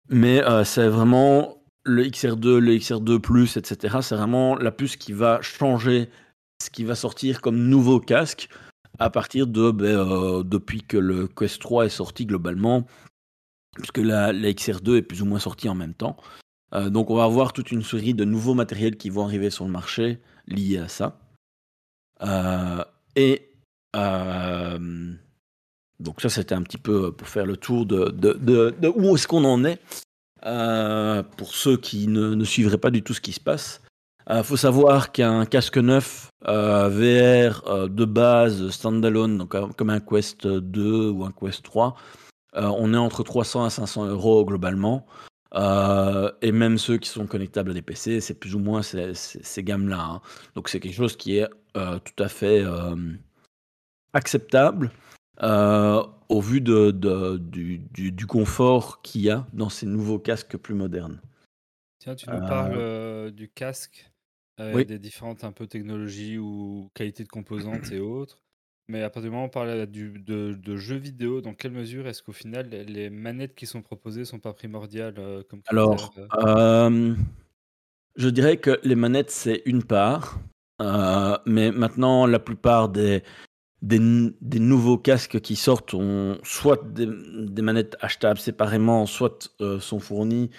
Mais 0.09 0.43
euh, 0.43 0.63
c'est 0.63 0.87
vraiment 0.87 1.57
le 1.83 2.03
XR2, 2.03 2.57
le 2.57 2.75
XR2 2.75 3.19
Plus, 3.19 3.57
etc. 3.57 3.97
C'est 4.01 4.15
vraiment 4.15 4.55
la 4.55 4.71
puce 4.71 4.95
qui 4.95 5.13
va 5.13 5.41
changer 5.41 6.09
ce 6.61 6.69
qui 6.69 6.83
va 6.83 6.95
sortir 6.95 7.41
comme 7.41 7.57
nouveau 7.57 7.99
casque 7.99 8.49
à 8.99 9.09
partir 9.09 9.47
de 9.47 9.71
ben, 9.71 9.85
euh, 9.85 10.43
depuis 10.43 10.81
que 10.81 10.97
le 10.97 11.27
Quest 11.27 11.61
3 11.61 11.85
est 11.85 11.89
sorti 11.89 12.25
globalement, 12.25 12.85
puisque 13.75 13.99
la, 13.99 14.33
la 14.33 14.51
XR2 14.51 14.97
est 14.97 15.01
plus 15.01 15.21
ou 15.21 15.25
moins 15.25 15.39
sortie 15.39 15.69
en 15.69 15.75
même 15.75 15.93
temps. 15.93 16.17
Euh, 16.73 16.89
donc 16.89 17.09
on 17.09 17.15
va 17.15 17.23
avoir 17.25 17.53
toute 17.53 17.71
une 17.71 17.83
série 17.83 18.13
de 18.13 18.25
nouveaux 18.25 18.53
matériels 18.53 18.97
qui 18.97 19.09
vont 19.09 19.23
arriver 19.23 19.49
sur 19.49 19.65
le 19.65 19.71
marché 19.71 20.19
liés 20.47 20.79
à 20.79 20.87
ça. 20.87 21.19
Et 23.15 23.51
donc 25.99 26.21
ça 26.21 26.29
c'était 26.29 26.55
un 26.55 26.61
petit 26.61 26.77
peu 26.77 27.11
pour 27.11 27.27
faire 27.27 27.45
le 27.45 27.57
tour 27.57 27.85
de, 27.85 28.89
où 28.95 29.15
est-ce 29.15 29.27
qu'on 29.27 29.43
en 29.43 29.63
est. 29.65 29.79
Euh, 30.45 31.23
pour 31.23 31.55
ceux 31.55 31.77
qui 31.77 32.07
ne, 32.07 32.43
suivraient 32.43 32.77
pas 32.77 32.91
du 32.91 33.01
tout 33.01 33.13
ce 33.13 33.21
qui 33.21 33.33
se 33.33 33.39
passe. 33.39 33.81
Il 34.29 34.33
euh, 34.33 34.43
faut 34.43 34.57
savoir 34.57 35.11
qu'un 35.11 35.45
casque 35.45 35.77
neuf 35.77 36.29
euh, 36.47 36.89
VR 36.89 37.67
euh, 37.67 37.87
de 37.87 38.05
base 38.05 38.69
standalone, 38.69 39.37
donc 39.37 39.55
euh, 39.55 39.67
comme 39.75 39.89
un 39.89 39.99
Quest 39.99 40.45
2 40.45 41.09
ou 41.09 41.25
un 41.25 41.31
Quest 41.31 41.63
3, 41.63 41.95
euh, 42.55 42.71
on 42.77 42.93
est 42.93 42.97
entre 42.97 43.23
300 43.23 43.65
à 43.65 43.69
500 43.69 44.05
euros 44.07 44.45
globalement. 44.45 45.05
Euh, 45.55 46.31
et 46.41 46.51
même 46.51 46.77
ceux 46.77 46.97
qui 46.97 47.09
sont 47.09 47.25
connectables 47.25 47.71
à 47.71 47.73
des 47.73 47.81
PC, 47.81 48.19
c'est 48.21 48.33
plus 48.33 48.55
ou 48.55 48.59
moins 48.59 48.81
ces, 48.81 49.63
gammes-là. 49.63 49.99
Hein. 49.99 50.21
Donc 50.55 50.69
c'est 50.69 50.79
quelque 50.79 50.95
chose 50.95 51.15
qui 51.15 51.37
est 51.37 51.47
euh, 51.77 51.99
tout 51.99 52.23
à 52.23 52.27
fait 52.27 52.61
euh, 52.63 52.95
acceptable 54.13 54.91
euh, 55.41 56.03
au 56.29 56.41
vu 56.41 56.61
de, 56.61 56.91
de, 56.91 57.37
du, 57.37 57.79
du, 57.79 58.11
du, 58.11 58.25
confort 58.25 59.01
qu'il 59.01 59.21
y 59.21 59.29
a 59.29 59.47
dans 59.53 59.69
ces 59.69 59.85
nouveaux 59.85 60.19
casques 60.19 60.57
plus 60.57 60.75
modernes. 60.75 61.21
Tiens, 61.99 62.15
tu 62.15 62.29
nous 62.29 62.39
parles 62.39 62.77
euh, 62.77 63.31
du 63.31 63.49
casque, 63.49 64.11
euh, 64.59 64.73
oui. 64.73 64.85
des 64.85 64.99
différentes 64.99 65.43
un 65.43 65.51
peu 65.51 65.67
technologies 65.67 66.37
ou 66.37 66.89
qualités 66.93 67.23
de 67.23 67.29
composantes 67.29 67.91
et 67.91 67.99
autres. 67.99 68.41
Mais 68.89 69.03
à 69.03 69.09
partir 69.09 69.23
du 69.23 69.29
moment 69.31 69.43
où 69.43 69.47
on 69.47 69.49
parle 69.49 69.85
du, 69.87 70.17
de, 70.17 70.53
de, 70.53 70.77
jeux 70.77 70.95
vidéo, 70.95 71.41
dans 71.41 71.53
quelle 71.53 71.73
mesure 71.73 72.07
est-ce 72.07 72.23
qu'au 72.23 72.31
final 72.31 72.69
les, 72.69 73.09
manettes 73.09 73.53
qui 73.53 73.65
sont 73.65 73.81
proposées 73.81 74.23
sont 74.23 74.39
pas 74.39 74.53
primordiales 74.53 75.15
euh, 75.17 75.43
comme 75.49 75.61
Alors, 75.67 76.13
euh, 76.35 77.13
je 78.15 78.29
dirais 78.29 78.57
que 78.57 78.79
les 78.83 78.95
manettes 78.95 79.29
c'est 79.29 79.61
une 79.65 79.83
part, 79.83 80.39
euh, 80.81 81.37
mais 81.45 81.71
maintenant 81.71 82.25
la 82.25 82.39
plupart 82.39 82.87
des, 82.87 83.23
des, 83.81 83.99
nouveaux 84.59 84.97
casques 84.97 85.39
qui 85.39 85.55
sortent 85.55 85.93
ont 85.93 86.37
soit 86.43 86.83
des, 86.83 87.61
manettes 87.61 87.95
achetables 88.01 88.39
séparément, 88.39 89.05
soit 89.05 89.53
euh, 89.61 89.79
sont 89.79 89.99
fournies 89.99 90.49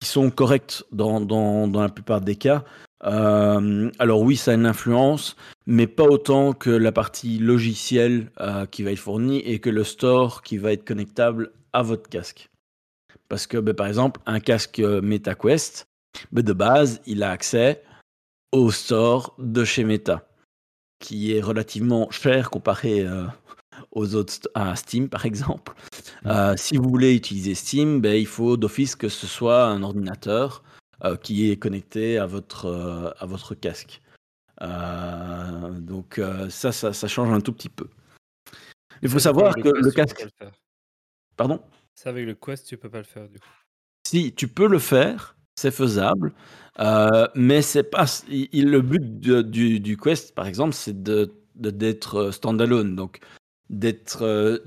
qui 0.00 0.08
sont 0.08 0.30
correctes 0.30 0.84
dans, 0.92 1.20
dans, 1.20 1.68
dans, 1.68 1.80
la 1.80 1.88
plupart 1.88 2.20
des 2.20 2.36
cas. 2.36 2.64
Euh, 3.04 3.90
alors 3.98 4.20
oui, 4.20 4.36
ça 4.36 4.50
a 4.50 4.54
une 4.54 4.66
influence, 4.66 5.36
mais 5.66 5.86
pas 5.86 6.04
autant 6.04 6.52
que 6.52 6.70
la 6.70 6.92
partie 6.92 7.38
logicielle 7.38 8.30
euh, 8.40 8.66
qui 8.66 8.82
va 8.82 8.92
être 8.92 8.98
fournie 8.98 9.38
et 9.38 9.58
que 9.58 9.70
le 9.70 9.84
store 9.84 10.42
qui 10.42 10.58
va 10.58 10.72
être 10.72 10.84
connectable 10.84 11.52
à 11.72 11.82
votre 11.82 12.08
casque. 12.08 12.50
Parce 13.28 13.46
que, 13.46 13.58
ben, 13.58 13.74
par 13.74 13.86
exemple, 13.86 14.20
un 14.26 14.40
casque 14.40 14.78
MetaQuest, 14.80 15.88
ben, 16.32 16.42
de 16.42 16.52
base, 16.52 17.00
il 17.06 17.22
a 17.22 17.30
accès 17.30 17.82
au 18.52 18.70
store 18.70 19.34
de 19.38 19.64
chez 19.64 19.84
Meta, 19.84 20.28
qui 20.98 21.32
est 21.36 21.40
relativement 21.40 22.10
cher 22.10 22.50
comparé 22.50 23.00
euh, 23.00 23.26
aux 23.92 24.14
autres 24.14 24.48
à 24.54 24.74
Steam, 24.76 25.08
par 25.08 25.26
exemple. 25.26 25.74
Euh, 26.24 26.54
si 26.56 26.76
vous 26.76 26.88
voulez 26.88 27.14
utiliser 27.14 27.54
Steam, 27.54 28.00
ben, 28.00 28.14
il 28.14 28.26
faut 28.26 28.56
d'office 28.56 28.96
que 28.96 29.08
ce 29.08 29.26
soit 29.26 29.66
un 29.66 29.82
ordinateur 29.82 30.62
euh, 31.04 31.16
qui 31.16 31.50
est 31.50 31.56
connecté 31.56 32.18
à 32.18 32.26
votre, 32.26 32.66
euh, 32.66 33.10
à 33.18 33.26
votre 33.26 33.54
casque. 33.54 34.00
Euh, 34.62 35.70
donc 35.80 36.18
euh, 36.18 36.48
ça, 36.48 36.72
ça, 36.72 36.94
ça 36.94 37.08
change 37.08 37.30
un 37.30 37.40
tout 37.40 37.52
petit 37.52 37.68
peu. 37.68 37.88
Il 39.02 39.10
faut 39.10 39.18
savoir 39.18 39.54
que 39.54 39.60
Quest, 39.60 39.84
le 39.84 39.90
casque... 39.90 40.26
Pardon? 41.36 41.60
Ça, 41.94 42.08
avec 42.08 42.24
le 42.24 42.34
Quest, 42.34 42.66
tu 42.66 42.78
peux 42.78 42.88
pas 42.88 42.98
le 42.98 43.04
faire 43.04 43.28
du 43.28 43.38
coup. 43.38 43.48
Si 44.06 44.32
tu 44.32 44.48
peux 44.48 44.66
le 44.66 44.78
faire, 44.78 45.35
c'est 45.56 45.70
faisable, 45.70 46.32
euh, 46.80 47.26
mais 47.34 47.62
c'est 47.62 47.82
pas 47.84 48.04
il- 48.28 48.70
le 48.70 48.82
but 48.82 49.20
du, 49.20 49.96
Quest, 49.96 50.34
par 50.34 50.46
exemple, 50.46 50.74
c'est 50.74 51.02
de 51.02 51.32
d'être 51.56 52.16
euh, 52.16 52.32
standalone, 52.32 52.94
donc 52.96 53.20
d'être 53.70 54.22
euh, 54.22 54.58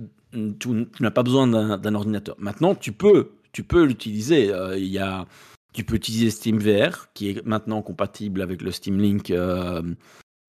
tu, 0.60 0.88
n'as 1.00 1.12
pas 1.12 1.22
besoin 1.24 1.48
d'un 1.78 1.96
ordinateur. 1.96 2.36
Maintenant, 2.40 2.76
tu 2.76 2.92
peux 2.92 3.32
tu 3.52 3.64
peux 3.64 3.84
l'utiliser. 3.86 4.52
Il 4.78 4.86
y 4.88 5.00
a 5.00 5.26
tu 5.74 5.84
peux 5.84 5.96
utiliser 5.96 6.32
SteamVR 6.32 7.10
qui 7.14 7.30
est 7.30 7.46
maintenant 7.46 7.82
compatible 7.84 8.42
avec 8.42 8.62
le 8.62 8.72
Steam 8.72 9.00
Link 9.00 9.32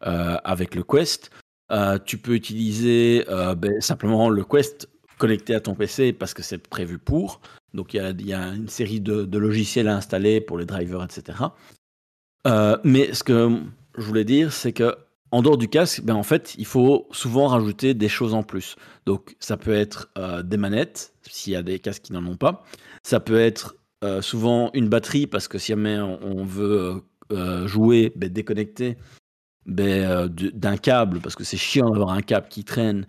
avec 0.03 0.75
le 0.75 0.83
Quest. 0.83 1.31
Tu 2.07 2.19
peux 2.19 2.35
utiliser 2.35 3.25
ben, 3.57 3.81
simplement 3.81 4.29
le 4.31 4.45
Quest 4.45 4.89
connecté 5.21 5.55
à 5.55 5.61
ton 5.61 5.75
PC 5.75 6.13
parce 6.13 6.35
que 6.35 6.43
c'est 6.43 6.67
prévu 6.67 6.99
pour. 6.99 7.41
Donc 7.75 7.95
il 7.95 8.27
y 8.27 8.33
a, 8.33 8.49
une 8.49 8.69
série 8.69 9.01
de, 9.01 9.39
logiciels 9.39 9.87
à 9.87 9.97
installer 9.97 10.41
pour 10.41 10.59
les 10.59 10.67
drivers, 10.67 11.05
etc. 11.05 11.39
Euh, 12.47 12.77
mais 12.83 13.13
ce 13.13 13.23
que 13.23 13.61
je 13.97 14.03
voulais 14.03 14.25
dire, 14.25 14.53
c'est 14.53 14.73
que 14.73 14.97
en 15.31 15.43
dehors 15.43 15.59
du 15.59 15.69
casque, 15.69 16.03
ben 16.03 16.17
en 16.17 16.25
fait, 16.25 16.57
il 16.59 16.67
faut 16.67 17.07
souvent 17.13 17.47
rajouter 17.47 17.95
des 17.95 18.09
choses 18.09 18.35
en 18.35 18.43
plus. 18.43 18.75
Donc 19.07 19.37
ça 19.39 19.57
peut 19.57 19.75
être 19.75 20.11
euh, 20.19 20.43
des 20.43 20.57
manettes, 20.57 21.13
s'il 21.23 21.53
y 21.53 21.57
a 21.57 21.63
des 21.63 21.79
casques 21.79 22.03
qui 22.03 22.13
n'en 22.13 22.27
ont 22.27 22.37
pas. 22.37 22.65
Ça 23.05 23.21
peut 23.21 23.39
être 23.39 23.77
euh, 24.03 24.23
souvent 24.23 24.71
une 24.75 24.89
batterie, 24.89 25.29
parce 25.29 25.47
que 25.47 25.59
si 25.59 25.69
jamais 25.69 26.01
on, 26.01 26.45
veut 26.45 27.03
jouer, 27.67 28.13
ben, 28.17 28.29
déconnecter 28.29 28.97
ben, 29.71 29.89
euh, 29.89 30.29
d'un 30.29 30.77
câble, 30.77 31.21
parce 31.21 31.37
que 31.37 31.45
c'est 31.45 31.57
chiant 31.57 31.91
d'avoir 31.91 32.11
un 32.11 32.23
câble 32.23 32.49
qui 32.49 32.65
traîne, 32.65 33.07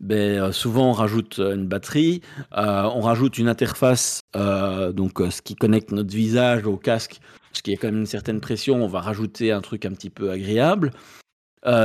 ben, 0.00 0.40
euh, 0.40 0.52
souvent 0.52 0.90
on 0.90 0.92
rajoute 0.92 1.40
euh, 1.40 1.54
une 1.54 1.66
batterie, 1.66 2.22
on 2.52 3.00
rajoute 3.00 3.36
une 3.38 3.48
interface, 3.48 4.20
donc 4.34 5.20
ce 5.30 5.42
qui 5.42 5.56
connecte 5.56 5.90
notre 5.90 6.14
visage 6.14 6.66
au 6.66 6.76
casque, 6.76 7.20
parce 7.50 7.62
qu'il 7.62 7.72
y 7.72 7.76
a 7.76 7.80
quand 7.80 7.88
même 7.88 8.00
une 8.00 8.06
certaine 8.06 8.40
pression, 8.40 8.82
on 8.82 8.86
va 8.86 9.00
rajouter 9.00 9.50
un 9.50 9.60
truc 9.60 9.84
un 9.84 9.90
petit 9.90 10.10
peu 10.10 10.30
agréable. 10.30 10.92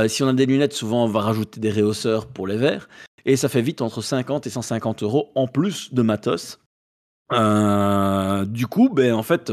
Si 0.08 0.22
on 0.22 0.28
a 0.28 0.32
des 0.32 0.46
lunettes, 0.46 0.74
souvent 0.74 1.04
on 1.04 1.08
va 1.08 1.20
rajouter 1.20 1.60
des 1.60 1.72
rehausseurs 1.72 2.26
pour 2.26 2.46
les 2.46 2.56
verres, 2.56 2.88
et 3.24 3.36
ça 3.36 3.48
fait 3.48 3.62
vite 3.62 3.82
entre 3.82 4.00
50 4.00 4.46
et 4.46 4.50
150 4.50 5.02
euros 5.02 5.30
en 5.34 5.48
plus 5.48 5.92
de 5.92 6.02
matos. 6.02 6.60
Du 7.30 8.66
coup, 8.68 8.90
ben, 8.90 9.12
en 9.12 9.22
fait, 9.22 9.52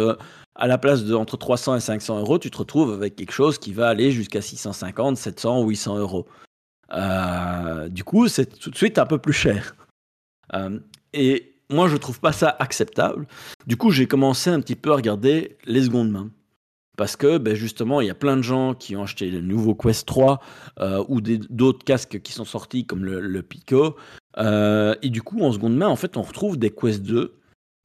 à 0.57 0.67
la 0.67 0.77
place 0.77 1.03
de 1.03 1.13
entre 1.15 1.37
300 1.37 1.75
et 1.75 1.79
500 1.79 2.19
euros, 2.19 2.39
tu 2.39 2.51
te 2.51 2.57
retrouves 2.57 2.93
avec 2.93 3.15
quelque 3.15 3.31
chose 3.31 3.57
qui 3.57 3.73
va 3.73 3.89
aller 3.89 4.11
jusqu'à 4.11 4.41
650, 4.41 5.17
700 5.17 5.61
ou 5.61 5.69
800 5.69 5.97
euros. 5.97 6.27
Euh, 6.93 7.89
du 7.89 8.03
coup, 8.03 8.27
c'est 8.27 8.59
tout 8.59 8.69
de 8.69 8.75
suite 8.75 8.97
un 8.97 9.05
peu 9.05 9.17
plus 9.17 9.33
cher. 9.33 9.75
Euh, 10.53 10.79
et 11.13 11.55
moi, 11.69 11.87
je 11.87 11.97
trouve 11.97 12.19
pas 12.19 12.31
ça 12.31 12.55
acceptable. 12.59 13.27
Du 13.65 13.77
coup, 13.77 13.91
j'ai 13.91 14.07
commencé 14.07 14.49
un 14.49 14.61
petit 14.61 14.75
peu 14.75 14.91
à 14.91 14.95
regarder 14.95 15.57
les 15.65 15.83
secondes 15.83 16.11
mains. 16.11 16.29
Parce 16.97 17.15
que 17.15 17.37
ben, 17.37 17.53
justement, 17.53 18.01
il 18.01 18.07
y 18.07 18.09
a 18.09 18.15
plein 18.15 18.37
de 18.37 18.41
gens 18.41 18.73
qui 18.73 18.95
ont 18.95 19.03
acheté 19.03 19.29
le 19.29 19.41
nouveau 19.41 19.75
Quest 19.75 20.07
3 20.07 20.41
euh, 20.79 21.03
ou 21.07 21.21
d'autres 21.21 21.83
casques 21.85 22.21
qui 22.21 22.33
sont 22.33 22.45
sortis 22.45 22.85
comme 22.85 23.05
le, 23.05 23.19
le 23.19 23.43
Pico. 23.43 23.95
Et 24.39 25.09
du 25.09 25.21
coup, 25.21 25.41
en 25.41 25.51
seconde 25.51 25.75
main, 25.75 25.87
en 25.87 25.95
fait, 25.95 26.17
on 26.17 26.23
retrouve 26.23 26.57
des 26.57 26.71
Quest 26.71 27.03
2 27.03 27.37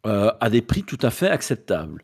euh, 0.04 0.32
à 0.40 0.50
des 0.50 0.62
prix 0.62 0.82
tout 0.82 0.98
à 1.00 1.10
fait 1.10 1.28
acceptables. 1.28 2.02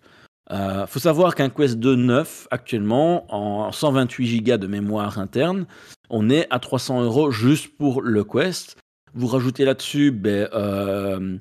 Il 0.50 0.84
faut 0.86 0.98
savoir 0.98 1.34
qu'un 1.34 1.50
Quest 1.50 1.78
2 1.78 1.94
neuf, 1.96 2.48
actuellement, 2.50 3.26
en 3.34 3.70
128 3.70 4.40
Go 4.42 4.56
de 4.56 4.66
mémoire 4.66 5.18
interne, 5.18 5.66
on 6.10 6.30
est 6.30 6.46
à 6.50 6.58
300 6.58 7.02
euros 7.02 7.30
juste 7.30 7.76
pour 7.76 8.00
le 8.00 8.24
Quest. 8.24 8.76
Vous 9.14 9.26
rajoutez 9.26 9.64
là-dessus 9.64 10.10
ben, 10.10 10.48
euh, 10.52 11.38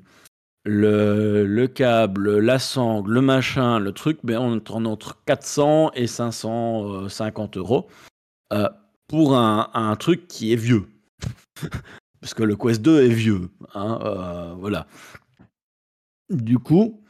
le, 0.64 1.46
le 1.46 1.68
câble, 1.68 2.38
la 2.38 2.58
sangle, 2.58 3.12
le 3.12 3.20
machin, 3.20 3.78
le 3.78 3.92
truc, 3.92 4.18
ben, 4.24 4.38
on 4.38 4.56
est 4.56 4.70
en 4.70 4.84
entre 4.84 5.22
400 5.24 5.92
et 5.94 6.06
550 6.06 7.56
euros 7.56 7.88
euh, 8.52 8.68
pour 9.06 9.36
un, 9.36 9.96
truc 9.96 10.28
qui 10.28 10.52
est 10.52 10.56
vieux. 10.56 10.86
Parce 12.20 12.34
que 12.34 12.42
le 12.42 12.56
Quest 12.56 12.82
2 12.82 13.04
est 13.04 13.08
vieux. 13.08 13.48
hein, 13.74 13.98
euh, 14.02 14.54
voilà. 14.58 14.86
Du 16.28 16.58
coup. 16.58 17.02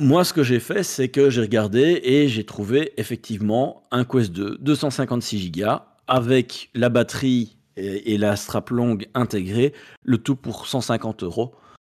Moi, 0.00 0.24
ce 0.24 0.32
que 0.32 0.42
j'ai 0.42 0.60
fait, 0.60 0.82
c'est 0.82 1.08
que 1.08 1.30
j'ai 1.30 1.42
regardé 1.42 2.00
et 2.02 2.28
j'ai 2.28 2.44
trouvé 2.44 2.92
effectivement 2.96 3.84
un 3.90 4.04
Quest 4.04 4.32
2 4.32 4.58
256 4.60 5.52
Go 5.52 5.66
avec 6.08 6.70
la 6.74 6.88
batterie 6.88 7.56
et, 7.76 8.18
la 8.18 8.36
strap 8.36 8.70
longue 8.70 9.08
intégrée, 9.14 9.72
le 10.02 10.18
tout 10.18 10.36
pour 10.36 10.66
150 10.66 11.22
euros. 11.22 11.54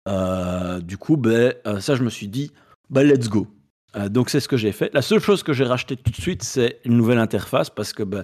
Euh, 0.08 0.80
du 0.80 0.98
coup, 0.98 1.18
ben, 1.18 1.54
euh, 1.66 1.80
ça, 1.80 1.96
je 1.96 2.04
me 2.04 2.10
suis 2.10 2.28
dit, 2.28 2.52
bah, 2.90 3.04
let's 3.04 3.28
go. 3.28 3.48
Euh, 3.96 4.08
donc, 4.08 4.30
c'est 4.30 4.40
ce 4.40 4.48
que 4.48 4.58
j'ai 4.58 4.72
fait. 4.72 4.94
La 4.94 5.02
seule 5.02 5.20
chose 5.20 5.44
que 5.44 5.54
j'ai 5.54 5.66
racheté 5.66 5.98
tout 5.98 6.12
de 6.12 6.16
suite, 6.16 6.44
c'est 6.44 6.80
une 6.86 6.98
nouvelle 6.98 7.18
interface 7.18 7.70
parce 7.70 7.92
que 7.92 8.04
ben, 8.04 8.24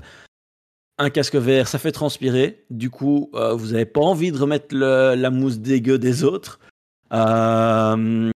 un 0.98 1.10
casque 1.10 1.36
vert, 1.36 1.68
ça 1.68 1.80
fait 1.80 1.92
transpirer. 1.92 2.66
Du 2.70 2.90
coup, 2.90 3.32
vous 3.34 3.72
n'avez 3.72 3.86
pas 3.86 4.02
envie 4.02 4.32
de 4.32 4.38
remettre 4.38 4.76
la 4.76 5.30
mousse 5.32 5.58
dégueu 5.58 5.98
des 5.98 6.24
autres. 6.24 6.60
Euh, 7.14 8.32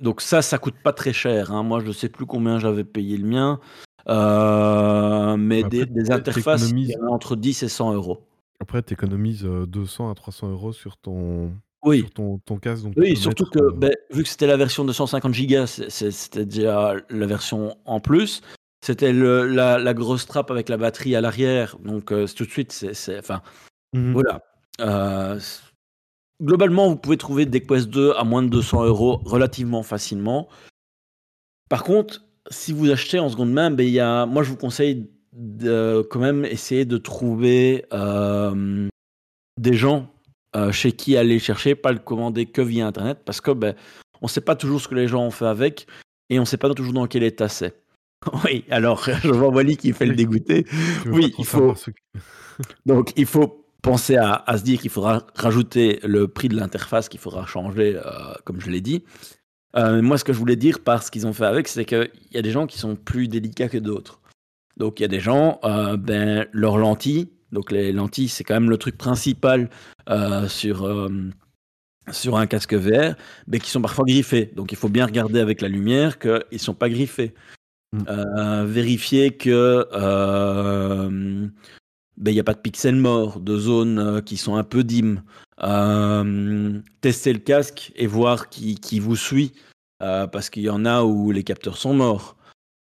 donc 0.00 0.20
ça, 0.20 0.42
ça 0.42 0.58
coûte 0.58 0.76
pas 0.82 0.92
très 0.92 1.12
cher. 1.12 1.52
hein. 1.52 1.62
Moi, 1.62 1.80
je 1.84 1.92
sais 1.92 2.08
plus 2.08 2.26
combien 2.26 2.58
j'avais 2.58 2.84
payé 2.84 3.16
le 3.16 3.26
mien. 3.26 3.60
Euh, 4.08 5.36
mais 5.36 5.62
Après, 5.64 5.86
des, 5.86 6.10
interfaces 6.10 6.62
t'économises- 6.62 6.88
il 6.88 6.92
y 6.92 6.96
en 7.02 7.06
a 7.06 7.10
entre 7.10 7.36
10 7.36 7.62
et 7.62 7.68
100 7.68 7.92
euros. 7.94 8.26
Après, 8.60 8.82
tu 8.82 8.92
économises 8.94 9.42
200 9.44 10.10
à 10.10 10.14
300 10.14 10.50
euros 10.50 10.72
sur 10.72 10.96
ton, 10.96 11.52
Oui, 11.84 12.00
sur 12.00 12.10
ton, 12.10 12.38
ton 12.38 12.56
casque. 12.58 12.82
Donc 12.84 12.94
oui 12.96 13.16
surtout 13.16 13.44
mettre, 13.44 13.58
que 13.58 13.64
euh, 13.64 13.72
ben, 13.76 13.92
vu 14.12 14.22
que 14.22 14.28
c'était 14.28 14.46
la 14.46 14.56
version 14.56 14.84
de 14.84 14.92
150 14.92 15.32
Go, 15.46 15.66
c'était 15.66 16.44
déjà 16.44 16.94
la 17.08 17.26
version 17.26 17.76
en 17.84 18.00
plus. 18.00 18.42
C'était 18.82 19.12
la, 19.12 19.78
la 19.78 19.94
grosse 19.94 20.26
trappe 20.26 20.50
avec 20.50 20.68
la 20.70 20.76
batterie 20.78 21.14
à 21.14 21.20
l'arrière. 21.20 21.76
Donc 21.84 22.12
euh, 22.12 22.26
tout 22.34 22.44
de 22.44 22.50
suite, 22.50 22.72
c'est... 22.72 23.18
Enfin, 23.18 23.42
mhm. 23.94 24.12
Voilà. 24.14 24.40
Euh, 26.40 26.44
globalement, 26.44 26.88
vous 26.88 26.96
pouvez 26.96 27.16
trouver 27.16 27.46
des 27.46 27.60
Quest 27.62 27.88
2 27.88 28.12
à 28.16 28.24
moins 28.24 28.42
de 28.42 28.48
200 28.48 28.84
euros 28.84 29.20
relativement 29.24 29.82
facilement. 29.82 30.48
Par 31.68 31.84
contre, 31.84 32.22
si 32.50 32.72
vous 32.72 32.90
achetez 32.90 33.18
en 33.18 33.28
seconde 33.28 33.52
main, 33.52 33.70
ben, 33.70 33.86
y 33.86 34.00
a, 34.00 34.26
moi 34.26 34.42
je 34.42 34.50
vous 34.50 34.56
conseille 34.56 35.08
de 35.32 36.06
quand 36.10 36.18
même 36.18 36.44
essayer 36.44 36.84
de 36.84 36.98
trouver 36.98 37.86
euh, 37.92 38.88
des 39.58 39.74
gens 39.74 40.08
euh, 40.56 40.72
chez 40.72 40.92
qui 40.92 41.16
aller 41.16 41.38
chercher, 41.38 41.76
pas 41.76 41.92
le 41.92 42.00
commander 42.00 42.46
que 42.46 42.60
via 42.60 42.86
Internet, 42.86 43.20
parce 43.24 43.40
que 43.40 43.52
ben, 43.52 43.74
on 44.20 44.26
ne 44.26 44.30
sait 44.30 44.40
pas 44.40 44.56
toujours 44.56 44.80
ce 44.80 44.88
que 44.88 44.96
les 44.96 45.06
gens 45.06 45.24
ont 45.24 45.30
fait 45.30 45.46
avec 45.46 45.86
et 46.28 46.38
on 46.38 46.42
ne 46.42 46.46
sait 46.46 46.56
pas 46.56 46.72
toujours 46.74 46.92
dans 46.92 47.06
quel 47.06 47.22
état 47.22 47.48
c'est. 47.48 47.80
oui, 48.44 48.64
alors 48.70 49.04
je 49.22 49.30
vois 49.30 49.48
Wally 49.48 49.76
qui 49.76 49.92
fait 49.92 50.06
le 50.06 50.14
veux 50.14 50.64
oui, 51.06 51.32
il 51.38 51.44
faut- 51.44 51.74
Donc, 52.84 53.12
il 53.16 53.26
faut 53.26 53.59
penser 53.82 54.16
à, 54.16 54.42
à 54.46 54.58
se 54.58 54.62
dire 54.62 54.80
qu'il 54.80 54.90
faudra 54.90 55.26
rajouter 55.34 56.00
le 56.02 56.28
prix 56.28 56.48
de 56.48 56.56
l'interface, 56.56 57.08
qu'il 57.08 57.20
faudra 57.20 57.46
changer, 57.46 57.96
euh, 57.96 58.34
comme 58.44 58.60
je 58.60 58.70
l'ai 58.70 58.80
dit. 58.80 59.04
Euh, 59.76 60.02
moi, 60.02 60.18
ce 60.18 60.24
que 60.24 60.32
je 60.32 60.38
voulais 60.38 60.56
dire 60.56 60.80
par 60.80 61.02
ce 61.02 61.10
qu'ils 61.10 61.26
ont 61.26 61.32
fait 61.32 61.44
avec, 61.44 61.68
c'est 61.68 61.84
qu'il 61.84 62.10
y 62.32 62.38
a 62.38 62.42
des 62.42 62.50
gens 62.50 62.66
qui 62.66 62.78
sont 62.78 62.96
plus 62.96 63.28
délicats 63.28 63.68
que 63.68 63.78
d'autres. 63.78 64.20
Donc, 64.76 64.98
il 64.98 65.02
y 65.02 65.04
a 65.04 65.08
des 65.08 65.20
gens, 65.20 65.60
euh, 65.64 65.96
ben, 65.96 66.46
leurs 66.52 66.78
lentilles, 66.78 67.28
donc 67.52 67.70
les 67.70 67.92
lentilles, 67.92 68.28
c'est 68.28 68.44
quand 68.44 68.54
même 68.54 68.70
le 68.70 68.78
truc 68.78 68.96
principal 68.96 69.70
sur, 70.48 71.08
sur 72.10 72.36
un 72.36 72.46
casque 72.46 72.74
VR, 72.74 73.14
mais 73.46 73.60
qui 73.60 73.70
sont 73.70 73.82
parfois 73.82 74.04
griffés. 74.06 74.50
Donc, 74.56 74.72
il 74.72 74.78
faut 74.78 74.88
bien 74.88 75.06
regarder 75.06 75.40
avec 75.40 75.60
la 75.60 75.68
lumière 75.68 76.18
qu'ils 76.18 76.42
ne 76.52 76.58
sont 76.58 76.74
pas 76.74 76.88
griffés. 76.88 77.34
Mm. 77.92 78.64
Vérifier 78.66 79.32
que 79.32 79.86
ben, 82.20 82.30
il 82.30 82.34
n'y 82.34 82.40
a 82.40 82.44
pas 82.44 82.54
de 82.54 82.60
pixels 82.60 82.96
morts, 82.96 83.40
de 83.40 83.56
zones 83.56 83.98
euh, 83.98 84.20
qui 84.20 84.36
sont 84.36 84.56
un 84.56 84.62
peu 84.62 84.84
dim. 84.84 85.22
Euh, 85.62 86.22
le 87.02 87.38
casque 87.38 87.92
et 87.96 88.06
voir 88.06 88.50
qui, 88.50 88.74
qui 88.76 89.00
vous 89.00 89.16
suit, 89.16 89.52
euh, 90.02 90.26
parce 90.26 90.50
qu'il 90.50 90.62
y 90.62 90.70
en 90.70 90.84
a 90.84 91.02
où 91.02 91.32
les 91.32 91.42
capteurs 91.42 91.78
sont 91.78 91.94
morts. 91.94 92.36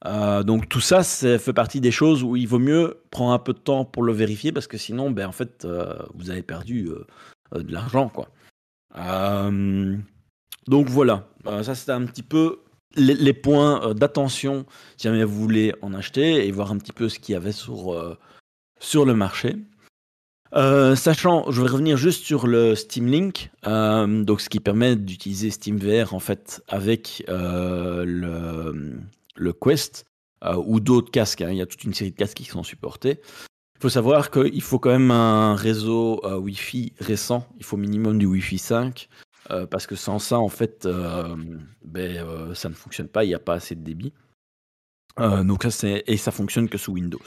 Euh, 0.06 0.44
donc 0.44 0.68
tout 0.68 0.82
ça, 0.82 1.04
ça 1.04 1.40
fait 1.40 1.54
partie 1.54 1.80
des 1.82 1.92
choses 1.92 2.22
où 2.22 2.36
il 2.36 2.48
vaut 2.48 2.60
mieux 2.60 3.02
prendre 3.12 3.32
un 3.32 3.40
peu 3.40 3.54
de 3.54 3.60
temps 3.60 3.86
pour 3.86 4.04
le 4.04 4.12
vérifier, 4.12 4.52
parce 4.52 4.68
que 4.68 4.78
sinon, 4.78 5.10
ben, 5.10 5.28
en 5.28 5.32
fait, 5.32 5.66
vous 6.14 6.30
avez 6.30 6.44
perdu 6.44 6.90
de 7.54 7.72
l'argent. 7.72 8.10
quoi. 8.10 8.30
Donc 10.68 10.90
voilà, 10.90 11.28
ça 11.64 11.76
c'était 11.76 11.94
un 11.94 12.06
petit 12.06 12.24
peu 12.24 12.60
les, 12.96 13.14
les 13.14 13.34
points 13.34 13.94
d'attention 13.94 14.66
si 14.98 15.08
jamais 15.08 15.24
vous 15.24 15.40
voulez 15.40 15.74
en 15.82 15.94
acheter 15.94 16.48
et 16.48 16.52
voir 16.52 16.72
un 16.72 16.78
petit 16.78 16.92
peu 16.92 17.08
ce 17.10 17.20
qu'il 17.20 17.34
y 17.34 17.36
avait 17.36 17.52
sur, 17.52 18.18
sur 18.80 19.06
le 19.06 19.14
marché. 19.14 19.58
Euh, 20.56 20.96
sachant, 20.96 21.52
je 21.52 21.62
vais 21.62 21.68
revenir 21.68 21.96
juste 21.96 22.24
sur 22.26 22.48
le 22.48 22.74
Steam 22.74 23.06
Link, 23.08 23.52
euh, 23.68 24.24
donc 24.24 24.42
ce 24.42 24.50
qui 24.50 24.60
permet 24.60 24.96
d'utiliser 24.96 25.52
SteamVR 25.52 26.16
en 26.16 26.20
fait 26.20 26.64
avec 26.68 27.24
euh, 27.30 28.04
le, 28.04 28.98
le 29.36 29.54
Quest 29.54 30.06
ou 30.66 30.80
d'autres 30.80 31.12
casques. 31.12 31.42
hein. 31.42 31.52
Il 31.52 31.58
y 31.58 31.62
a 31.62 31.66
toute 31.66 31.84
une 31.84 31.94
série 31.94 32.12
de 32.12 32.16
casques 32.16 32.38
qui 32.38 32.46
sont 32.46 32.64
supportés. 32.64 33.20
Il 33.76 33.82
faut 33.82 33.90
savoir 33.90 34.32
qu'il 34.32 34.62
faut 34.62 34.80
quand 34.80 34.90
même 34.90 35.12
un 35.12 35.54
réseau 35.56 36.22
Wi-Fi 36.26 36.94
récent. 37.00 37.46
Il 37.58 37.66
faut 37.66 37.78
minimum 37.78 38.18
du 38.18 38.26
Wi-Fi 38.26 38.58
5 38.58 39.10
euh, 39.52 39.66
parce 39.68 39.86
que 39.86 39.96
sans 39.96 40.18
ça, 40.18 40.40
en 40.40 40.50
fait, 40.50 40.88
ben, 41.86 42.56
ça 42.56 42.70
ne 42.70 42.74
fonctionne 42.74 43.08
pas. 43.10 43.24
Il 43.24 43.28
n'y 43.28 43.36
a 43.36 43.40
pas 43.40 43.54
assez 43.56 43.76
de 43.76 43.84
débit. 43.84 44.14
Donc 45.18 45.64
ça, 45.70 45.88
et 46.08 46.18
ça 46.18 46.32
fonctionne 46.32 46.70
que 46.70 46.78
sous 46.78 46.94
Windows 46.94 47.20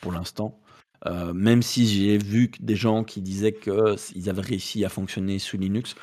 pour 0.00 0.12
l'instant. 0.12 0.60
Euh, 1.06 1.32
même 1.32 1.62
si 1.62 1.86
j'ai 1.86 2.18
vu 2.18 2.50
des 2.60 2.76
gens 2.76 3.04
qui 3.04 3.22
disaient 3.22 3.52
qu'ils 3.52 4.28
avaient 4.28 4.42
réussi 4.42 4.84
à 4.84 4.88
fonctionner 4.88 5.38
sous 5.38 5.56
Linux. 5.56 5.94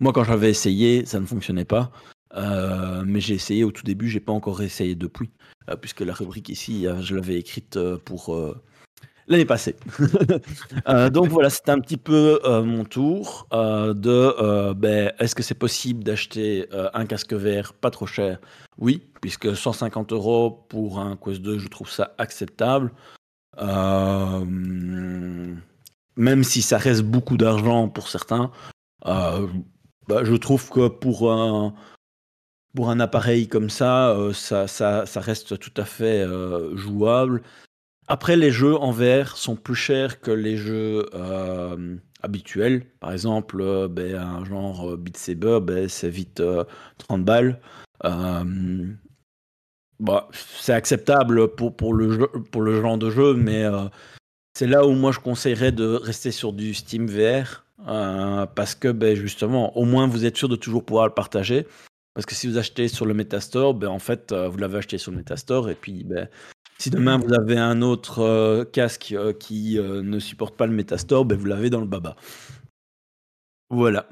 Moi, 0.00 0.12
quand 0.12 0.24
j'avais 0.24 0.50
essayé, 0.50 1.04
ça 1.04 1.20
ne 1.20 1.26
fonctionnait 1.26 1.64
pas. 1.64 1.90
Euh, 2.34 3.02
mais 3.06 3.20
j'ai 3.20 3.34
essayé 3.34 3.64
au 3.64 3.72
tout 3.72 3.84
début, 3.84 4.08
j'ai 4.08 4.20
pas 4.20 4.32
encore 4.32 4.62
essayé 4.62 4.94
depuis, 4.94 5.30
euh, 5.68 5.76
puisque 5.76 6.00
la 6.00 6.12
rubrique 6.12 6.50
ici, 6.50 6.86
je 7.00 7.14
l'avais 7.14 7.36
écrite 7.38 7.78
pour 8.04 8.38
l'année 9.26 9.46
passée. 9.46 9.76
Donc 11.12 11.28
voilà, 11.28 11.50
c'était 11.50 11.70
un 11.70 11.80
petit 11.80 11.96
peu 11.96 12.38
mon 12.44 12.84
tour 12.84 13.48
de 13.50 14.72
ben, 14.74 15.12
est-ce 15.18 15.34
que 15.34 15.42
c'est 15.42 15.54
possible 15.54 16.04
d'acheter 16.04 16.66
un 16.92 17.06
casque 17.06 17.32
VR 17.32 17.72
pas 17.72 17.90
trop 17.90 18.06
cher? 18.06 18.38
Oui, 18.76 19.02
puisque 19.20 19.56
150 19.56 20.12
euros 20.12 20.64
pour 20.68 21.00
un 21.00 21.16
Quest 21.16 21.40
2, 21.40 21.58
je 21.58 21.68
trouve 21.68 21.90
ça 21.90 22.14
acceptable. 22.18 22.92
Euh, 23.60 24.44
même 26.16 26.44
si 26.44 26.62
ça 26.62 26.78
reste 26.78 27.02
beaucoup 27.02 27.36
d'argent 27.36 27.88
pour 27.88 28.08
certains, 28.08 28.50
euh, 29.06 29.46
bah, 30.08 30.24
je 30.24 30.34
trouve 30.34 30.68
que 30.70 30.88
pour 30.88 31.32
un, 31.32 31.74
pour 32.74 32.90
un 32.90 33.00
appareil 33.00 33.48
comme 33.48 33.70
ça, 33.70 34.10
euh, 34.10 34.32
ça, 34.32 34.66
ça, 34.66 35.04
reste 35.20 35.58
tout 35.58 35.74
à 35.76 35.84
fait 35.84 36.26
jouable. 36.74 37.42
Après, 38.08 38.36
les 38.36 38.50
jeux 38.50 38.76
en 38.76 38.90
VR 38.90 39.36
sont 39.36 39.56
plus 39.56 39.74
chers 39.74 40.20
que 40.20 40.30
les 40.30 40.56
jeux 40.56 41.06
habituels. 42.22 42.86
Par 43.00 43.12
exemple, 43.12 43.88
ben, 43.88 44.16
un 44.16 44.44
genre 44.44 44.96
Beat 44.96 45.16
Saber, 45.16 45.60
ben, 45.62 45.88
c'est 45.88 46.08
vite 46.08 46.40
euh, 46.40 46.64
30 46.98 47.24
balles. 47.24 47.60
Bah, 50.00 50.28
c'est 50.32 50.72
acceptable 50.72 51.48
pour, 51.56 51.74
pour, 51.74 51.92
le 51.92 52.28
pour 52.52 52.62
le 52.62 52.80
genre 52.80 52.98
de 52.98 53.10
jeu, 53.10 53.34
mais 53.34 53.64
euh, 53.64 53.86
c'est 54.54 54.68
là 54.68 54.86
où 54.86 54.92
moi 54.92 55.10
je 55.10 55.18
conseillerais 55.18 55.72
de 55.72 55.86
rester 55.86 56.30
sur 56.30 56.52
du 56.52 56.74
Steam 56.74 57.06
VR. 57.06 57.64
euh, 57.88 58.46
parce 58.46 58.74
que 58.74 58.88
ben, 58.88 59.16
justement, 59.16 59.76
au 59.76 59.84
moins 59.84 60.06
vous 60.06 60.24
êtes 60.24 60.36
sûr 60.36 60.48
de 60.48 60.56
toujours 60.56 60.84
pouvoir 60.84 61.06
le 61.06 61.14
partager. 61.14 61.66
Parce 62.14 62.26
que 62.26 62.34
si 62.34 62.48
vous 62.48 62.58
achetez 62.58 62.88
sur 62.88 63.06
le 63.06 63.14
Metastore, 63.14 63.74
ben, 63.74 63.88
en 63.88 64.00
fait, 64.00 64.32
euh, 64.32 64.48
vous 64.48 64.58
l'avez 64.58 64.78
acheté 64.78 64.98
sur 64.98 65.12
le 65.12 65.18
Metastore. 65.18 65.70
Et 65.70 65.76
puis, 65.76 66.04
ben, 66.04 66.28
si 66.78 66.90
demain 66.90 67.18
vous 67.18 67.32
avez 67.32 67.56
un 67.58 67.82
autre 67.82 68.64
casque 68.72 69.14
qui 69.38 69.78
ne 69.78 70.18
supporte 70.18 70.56
pas 70.56 70.66
le 70.66 70.72
Metastore, 70.72 71.24
ben, 71.24 71.36
vous 71.36 71.46
l'avez 71.46 71.70
dans 71.70 71.80
le 71.80 71.86
baba. 71.86 72.16
Voilà. 73.70 74.08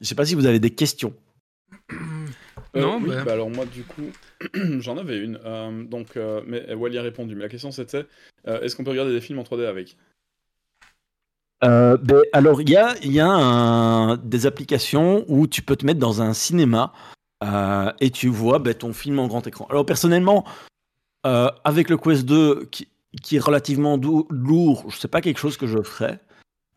Je 0.00 0.06
sais 0.06 0.14
pas 0.14 0.26
si 0.26 0.34
vous 0.34 0.46
avez 0.46 0.60
des 0.60 0.74
questions. 0.74 1.14
Euh, 2.76 2.80
Non, 2.80 3.00
oui, 3.02 3.08
bah- 3.08 3.24
bah 3.24 3.32
alors 3.32 3.50
moi 3.50 3.64
du 3.64 3.82
coup 3.82 4.10
j'en 4.80 4.96
avais 4.98 5.18
une. 5.18 5.38
Euh, 5.44 5.84
donc 5.84 6.16
euh, 6.16 6.42
mais 6.46 6.72
Wally 6.74 6.98
a 6.98 7.02
répondu. 7.02 7.34
Mais 7.34 7.42
la 7.42 7.48
question 7.48 7.70
c'était 7.70 8.06
euh, 8.46 8.60
est-ce 8.60 8.76
qu'on 8.76 8.84
peut 8.84 8.90
regarder 8.90 9.12
des 9.12 9.20
films 9.20 9.38
en 9.38 9.42
3D 9.44 9.64
avec? 9.66 9.96
Euh, 11.64 11.96
ben, 11.96 12.22
alors, 12.32 12.60
il 12.60 12.68
y 12.68 12.76
a, 12.76 12.94
il 13.02 13.12
y 13.12 13.20
a 13.20 13.28
un- 13.28 14.16
des 14.18 14.46
applications 14.46 15.24
où 15.28 15.46
tu 15.46 15.62
peux 15.62 15.74
te 15.76 15.86
mettre 15.86 15.98
dans 16.00 16.20
un 16.20 16.34
cinéma 16.34 16.92
euh, 17.42 17.90
et 18.00 18.10
tu 18.10 18.28
vois 18.28 18.58
ben, 18.58 18.74
ton 18.74 18.92
film 18.92 19.18
en 19.18 19.26
grand 19.26 19.46
écran. 19.46 19.66
Alors, 19.70 19.86
personnellement, 19.86 20.44
euh, 21.26 21.48
avec 21.64 21.88
le 21.88 21.96
Quest 21.96 22.26
2 22.26 22.66
qui, 22.66 22.88
qui 23.22 23.36
est 23.36 23.40
relativement 23.40 23.98
lourd, 24.30 24.84
je 24.90 24.96
sais 24.98 25.08
pas 25.08 25.22
quelque 25.22 25.38
chose 25.38 25.56
que 25.56 25.66
je 25.66 25.82
ferais. 25.82 26.20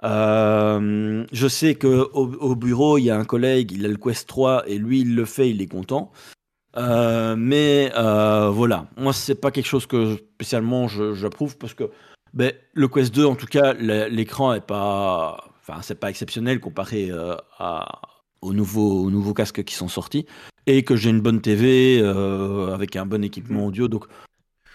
Euh, 0.03 1.25
je 1.31 1.47
sais 1.47 1.75
que 1.75 2.09
au, 2.13 2.31
au 2.33 2.55
bureau, 2.55 2.97
il 2.97 3.05
y 3.05 3.09
a 3.09 3.17
un 3.17 3.25
collègue, 3.25 3.71
il 3.71 3.85
a 3.85 3.89
le 3.89 3.97
Quest 3.97 4.27
3 4.27 4.63
et 4.67 4.77
lui, 4.77 5.01
il 5.01 5.15
le 5.15 5.25
fait, 5.25 5.49
il 5.49 5.61
est 5.61 5.67
content. 5.67 6.11
Euh, 6.77 7.35
mais 7.37 7.91
euh, 7.97 8.49
voilà, 8.49 8.87
moi, 8.97 9.11
c'est 9.11 9.35
pas 9.35 9.51
quelque 9.51 9.65
chose 9.65 9.85
que 9.85 10.15
spécialement 10.35 10.87
j'approuve 10.87 11.57
parce 11.57 11.73
que 11.73 11.89
ben, 12.33 12.53
le 12.73 12.87
Quest 12.87 13.13
2, 13.13 13.25
en 13.25 13.35
tout 13.35 13.47
cas, 13.47 13.73
l'écran 13.73 14.53
est 14.53 14.65
pas, 14.65 15.51
enfin, 15.61 15.81
c'est 15.81 15.99
pas 15.99 16.09
exceptionnel 16.09 16.59
comparé 16.59 17.11
à, 17.57 18.01
aux 18.41 18.53
nouveaux, 18.53 19.03
aux 19.03 19.09
nouveaux 19.09 19.33
casques 19.33 19.63
qui 19.63 19.73
sont 19.73 19.87
sortis, 19.87 20.27
et 20.67 20.83
que 20.83 20.95
j'ai 20.95 21.09
une 21.09 21.21
bonne 21.21 21.41
TV 21.41 21.99
avec 22.71 22.95
un 22.95 23.07
bon 23.07 23.23
équipement 23.23 23.65
audio, 23.65 23.87
donc 23.87 24.05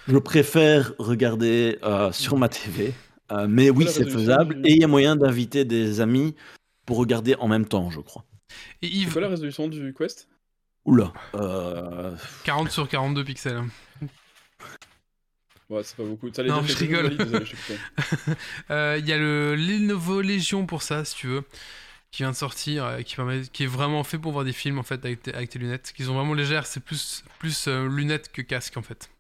je 0.09 0.19
préfère 0.19 0.93
regarder 0.99 1.79
sur 2.11 2.37
ma 2.37 2.49
TV. 2.49 2.93
Euh, 3.35 3.47
mais 3.49 3.71
oui, 3.71 3.87
c'est 3.89 4.09
faisable, 4.09 4.63
du- 4.63 4.69
et 4.71 4.73
il 4.75 4.81
y 4.81 4.85
a 4.85 4.89
moyen 4.89 5.17
d'inviter 5.17 5.65
des 5.65 6.01
amis 6.01 6.35
pour 6.87 6.99
regarder 6.99 7.35
en 7.37 7.49
même 7.49 7.67
temps, 7.67 7.91
je 7.91 8.01
crois. 8.01 8.25
Et 8.83 8.87
C'est 8.87 8.93
Yves, 8.93 9.13
quoi 9.13 9.23
la 9.23 9.29
résolution 9.29 9.69
du 9.69 9.93
Quest? 9.95 10.29
Oula. 10.85 11.13
Euh... 11.35 12.15
40 12.45 12.71
sur 12.71 12.89
42 12.89 13.25
pixels. 13.25 13.63
Ouais, 15.71 15.83
c'est 15.83 15.97
pas 15.97 16.05
beaucoup. 16.05 16.29
Non, 16.29 16.63
je 16.63 16.77
rigole. 16.77 17.17
Euh, 18.71 18.97
Il 19.01 19.07
y 19.09 19.13
a 19.13 19.19
le 19.19 19.57
Lenovo 19.57 20.21
Légion 20.21 20.67
pour 20.67 20.83
ça, 20.83 21.05
si 21.07 21.17
tu 21.17 21.27
veux, 21.27 21.43
qui 22.11 22.23
vient 22.23 22.31
de 22.31 22.37
sortir, 22.37 22.85
euh, 22.85 23.01
qui, 23.01 23.17
permet, 23.17 23.43
qui 23.51 23.65
est 23.65 23.67
vraiment 23.69 24.05
fait 24.05 24.19
pour 24.19 24.33
voir 24.33 24.45
des 24.45 24.53
films 24.53 24.79
en 24.79 24.83
fait 24.83 25.03
avec 25.05 25.23
tes, 25.23 25.35
avec 25.35 25.49
tes 25.51 25.59
lunettes, 25.59 25.93
qui 25.97 26.05
sont 26.05 26.15
vraiment 26.15 26.35
légères, 26.35 26.67
c'est 26.67 26.81
plus, 26.85 27.25
plus 27.39 27.67
euh, 27.67 27.89
lunettes 27.89 28.31
que 28.31 28.43
casque 28.43 28.77
en 28.77 28.83
fait. 28.83 29.11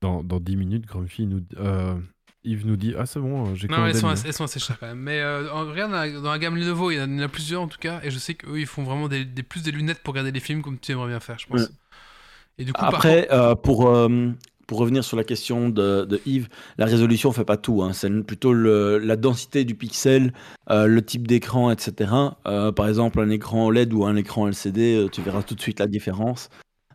Dans, 0.00 0.24
dans 0.24 0.40
10 0.40 0.56
minutes, 0.56 0.84
Grumpy 0.86 1.26
nous, 1.26 1.44
euh, 1.58 1.96
Yves 2.44 2.66
nous 2.66 2.76
dit 2.76 2.94
Ah, 2.98 3.06
c'est 3.06 3.20
bon, 3.20 3.46
euh, 3.46 3.54
j'ai 3.54 3.68
Non, 3.68 3.86
elles 3.86 3.94
sont, 3.94 4.08
assez, 4.08 4.26
elles 4.26 4.32
sont 4.32 4.44
assez 4.44 4.58
chères 4.60 4.78
quand 4.78 4.86
même. 4.88 4.98
Mais 4.98 5.20
euh, 5.20 5.50
regarde, 5.52 5.92
dans 5.92 5.98
la, 5.98 6.10
dans 6.10 6.30
la 6.30 6.38
gamme 6.38 6.56
Lenovo, 6.56 6.90
il 6.90 6.96
y, 6.96 7.00
en 7.00 7.18
a, 7.20 7.28
plusieurs 7.28 7.62
en 7.62 7.68
tout 7.68 7.78
cas, 7.78 8.00
et 8.02 8.10
je 8.10 8.18
sais 8.18 8.34
qu'eux 8.34 8.58
ils 8.58 8.66
font 8.66 8.82
vraiment 8.82 9.08
des, 9.08 9.24
des- 9.24 9.42
plus 9.42 9.62
des 9.62 9.70
lunettes 9.70 10.00
pour 10.02 10.12
regarder 10.12 10.32
les 10.32 10.40
films 10.40 10.62
comme 10.62 10.78
tu 10.78 10.92
aimerais 10.92 11.08
bien 11.08 11.20
faire, 11.20 11.38
je 11.38 11.46
pense. 11.46 11.60
Ouais. 11.60 11.66
Et 12.58 12.64
du 12.64 12.72
coup, 12.72 12.80
par 12.80 12.94
Après, 12.94 13.28
euh, 13.32 13.54
pour, 13.54 13.86
euh, 13.88 14.30
pour 14.66 14.78
revenir 14.78 15.04
sur 15.04 15.16
la 15.16 15.24
question 15.24 15.68
de, 15.68 16.04
de 16.04 16.20
Yves, 16.26 16.48
la 16.78 16.86
résolution 16.86 17.30
fait 17.32 17.44
pas 17.44 17.56
tout. 17.56 17.82
hein. 17.82 17.92
C'est 17.92 18.10
plutôt 18.22 18.52
le- 18.52 18.98
la 18.98 19.16
densité 19.16 19.64
du 19.64 19.74
pixel, 19.74 20.32
euh, 20.70 20.86
le 20.86 21.02
type 21.02 21.26
d'écran, 21.28 21.70
etc. 21.70 22.12
Euh, 22.46 22.72
par 22.72 22.88
exemple, 22.88 23.20
un 23.20 23.30
écran 23.30 23.66
OLED 23.66 23.92
ou 23.94 24.04
un 24.04 24.16
écran 24.16 24.48
LCD, 24.48 25.06
tu 25.12 25.22
verras 25.22 25.42
tout 25.42 25.54
de 25.54 25.60
suite 25.60 25.78
la 25.80 25.86
différence. 25.86 26.50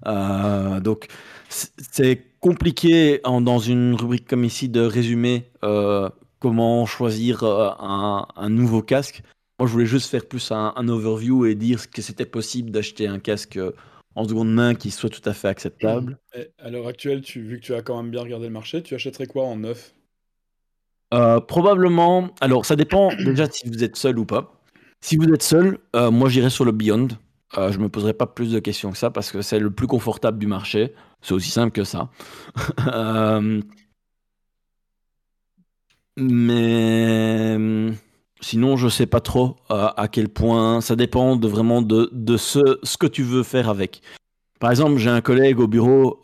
Euh, 0.06 0.80
donc, 0.80 1.08
c'est 1.50 2.27
compliqué 2.48 3.20
en- 3.26 3.42
dans 3.42 3.60
une 3.60 3.94
rubrique 3.96 4.28
comme 4.28 4.46
ici 4.46 4.70
de 4.70 4.82
résumer 4.82 5.50
euh, 5.64 6.10
comment 6.40 6.86
choisir 6.86 7.44
euh, 7.44 7.70
un, 7.80 8.26
un 8.36 8.50
nouveau 8.50 8.82
casque. 8.82 9.22
Moi, 9.60 9.68
je 9.68 9.74
voulais 9.74 9.86
juste 9.86 10.10
faire 10.10 10.26
plus 10.26 10.52
un, 10.52 10.72
un 10.76 10.88
overview 10.88 11.46
et 11.46 11.56
dire 11.56 11.90
que 11.90 12.02
c'était 12.02 12.26
possible 12.26 12.72
d'acheter 12.72 13.08
un 13.08 13.20
casque 13.20 13.58
euh, 13.58 13.72
en 14.16 14.28
seconde 14.28 14.54
main 14.54 14.76
qui 14.76 14.92
soit 14.92 15.10
tout 15.10 15.28
à 15.30 15.34
fait 15.34 15.50
acceptable. 15.50 16.18
Et 16.36 16.48
à 16.60 16.70
l'heure 16.70 16.88
actuelle, 16.88 17.22
tu, 17.22 17.42
vu 17.42 17.60
que 17.60 17.66
tu 17.66 17.74
as 17.74 17.82
quand 17.82 18.02
même 18.02 18.12
bien 18.12 18.22
regardé 18.22 18.46
le 18.48 18.54
marché, 18.54 18.82
tu 18.82 18.96
achèterais 18.96 19.28
quoi 19.28 19.44
en 19.44 19.58
neuf? 19.58 19.94
Euh, 21.14 21.40
probablement, 21.42 22.30
alors 22.42 22.66
ça 22.66 22.76
dépend 22.76 23.10
déjà 23.16 23.50
si 23.50 23.68
vous 23.68 23.84
êtes 23.84 23.96
seul 23.96 24.20
ou 24.20 24.26
pas. 24.26 24.62
Si 25.02 25.18
vous 25.18 25.26
êtes 25.26 25.44
seul, 25.44 25.80
moi 25.94 26.30
j'irai 26.30 26.50
sur 26.50 26.66
le 26.66 26.72
Beyond. 26.72 27.10
Euh, 27.58 27.72
je 27.72 27.80
me 27.80 27.88
poserai 27.90 28.14
pas 28.14 28.28
plus 28.28 28.52
de 28.52 28.60
questions 28.60 28.92
que 28.92 28.98
ça 28.98 29.10
parce 29.10 29.32
que 29.32 29.42
c'est 29.42 29.60
le 29.60 29.72
plus 29.72 29.88
confortable 29.88 30.38
du 30.38 30.48
marché. 30.48 30.94
C'est 31.22 31.34
aussi 31.34 31.50
simple 31.50 31.72
que 31.72 31.84
ça. 31.84 32.10
Euh, 32.88 33.62
mais 36.20 37.58
sinon, 38.42 38.76
je 38.76 38.88
sais 38.90 39.06
pas 39.06 39.22
trop 39.22 39.58
euh, 39.70 39.90
à 39.96 40.08
quel 40.08 40.30
point. 40.30 40.82
Ça 40.82 40.96
dépend 40.96 41.36
de 41.36 41.48
vraiment 41.48 41.82
de, 41.82 42.10
de 42.12 42.38
ce, 42.38 42.80
ce 42.84 42.98
que 42.98 43.06
tu 43.06 43.24
veux 43.24 43.44
faire 43.44 43.70
avec. 43.70 44.02
Par 44.60 44.72
exemple, 44.72 44.98
j'ai 44.98 45.10
un 45.12 45.22
collègue 45.22 45.60
au 45.60 45.68
bureau. 45.68 46.24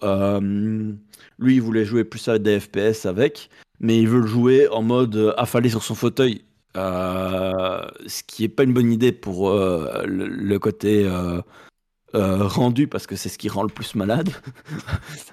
lui, 1.39 1.55
il 1.55 1.61
voulait 1.61 1.85
jouer 1.85 2.03
plus 2.03 2.27
à 2.27 2.39
des 2.39 2.59
FPS 2.59 3.05
avec 3.05 3.49
mais 3.79 3.99
il 3.99 4.07
veut 4.07 4.21
le 4.21 4.27
jouer 4.27 4.67
en 4.69 4.81
mode 4.81 5.33
affalé 5.37 5.69
sur 5.69 5.83
son 5.83 5.93
fauteuil. 5.93 6.41
Euh, 6.75 7.85
ce 8.07 8.23
qui 8.23 8.43
est 8.43 8.49
pas 8.49 8.63
une 8.63 8.73
bonne 8.73 8.91
idée 8.91 9.11
pour 9.11 9.49
euh, 9.49 10.03
le, 10.05 10.57
côté 10.57 11.05
euh, 11.05 11.41
rendu, 12.13 12.87
parce 12.87 13.05
que 13.05 13.15
c'est 13.15 13.29
ce 13.29 13.37
qui 13.37 13.49
rend 13.49 13.63
le 13.63 13.69
plus 13.69 13.95
malade. 13.95 14.29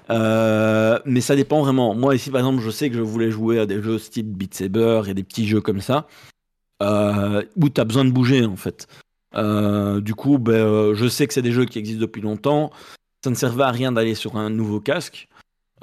Mais 1.05 1.21
ça 1.21 1.35
dépend 1.35 1.61
vraiment. 1.61 1.95
Moi, 1.95 2.15
ici, 2.15 2.29
par 2.29 2.39
exemple, 2.39 2.61
je 2.61 2.69
sais 2.69 2.89
que 2.89 2.95
je 2.95 3.01
voulais 3.01 3.31
jouer 3.31 3.59
à 3.59 3.65
des 3.65 3.81
jeux 3.81 3.97
style 3.97 4.31
Beat 4.31 4.53
Saber 4.53 5.03
et 5.07 5.13
des 5.13 5.23
petits 5.23 5.47
jeux 5.47 5.61
comme 5.61 5.81
ça, 5.81 6.07
où 6.81 7.69
tu 7.69 7.81
as 7.81 7.85
besoin 7.85 8.05
de 8.05 8.11
bouger, 8.11 8.45
en 8.45 8.57
fait. 8.57 8.87
Du 9.35 10.15
coup, 10.15 10.37
ben, 10.37 10.93
je 10.93 11.07
sais 11.07 11.27
que 11.27 11.33
c'est 11.33 11.41
des 11.41 11.51
jeux 11.51 11.65
qui 11.65 11.79
existent 11.79 12.01
depuis 12.01 12.21
longtemps. 12.21 12.71
Ça 13.23 13.29
ne 13.29 13.35
servait 13.35 13.63
à 13.63 13.71
rien 13.71 13.91
d'aller 13.91 14.15
sur 14.15 14.37
un 14.37 14.49
nouveau 14.49 14.79
casque. 14.79 15.27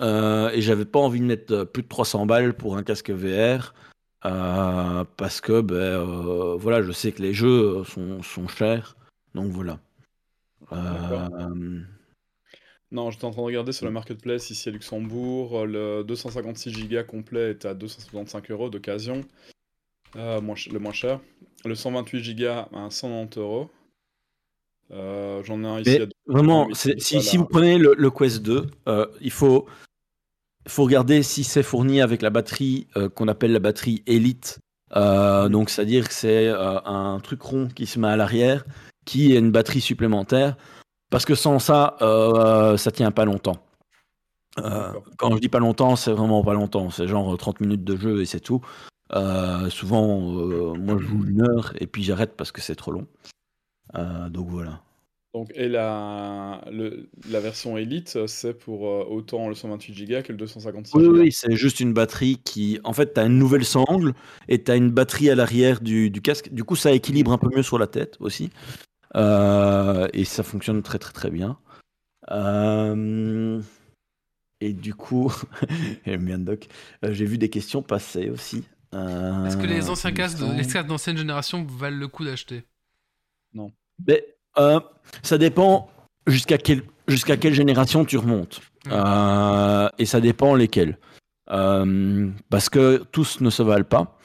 Et 0.00 0.60
j'avais 0.60 0.84
pas 0.84 1.00
envie 1.00 1.20
de 1.20 1.24
mettre 1.24 1.64
plus 1.64 1.82
de 1.82 1.88
300 1.88 2.26
balles 2.26 2.54
pour 2.54 2.76
un 2.76 2.84
casque 2.84 3.10
VR. 3.10 3.74
Euh, 4.24 5.04
parce 5.16 5.40
que 5.40 5.60
ben, 5.60 5.74
euh, 5.76 6.56
voilà, 6.56 6.82
je 6.82 6.92
sais 6.92 7.12
que 7.12 7.22
les 7.22 7.34
jeux 7.34 7.84
sont, 7.84 8.22
sont 8.22 8.48
chers. 8.48 8.96
Donc 9.34 9.52
voilà. 9.52 9.78
Euh, 10.72 11.80
Non, 12.90 13.10
j'étais 13.10 13.24
en 13.24 13.30
train 13.30 13.42
de 13.42 13.46
regarder 13.46 13.72
sur 13.72 13.86
le 13.86 13.92
marketplace 13.92 14.50
ici 14.50 14.68
à 14.68 14.72
Luxembourg. 14.72 15.66
Le 15.66 16.02
256 16.02 16.88
Go 16.88 16.96
complet 17.06 17.50
est 17.50 17.64
à 17.64 17.74
265 17.74 18.50
euros 18.50 18.70
d'occasion. 18.70 19.20
Le 20.14 20.40
moins 20.40 20.92
cher. 20.92 21.20
Le 21.64 21.74
128 21.74 22.34
Go 22.34 22.46
à 22.46 22.90
190 22.90 23.38
euros. 23.38 23.70
J'en 24.90 25.62
ai 25.62 25.66
un 25.66 25.80
ici 25.80 25.98
Mais 25.98 26.02
à 26.02 26.06
Vraiment, 26.28 26.68
si, 26.74 27.36
vous 27.38 27.46
prenez 27.46 27.78
le, 27.78 27.94
le 27.96 28.10
Quest 28.10 28.42
2, 28.42 28.66
euh, 28.86 29.06
il 29.22 29.30
faut, 29.30 29.66
faut 30.66 30.84
regarder 30.84 31.22
si 31.22 31.44
c'est 31.44 31.62
fourni 31.62 32.00
avec 32.00 32.22
la 32.22 32.30
batterie 32.30 32.88
euh, 32.96 33.08
qu'on 33.08 33.28
appelle 33.28 33.52
la 33.52 33.58
batterie 33.58 34.02
Elite. 34.06 34.58
Euh, 34.96 35.48
donc, 35.48 35.70
c'est-à-dire 35.70 36.08
que 36.08 36.14
c'est 36.14 36.48
euh, 36.48 36.80
un 36.84 37.20
truc 37.20 37.42
rond 37.42 37.68
qui 37.68 37.86
se 37.86 37.98
met 37.98 38.08
à 38.08 38.16
l'arrière, 38.16 38.64
qui 39.04 39.34
est 39.34 39.38
une 39.38 39.50
batterie 39.50 39.80
supplémentaire. 39.80 40.56
Parce 41.10 41.24
que 41.24 41.34
sans 41.34 41.58
ça, 41.58 41.96
euh, 42.02 42.76
ça 42.76 42.90
tient 42.90 43.10
pas 43.10 43.24
longtemps. 43.24 43.58
Quand 45.18 45.36
je 45.36 45.40
dis 45.40 45.48
pas 45.48 45.60
longtemps, 45.60 45.94
c'est 45.94 46.10
vraiment 46.10 46.42
pas 46.42 46.52
longtemps. 46.52 46.90
C'est 46.90 47.06
genre 47.06 47.38
30 47.38 47.60
minutes 47.60 47.84
de 47.84 47.96
jeu 47.96 48.22
et 48.22 48.26
c'est 48.26 48.40
tout. 48.40 48.60
Souvent, 49.70 50.18
moi 50.74 50.98
je 50.98 51.06
joue 51.06 51.24
une 51.24 51.42
heure 51.42 51.72
et 51.78 51.86
puis 51.86 52.02
j'arrête 52.02 52.36
parce 52.36 52.50
que 52.50 52.60
c'est 52.60 52.74
trop 52.74 52.90
long. 52.90 53.06
Donc 53.94 54.48
voilà. 54.48 54.82
Donc, 55.38 55.52
et 55.54 55.68
la, 55.68 56.64
le- 56.70 57.08
la 57.30 57.38
version 57.40 57.76
Elite, 57.78 58.26
c'est 58.26 58.54
pour 58.54 58.88
euh, 58.88 59.04
autant 59.08 59.48
le 59.48 59.54
128 59.54 60.04
Go 60.06 60.22
que 60.22 60.32
le 60.32 60.38
256 60.38 60.94
Oui, 60.96 61.04
Go. 61.04 61.18
oui, 61.20 61.32
c'est 61.32 61.54
juste 61.54 61.78
une 61.80 61.92
batterie 61.92 62.40
qui. 62.44 62.80
En 62.82 62.92
fait, 62.92 63.14
tu 63.14 63.20
as 63.20 63.24
une 63.26 63.38
nouvelle 63.38 63.64
sangle 63.64 64.14
et 64.48 64.62
tu 64.62 64.70
as 64.70 64.76
une 64.76 64.90
batterie 64.90 65.30
à 65.30 65.34
l'arrière 65.36 65.80
du, 65.80 66.10
du 66.10 66.20
casque. 66.22 66.52
Du 66.52 66.64
coup, 66.64 66.74
ça 66.76 66.90
équilibre 66.92 67.32
un 67.32 67.38
peu 67.38 67.48
mieux 67.54 67.62
sur 67.62 67.78
la 67.78 67.86
tête 67.86 68.16
aussi. 68.20 68.50
Euh, 69.14 70.08
et 70.12 70.24
ça 70.24 70.42
fonctionne 70.42 70.82
très, 70.82 70.98
très, 70.98 71.12
très 71.12 71.30
bien. 71.30 71.56
Euh, 72.32 73.60
Et 74.60 74.72
du 74.72 74.92
coup, 74.94 75.32
j'aime 76.04 76.24
bien 76.24 76.38
Doc. 76.38 76.66
J'ai 77.02 77.24
vu 77.26 77.38
des 77.38 77.48
questions 77.48 77.80
passer 77.82 78.28
aussi. 78.28 78.64
Euh, 78.94 79.44
Est-ce 79.44 79.56
que 79.56 79.66
les 79.66 79.88
anciens 79.88 80.12
casques, 80.12 80.40
les 80.56 80.66
casques 80.66 80.88
d'ancienne 80.88 81.16
génération 81.16 81.62
valent 81.64 81.96
le 81.96 82.08
coup 82.08 82.24
d'acheter? 82.24 82.64
Mais, 84.06 84.24
euh, 84.58 84.80
ça 85.22 85.38
dépend 85.38 85.88
jusqu'à 86.26 86.58
quelle, 86.58 86.82
jusqu'à 87.06 87.36
quelle 87.36 87.54
génération 87.54 88.04
tu 88.04 88.16
remontes. 88.16 88.60
Mm. 88.86 88.90
Euh, 88.92 89.88
et 89.98 90.06
ça 90.06 90.20
dépend 90.20 90.54
lesquels. 90.54 90.98
Euh, 91.50 92.28
parce 92.50 92.68
que 92.68 93.02
tous 93.10 93.40
ne 93.40 93.50
se 93.50 93.62
valent 93.62 93.84
pas. 93.84 94.18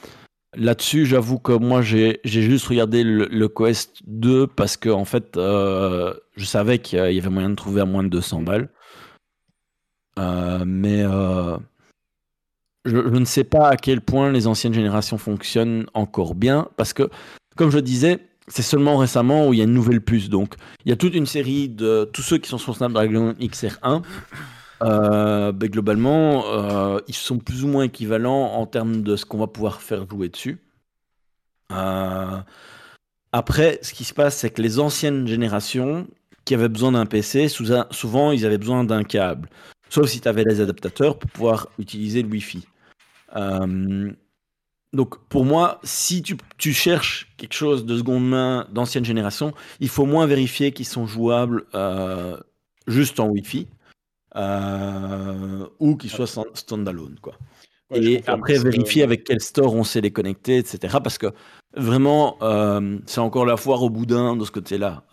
Là-dessus, 0.56 1.06
j'avoue 1.06 1.40
que 1.40 1.54
moi, 1.54 1.82
j'ai 1.82 2.20
j'ai 2.24 2.44
juste 2.44 2.68
regardé 2.68 3.04
le, 3.04 3.26
le 3.26 3.48
Quest 3.48 4.02
2 4.06 4.46
parce 4.46 4.78
que, 4.78 4.90
en 4.90 5.06
fait, 5.06 5.36
euh, 5.36 6.14
je 6.36 6.46
savais 6.46 6.78
qu'il 6.78 7.00
y 7.00 7.20
avait 7.20 7.30
moyen 7.30 7.50
de 7.50 7.56
trouver 7.56 7.82
à 7.82 7.86
moins 7.86 8.04
de 8.04 8.10
200 8.10 8.42
balles. 8.44 8.70
Mais 10.66 11.02
je, 11.04 11.58
je 12.86 13.18
ne 13.18 13.26
sais 13.26 13.46
pas 13.46 13.70
à 13.70 13.78
quel 13.78 14.02
point 14.02 14.32
les 14.32 14.46
anciennes 14.46 14.74
générations 14.74 15.18
fonctionnent 15.18 15.88
encore 15.96 16.36
bien. 16.36 16.68
Parce 16.78 16.94
que, 16.94 17.10
comme 17.56 17.72
je 17.72 17.80
disais, 17.80 18.20
c'est 18.48 18.61
seulement 18.61 18.98
récemment 18.98 19.48
où 19.48 19.53
il 19.53 19.57
y 19.60 19.61
a 19.61 19.65
une 19.65 19.74
nouvelle 19.74 20.02
puce. 20.02 20.30
Donc, 20.30 20.56
il 20.86 20.90
y 20.90 20.91
a 20.91 20.95
toute 20.95 21.15
une 21.15 21.26
série 21.26 21.70
de 21.70 22.10
tous 22.11 22.22
ceux 22.22 22.38
qui 22.38 22.49
sont 22.49 22.57
sur 22.57 22.76
Snapdragon 22.76 23.34
XR1. 23.40 24.03
euh, 24.84 25.52
ben, 25.52 25.70
globalement, 25.70 26.45
euh, 26.48 26.99
ils 27.07 27.15
sont 27.15 27.40
plus 27.40 27.64
ou 27.64 27.68
moins 27.68 27.84
équivalents 27.84 28.53
en 28.53 28.65
termes 28.65 29.02
de 29.02 29.15
ce 29.15 29.26
qu'on 29.26 29.38
va 29.38 29.48
pouvoir 29.48 29.82
faire 29.82 30.07
jouer 30.10 30.30
dessus. 30.30 30.61
Euh, 31.72 32.40
après, 33.32 33.80
ce 33.82 33.94
qui 33.94 34.03
se 34.03 34.14
passe, 34.14 34.38
c'est 34.38 34.49
que 34.49 34.61
les 34.61 34.80
anciennes 34.80 35.26
générations 35.28 36.07
qui 36.45 36.53
avaient 36.53 36.70
besoin 36.70 36.91
d'un 36.91 37.06
PC, 37.06 37.48
souvent, 37.48 38.32
ils 38.32 38.45
avaient 38.45 38.57
besoin 38.57 38.84
d'un 38.84 39.03
câble. 39.03 39.49
Sauf 39.90 40.10
si 40.10 40.20
tu 40.20 40.28
avais 40.28 40.44
les 40.44 40.60
adaptateurs 40.60 41.18
pour 41.18 41.32
pouvoir 41.32 41.70
utiliser 41.80 42.22
le 42.22 42.30
Wi-Fi. 42.30 42.68
Donc 44.94 45.18
pour 45.28 45.44
moi, 45.44 45.80
si 45.84 46.22
tu, 46.22 46.38
tu 46.57 46.72
cherches 46.72 47.34
quelque 47.38 47.53
chose 47.56 47.86
de 47.86 47.98
seconde 47.98 48.28
main 48.30 48.68
d'ancienne 48.72 49.03
génération, 49.03 49.53
il 49.80 49.90
faut 49.90 50.06
moins 50.06 50.28
vérifier 50.28 50.72
qu'ils 50.72 50.86
sont 50.86 51.07
jouables 51.07 51.65
euh, 51.74 52.38
juste 52.88 53.20
en 53.20 53.28
Wi-Fi 53.28 53.68
euh, 54.36 55.65
ou 55.80 55.95
qu'ils 55.95 56.10
soient 56.10 56.28
stand- 56.28 56.56
standalone. 56.56 57.18
Quoi. 57.22 57.34
Ouais, 57.91 58.03
Et 58.03 58.24
après, 58.28 58.56
que- 58.56 58.61
vérifier 58.61 59.03
avec 59.03 59.24
quel 59.24 59.40
store 59.41 59.74
on 59.76 59.84
sait 59.84 60.02
les 60.02 60.11
connecter, 60.11 60.57
etc. 60.57 60.98
Parce 61.03 61.18
que 61.18 61.28
vraiment, 61.76 62.38
euh, 62.41 62.99
c'est 63.06 63.20
encore 63.20 63.45
la 63.45 63.57
foire 63.57 63.82
au 63.84 63.90
boudin 63.90 64.36
de 64.36 64.45
ce 64.45 64.52
côté-là. 64.52 65.03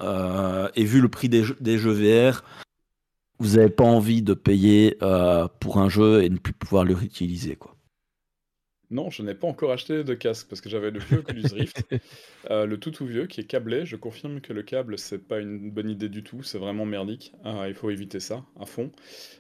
Et 0.75 0.85
vu 0.85 1.01
le 1.01 1.09
prix 1.09 1.29
des 1.29 1.43
jeux, 1.45 1.57
des 1.61 1.79
jeux 1.79 1.93
VR, 1.93 2.43
vous 3.39 3.57
n'avez 3.57 3.71
pas 3.71 3.85
envie 3.85 4.23
de 4.23 4.35
payer 4.35 4.99
pour 5.61 5.79
un 5.79 5.89
jeu 5.89 6.23
et 6.23 6.29
ne 6.29 6.37
plus 6.39 6.53
pouvoir 6.53 6.85
le 6.85 6.95
réutiliser. 6.95 7.57
Quoi. 7.57 7.75
Non, 8.91 9.09
je 9.09 9.23
n'ai 9.23 9.35
pas 9.35 9.47
encore 9.47 9.71
acheté 9.71 10.03
de 10.03 10.15
casque 10.15 10.49
parce 10.49 10.61
que 10.61 10.69
j'avais 10.69 10.91
le 10.91 10.99
vieux 10.99 11.19
Oculus 11.19 11.45
Rift, 11.53 11.85
euh, 12.51 12.67
le 12.67 12.79
tout 12.79 12.91
tout 12.91 13.07
vieux 13.07 13.27
qui 13.27 13.41
est 13.41 13.45
câblé. 13.45 13.87
Je 13.87 13.95
confirme 13.95 14.41
que 14.41 14.53
le 14.53 14.65
câble, 14.65 14.99
c'est 14.99 15.19
pas 15.19 15.39
une 15.39 15.71
bonne 15.71 15.89
idée 15.89 16.09
du 16.09 16.25
tout, 16.25 16.43
c'est 16.43 16.59
vraiment 16.59 16.85
merdique. 16.85 17.33
Ah, 17.45 17.69
il 17.69 17.75
faut 17.75 17.91
éviter 17.91 18.19
ça 18.19 18.45
à 18.59 18.67
fond. 18.67 18.91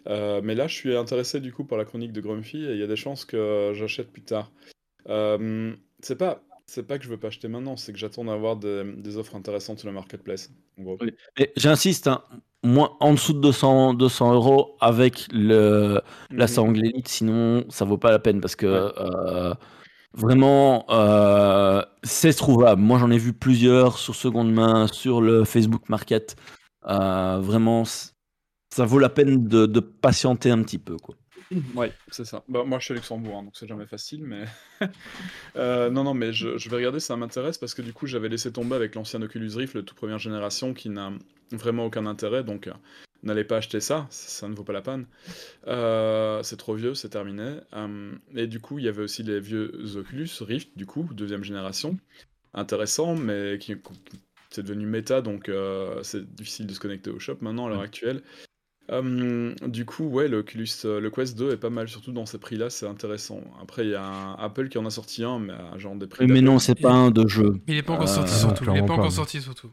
Euh, 0.06 0.40
mais 0.42 0.54
là, 0.54 0.68
je 0.68 0.74
suis 0.74 0.96
intéressé 0.96 1.40
du 1.40 1.52
coup 1.52 1.64
par 1.64 1.78
la 1.78 1.84
chronique 1.84 2.12
de 2.12 2.20
Grumpy 2.20 2.58
et 2.58 2.72
il 2.72 2.78
y 2.78 2.82
a 2.82 2.86
des 2.86 2.96
chances 2.96 3.24
que 3.24 3.72
j'achète 3.74 4.12
plus 4.12 4.22
tard. 4.22 4.52
Euh, 5.08 5.74
c'est 6.00 6.16
pas, 6.16 6.44
c'est 6.66 6.86
pas 6.86 6.98
que 6.98 7.04
je 7.04 7.10
veux 7.10 7.18
pas 7.18 7.28
acheter 7.28 7.48
maintenant, 7.48 7.76
c'est 7.76 7.92
que 7.92 7.98
j'attends 7.98 8.24
d'avoir 8.24 8.56
des, 8.56 8.84
des 8.84 9.16
offres 9.16 9.34
intéressantes 9.34 9.80
sur 9.80 9.88
le 9.88 9.94
marketplace. 9.94 10.52
J'insiste, 11.56 12.06
hein, 12.06 12.22
moins, 12.62 12.96
en 13.00 13.12
dessous 13.14 13.32
de 13.32 13.40
200, 13.40 13.94
200 13.94 14.32
euros 14.34 14.76
avec 14.80 15.26
le, 15.32 16.00
la 16.34 16.46
Mhm. 16.46 16.48
sangle 16.48 16.86
élite, 16.86 17.08
sinon 17.08 17.64
ça 17.70 17.84
vaut 17.84 17.98
pas 17.98 18.10
la 18.10 18.18
peine 18.18 18.40
parce 18.40 18.56
que 18.56 18.66
Ouais. 18.66 18.92
euh, 18.98 19.54
vraiment 20.14 20.86
euh, 20.90 21.82
c'est 22.04 22.34
trouvable. 22.34 22.82
Moi 22.82 22.98
j'en 22.98 23.10
ai 23.10 23.18
vu 23.18 23.32
plusieurs 23.34 23.98
sur 23.98 24.14
seconde 24.16 24.52
main, 24.52 24.86
sur 24.88 25.20
le 25.22 25.44
Facebook 25.44 25.88
Market. 25.90 26.36
Euh, 26.88 27.40
vraiment, 27.40 27.84
ça 28.74 28.84
vaut 28.86 28.98
la 29.00 29.10
peine 29.10 29.48
de, 29.48 29.66
de 29.66 29.80
patienter 29.80 30.50
un 30.50 30.62
petit 30.62 30.78
peu. 30.78 30.96
Quoi. 30.98 31.16
Ouais, 31.74 31.92
c'est 32.10 32.24
ça. 32.24 32.44
Bah, 32.48 32.64
moi, 32.64 32.78
je 32.78 32.84
suis 32.84 32.92
à 32.92 32.96
Luxembourg, 32.96 33.38
hein, 33.38 33.42
donc 33.44 33.56
c'est 33.56 33.66
jamais 33.66 33.86
facile, 33.86 34.24
mais... 34.24 34.44
Euh, 35.56 35.90
non, 35.90 36.04
non, 36.04 36.14
mais 36.14 36.32
je, 36.32 36.58
je 36.58 36.70
vais 36.70 36.76
regarder, 36.76 37.00
ça 37.00 37.16
m'intéresse, 37.16 37.58
parce 37.58 37.74
que 37.74 37.82
du 37.82 37.92
coup, 37.92 38.06
j'avais 38.06 38.28
laissé 38.28 38.52
tomber 38.52 38.76
avec 38.76 38.94
l'ancien 38.94 39.20
Oculus 39.22 39.50
Rift, 39.56 39.74
le 39.74 39.82
tout 39.84 39.94
première 39.94 40.18
génération, 40.18 40.74
qui 40.74 40.88
n'a 40.88 41.12
vraiment 41.52 41.86
aucun 41.86 42.06
intérêt, 42.06 42.44
donc 42.44 42.68
euh, 42.68 42.72
n'allez 43.24 43.44
pas 43.44 43.56
acheter 43.58 43.80
ça, 43.80 44.06
ça, 44.10 44.28
ça 44.28 44.48
ne 44.48 44.54
vaut 44.54 44.64
pas 44.64 44.72
la 44.72 44.82
peine. 44.82 45.06
Euh, 45.66 46.42
c'est 46.44 46.56
trop 46.56 46.74
vieux, 46.74 46.94
c'est 46.94 47.10
terminé. 47.10 47.56
Euh, 47.74 48.12
et 48.34 48.46
du 48.46 48.60
coup, 48.60 48.78
il 48.78 48.84
y 48.84 48.88
avait 48.88 49.02
aussi 49.02 49.22
les 49.24 49.40
vieux 49.40 49.72
Oculus 49.96 50.30
Rift, 50.40 50.70
du 50.76 50.86
coup, 50.86 51.08
deuxième 51.12 51.44
génération, 51.44 51.98
intéressant, 52.54 53.16
mais 53.16 53.58
qui, 53.60 53.76
qui- 53.76 54.20
c'est 54.50 54.62
devenu 54.64 54.86
méta, 54.86 55.22
donc 55.22 55.50
c'est 56.02 56.34
difficile 56.34 56.66
de 56.66 56.74
se 56.74 56.80
connecter 56.80 57.10
au 57.10 57.18
shop 57.20 57.38
maintenant, 57.40 57.66
à 57.66 57.70
l'heure 57.70 57.80
actuelle. 57.82 58.22
Euh, 58.90 59.54
du 59.66 59.84
coup, 59.84 60.04
ouais, 60.04 60.26
le 60.28 60.38
Oculus, 60.38 60.68
euh, 60.84 61.00
le 61.00 61.10
Quest 61.10 61.38
2 61.38 61.52
est 61.52 61.56
pas 61.56 61.70
mal, 61.70 61.88
surtout 61.88 62.12
dans 62.12 62.26
ces 62.26 62.38
prix-là, 62.38 62.70
c'est 62.70 62.86
intéressant. 62.86 63.40
Après, 63.62 63.84
il 63.84 63.90
y 63.90 63.94
a 63.94 64.04
un 64.04 64.34
Apple 64.34 64.68
qui 64.68 64.78
en 64.78 64.86
a 64.86 64.90
sorti 64.90 65.22
un, 65.22 65.38
mais 65.38 65.52
à 65.52 65.78
genre 65.78 65.94
des 65.94 66.06
prix. 66.08 66.26
Mais 66.26 66.40
non, 66.40 66.58
c'est 66.58 66.74
pas 66.74 66.92
un 66.92 67.10
de 67.10 67.26
jeu. 67.28 67.60
Il 67.68 67.76
est 67.76 67.82
pas 67.82 67.92
encore 67.92 68.08
Euh, 68.08 68.14
sorti 68.14 68.34
surtout. 68.34 68.64
Il 68.70 68.76
est 68.78 68.86
pas 68.86 68.94
encore 68.94 69.12
sorti 69.12 69.40
surtout. 69.40 69.70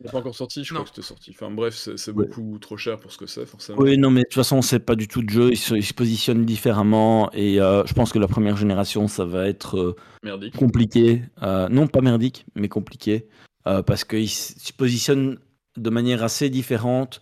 Il 0.00 0.06
n'est 0.06 0.12
pas 0.12 0.18
encore 0.18 0.34
sorti, 0.34 0.64
je 0.64 0.72
Non. 0.72 0.80
crois 0.80 0.90
que 0.90 0.96
c'était 0.96 1.06
sorti. 1.06 1.30
Enfin 1.34 1.50
bref, 1.50 1.74
c'est 1.76 1.98
c'est 1.98 2.10
Ouais. 2.12 2.24
beaucoup 2.26 2.58
trop 2.58 2.76
cher 2.78 2.98
pour 2.98 3.12
ce 3.12 3.18
que 3.18 3.26
c'est, 3.26 3.44
forcément. 3.44 3.78
Oui, 3.78 3.98
non, 3.98 4.10
mais 4.10 4.20
de 4.22 4.24
toute 4.24 4.34
façon, 4.34 4.62
c'est 4.62 4.78
pas 4.80 4.96
du 4.96 5.06
tout 5.06 5.22
de 5.22 5.28
jeu. 5.28 5.50
Ils 5.52 5.58
se, 5.58 5.74
ils 5.74 5.84
se 5.84 5.92
positionnent 5.92 6.46
différemment 6.46 7.30
et 7.32 7.60
euh, 7.60 7.84
je 7.84 7.92
pense 7.92 8.10
que 8.10 8.18
la 8.18 8.26
première 8.26 8.56
génération, 8.56 9.08
ça 9.08 9.26
va 9.26 9.46
être 9.46 9.76
euh, 9.78 9.96
Merdique. 10.24 10.56
compliqué. 10.56 11.22
Euh, 11.42 11.68
non, 11.68 11.86
pas 11.86 12.00
merdique, 12.00 12.46
mais 12.54 12.68
compliqué. 12.68 13.28
euh, 13.66 13.82
parce 13.82 14.04
qu'ils 14.04 14.30
se 14.30 14.72
positionnent 14.72 15.38
de 15.76 15.90
manière 15.90 16.24
assez 16.24 16.48
différente. 16.48 17.20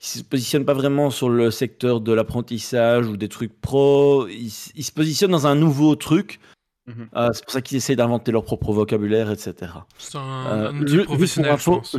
Ils 0.00 0.06
se 0.18 0.22
positionnent 0.22 0.64
pas 0.66 0.74
vraiment 0.74 1.10
sur 1.10 1.28
le 1.28 1.50
secteur 1.50 2.00
de 2.00 2.12
l'apprentissage 2.12 3.06
ou 3.06 3.16
des 3.16 3.28
trucs 3.28 3.58
pro. 3.60 4.26
Ils, 4.28 4.50
se 4.50 4.92
positionnent 4.92 5.30
dans 5.30 5.46
un 5.46 5.54
nouveau 5.54 5.96
truc. 5.96 6.38
Mhm. 6.86 7.08
Euh, 7.16 7.30
c'est 7.32 7.42
pour 7.44 7.52
ça 7.52 7.60
qu'ils 7.62 7.78
essayent 7.78 7.96
d'inventer 7.96 8.30
leur 8.30 8.44
propre 8.44 8.72
vocabulaire, 8.72 9.30
etc. 9.32 9.54
C'est 9.98 10.18
un, 10.18 10.20
Euh, 10.46 10.70
un 10.70 10.80
outil 10.80 10.98
professionnel, 11.04 11.50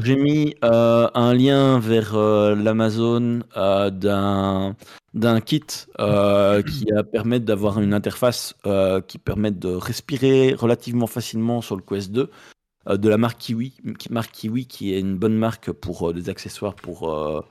j'ai 0.02 0.16
mis 0.16 0.56
euh, 0.64 1.10
un 1.14 1.34
lien 1.34 1.80
vers 1.80 2.16
euh, 2.16 2.56
l'Amazon 2.56 3.42
euh, 3.58 3.90
d'un 3.90 4.76
d'un 5.14 5.42
kit 5.42 5.64
euh, 6.00 6.62
qui 6.62 6.86
permet 7.12 7.40
d'avoir 7.40 7.80
une 7.82 7.94
interface 7.94 8.54
euh, 8.68 9.02
qui 9.02 9.18
permet 9.18 9.50
de 9.52 9.68
respirer 9.70 10.54
relativement 10.54 11.08
facilement 11.08 11.62
sur 11.62 11.76
le 11.76 11.82
Quest 11.82 12.12
2. 12.12 12.30
euh, 12.90 12.98
de 12.98 13.10
la 13.10 13.18
marque 13.18 13.40
Kiwi, 13.40 13.74
qui- 14.00 14.14
marque 14.14 14.32
Kiwi, 14.32 14.68
qui 14.68 14.94
est 14.94 15.00
une 15.00 15.18
bonne 15.18 15.36
marque 15.36 15.72
pour 15.72 16.10
euh, 16.10 16.14
des 16.14 16.30
accessoires 16.30 16.76
pour 16.76 17.10
euh, 17.14 17.42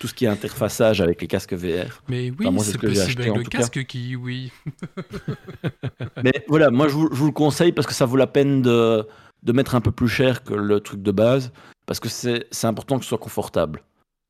tout 0.00 0.08
ce 0.08 0.14
qui 0.14 0.24
est 0.24 0.28
interfaçage 0.28 1.00
avec 1.00 1.20
les 1.20 1.26
casques 1.26 1.54
VR. 1.54 2.02
Mais 2.08 2.30
oui, 2.38 2.46
Enfin, 2.46 2.58
c'est 2.62 2.72
ce 2.72 2.78
possible 2.78 3.00
acheté, 3.00 3.20
avec 3.22 3.32
en 3.32 3.36
le 3.38 3.44
tout 3.44 3.50
cas. 3.50 3.58
casque 3.58 3.84
qui, 3.86 4.14
oui. 4.16 4.52
Mais 6.22 6.44
voilà, 6.48 6.70
moi 6.70 6.88
je 6.88 6.94
vous, 6.94 7.08
je 7.12 7.16
vous 7.18 7.26
le 7.26 7.32
conseille 7.32 7.72
parce 7.72 7.86
que 7.86 7.94
ça 7.94 8.06
vaut 8.06 8.16
la 8.16 8.26
peine 8.26 8.62
de, 8.62 9.06
de 9.42 9.52
mettre 9.52 9.74
un 9.74 9.80
peu 9.80 9.92
plus 9.92 10.08
cher 10.08 10.44
que 10.44 10.54
le 10.54 10.80
truc 10.80 11.02
de 11.02 11.10
base, 11.12 11.52
parce 11.86 12.00
que 12.00 12.08
c'est 12.08 12.46
c'est 12.50 12.66
important 12.66 12.98
que 12.98 13.04
ce 13.04 13.10
soit 13.10 13.18
confortable. 13.18 13.82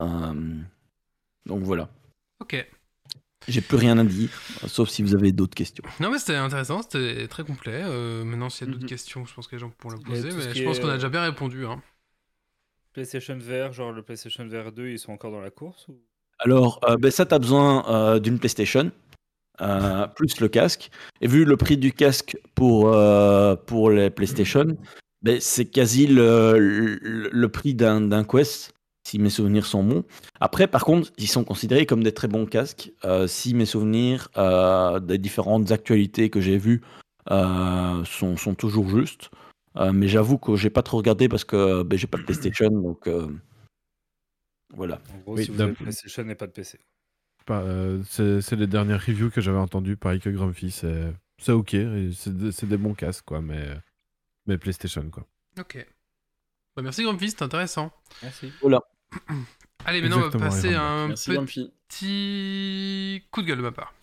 Euh, 0.02 0.60
donc 1.46 1.62
voilà, 1.62 1.88
Ok. 2.40 2.66
j'ai 3.48 3.60
plus 3.60 3.76
rien 3.76 3.96
à 3.98 4.04
dire, 4.04 4.28
sauf 4.66 4.88
si 4.88 5.02
vous 5.02 5.14
avez 5.14 5.32
d'autres 5.32 5.54
questions. 5.54 5.84
Non, 6.00 6.10
mais 6.10 6.18
c'était 6.18 6.34
intéressant, 6.36 6.82
c'était 6.82 7.26
très 7.28 7.44
complet. 7.44 7.80
Euh, 7.84 8.24
maintenant, 8.24 8.50
s'il 8.50 8.66
y 8.66 8.70
a 8.70 8.72
d'autres 8.72 8.84
Mhm. 8.84 8.88
questions, 8.90 9.24
je 9.24 9.34
pense 9.34 9.46
que 9.46 9.56
les 9.56 9.60
gens 9.60 9.70
pourront 9.78 9.94
les 9.94 10.00
Il 10.00 10.16
y 10.16 10.18
a 10.18 10.22
poser, 10.22 10.36
mais 10.36 10.54
je 10.54 10.64
pense 10.64 10.78
est, 10.78 10.80
qu'on 10.82 10.88
a 10.88 10.92
euh, 10.92 10.94
déjà 10.96 11.08
bien 11.08 11.22
répondu. 11.22 11.64
Hein. 11.66 11.80
PlayStation 12.96 13.36
VR, 13.36 13.74
genre 13.74 13.92
le 13.92 14.02
PlayStation 14.02 14.46
VR 14.46 14.72
2, 14.72 14.88
ils 14.88 14.98
sont 14.98 15.12
encore 15.12 15.30
dans 15.30 15.42
la 15.42 15.50
course 15.50 15.86
ou... 15.88 16.00
Alors, 16.38 16.80
euh, 16.88 16.96
ben 16.96 17.10
ça, 17.10 17.26
tu 17.26 17.34
as 17.34 17.38
besoin 17.38 17.84
euh, 17.90 18.18
d'une 18.18 18.38
PlayStation, 18.38 18.90
euh, 19.60 20.06
plus 20.06 20.40
le 20.40 20.48
casque. 20.48 20.88
Et 21.20 21.26
vu 21.26 21.44
le 21.44 21.58
prix 21.58 21.76
du 21.76 21.92
casque 21.92 22.38
pour, 22.54 22.96
pour 23.66 23.90
les 23.90 24.08
PlayStation, 24.08 24.78
ben, 25.20 25.38
c'est 25.40 25.66
quasi 25.66 26.06
le, 26.06 26.58
le, 26.58 27.28
le 27.30 27.48
prix 27.50 27.74
d'un 27.74 28.24
Quest, 28.24 28.72
si 29.06 29.18
mes 29.18 29.28
souvenirs 29.28 29.66
sont 29.66 29.84
bons. 29.84 30.04
Après, 30.40 30.66
par 30.66 30.86
contre, 30.86 31.12
ils 31.18 31.28
sont 31.28 31.44
considérés 31.44 31.84
comme 31.84 32.02
des 32.02 32.12
très 32.12 32.28
bons 32.28 32.46
casques, 32.46 32.92
si 33.26 33.52
mes 33.52 33.66
souvenirs 33.66 34.30
des 35.02 35.18
différentes 35.18 35.70
actualités 35.70 36.30
que 36.30 36.40
j'ai 36.40 36.56
vues 36.56 36.80
sont, 37.28 38.38
sont 38.38 38.54
toujours 38.54 38.88
justes. 38.88 39.28
Euh, 39.78 39.92
mais 39.92 40.08
j'avoue 40.08 40.38
que 40.38 40.56
j'ai 40.56 40.70
pas 40.70 40.82
trop 40.82 40.96
regardé 40.96 41.28
parce 41.28 41.44
que 41.44 41.82
ben, 41.82 41.98
j'ai 41.98 42.06
pas 42.06 42.18
de 42.18 42.22
PlayStation, 42.26 42.70
donc 42.70 43.06
euh, 43.06 43.28
voilà. 44.74 45.00
En 45.14 45.18
gros, 45.18 45.36
Oui, 45.36 45.44
si 45.44 45.50
vous 45.50 45.60
avez 45.60 45.72
PlayStation 45.72 46.28
et 46.28 46.34
pas 46.34 46.46
de 46.46 46.52
PC. 46.52 46.80
Euh, 47.50 48.02
c'est 48.08 48.40
c'est 48.42 48.56
les 48.56 48.66
dernières 48.66 49.00
reviews 49.04 49.30
que 49.30 49.40
j'avais 49.40 49.58
entendues. 49.58 49.96
Pareil 49.96 50.18
que 50.20 50.30
Grumpy, 50.30 50.70
c'est 50.70 51.12
c'est 51.38 51.52
ok. 51.52 51.70
C'est 52.14 52.36
de- 52.36 52.50
c'est 52.50 52.66
des 52.66 52.76
bons 52.76 52.94
casques, 52.94 53.24
quoi. 53.24 53.40
Mais, 53.40 53.68
mais 54.46 54.58
PlayStation, 54.58 55.08
quoi. 55.10 55.24
Ok. 55.58 55.86
Bah, 56.74 56.82
merci, 56.82 57.04
Grumpy, 57.04 57.30
c'était 57.30 57.44
intéressant. 57.44 57.92
Merci. 58.22 58.52
Allez, 59.84 60.00
maintenant, 60.02 60.18
on 60.24 60.28
va 60.28 60.38
passer 60.38 60.74
à 60.74 60.82
un 60.82 61.08
Merci, 61.08 61.30
Grumpy. 61.32 61.72
petit 61.88 63.24
coup 63.30 63.42
de 63.42 63.46
gueule 63.46 63.58
de 63.58 63.62
ma 63.62 63.72
part. 63.72 63.94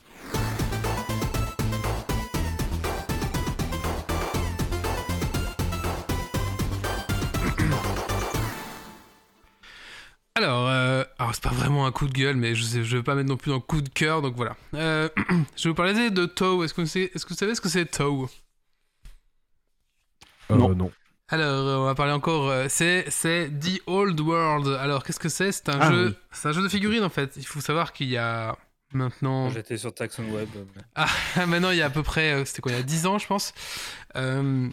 Alors, 10.43 10.67
euh, 10.69 11.03
alors 11.19 11.33
c'est 11.33 11.43
pas 11.43 11.49
vraiment 11.51 11.85
un 11.85 11.91
coup 11.91 12.07
de 12.07 12.13
gueule, 12.13 12.35
mais 12.35 12.53
je 12.55 12.63
sais, 12.63 12.83
je 12.83 12.97
vais 12.97 13.03
pas 13.03 13.15
mettre 13.15 13.29
non 13.29 13.37
plus 13.37 13.51
dans 13.51 13.59
coup 13.59 13.81
de 13.81 13.89
cœur, 13.89 14.21
donc 14.21 14.35
voilà. 14.35 14.55
Euh, 14.73 15.09
je 15.55 15.63
vais 15.63 15.69
vous 15.69 15.73
parler 15.75 16.09
de 16.09 16.25
Toe. 16.25 16.63
Est-ce 16.63 16.73
que, 16.73 16.81
vous 16.81 16.87
savez- 16.87 17.11
est-ce 17.15 17.25
que 17.25 17.29
vous 17.33 17.37
savez 17.39 17.55
ce 17.55 17.61
que 17.61 17.69
c'est 17.69 17.85
Toe 17.85 18.27
Euh, 20.51 20.55
Non. 20.55 20.69
non. 20.75 20.91
Alors, 21.29 21.47
euh, 21.67 21.77
on 21.77 21.85
va 21.85 21.95
parler 21.95 22.11
encore. 22.11 22.49
euh, 22.49 22.65
c'est 22.69 23.05
c'est 23.09 23.49
The 23.49 23.81
Old 23.87 24.19
World. 24.19 24.67
Alors, 24.79 25.03
qu'est-ce 25.03 25.19
que 25.19 25.29
c'est? 25.29 25.51
C'est 25.51 25.69
un 25.69 25.79
Ah, 25.79 25.91
jeu. 25.91 26.07
oui. 26.09 26.15
C'est 26.31 26.49
un 26.49 26.51
jeu 26.51 26.61
de 26.61 26.69
figurines 26.69 27.03
en 27.03 27.09
fait. 27.09 27.31
Il 27.37 27.45
faut 27.45 27.61
savoir 27.61 27.93
qu'il 27.93 28.09
y 28.09 28.17
a 28.17 28.55
maintenant. 28.93 29.49
J'étais 29.49 29.77
sur 29.77 29.93
Taxon 29.95 30.23
Web. 30.29 30.49
mais- 30.75 30.81
Ah, 30.95 31.07
maintenant, 31.47 31.71
il 31.71 31.77
y 31.77 31.81
a 31.81 31.85
à 31.85 31.89
peu 31.89 32.03
près, 32.03 32.43
c'était 32.45 32.61
quoi, 32.61 32.71
il 32.73 32.77
y 32.77 32.81
a 32.81 32.83
10 32.83 33.05
ans, 33.07 33.17
je 33.17 33.25
pense. 33.27 33.53
Euh, 34.17 34.67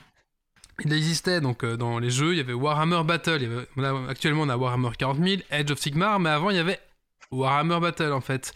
il 0.85 0.93
existait 0.93 1.41
donc 1.41 1.65
euh, 1.65 1.77
dans 1.77 1.99
les 1.99 2.11
jeux, 2.11 2.33
il 2.33 2.39
y 2.39 2.41
avait 2.41 2.53
Warhammer 2.53 3.03
Battle. 3.05 3.67
actuellement, 4.09 4.43
on 4.43 4.49
a 4.49 4.57
Warhammer 4.57 4.91
40 4.97 5.19
000, 5.19 5.43
Edge 5.51 5.71
of 5.71 5.79
Sigmar, 5.79 6.21
mais 6.21 6.31
avant, 6.31 6.51
il 6.51 6.57
y 6.57 6.61
avait 6.61 6.79
Warhammer 7.31 7.81
Battle 7.81 8.13
en 8.13 8.21
fait. 8.21 8.53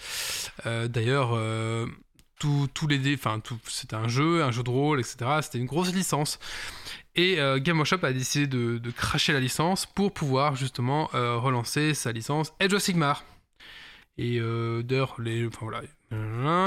Euh, 0.66 0.88
D'ailleurs, 0.88 1.30
euh, 1.34 1.86
tous 2.38 2.68
les 2.88 3.14
enfin, 3.14 3.40
c'était 3.66 3.96
un 3.96 4.08
jeu, 4.08 4.42
un 4.42 4.50
jeu 4.50 4.62
de 4.62 4.70
rôle, 4.70 5.00
etc. 5.00 5.16
C'était 5.40 5.58
une 5.58 5.66
grosse 5.66 5.94
licence. 5.94 6.38
Et 7.16 7.38
Game 7.58 7.76
Workshop 7.76 8.00
a 8.02 8.12
décidé 8.12 8.46
de, 8.48 8.76
de 8.76 8.90
cracher 8.90 9.32
la 9.32 9.40
licence 9.40 9.86
pour 9.86 10.12
pouvoir 10.12 10.56
justement 10.56 11.08
relancer 11.12 11.94
sa 11.94 12.12
licence 12.12 12.52
Edge 12.60 12.74
of 12.74 12.82
Sigmar. 12.82 13.24
Et 14.18 14.40
d'ailleurs, 14.40 15.14
les, 15.20 15.46
enfin 15.46 15.68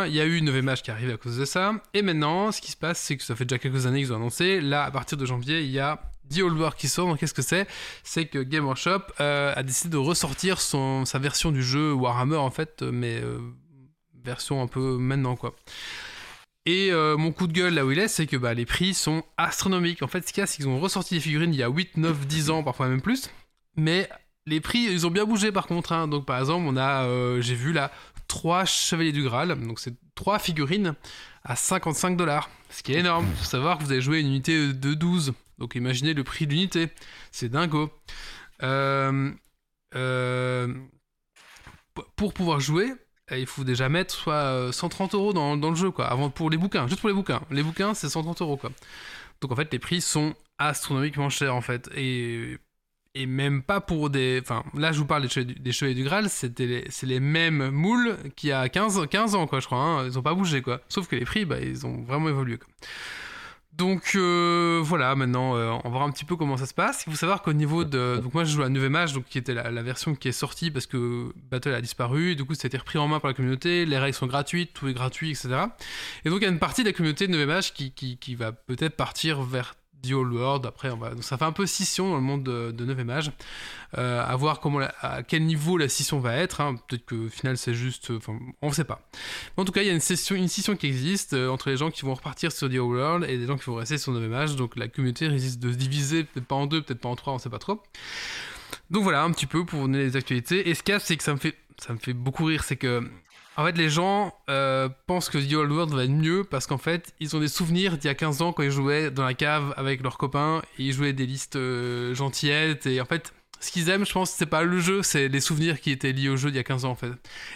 il 0.07 0.14
y 0.14 0.19
a 0.19 0.26
eu 0.26 0.38
une 0.38 0.61
match 0.61 0.82
qui 0.82 0.91
arrive 0.91 1.10
à 1.11 1.18
cause 1.18 1.38
de 1.38 1.45
ça. 1.45 1.74
Et 1.94 2.02
maintenant, 2.02 2.52
ce 2.52 2.61
qui 2.61 2.72
se 2.72 2.78
passe, 2.78 2.99
c'est 2.99 3.18
que 3.18 3.24
ça 3.24 3.36
fait 3.36 3.45
déjà 3.45 3.60
quelques 3.60 3.86
années 3.86 3.99
qu'ils 3.99 4.14
ont 4.14 4.18
annoncé. 4.18 4.61
Là, 4.61 4.84
à 4.84 4.91
partir 4.91 5.18
de 5.18 5.26
janvier, 5.26 5.61
il 5.61 5.72
y 5.72 5.80
a 5.80 6.02
The 6.34 6.40
Old 6.40 6.57
War 6.57 6.76
qui 6.76 6.88
sort. 6.88 7.07
Donc, 7.07 7.19
qu'est-ce 7.19 7.34
que 7.34 7.41
c'est? 7.41 7.68
C'est 8.03 8.26
que 8.26 8.40
Game 8.40 8.65
Workshop 8.65 9.02
euh, 9.19 9.53
a 9.56 9.64
décidé 9.64 9.90
de 9.90 9.98
ressortir 9.98 10.60
sa 10.60 11.19
version 11.19 11.52
du 11.52 11.64
jeu 11.64 11.94
Warhammer, 11.94 12.38
en 12.38 12.52
fait, 12.52 12.82
mais 12.82 13.22
euh, 13.22 13.40
version 14.24 14.61
un 14.61 14.68
peu 14.68 14.98
maintenant, 14.98 15.36
quoi. 15.36 15.56
Et 16.65 16.91
euh, 16.91 17.15
mon 17.15 17.32
coup 17.32 17.48
de 17.48 17.53
gueule 17.53 17.76
là 17.76 17.86
où 17.86 17.91
il 17.91 17.99
est, 17.99 18.10
c'est 18.10 18.28
que 18.28 18.36
bah, 18.36 18.53
les 18.53 18.65
prix 18.65 18.94
sont 18.94 19.24
astronomiques. 19.38 20.03
En 20.03 20.07
fait, 20.07 20.28
ce 20.28 20.34
qu'il 20.34 20.41
y 20.41 20.44
a, 20.44 20.48
c'est 20.48 20.57
qu'ils 20.57 20.68
ont 20.68 20.82
ressorti 20.82 21.14
les 21.14 21.22
figurines 21.22 21.53
il 21.53 21.57
y 21.57 21.64
a 21.64 21.69
8, 21.69 21.95
9, 21.95 22.28
10 22.28 22.49
ans, 22.49 22.61
parfois 22.61 22.90
même 22.90 22.99
plus. 22.99 23.30
Mais 23.78 24.10
les 24.45 24.60
prix, 24.60 24.80
ils 24.80 25.07
ont 25.07 25.10
bien 25.10 25.24
bougé 25.24 25.53
par 25.53 25.65
contre. 25.65 25.94
hein. 25.94 26.10
Donc 26.10 26.26
par 26.26 26.38
exemple, 26.38 26.65
on 26.68 26.76
a, 26.76 27.06
euh, 27.06 27.40
j'ai 27.40 27.56
vu 27.56 27.72
là, 27.72 27.90
3 28.27 28.65
Chevaliers 28.65 29.11
du 29.11 29.23
Graal. 29.23 29.59
Donc 29.67 29.79
c'est 29.79 29.95
3 30.15 30.39
figurines 30.39 30.95
à 31.43 31.55
55 31.55 32.17
dollars. 32.17 32.49
Ce 32.69 32.83
qui 32.83 32.93
est 32.93 32.99
énorme. 32.99 33.27
Faut 33.37 33.45
savoir 33.45 33.77
que 33.77 33.83
vous 33.83 33.91
avez 33.91 34.01
joué 34.01 34.19
une 34.19 34.27
unité 34.27 34.73
de 34.73 34.93
12. 34.93 35.33
Donc 35.57 35.75
imaginez 35.75 36.13
le 36.13 36.23
prix 36.23 36.47
de 36.47 36.51
l'unité. 36.51 36.89
C'est 37.31 37.49
dingo. 37.49 37.91
Euh, 38.63 39.31
euh, 39.95 40.73
pour 42.15 42.33
pouvoir 42.33 42.59
jouer, 42.59 42.93
euh, 43.31 43.37
il 43.37 43.47
faut 43.47 43.63
déjà 43.63 43.89
mettre 43.89 44.13
soit 44.13 44.33
euh, 44.33 44.71
130 44.71 45.15
euros 45.15 45.33
dans, 45.33 45.57
dans 45.57 45.69
le 45.69 45.75
jeu, 45.75 45.91
quoi, 45.91 46.07
avant 46.07 46.29
pour 46.29 46.49
les 46.49 46.57
bouquins, 46.57 46.87
juste 46.87 47.01
pour 47.01 47.09
les 47.09 47.15
bouquins. 47.15 47.41
Les 47.51 47.63
bouquins, 47.63 47.93
c'est 47.93 48.09
130 48.09 48.41
euros, 48.41 48.57
quoi. 48.57 48.71
Donc 49.41 49.51
en 49.51 49.55
fait, 49.55 49.71
les 49.71 49.79
prix 49.79 50.01
sont 50.01 50.35
astronomiquement 50.57 51.29
chers, 51.29 51.55
en 51.55 51.61
fait. 51.61 51.89
Et, 51.95 52.57
et 53.15 53.25
même 53.25 53.61
pas 53.61 53.81
pour 53.81 54.09
des. 54.09 54.39
Enfin, 54.41 54.63
là, 54.75 54.91
je 54.91 54.99
vous 54.99 55.05
parle 55.05 55.23
des 55.23 55.29
chevaliers 55.29 55.53
du, 55.53 55.59
des 55.59 55.71
Chevaliers 55.71 55.95
du 55.95 56.03
Graal, 56.03 56.29
c'est 56.29 56.59
les 57.03 57.19
mêmes 57.19 57.69
moules 57.69 58.17
qu'il 58.35 58.49
y 58.49 58.53
a 58.53 58.67
15, 58.69 59.07
15 59.09 59.35
ans, 59.35 59.47
quoi, 59.47 59.59
je 59.59 59.65
crois. 59.65 59.79
hein. 59.79 60.05
Ils 60.05 60.17
ont 60.17 60.23
pas 60.23 60.34
bougé, 60.34 60.61
quoi. 60.61 60.81
Sauf 60.89 61.07
que 61.07 61.15
les 61.15 61.25
prix, 61.25 61.45
bah, 61.45 61.59
ils 61.59 61.85
ont 61.85 62.03
vraiment 62.03 62.29
évolué. 62.29 62.59
Donc 63.77 64.13
euh, 64.15 64.81
voilà, 64.84 65.13
maintenant 65.15 65.55
euh, 65.55 65.69
on 65.69 65.89
va 65.89 65.89
voir 65.89 66.01
un 66.01 66.11
petit 66.11 66.25
peu 66.25 66.35
comment 66.35 66.57
ça 66.57 66.65
se 66.65 66.73
passe. 66.73 67.03
Il 67.05 67.11
faut 67.11 67.17
savoir 67.17 67.43
qu'au 67.43 67.53
niveau 67.53 67.84
de. 67.84 68.19
Donc 68.23 68.34
moi 68.34 68.43
je 68.43 68.51
joue 68.51 68.63
à 68.63 68.69
9 68.69 68.89
match, 68.89 69.13
donc 69.13 69.25
qui 69.25 69.38
était 69.38 69.53
la, 69.53 69.69
version 69.84 70.15
qui 70.15 70.29
est 70.29 70.31
sortie 70.31 70.71
parce 70.71 70.88
que 70.88 71.31
Battle 71.51 71.75
a 71.75 71.81
disparu, 71.81 72.35
du 72.35 72.43
coup 72.43 72.55
ça 72.55 72.65
a 72.65 72.67
été 72.67 72.77
repris 72.77 72.97
en 72.97 73.07
main 73.07 73.19
par 73.19 73.29
la 73.29 73.35
communauté, 73.35 73.85
les 73.85 73.99
règles 73.99 74.15
sont 74.15 74.25
gratuites, 74.25 74.73
tout 74.73 74.88
est 74.88 74.93
gratuit, 74.93 75.29
etc. 75.29 75.49
Et 76.25 76.31
donc 76.31 76.39
il 76.41 76.45
y 76.45 76.47
a 76.47 76.49
une 76.51 76.57
partie 76.57 76.81
de 76.81 76.88
la 76.88 76.93
communauté 76.93 77.27
de 77.27 77.34
9 77.34 77.45
match 77.45 77.73
qui, 77.73 77.91
qui 77.91 78.34
va 78.35 78.51
peut-être 78.51 78.95
partir 78.95 79.43
vers 79.43 79.75
The 80.03 80.14
Old 80.14 80.34
World. 80.34 80.65
Après, 80.65 80.90
on 80.90 80.98
va... 80.98 81.11
donc 81.11 81.24
ça 81.24 81.38
fait 81.38 81.45
un 81.45 81.52
peu 81.52 81.65
scission 81.65 82.10
dans 82.10 82.15
le 82.15 82.22
monde 82.22 82.44
de, 82.44 82.72
de 82.72 82.86
9 82.86 82.98
match. 83.06 83.26
Euh, 83.98 84.24
à 84.24 84.36
voir 84.36 84.60
comment 84.60 84.82
à 85.02 85.24
quel 85.24 85.45
niveau 85.45 85.78
la 85.78 85.88
scission 85.88 86.19
va 86.19 86.36
être. 86.36 86.61
hein. 86.61 86.76
Peut-être 86.88 87.06
que 87.06 87.15
au 87.15 87.30
final 87.30 87.57
c'est 87.57 87.74
juste. 87.74 88.11
Enfin, 88.11 88.38
on 88.61 88.68
ne 88.68 88.74
sait 88.74 88.84
pas. 88.84 89.07
En 89.56 89.65
tout 89.65 89.72
cas, 89.72 89.82
il 89.82 89.88
y 89.88 89.90
a 89.90 89.94
une, 89.94 89.99
scission 89.99 90.76
qui 90.76 90.88
existe 90.88 91.34
euh, 91.34 91.49
entre 91.49 91.69
les 91.69 91.78
gens 91.78 91.90
qui 91.90 92.03
vont 92.03 92.14
repartir 92.14 92.52
sur 92.52 92.69
The 92.69 92.74
World 92.74 93.30
et 93.30 93.38
les 93.38 93.45
gens 93.45 93.57
qui 93.57 93.65
vont 93.65 93.76
rester 93.76 93.98
sur 93.98 94.11
9 94.11 94.30
match. 94.30 94.56
Donc 94.56 94.76
la 94.76 94.88
communauté 94.88 95.28
risque 95.28 95.60
de 95.60 95.72
se 95.72 95.78
diviser, 95.78 96.24
peut-être 96.26 96.48
pas 96.48 96.56
en 96.56 96.68
deux, 96.68 96.82
peut-être 96.82 96.99
pas 96.99 97.10
en 97.10 97.15
trois, 97.15 97.34
on 97.34 97.38
sait 97.38 97.49
pas 97.49 97.60
trop. 97.60 97.82
Donc 98.90 99.03
voilà, 99.03 99.24
un 99.24 99.32
petit 99.32 99.45
peu 99.45 99.65
pour 99.65 99.82
donner 99.82 99.99
les 99.99 100.15
actualités. 100.15 100.69
Et 100.69 100.74
ce 100.74 100.84
qu'il 100.84 100.94
y 100.94 100.95
a, 100.95 100.99
c'est 100.99 101.18
que 101.18 101.24
ça 101.24 101.34
me 101.34 101.40
fait, 101.40 101.56
ça 101.78 101.94
me 101.94 101.98
fait 101.98 102.14
beaucoup 102.14 102.45
rire, 102.45 102.64
c'est 102.64 102.76
que 102.78 103.10
en 103.57 103.65
fait, 103.65 103.77
les 103.77 103.89
gens 103.89 104.34
euh, 104.49 104.88
pensent 105.07 105.29
que 105.29 105.38
The 105.38 105.53
Old 105.55 105.71
World 105.71 105.93
va 105.93 106.03
être 106.03 106.09
mieux 106.11 106.43
parce 106.43 106.67
qu'en 106.67 106.77
fait, 106.77 107.13
ils 107.19 107.35
ont 107.35 107.39
des 107.39 107.47
souvenirs 107.47 107.97
d'il 107.97 108.07
y 108.07 108.09
a 108.09 108.15
15 108.15 108.41
ans 108.41 108.53
quand 108.53 108.63
ils 108.63 108.71
jouaient 108.71 109.11
dans 109.11 109.25
la 109.25 109.34
cave 109.34 109.73
avec 109.77 110.01
leurs 110.03 110.17
copains 110.17 110.61
et 110.79 110.84
ils 110.84 110.93
jouaient 110.93 111.13
des 111.13 111.25
listes 111.25 111.55
euh, 111.55 112.13
gentillettes. 112.15 112.85
Et 112.85 113.01
en 113.01 113.05
fait, 113.05 113.34
ce 113.59 113.71
qu'ils 113.71 113.89
aiment, 113.89 114.05
je 114.05 114.13
pense, 114.13 114.29
c'est 114.31 114.45
pas 114.45 114.61
le 114.63 114.79
jeu, 114.79 115.01
c'est 115.03 115.27
les 115.27 115.39
souvenirs 115.41 115.81
qui 115.81 115.89
étaient 115.91 116.11
liés 116.13 116.29
au 116.29 116.38
jeu 116.38 116.49
d'il 116.51 116.57
y 116.57 116.59
a 116.59 116.63
15 116.63 116.85
ans 116.85 116.91
en 116.91 116.95
fait. 116.95 117.11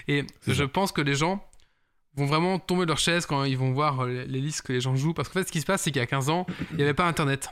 Et 0.08 0.26
je 0.48 0.54
ça. 0.54 0.68
pense 0.68 0.92
que 0.92 1.02
les 1.02 1.14
gens 1.16 1.46
vont 2.18 2.26
vraiment 2.26 2.60
tomber 2.60 2.82
de 2.82 2.88
leur 2.90 2.98
chaise 2.98 3.26
quand 3.26 3.46
ils 3.46 3.58
vont 3.58 3.72
voir 3.72 4.06
les 4.06 4.26
listes 4.26 4.64
que 4.64 4.74
les 4.74 4.82
gens 4.82 4.96
jouent. 4.98 5.14
Parce 5.14 5.30
qu'en 5.30 5.36
fait, 5.40 5.48
ce 5.48 5.52
qui 5.52 5.62
se 5.62 5.66
passe, 5.66 5.84
c'est 5.84 5.92
qu'il 5.92 6.00
y 6.02 6.04
a 6.04 6.08
15 6.08 6.30
ans, 6.30 6.46
il 6.72 6.78
n'y 6.78 6.84
avait 6.84 6.94
pas 6.94 7.08
Internet. 7.08 7.48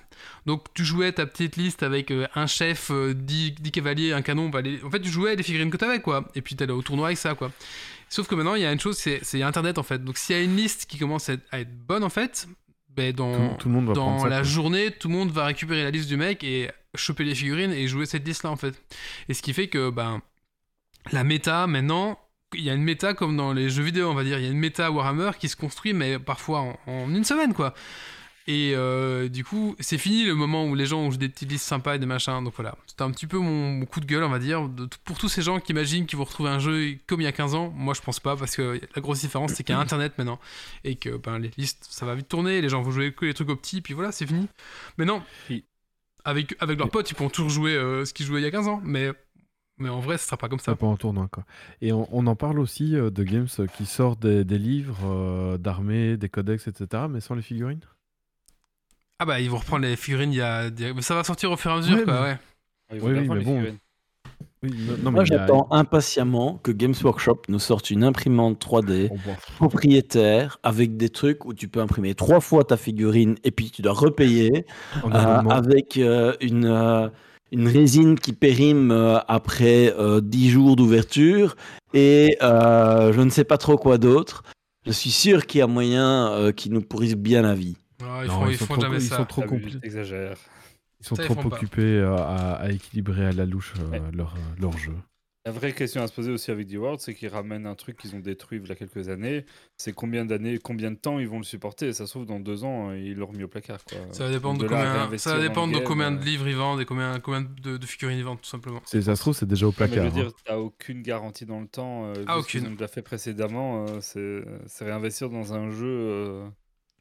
Donc, 0.45 0.65
tu 0.73 0.83
jouais 0.83 1.13
ta 1.13 1.25
petite 1.25 1.55
liste 1.55 1.81
avec 1.81 2.11
euh, 2.11 2.27
un 2.35 2.45
chef, 2.45 2.91
euh, 2.91 3.13
10, 3.13 3.51
10 3.53 3.71
cavaliers, 3.71 4.11
un 4.11 4.21
canon. 4.21 4.49
bah, 4.49 4.59
les- 4.61 4.83
En 4.83 4.89
fait, 4.91 4.99
tu 4.99 5.07
jouais 5.09 5.37
les 5.37 5.43
figurines 5.43 5.69
que 5.69 5.77
tu 5.77 5.85
avais, 5.85 6.01
quoi. 6.01 6.27
Et 6.35 6.41
puis, 6.41 6.57
tu 6.57 6.63
allais 6.63 6.73
au 6.73 6.81
tournoi 6.81 7.05
avec 7.07 7.17
ça, 7.17 7.35
quoi. 7.35 7.51
Sauf 8.09 8.27
que 8.27 8.35
maintenant, 8.35 8.55
il 8.55 8.61
y 8.61 8.65
a 8.65 8.71
une 8.71 8.79
chose, 8.79 8.97
c'est 8.97 9.43
Internet, 9.43 9.77
en 9.77 9.83
fait. 9.83 10.03
Donc, 10.03 10.17
s'il 10.17 10.35
y 10.35 10.39
a 10.39 10.41
une 10.41 10.55
liste 10.55 10.85
qui 10.85 10.97
commence 10.97 11.29
à 11.29 11.33
être, 11.33 11.45
à 11.51 11.59
être 11.59 11.75
bonne, 11.85 12.03
en 12.03 12.09
fait, 12.09 12.47
ben, 12.89 13.13
dans, 13.13 13.49
Tout, 13.51 13.55
tout 13.59 13.67
le 13.69 13.75
monde 13.75 13.87
va 13.87 13.93
prendre 13.93 14.23
dans 14.23 14.27
la 14.27 14.43
journée, 14.43 14.91
tout 14.91 15.07
le 15.07 15.13
monde 15.13 15.31
va 15.31 15.45
récupérer 15.45 15.83
la 15.83 15.91
liste 15.91 16.09
du 16.09 16.17
mec 16.17 16.43
et 16.43 16.71
choper 16.95 17.23
les 17.23 17.35
figurines 17.35 17.71
et 17.71 17.87
jouer 17.87 18.05
cette 18.05 18.27
liste-là, 18.27 18.49
en 18.49 18.55
fait. 18.55 18.73
Et 19.29 19.33
ce 19.33 19.41
qui 19.41 19.53
fait 19.53 19.67
que, 19.67 19.89
ben, 19.89 20.21
la 21.11 21.23
méta, 21.23 21.67
maintenant, 21.67 22.19
il 22.53 22.63
y 22.63 22.69
a 22.69 22.73
une 22.73 22.83
méta 22.83 23.13
comme 23.13 23.37
dans 23.37 23.53
les 23.53 23.69
jeux 23.69 23.83
vidéo, 23.83 24.09
on 24.09 24.15
va 24.15 24.23
dire. 24.23 24.39
Il 24.39 24.45
y 24.45 24.47
a 24.47 24.51
une 24.51 24.57
méta 24.57 24.89
Warhammer 24.91 25.31
qui 25.39 25.47
se 25.47 25.55
construit, 25.55 25.93
mais 25.93 26.17
parfois 26.17 26.61
en, 26.61 26.79
en 26.87 27.13
une 27.13 27.23
semaine, 27.23 27.53
quoi. 27.53 27.73
Et 28.51 28.73
euh, 28.73 29.29
du 29.29 29.43
coup, 29.43 29.75
c'est 29.79 29.99
fini 29.99 30.25
le 30.25 30.33
moment 30.33 30.65
où 30.65 30.73
les 30.73 30.87
gens 30.87 31.01
ont 31.01 31.09
des 31.09 31.29
petites 31.29 31.51
listes 31.51 31.67
sympas 31.67 31.97
et 31.97 31.99
des 31.99 32.07
machins. 32.07 32.43
Donc 32.43 32.55
voilà, 32.55 32.75
c'était 32.87 33.03
un 33.03 33.11
petit 33.11 33.27
peu 33.27 33.37
mon, 33.37 33.73
mon 33.73 33.85
coup 33.85 33.99
de 33.99 34.07
gueule, 34.07 34.23
on 34.23 34.29
va 34.29 34.39
dire, 34.39 34.67
de- 34.67 34.89
pour 35.05 35.19
tous 35.19 35.29
ces 35.29 35.43
gens 35.43 35.59
qui 35.59 35.71
imaginent 35.71 36.07
qu'ils 36.07 36.17
vont 36.17 36.23
retrouver 36.23 36.49
un 36.49 36.57
jeu 36.57 36.95
comme 37.05 37.21
il 37.21 37.25
y 37.25 37.27
a 37.27 37.31
15 37.31 37.53
ans. 37.53 37.69
Moi, 37.75 37.93
je 37.93 38.01
pense 38.01 38.19
pas, 38.19 38.35
parce 38.35 38.55
que 38.55 38.81
la 38.95 39.01
grosse 39.03 39.21
différence, 39.21 39.51
c'est 39.51 39.63
qu'il 39.63 39.75
y 39.75 39.77
a 39.77 39.79
Internet 39.79 40.17
maintenant. 40.17 40.39
Et 40.83 40.95
que 40.95 41.15
ben, 41.15 41.37
les 41.37 41.51
listes, 41.57 41.85
ça 41.91 42.07
va 42.07 42.15
vite 42.15 42.27
tourner, 42.27 42.59
les 42.59 42.69
gens 42.69 42.81
vont 42.81 42.89
jouer 42.89 43.13
que 43.13 43.25
les 43.25 43.35
trucs 43.35 43.49
au 43.49 43.55
petit, 43.55 43.81
puis 43.81 43.93
voilà, 43.93 44.11
c'est 44.11 44.25
fini. 44.25 44.47
Mais 44.97 45.05
non, 45.05 45.21
avec, 46.25 46.55
avec 46.59 46.79
leurs 46.79 46.89
potes, 46.89 47.11
ils 47.11 47.13
pourront 47.13 47.29
toujours 47.29 47.51
jouer 47.51 47.75
euh, 47.75 48.03
ce 48.03 48.13
qu'ils 48.15 48.25
jouaient 48.25 48.41
il 48.41 48.45
y 48.45 48.47
a 48.47 48.51
15 48.51 48.67
ans. 48.67 48.81
Mais, 48.83 49.11
mais 49.77 49.89
en 49.89 49.99
vrai, 49.99 50.17
ce 50.17 50.25
sera 50.25 50.37
pas 50.37 50.49
comme 50.49 50.57
ça. 50.57 50.75
Pas 50.75 50.87
en 50.87 50.97
tournoi 50.97 51.27
quoi. 51.31 51.45
Et 51.81 51.91
on, 51.93 52.07
on 52.11 52.25
en 52.25 52.35
parle 52.35 52.59
aussi 52.59 52.95
euh, 52.95 53.11
de 53.11 53.23
games 53.23 53.47
qui 53.77 53.85
sortent 53.85 54.21
des, 54.21 54.43
des 54.43 54.57
livres 54.57 54.99
euh, 55.05 55.57
d'armée, 55.59 56.17
des 56.17 56.29
codex, 56.29 56.67
etc. 56.67 57.03
Mais 57.09 57.21
sans 57.21 57.35
les 57.35 57.43
figurines? 57.43 57.81
Ah 59.19 59.25
bah, 59.25 59.39
ils 59.41 59.49
vont 59.49 59.57
reprendre 59.57 59.85
les 59.85 59.95
figurines, 59.97 60.31
il 60.31 60.37
y 60.37 60.41
a... 60.41 60.69
des- 60.69 60.93
mais 60.93 61.01
ça 61.01 61.13
va 61.15 61.23
sortir 61.25 61.51
au 61.51 61.57
fur 61.57 61.71
et 61.71 61.73
à 61.73 61.77
mesure, 61.77 61.97
Ouais, 61.97 62.03
quoi, 62.05 62.13
mais- 62.13 62.95
ouais. 62.95 62.99
Vont 62.99 63.07
Oui, 63.07 63.13
oui, 63.19 63.25
prendre 63.25 63.33
mais 63.33 63.39
les 63.39 63.45
bon. 63.45 63.55
figurines. 63.57 63.77
Oui, 64.63 64.69
non, 64.87 64.93
non, 65.03 65.11
Moi, 65.11 65.21
a- 65.21 65.25
j'attends 65.25 65.67
impatiemment 65.71 66.59
que 66.63 66.71
Games 66.71 66.93
Workshop 67.03 67.41
nous 67.49 67.59
sorte 67.59 67.91
une 67.91 68.03
imprimante 68.03 68.59
3D 68.59 69.09
on 69.11 69.15
voit- 69.15 69.35
propriétaire 69.57 70.57
avec 70.63 70.97
des 70.97 71.09
trucs 71.09 71.45
où 71.45 71.53
tu 71.53 71.67
peux 71.67 71.79
imprimer 71.81 72.13
trois 72.15 72.39
fois 72.41 72.63
ta 72.63 72.75
figurine 72.77 73.35
et 73.43 73.51
puis 73.51 73.71
tu 73.71 73.81
dois 73.81 73.93
repayer 73.93 74.65
euh, 75.05 75.09
avec 75.49 75.97
euh, 75.97 76.33
une, 76.41 76.65
euh, 76.65 77.07
une 77.51 77.67
résine 77.67 78.17
qui 78.19 78.33
périme 78.33 78.91
euh, 78.91 79.19
après 79.27 79.93
euh, 79.97 80.19
10 80.21 80.49
jours 80.49 80.75
d'ouverture 80.75 81.55
et 81.93 82.37
euh, 82.41 83.13
je 83.13 83.21
ne 83.21 83.29
sais 83.29 83.45
pas 83.45 83.57
trop 83.57 83.77
quoi 83.77 83.97
d'autre. 83.97 84.43
Je 84.85 84.91
suis 84.91 85.11
sûr 85.11 85.45
qu'il 85.45 85.59
y 85.59 85.61
a 85.61 85.67
moyen 85.67 86.31
euh, 86.31 86.51
qu'ils 86.51 86.73
nous 86.73 86.81
pourrissent 86.81 87.15
bien 87.15 87.41
la 87.43 87.53
vie. 87.55 87.77
Ouais, 88.01 88.07
ils, 88.25 88.27
Non, 88.27 88.39
font, 88.39 88.47
ils 88.47 88.51
ils 88.53 88.57
sont 88.57 88.65
font 88.65 88.73
trop- 88.73 88.81
jamais 88.83 88.97
ils 88.97 89.01
ça. 89.01 89.17
sont 89.17 89.25
trop 89.25 89.43
T'exagères. 89.81 90.37
Ils 91.01 91.05
sont 91.05 91.15
Ça, 91.15 91.23
ils 91.23 91.27
trop 91.35 91.45
occupés 91.53 91.81
euh, 91.81 92.15
à, 92.15 92.53
à 92.55 92.69
équilibrer 92.71 93.25
à 93.25 93.31
la 93.31 93.45
louche 93.45 93.73
euh, 93.79 93.89
Ouais. 93.89 94.01
leur, 94.13 94.35
euh, 94.35 94.61
leur 94.61 94.77
jeu. 94.77 94.93
La 95.45 95.53
vraie 95.53 95.71
question 95.71 96.01
à 96.03 96.07
se 96.07 96.13
poser 96.13 96.31
aussi 96.31 96.51
avec 96.51 96.67
The 96.67 96.75
World, 96.75 96.99
c'est 96.99 97.15
qu'ils 97.15 97.29
ramènent 97.29 97.65
un 97.65 97.73
truc 97.73 97.97
qu'ils 97.97 98.13
ont 98.13 98.19
détruit 98.19 98.59
il 98.61 98.67
y 98.67 98.71
a 98.71 98.75
quelques 98.75 99.07
années. 99.07 99.45
C'est 99.77 99.93
combien 99.93 100.25
d'années, 100.25 100.59
combien 100.59 100.91
de 100.91 100.97
temps 100.97 101.17
ils 101.17 101.29
vont 101.29 101.37
le 101.37 101.45
supporter? 101.45 101.93
Ça 101.93 102.05
se 102.05 102.11
trouve, 102.11 102.25
dans 102.25 102.41
deux 102.41 102.65
ans, 102.65 102.91
ils 102.91 103.15
l'ont 103.15 103.27
remis 103.27 103.43
au 103.43 103.47
placard. 103.47 103.79
Quoi. 103.85 103.97
Ça 104.11 104.25
va 104.25 104.31
dépendre 104.31 104.59
de, 104.61 104.67
combien, 104.67 105.17
ça 105.17 105.35
va 105.37 105.41
dépendre 105.41 105.71
de 105.73 105.77
game, 105.79 105.87
combien 105.87 106.11
de 106.11 106.23
livres 106.23 106.47
ils 106.49 106.57
vendent 106.57 106.81
et 106.81 106.85
combien, 106.85 107.19
combien 107.21 107.41
de, 107.41 107.77
de 107.77 107.85
figurines 107.85 108.17
ils 108.19 108.23
vendent, 108.25 108.41
tout 108.41 108.49
simplement. 108.49 108.81
C'est- 108.85 109.01
Ça 109.01 109.15
se 109.15 109.21
trouve, 109.21 109.33
c'est 109.33 109.47
déjà 109.47 109.65
au 109.65 109.69
Ouais, 109.69 109.75
mais 109.79 109.87
je 109.87 109.93
placard. 109.93 110.11
veux 110.13 110.19
hein. 110.19 110.23
dire, 110.25 110.33
t'as 110.43 110.57
aucune 110.57 111.01
garantie 111.01 111.45
dans 111.45 111.61
le 111.61 111.67
temps. 111.67 112.05
euh, 112.07 112.25
Ah, 112.27 112.37
aucune. 112.37 112.67
ont 112.67 112.71
déjà 112.71 112.89
fait 112.89 113.01
précédemment, 113.01 113.85
euh, 113.87 113.99
c'est 114.01 114.43
c'est 114.67 114.83
réinvestir 114.85 115.29
dans 115.29 115.53
un 115.53 115.71
jeu. 115.71 115.87
euh, 115.87 116.47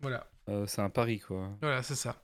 Voilà, 0.01 0.27
euh, 0.49 0.65
c'est 0.67 0.81
un 0.83 0.91
pari, 0.91 1.19
quoi. 1.21 1.51
voilà 1.63 1.83
c'est 1.83 1.95
ça. 1.95 2.17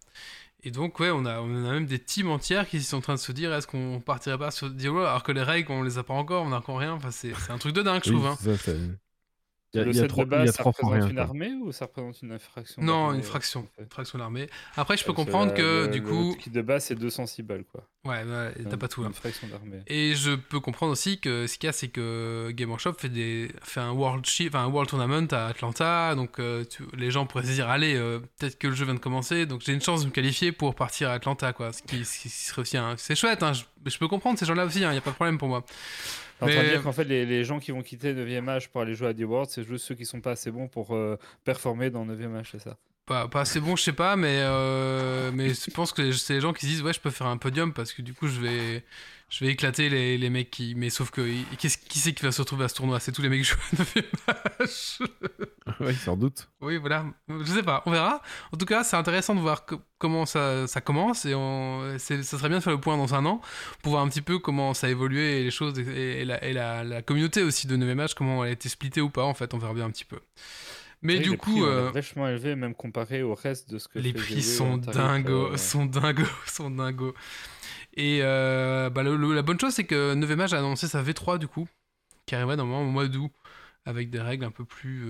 Et 0.66 0.70
donc, 0.70 0.98
ouais, 0.98 1.10
on 1.10 1.26
a, 1.26 1.40
on 1.40 1.66
a 1.66 1.72
même 1.72 1.84
des 1.86 1.98
teams 1.98 2.30
entières 2.30 2.66
qui 2.66 2.82
sont 2.82 2.96
en 2.96 3.00
train 3.02 3.14
de 3.14 3.18
se 3.20 3.32
dire 3.32 3.52
est-ce 3.52 3.66
qu'on 3.66 4.00
partirait 4.00 4.38
pas 4.38 4.50
sur 4.50 4.70
Diablo 4.70 5.00
alors 5.00 5.22
que 5.22 5.30
les 5.32 5.42
règles, 5.42 5.70
on 5.72 5.82
les 5.82 5.98
a 5.98 6.02
pas 6.04 6.14
encore, 6.14 6.44
on 6.44 6.52
a 6.52 6.56
encore 6.56 6.78
rien. 6.78 6.92
Enfin, 6.94 7.10
c'est 7.10 7.34
c'est 7.34 7.52
un 7.52 7.58
truc 7.58 7.74
de 7.74 7.82
dingue, 7.82 8.00
je 8.04 8.10
Oui, 8.10 8.16
trouve. 8.16 8.26
hein. 8.28 8.36
c'est 8.40 8.56
ça, 8.56 8.72
a, 9.80 9.84
le 9.84 9.90
il 9.90 9.96
y 9.96 9.98
a 9.98 10.02
set 10.02 10.08
trois, 10.08 10.24
de 10.24 10.30
il 10.30 10.32
y 10.32 10.36
a 10.36 10.44
base, 10.44 10.54
ça 10.54 10.62
représente 10.62 10.92
rien. 10.94 11.08
une 11.08 11.18
armée 11.18 11.52
ou 11.62 11.72
ça 11.72 11.86
représente 11.86 12.22
une 12.22 12.32
infraction 12.32 12.82
Non, 12.82 13.02
d'armée, 13.04 13.14
une 13.18 13.20
euh, 13.20 13.26
fraction. 13.26 13.60
en 13.60 13.66
fait? 13.82 13.92
Fraction 13.92 14.18
de 14.18 14.22
l'armée. 14.22 14.48
Après, 14.76 14.96
je 14.96 15.04
peux 15.04 15.12
Parce 15.12 15.24
comprendre 15.26 15.50
la- 15.52 15.56
que 15.56 15.84
le- 15.86 15.88
du 15.88 16.00
le 16.00 16.06
coup. 16.06 16.36
kit 16.40 16.50
de 16.50 16.62
base, 16.62 16.84
c'est 16.84 16.94
206 16.94 17.42
balles, 17.42 17.64
quoi. 17.70 17.86
Ouais, 18.04 18.22
t'as 18.24 18.60
Une- 18.70 18.76
pas 18.78 18.88
tout. 18.88 19.02
hein. 19.02 19.06
Une 19.08 19.14
fraction 19.14 19.48
d'armée. 19.48 19.80
Et 19.86 20.14
je 20.14 20.32
peux 20.34 20.60
comprendre 20.60 20.92
aussi 20.92 21.18
que 21.20 21.46
ce 21.46 21.56
qu'il 21.56 21.66
y 21.66 21.70
a, 21.70 21.72
c'est 21.72 21.88
que 21.88 22.50
Game 22.50 22.68
Workshop 22.68 22.94
fait, 22.98 23.08
des, 23.08 23.50
fait 23.62 23.80
un, 23.80 23.92
world 23.92 24.26
un 24.52 24.66
World 24.66 24.90
Tournament 24.90 25.26
à 25.32 25.46
Atlanta. 25.46 26.14
Donc 26.14 26.38
euh, 26.38 26.64
tu- 26.64 26.82
les 26.96 27.10
gens 27.10 27.24
pourraient 27.26 27.44
se 27.46 27.52
dire 27.52 27.68
allez, 27.70 27.94
euh, 27.96 28.18
peut-être 28.38 28.58
que 28.58 28.66
le 28.68 28.74
jeu 28.74 28.84
vient 28.84 28.94
de 28.94 28.98
commencer. 28.98 29.46
Donc 29.46 29.62
j'ai 29.64 29.72
une 29.72 29.80
chance 29.80 30.02
de 30.02 30.06
me 30.06 30.10
qualifier 30.12 30.52
pour 30.52 30.74
partir 30.74 31.08
à 31.08 31.14
Atlanta. 31.14 31.52
Quoi. 31.54 31.72
Ce, 31.72 31.82
qui, 31.82 32.04
ce 32.04 32.18
qui 32.20 32.28
serait 32.28 32.60
aussi. 32.62 32.76
un- 32.76 32.96
C'est 32.98 33.14
chouette, 33.16 33.42
hein, 33.42 33.54
je, 33.54 33.62
je 33.90 33.98
peux 33.98 34.08
comprendre 34.08 34.38
ces 34.38 34.46
gens-là 34.46 34.64
aussi, 34.64 34.80
il 34.80 34.88
n'y 34.88 34.96
a 34.96 35.00
pas 35.00 35.10
de 35.10 35.14
problème 35.16 35.38
pour 35.38 35.48
moi. 35.48 35.64
T'es 36.38 36.44
en 36.44 36.48
train 36.48 36.56
de 36.58 36.62
Mais- 36.62 36.70
dire 36.70 36.82
qu'en 36.82 36.92
fait, 36.92 37.04
les, 37.04 37.24
les 37.26 37.44
gens 37.44 37.58
qui 37.60 37.70
vont 37.70 37.82
quitter 37.82 38.12
9ème 38.12 38.48
âge 38.48 38.68
pour 38.70 38.80
aller 38.80 38.94
jouer 38.94 39.08
à 39.08 39.14
The 39.14 39.20
World, 39.22 39.48
c'est 39.50 39.62
juste 39.64 39.84
ceux 39.86 39.94
qui 39.94 40.04
sont 40.04 40.20
pas 40.20 40.32
assez 40.32 40.50
bons 40.50 40.66
pour 40.68 40.94
euh, 40.94 41.16
performer 41.44 41.90
dans 41.90 42.04
9ème 42.04 42.36
âge, 42.36 42.48
c'est 42.52 42.58
ça? 42.60 42.76
Pas, 43.06 43.28
pas 43.28 43.42
assez 43.42 43.60
bon, 43.60 43.76
je 43.76 43.82
sais 43.82 43.92
pas, 43.92 44.16
mais, 44.16 44.38
euh, 44.40 45.30
mais 45.34 45.52
je 45.52 45.70
pense 45.70 45.92
que 45.92 46.10
c'est 46.12 46.32
les 46.34 46.40
gens 46.40 46.54
qui 46.54 46.62
se 46.62 46.66
disent 46.70 46.82
ouais, 46.82 46.94
je 46.94 47.00
peux 47.00 47.10
faire 47.10 47.26
un 47.26 47.36
podium 47.36 47.74
parce 47.74 47.92
que 47.92 48.00
du 48.00 48.14
coup, 48.14 48.28
je 48.28 48.40
vais, 48.40 48.82
je 49.28 49.44
vais 49.44 49.50
éclater 49.50 49.90
les, 49.90 50.16
les 50.16 50.30
mecs 50.30 50.50
qui. 50.50 50.74
Mais 50.74 50.88
sauf 50.88 51.10
que 51.10 51.20
qu'est-ce- 51.58 51.76
qui 51.76 51.98
c'est 51.98 52.14
qui 52.14 52.24
va 52.24 52.32
se 52.32 52.40
retrouver 52.40 52.64
à 52.64 52.68
ce 52.68 52.76
tournoi? 52.76 53.00
C'est 53.00 53.12
tous 53.12 53.20
les 53.20 53.28
mecs 53.28 53.42
qui 53.42 53.48
jouent 53.50 53.56
à 53.74 53.76
9 53.78 53.96
âge. 54.58 54.98
oui, 55.80 55.94
sans 55.96 56.16
doute. 56.16 56.48
Oui, 56.62 56.78
voilà. 56.78 57.04
Je 57.28 57.44
sais 57.52 57.62
pas, 57.62 57.82
on 57.84 57.90
verra. 57.90 58.22
En 58.52 58.56
tout 58.56 58.64
cas, 58.64 58.84
c'est 58.84 58.96
intéressant 58.96 59.34
de 59.34 59.40
voir 59.40 59.66
co- 59.66 59.82
comment 59.98 60.24
ça, 60.24 60.66
ça 60.66 60.80
commence 60.80 61.26
et 61.26 61.34
on, 61.34 61.98
ça 61.98 62.22
serait 62.22 62.48
bien 62.48 62.56
de 62.58 62.62
faire 62.62 62.72
le 62.72 62.80
point 62.80 62.96
dans 62.96 63.14
un 63.14 63.26
an 63.26 63.42
pour 63.82 63.92
voir 63.92 64.02
un 64.02 64.08
petit 64.08 64.22
peu 64.22 64.38
comment 64.38 64.72
ça 64.72 64.86
a 64.86 64.90
évolué 64.90 65.40
et 65.40 65.44
les 65.44 65.50
choses 65.50 65.78
et, 65.78 66.22
et 66.22 66.24
la, 66.24 66.42
et 66.42 66.54
la, 66.54 66.84
la 66.84 67.02
communauté 67.02 67.42
aussi 67.42 67.66
de 67.66 67.76
9 67.76 67.94
match, 67.94 68.14
comment 68.14 68.44
elle 68.44 68.50
a 68.50 68.52
été 68.54 68.70
splittée 68.70 69.02
ou 69.02 69.10
pas. 69.10 69.24
En 69.24 69.34
fait, 69.34 69.52
on 69.52 69.58
verra 69.58 69.74
bien 69.74 69.84
un 69.84 69.90
petit 69.90 70.06
peu. 70.06 70.18
Mais 71.04 71.18
Oui, 71.18 71.20
du 71.20 71.36
prix 71.36 71.52
coup, 71.52 71.64
euh, 71.64 71.90
vachement 71.92 72.26
élevé, 72.28 72.56
même 72.56 72.74
comparé 72.74 73.22
au 73.22 73.34
reste 73.34 73.70
de 73.70 73.78
ce 73.78 73.86
que 73.88 73.98
les 74.00 74.12
prix 74.12 74.42
sont 74.42 74.78
dingos, 74.78 75.52
euh, 75.52 75.56
sont 75.56 75.86
dingos, 75.86 76.24
sont 76.46 76.70
dingos. 76.70 77.14
Et 77.96 78.20
euh, 78.22 78.90
bah, 78.90 79.02
le- 79.02 79.14
le- 79.16 79.34
la 79.34 79.42
bonne 79.42 79.60
chose, 79.60 79.74
c'est 79.74 79.84
que 79.84 80.14
9 80.14 80.30
match 80.34 80.52
a 80.52 80.58
annoncé 80.58 80.88
sa 80.88 81.02
V3 81.02 81.38
du 81.38 81.46
coup, 81.46 81.68
qui 82.26 82.34
arriverait 82.34 82.56
normalement 82.56 82.82
au 82.88 82.90
mois 82.90 83.06
d'août 83.06 83.30
avec 83.86 84.08
des 84.10 84.18
règles 84.20 84.44
un 84.46 84.50
peu 84.50 84.64
plus 84.64 85.04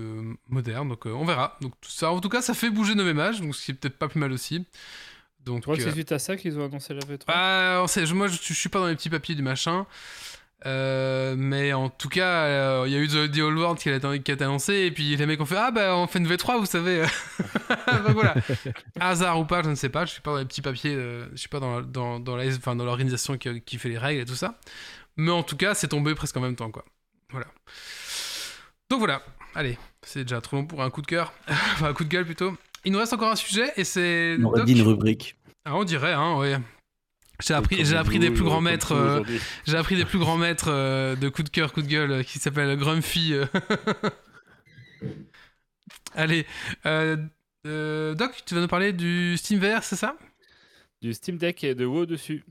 modernes. 0.49 0.89
Donc 0.89 1.05
on 1.05 1.23
verra. 1.25 1.57
Donc 1.61 1.73
tout 1.81 1.89
ça, 1.89 2.11
en 2.11 2.19
tout 2.19 2.29
cas, 2.29 2.41
ça 2.41 2.53
fait 2.53 2.69
bouger 2.69 2.93
9 2.93 3.13
match, 3.15 3.39
donc 3.39 3.55
ce 3.55 3.65
qui 3.65 3.71
est 3.71 3.73
peut-être 3.75 3.97
pas 3.97 4.09
plus 4.09 4.19
mal 4.19 4.31
aussi. 4.33 4.65
Donc 5.45 5.57
Tu 5.57 5.61
crois 5.61 5.77
que 5.77 5.83
c'est 5.83 5.91
suite 5.91 6.11
à 6.11 6.19
ça 6.19 6.35
qu'ils 6.35 6.59
ont 6.59 6.65
annoncé 6.65 6.93
la 6.93 6.99
V3 7.01 7.25
bah, 7.27 7.79
on 7.83 7.87
sait, 7.87 8.05
je- 8.05 8.13
moi, 8.13 8.27
je, 8.27 8.37
je 8.41 8.53
suis 8.53 8.67
pas 8.69 8.79
dans 8.79 8.87
les 8.87 8.95
petits 8.95 9.09
papiers 9.09 9.35
du 9.35 9.43
machin. 9.43 9.85
Euh, 10.65 11.35
mais 11.37 11.73
en 11.73 11.89
tout 11.89 12.09
cas, 12.09 12.45
euh, 12.45 12.83
il 12.87 12.93
y 12.93 12.95
a 12.95 12.99
eu 12.99 13.07
The, 13.07 13.37
Old 13.39 13.57
World 13.57 13.77
qui 13.79 13.89
a, 13.89 13.95
été- 13.97 14.21
qui 14.23 14.31
a 14.31 14.35
annoncé, 14.45 14.73
et 14.73 14.91
puis 14.91 15.15
les 15.15 15.25
mecs 15.27 15.39
ont 15.39 15.45
fait 15.45 15.57
Ah, 15.57 15.69
bah, 15.69 15.95
on 15.95 16.07
fait 16.07 16.17
une 16.19 16.27
V3, 16.27 16.57
vous 16.59 16.65
savez. 16.65 17.03
Donc 18.05 18.13
voilà. 18.13 18.33
Hasard 18.99 19.39
ou 19.39 19.45
pas, 19.45 19.61
je 19.63 19.69
ne 19.69 19.75
sais 19.75 19.89
pas. 19.89 20.05
Je 20.05 20.11
suis 20.11 20.21
pas 20.21 20.31
dans 20.31 20.37
les 20.39 20.45
petits 20.45 20.61
papiers, 20.63 20.95
euh, 20.95 21.27
je 21.33 21.37
suis 21.37 21.49
pas 21.49 21.59
dans, 21.59 21.81
dans, 21.81 22.19
enfin, 22.47 22.75
l'organisation 22.75 23.37
qui, 23.37 23.61
qui 23.61 23.77
fait 23.77 23.89
les 23.89 23.97
règles 23.99 24.21
et 24.21 24.25
tout 24.25 24.35
ça. 24.35 24.59
Mais 25.17 25.31
en 25.31 25.43
tout 25.43 25.55
cas, 25.55 25.75
c'est 25.75 25.87
tombé 25.87 26.15
presque 26.15 26.35
en 26.37 26.41
même 26.41 26.55
temps, 26.55 26.71
quoi. 26.71 26.83
Voilà. 27.31 27.47
Donc 28.89 28.99
voilà. 28.99 29.21
Allez, 29.53 29.77
c'est 30.01 30.23
déjà 30.23 30.41
trop 30.41 30.57
long 30.57 30.65
pour 30.65 30.81
un 30.81 30.89
coup 30.89 31.01
de 31.01 31.07
cœur. 31.07 31.31
enfin, 31.47 31.87
un 31.89 31.93
coup 31.93 32.03
de 32.03 32.09
gueule 32.09 32.25
plutôt. 32.25 32.55
Il 32.83 32.91
nous 32.91 32.99
reste 32.99 33.13
encore 33.13 33.31
un 33.31 33.35
sujet, 33.35 33.71
et 33.77 33.83
c'est. 33.83 34.35
On 34.39 34.45
aurait 34.45 34.63
dit 34.63 34.73
une 34.73 34.81
rubrique. 34.81 35.35
Ah, 35.63 35.75
on 35.75 35.83
dirait, 35.83 36.13
hein, 36.13 36.37
ouais. 36.37 36.57
J'ai 37.41 37.53
appris, 37.53 37.85
j'ai 37.85 37.95
appris 37.97 38.19
des 38.19 38.31
plus 38.31 38.43
grands 38.43 38.61
maîtres, 38.61 38.93
euh, 38.93 39.15
aujourd'hui. 39.15 39.39
j'ai 39.65 39.77
appris 39.77 39.95
des 39.95 40.05
plus 40.05 40.19
grands 40.19 40.37
maîtres 40.37 40.69
euh, 40.69 41.15
de 41.15 41.29
coup 41.29 41.43
de 41.43 41.49
cœur, 41.49 41.73
coup 41.73 41.81
de 41.81 41.87
gueule, 41.87 42.11
euh, 42.11 42.23
qui 42.23 42.39
s'appelle 42.39 42.75
Grumpy. 42.77 43.33
euh. 43.33 43.45
Allez, 46.15 46.45
Doc, 46.83 48.33
tu 48.45 48.55
vas 48.55 48.61
nous 48.61 48.67
parler 48.67 48.93
du 48.93 49.35
Steam 49.37 49.59
VR, 49.59 49.83
c'est 49.83 49.97
ça? 49.97 50.15
Du 51.01 51.13
Steam 51.13 51.37
Deck 51.37 51.63
et 51.63 51.75
de 51.75 51.85
WoW 51.85 52.05
dessus. 52.05 52.43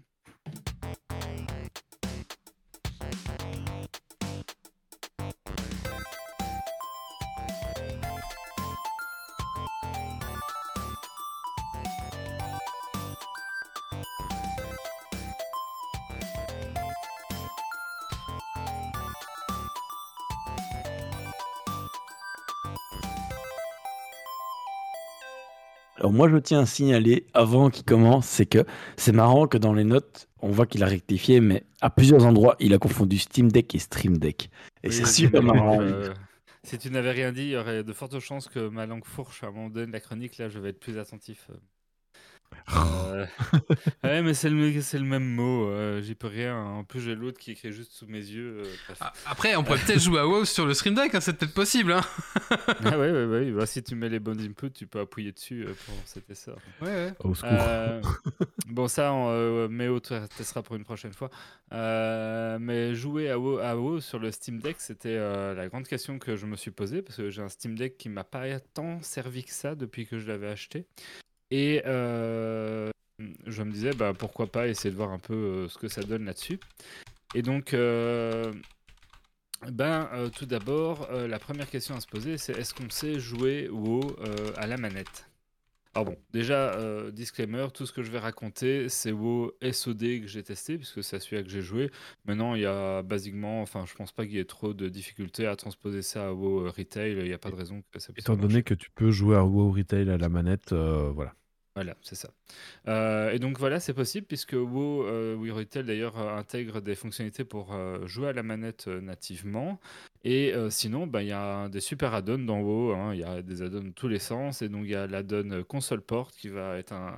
Moi 26.14 26.28
je 26.30 26.36
tiens 26.36 26.60
à 26.60 26.66
signaler 26.66 27.26
avant 27.34 27.70
qu'il 27.70 27.84
commence, 27.84 28.26
c'est 28.26 28.46
que 28.46 28.64
c'est 28.96 29.12
marrant 29.12 29.46
que 29.48 29.58
dans 29.58 29.72
les 29.74 29.84
notes, 29.84 30.28
on 30.40 30.50
voit 30.50 30.66
qu'il 30.66 30.82
a 30.82 30.86
rectifié, 30.86 31.40
mais 31.40 31.64
à 31.80 31.90
plusieurs 31.90 32.24
endroits, 32.24 32.56
il 32.60 32.72
a 32.74 32.78
confondu 32.78 33.18
Steam 33.18 33.50
Deck 33.50 33.74
et 33.74 33.78
Stream 33.78 34.18
Deck. 34.18 34.50
Et 34.82 34.88
Oui, 34.88 34.92
c'est 34.92 35.06
super 35.06 35.42
marrant. 35.42 35.80
euh, 35.80 36.14
si 36.62 36.78
tu 36.78 36.90
n'avais 36.90 37.10
rien 37.10 37.32
dit, 37.32 37.42
il 37.42 37.50
y 37.50 37.56
aurait 37.56 37.82
de 37.84 37.92
fortes 37.92 38.18
chances 38.20 38.48
que 38.48 38.68
ma 38.68 38.86
langue 38.86 39.04
fourche 39.04 39.42
à 39.44 39.48
un 39.48 39.50
moment 39.50 39.70
donné 39.70 39.86
de 39.88 39.92
la 39.92 40.00
chronique. 40.00 40.38
Là, 40.38 40.48
je 40.48 40.58
vais 40.58 40.70
être 40.70 40.80
plus 40.80 40.98
attentif. 40.98 41.50
Euh, 42.76 43.26
ouais, 44.04 44.22
mais 44.22 44.34
c'est 44.34 44.48
le, 44.50 44.80
c'est 44.80 44.98
le 44.98 45.04
même 45.04 45.24
mot. 45.34 45.68
euh, 45.68 46.00
J'y 46.02 46.14
peux 46.14 46.26
rien. 46.28 46.56
En 46.56 46.84
plus, 46.84 47.00
j'ai 47.00 47.14
l'autre 47.14 47.38
qui 47.38 47.52
écrit 47.52 47.72
juste 47.72 47.92
sous 47.92 48.06
mes 48.06 48.18
yeux. 48.18 48.62
euh. 48.64 48.94
Ah, 49.00 49.12
Après, 49.26 49.54
on 49.56 49.64
pourrait 49.64 49.78
peut-être 49.78 50.00
jouer 50.00 50.20
à 50.20 50.26
WoW 50.26 50.44
sur 50.44 50.66
le 50.66 50.74
Stream 50.74 50.94
Deck, 50.94 51.14
hein, 51.14 51.20
c'est 51.20 51.34
peut-être 51.36 51.54
possible. 51.54 51.92
Hein 51.92 52.00
Ah 52.84 52.90
ouais, 52.98 53.10
ouais, 53.10 53.24
ouais. 53.26 53.50
Bah, 53.52 53.66
si 53.66 53.82
tu 53.82 53.94
mets 53.94 54.08
les 54.08 54.18
bonnes 54.20 54.40
inputs, 54.40 54.70
tu 54.72 54.86
peux 54.86 55.00
appuyer 55.00 55.32
dessus 55.32 55.64
euh, 55.64 55.74
pour 55.86 55.94
cet 56.04 56.28
essor. 56.30 56.56
ouais, 56.82 56.88
ouais. 56.88 57.12
Au 57.20 57.34
secours. 57.34 57.50
Euh, 57.52 58.00
bon, 58.68 58.88
ça, 58.88 59.12
on, 59.12 59.28
euh, 59.30 59.68
Méo 59.68 60.00
te- 60.00 60.26
testera 60.36 60.62
pour 60.62 60.76
une 60.76 60.84
prochaine 60.84 61.12
fois. 61.12 61.30
Euh, 61.72 62.58
mais 62.60 62.94
jouer 62.94 63.30
à 63.30 63.38
WoW, 63.38 63.58
à 63.58 63.76
WoW 63.76 64.00
sur 64.00 64.18
le 64.18 64.30
Steam 64.30 64.60
Deck, 64.60 64.76
c'était 64.78 65.16
euh, 65.16 65.54
la 65.54 65.68
grande 65.68 65.86
question 65.86 66.18
que 66.18 66.36
je 66.36 66.46
me 66.46 66.56
suis 66.56 66.70
posée 66.70 67.02
parce 67.02 67.16
que 67.16 67.30
j'ai 67.30 67.42
un 67.42 67.48
Steam 67.48 67.76
Deck 67.76 67.96
qui 67.98 68.08
m'a 68.08 68.24
pas 68.24 68.58
tant 68.74 69.00
servi 69.02 69.44
que 69.44 69.50
ça 69.52 69.74
depuis 69.74 70.06
que 70.06 70.18
je 70.18 70.26
l'avais 70.26 70.48
acheté. 70.48 70.86
Et 71.50 71.82
euh, 71.86 72.90
je 73.46 73.62
me 73.62 73.70
disais, 73.70 73.92
bah, 73.92 74.12
pourquoi 74.16 74.46
pas 74.46 74.68
essayer 74.68 74.90
de 74.90 74.96
voir 74.96 75.10
un 75.10 75.18
peu 75.18 75.34
euh, 75.34 75.68
ce 75.68 75.78
que 75.78 75.88
ça 75.88 76.02
donne 76.02 76.24
là-dessus. 76.24 76.58
Et 77.34 77.42
donc, 77.42 77.74
euh, 77.74 78.52
ben, 79.70 80.08
tout 80.36 80.46
d'abord, 80.46 81.08
la 81.10 81.38
première 81.38 81.68
question 81.68 81.96
à 81.96 82.00
se 82.00 82.06
poser, 82.06 82.38
c'est 82.38 82.56
est-ce 82.58 82.74
qu'on 82.74 82.90
sait 82.90 83.18
jouer 83.18 83.68
WoW 83.68 84.16
à 84.56 84.66
la 84.66 84.76
manette? 84.76 85.26
Alors 85.94 86.06
bon, 86.06 86.16
déjà, 86.32 86.74
euh, 86.74 87.12
disclaimer, 87.12 87.68
tout 87.72 87.86
ce 87.86 87.92
que 87.92 88.02
je 88.02 88.10
vais 88.10 88.18
raconter, 88.18 88.88
c'est 88.88 89.12
WoW 89.12 89.52
SOD 89.62 90.00
que 90.22 90.26
j'ai 90.26 90.42
testé, 90.42 90.76
puisque 90.76 91.04
c'est 91.04 91.20
celui-là 91.20 91.42
que 91.44 91.48
j'ai 91.48 91.62
joué. 91.62 91.90
Maintenant, 92.24 92.54
il 92.56 92.62
y 92.62 92.66
a 92.66 93.02
basiquement, 93.02 93.62
enfin, 93.62 93.84
je 93.86 93.94
pense 93.94 94.10
pas 94.10 94.24
qu'il 94.26 94.34
y 94.34 94.38
ait 94.40 94.44
trop 94.44 94.74
de 94.74 94.88
difficultés 94.88 95.46
à 95.46 95.54
transposer 95.54 96.02
ça 96.02 96.26
à 96.28 96.32
WoW 96.32 96.70
Retail, 96.70 97.12
il 97.12 97.24
n'y 97.24 97.32
a 97.32 97.38
pas 97.38 97.50
de 97.50 97.56
raison 97.56 97.82
que 97.92 98.00
ça 98.00 98.12
puisse 98.12 98.24
Étant 98.24 98.34
donné 98.36 98.54
marcher. 98.54 98.62
que 98.64 98.74
tu 98.74 98.90
peux 98.90 99.10
jouer 99.12 99.36
à 99.36 99.44
WoW 99.44 99.70
Retail 99.70 100.10
à 100.10 100.18
la 100.18 100.28
manette, 100.28 100.72
euh, 100.72 101.10
voilà. 101.14 101.34
Voilà, 101.74 101.96
c'est 102.02 102.14
ça. 102.14 102.30
Euh, 102.86 103.32
et 103.32 103.40
donc 103.40 103.58
voilà, 103.58 103.80
c'est 103.80 103.94
possible 103.94 104.26
puisque 104.28 104.52
WoW, 104.52 105.06
euh, 105.08 105.52
Retail 105.52 105.82
d'ailleurs 105.82 106.16
euh, 106.20 106.36
intègre 106.36 106.80
des 106.80 106.94
fonctionnalités 106.94 107.44
pour 107.44 107.74
euh, 107.74 108.06
jouer 108.06 108.28
à 108.28 108.32
la 108.32 108.44
manette 108.44 108.86
nativement. 108.86 109.80
Et 110.22 110.54
sinon, 110.70 111.06
bah, 111.06 111.22
il 111.22 111.28
y 111.28 111.32
a 111.32 111.68
des 111.68 111.80
super 111.80 112.14
add-ons 112.14 112.38
dans 112.38 112.60
WoW. 112.60 112.94
hein. 112.94 113.12
Il 113.12 113.20
y 113.20 113.24
a 113.24 113.42
des 113.42 113.60
add-ons 113.60 113.82
de 113.82 113.90
tous 113.90 114.08
les 114.08 114.18
sens. 114.20 114.62
Et 114.62 114.68
donc 114.70 114.84
il 114.84 114.90
y 114.90 114.94
a 114.94 115.06
l'add-on 115.06 115.62
console 115.64 116.00
port 116.00 116.30
qui 116.30 116.48
va 116.48 116.78
être 116.78 116.92
un, 116.94 117.08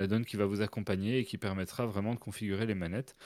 un 0.00 0.04
add-on 0.04 0.22
qui 0.22 0.36
va 0.36 0.44
vous 0.44 0.60
accompagner 0.60 1.18
et 1.20 1.24
qui 1.24 1.38
permettra 1.38 1.86
vraiment 1.86 2.12
de 2.14 2.18
configurer 2.18 2.66
les 2.66 2.74
manettes. 2.74 3.16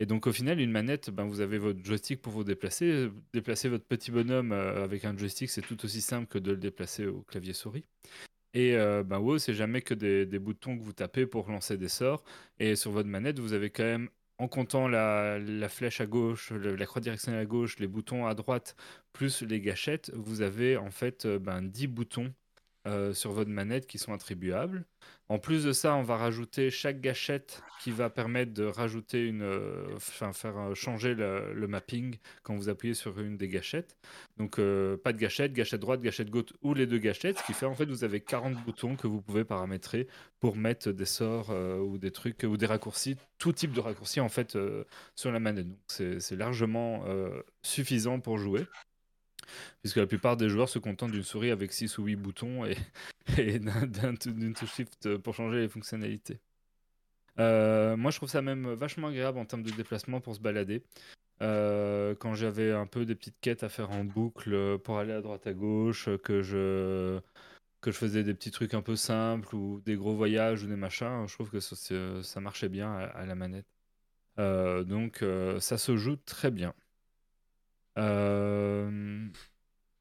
Et 0.00 0.06
donc 0.06 0.26
au 0.26 0.32
final, 0.32 0.60
une 0.60 0.70
manette, 0.70 1.10
ben, 1.10 1.24
vous 1.24 1.40
avez 1.40 1.58
votre 1.58 1.82
joystick 1.82 2.20
pour 2.20 2.32
vous 2.32 2.44
déplacer. 2.44 3.08
Déplacer 3.32 3.68
votre 3.70 3.84
petit 3.86 4.10
bonhomme 4.10 4.52
avec 4.52 5.04
un 5.06 5.16
joystick, 5.16 5.48
c'est 5.48 5.62
tout 5.62 5.82
aussi 5.84 6.00
simple 6.02 6.26
que 6.26 6.38
de 6.38 6.50
le 6.50 6.58
déplacer 6.58 7.06
au 7.06 7.22
clavier 7.22 7.54
souris. 7.54 7.84
Et 8.54 8.76
euh, 8.76 9.02
ben 9.04 9.18
WoW, 9.18 9.38
c'est 9.38 9.54
jamais 9.54 9.82
que 9.82 9.94
des, 9.94 10.38
boutons 10.38 10.76
que 10.78 10.82
vous 10.82 10.92
tapez 10.92 11.26
pour 11.26 11.48
lancer 11.50 11.76
des 11.76 11.88
sorts. 11.88 12.24
Et 12.58 12.76
sur 12.76 12.90
votre 12.90 13.08
manette, 13.08 13.38
vous 13.38 13.52
avez 13.52 13.70
quand 13.70 13.84
même, 13.84 14.08
en 14.38 14.48
comptant 14.48 14.88
la, 14.88 15.38
flèche 15.68 16.00
à 16.00 16.06
gauche, 16.06 16.52
la 16.52 16.86
croix 16.86 17.00
directionnelle 17.00 17.40
à 17.40 17.46
gauche, 17.46 17.78
les 17.78 17.86
boutons 17.88 18.26
à 18.26 18.34
droite, 18.34 18.76
plus 19.12 19.42
les 19.42 19.60
gâchettes, 19.60 20.10
vous 20.14 20.42
avez 20.42 20.76
en 20.76 20.90
fait 20.90 21.26
euh, 21.26 21.38
ben, 21.38 21.62
10 21.62 21.88
boutons 21.88 22.32
euh, 22.88 23.12
sur 23.12 23.32
votre 23.32 23.50
manette 23.50 23.86
qui 23.86 23.98
sont 23.98 24.14
attribuables. 24.14 24.86
En 25.28 25.38
plus 25.38 25.64
de 25.64 25.72
ça, 25.72 25.94
on 25.94 26.02
va 26.02 26.16
rajouter 26.16 26.70
chaque 26.70 27.02
gâchette 27.02 27.62
qui 27.82 27.90
va 27.90 28.08
permettre 28.08 28.54
de 28.54 28.64
rajouter 28.64 29.26
une, 29.26 29.42
euh, 29.42 29.84
enfin 29.94 30.32
euh, 30.46 30.74
changer 30.74 31.14
le, 31.14 31.66
mapping 31.68 32.16
quand 32.42 32.56
vous 32.56 32.70
appuyez 32.70 32.94
sur 32.94 33.20
une 33.20 33.36
des 33.36 33.48
gâchettes. 33.48 33.94
Donc 34.38 34.56
pas 34.56 35.12
de 35.12 35.18
gâchette, 35.18 35.52
gâchette 35.52 35.80
droite, 35.80 36.00
gâchette 36.00 36.30
gauche 36.30 36.54
ou 36.62 36.72
les 36.72 36.86
deux 36.86 36.98
gâchettes, 36.98 37.38
ce 37.38 37.44
qui 37.44 37.52
fait 37.52 37.66
en 37.66 37.74
fait 37.74 37.84
vous 37.84 38.04
avez 38.04 38.20
40 38.20 38.54
boutons 38.64 38.96
que 38.96 39.06
vous 39.06 39.20
pouvez 39.20 39.44
paramétrer 39.44 40.08
pour 40.40 40.56
mettre 40.56 40.90
des 40.92 41.04
sorts 41.04 41.50
ou 41.50 41.98
des 41.98 42.10
trucs 42.10 42.42
ou 42.44 42.56
des 42.56 42.66
raccourcis, 42.66 43.16
tout 43.38 43.52
type 43.52 43.72
de 43.72 43.80
raccourcis 43.80 44.20
en 44.20 44.30
fait 44.30 44.56
sur 45.14 45.30
la 45.30 45.40
manette. 45.40 45.68
Donc 45.68 45.78
c'est 46.20 46.36
largement 46.36 47.04
suffisant 47.62 48.20
pour 48.20 48.38
jouer. 48.38 48.64
Puisque 49.82 49.96
la 49.96 50.06
plupart 50.06 50.36
des 50.36 50.48
joueurs 50.48 50.68
se 50.68 50.78
contentent 50.78 51.12
d'une 51.12 51.22
souris 51.22 51.50
avec 51.50 51.72
6 51.72 51.98
ou 51.98 52.04
8 52.04 52.16
boutons 52.16 52.64
et, 52.64 52.76
et 53.38 53.58
d'un- 53.58 53.86
d'un- 53.86 54.12
d'une 54.12 54.54
touche 54.54 54.74
shift 54.74 55.16
pour 55.18 55.34
changer 55.34 55.60
les 55.60 55.68
fonctionnalités. 55.68 56.40
Euh, 57.38 57.96
moi, 57.96 58.10
je 58.10 58.16
trouve 58.16 58.28
ça 58.28 58.42
même 58.42 58.72
vachement 58.72 59.08
agréable 59.08 59.38
en 59.38 59.44
termes 59.44 59.62
de 59.62 59.70
déplacement 59.70 60.20
pour 60.20 60.34
se 60.34 60.40
balader. 60.40 60.82
Euh, 61.40 62.14
quand 62.16 62.34
j'avais 62.34 62.72
un 62.72 62.86
peu 62.86 63.04
des 63.06 63.14
petites 63.14 63.40
quêtes 63.40 63.62
à 63.62 63.68
faire 63.68 63.90
en 63.90 64.04
boucle 64.04 64.52
euh, 64.52 64.78
pour 64.78 64.98
aller 64.98 65.12
à 65.12 65.20
droite 65.20 65.46
à 65.46 65.52
gauche, 65.52 66.08
que 66.24 66.42
je, 66.42 67.20
que 67.80 67.92
je 67.92 67.96
faisais 67.96 68.24
des 68.24 68.34
petits 68.34 68.50
trucs 68.50 68.74
un 68.74 68.82
peu 68.82 68.96
simples 68.96 69.54
ou 69.54 69.80
des 69.84 69.96
gros 69.96 70.14
voyages 70.14 70.64
ou 70.64 70.66
des 70.66 70.76
machins, 70.76 71.26
je 71.28 71.34
trouve 71.34 71.50
que 71.50 71.60
ça, 71.60 72.40
marchait 72.40 72.68
bien 72.68 72.92
à, 72.92 73.24
la 73.24 73.34
manette. 73.36 73.66
Donc, 74.36 75.24
ça 75.60 75.78
se 75.78 75.96
joue 75.96 76.16
très 76.16 76.50
bien. 76.50 76.74
Euh, 77.98 79.26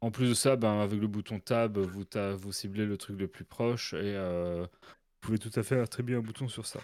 en 0.01 0.11
plus 0.11 0.29
de 0.29 0.33
ça, 0.33 0.55
ben, 0.55 0.79
avec 0.79 0.99
le 0.99 1.07
bouton 1.07 1.39
Tab, 1.39 1.77
vous, 1.77 2.51
ciblez 2.51 2.85
le 2.85 2.97
truc 2.97 3.19
le 3.19 3.27
plus 3.27 3.45
proche 3.45 3.93
et 3.93 4.15
euh, 4.15 4.61
vous 4.63 5.19
pouvez 5.21 5.39
tout 5.39 5.51
à 5.55 5.63
fait 5.63 5.79
attribuer 5.79 6.15
un 6.15 6.21
bouton 6.21 6.47
sur 6.47 6.65
ça. 6.65 6.79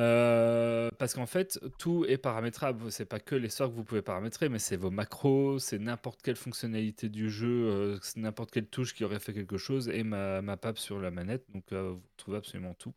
Euh, 0.00 0.90
parce 0.98 1.14
qu'en 1.14 1.26
fait, 1.26 1.60
tout 1.78 2.04
est 2.06 2.16
paramétrable. 2.16 2.90
C'est 2.90 3.04
pas 3.04 3.20
que 3.20 3.36
les 3.36 3.48
sorts 3.48 3.70
que 3.70 3.76
vous 3.76 3.84
pouvez 3.84 4.02
paramétrer, 4.02 4.48
mais 4.48 4.58
c'est 4.58 4.76
vos 4.76 4.90
macros, 4.90 5.60
c'est 5.60 5.78
n'importe 5.78 6.20
quelle 6.22 6.36
fonctionnalité 6.36 7.08
du 7.08 7.30
jeu, 7.30 7.98
c'est 8.02 8.16
n'importe 8.16 8.50
quelle 8.50 8.66
touche 8.66 8.94
qui 8.94 9.04
aurait 9.04 9.20
fait 9.20 9.32
quelque 9.34 9.58
chose 9.58 9.88
et 9.88 10.02
ma, 10.02 10.56
pape 10.56 10.78
sur 10.78 10.98
la 10.98 11.10
manette. 11.10 11.44
Donc 11.52 11.72
vous 11.72 12.02
trouvez 12.16 12.38
absolument 12.38 12.74
tout. 12.74 12.94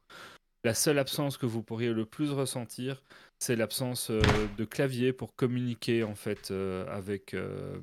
La 0.63 0.73
seule 0.73 0.97
absence 0.97 1.37
que 1.37 1.45
vous 1.45 1.61
pourriez 1.61 1.93
le 1.93 2.05
plus 2.05 2.31
ressentir, 2.31 3.03
c'est 3.39 3.55
l'absence 3.55 4.09
euh, 4.09 4.21
de 4.57 4.65
clavier 4.65 5.13
pour 5.13 5.35
communiquer 5.35 6.03
en 6.03 6.15
fait 6.15 6.51
euh, 6.51 6.85
avec, 6.87 7.33
euh, 7.33 7.79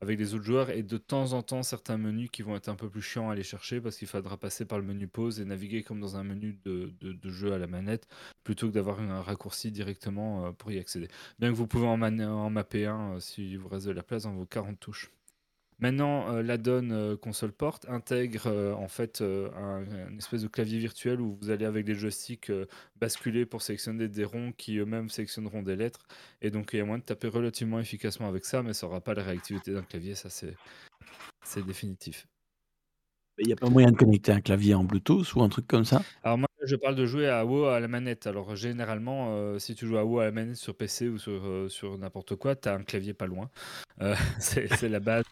avec 0.00 0.18
les 0.18 0.34
autres 0.34 0.44
joueurs 0.44 0.70
et 0.70 0.82
de 0.82 0.98
temps 0.98 1.32
en 1.34 1.42
temps 1.42 1.62
certains 1.62 1.98
menus 1.98 2.30
qui 2.30 2.42
vont 2.42 2.56
être 2.56 2.68
un 2.68 2.74
peu 2.74 2.88
plus 2.88 3.02
chiants 3.02 3.30
à 3.30 3.32
aller 3.32 3.44
chercher 3.44 3.80
parce 3.80 3.96
qu'il 3.96 4.08
faudra 4.08 4.36
passer 4.36 4.64
par 4.64 4.78
le 4.78 4.84
menu 4.84 5.06
pause 5.06 5.40
et 5.40 5.44
naviguer 5.44 5.82
comme 5.82 6.00
dans 6.00 6.16
un 6.16 6.24
menu 6.24 6.58
de, 6.64 6.92
jeu 7.24 7.52
à 7.52 7.58
la 7.58 7.66
manette 7.66 8.08
plutôt 8.44 8.68
que 8.68 8.72
d'avoir 8.72 9.00
un 9.00 9.22
raccourci 9.22 9.70
directement 9.70 10.52
pour 10.54 10.72
y 10.72 10.78
accéder. 10.78 11.08
Bien 11.38 11.52
vous 11.52 11.66
pouvez 11.66 11.86
en, 11.86 12.50
mapper 12.50 12.86
un 12.86 13.20
si 13.20 13.56
vous 13.56 13.68
reste 13.68 13.86
de 13.86 13.92
la 13.92 14.02
place 14.02 14.24
dans 14.24 14.34
vos 14.34 14.46
40 14.46 14.78
touches. 14.80 15.10
Maintenant, 15.82 16.32
euh, 16.32 16.42
l'add-on 16.44 16.90
euh, 16.92 17.16
console 17.16 17.50
port 17.50 17.80
intègre 17.88 18.46
euh, 18.46 18.72
en 18.72 18.86
fait 18.86 19.20
euh, 19.20 19.50
un, 19.56 19.84
une 20.10 20.18
espèce 20.18 20.42
de 20.42 20.46
clavier 20.46 20.78
virtuel 20.78 21.20
où 21.20 21.36
vous 21.40 21.50
allez 21.50 21.64
avec 21.64 21.84
des 21.84 21.96
joysticks 21.96 22.50
euh, 22.50 22.66
basculer 23.00 23.46
pour 23.46 23.62
sélectionner 23.62 24.06
des 24.06 24.22
ronds 24.22 24.52
qui 24.56 24.76
eux-mêmes 24.78 25.08
sélectionneront 25.08 25.62
des 25.62 25.74
lettres. 25.74 26.06
Et 26.40 26.52
donc 26.52 26.70
il 26.72 26.76
y 26.76 26.80
a 26.80 26.84
moyen 26.84 27.00
de 27.00 27.04
taper 27.04 27.26
relativement 27.26 27.80
efficacement 27.80 28.28
avec 28.28 28.44
ça, 28.44 28.62
mais 28.62 28.74
ça 28.74 28.86
n'aura 28.86 29.00
pas 29.00 29.14
la 29.14 29.24
réactivité 29.24 29.72
d'un 29.72 29.82
clavier, 29.82 30.14
ça 30.14 30.30
c'est 30.30 30.54
c'est 31.44 31.66
définitif. 31.66 32.28
Il 33.38 33.48
n'y 33.48 33.52
a 33.52 33.56
pas 33.56 33.68
moyen 33.68 33.90
de 33.90 33.96
connecter 33.96 34.30
un 34.30 34.40
clavier 34.40 34.74
en 34.74 34.84
Bluetooth 34.84 35.34
ou 35.34 35.42
un 35.42 35.48
truc 35.48 35.66
comme 35.66 35.84
ça? 35.84 36.00
Alors 36.22 36.38
moi 36.38 36.46
je 36.64 36.76
parle 36.76 36.94
de 36.94 37.06
jouer 37.06 37.28
à 37.28 37.44
WoW 37.44 37.66
à 37.66 37.80
la 37.80 37.88
manette. 37.88 38.26
Alors 38.26 38.56
généralement, 38.56 39.36
euh, 39.36 39.58
si 39.58 39.74
tu 39.74 39.86
joues 39.86 39.98
à 39.98 40.04
WoW 40.04 40.20
à 40.20 40.24
la 40.26 40.32
manette 40.32 40.56
sur 40.56 40.74
PC 40.74 41.08
ou 41.08 41.18
sur, 41.18 41.44
euh, 41.44 41.68
sur 41.68 41.98
n'importe 41.98 42.36
quoi, 42.36 42.56
tu 42.56 42.68
as 42.68 42.74
un 42.74 42.82
clavier 42.82 43.14
pas 43.14 43.26
loin. 43.26 43.50
Euh, 44.00 44.14
c'est 44.40 44.88
la 44.88 45.00
base 45.00 45.24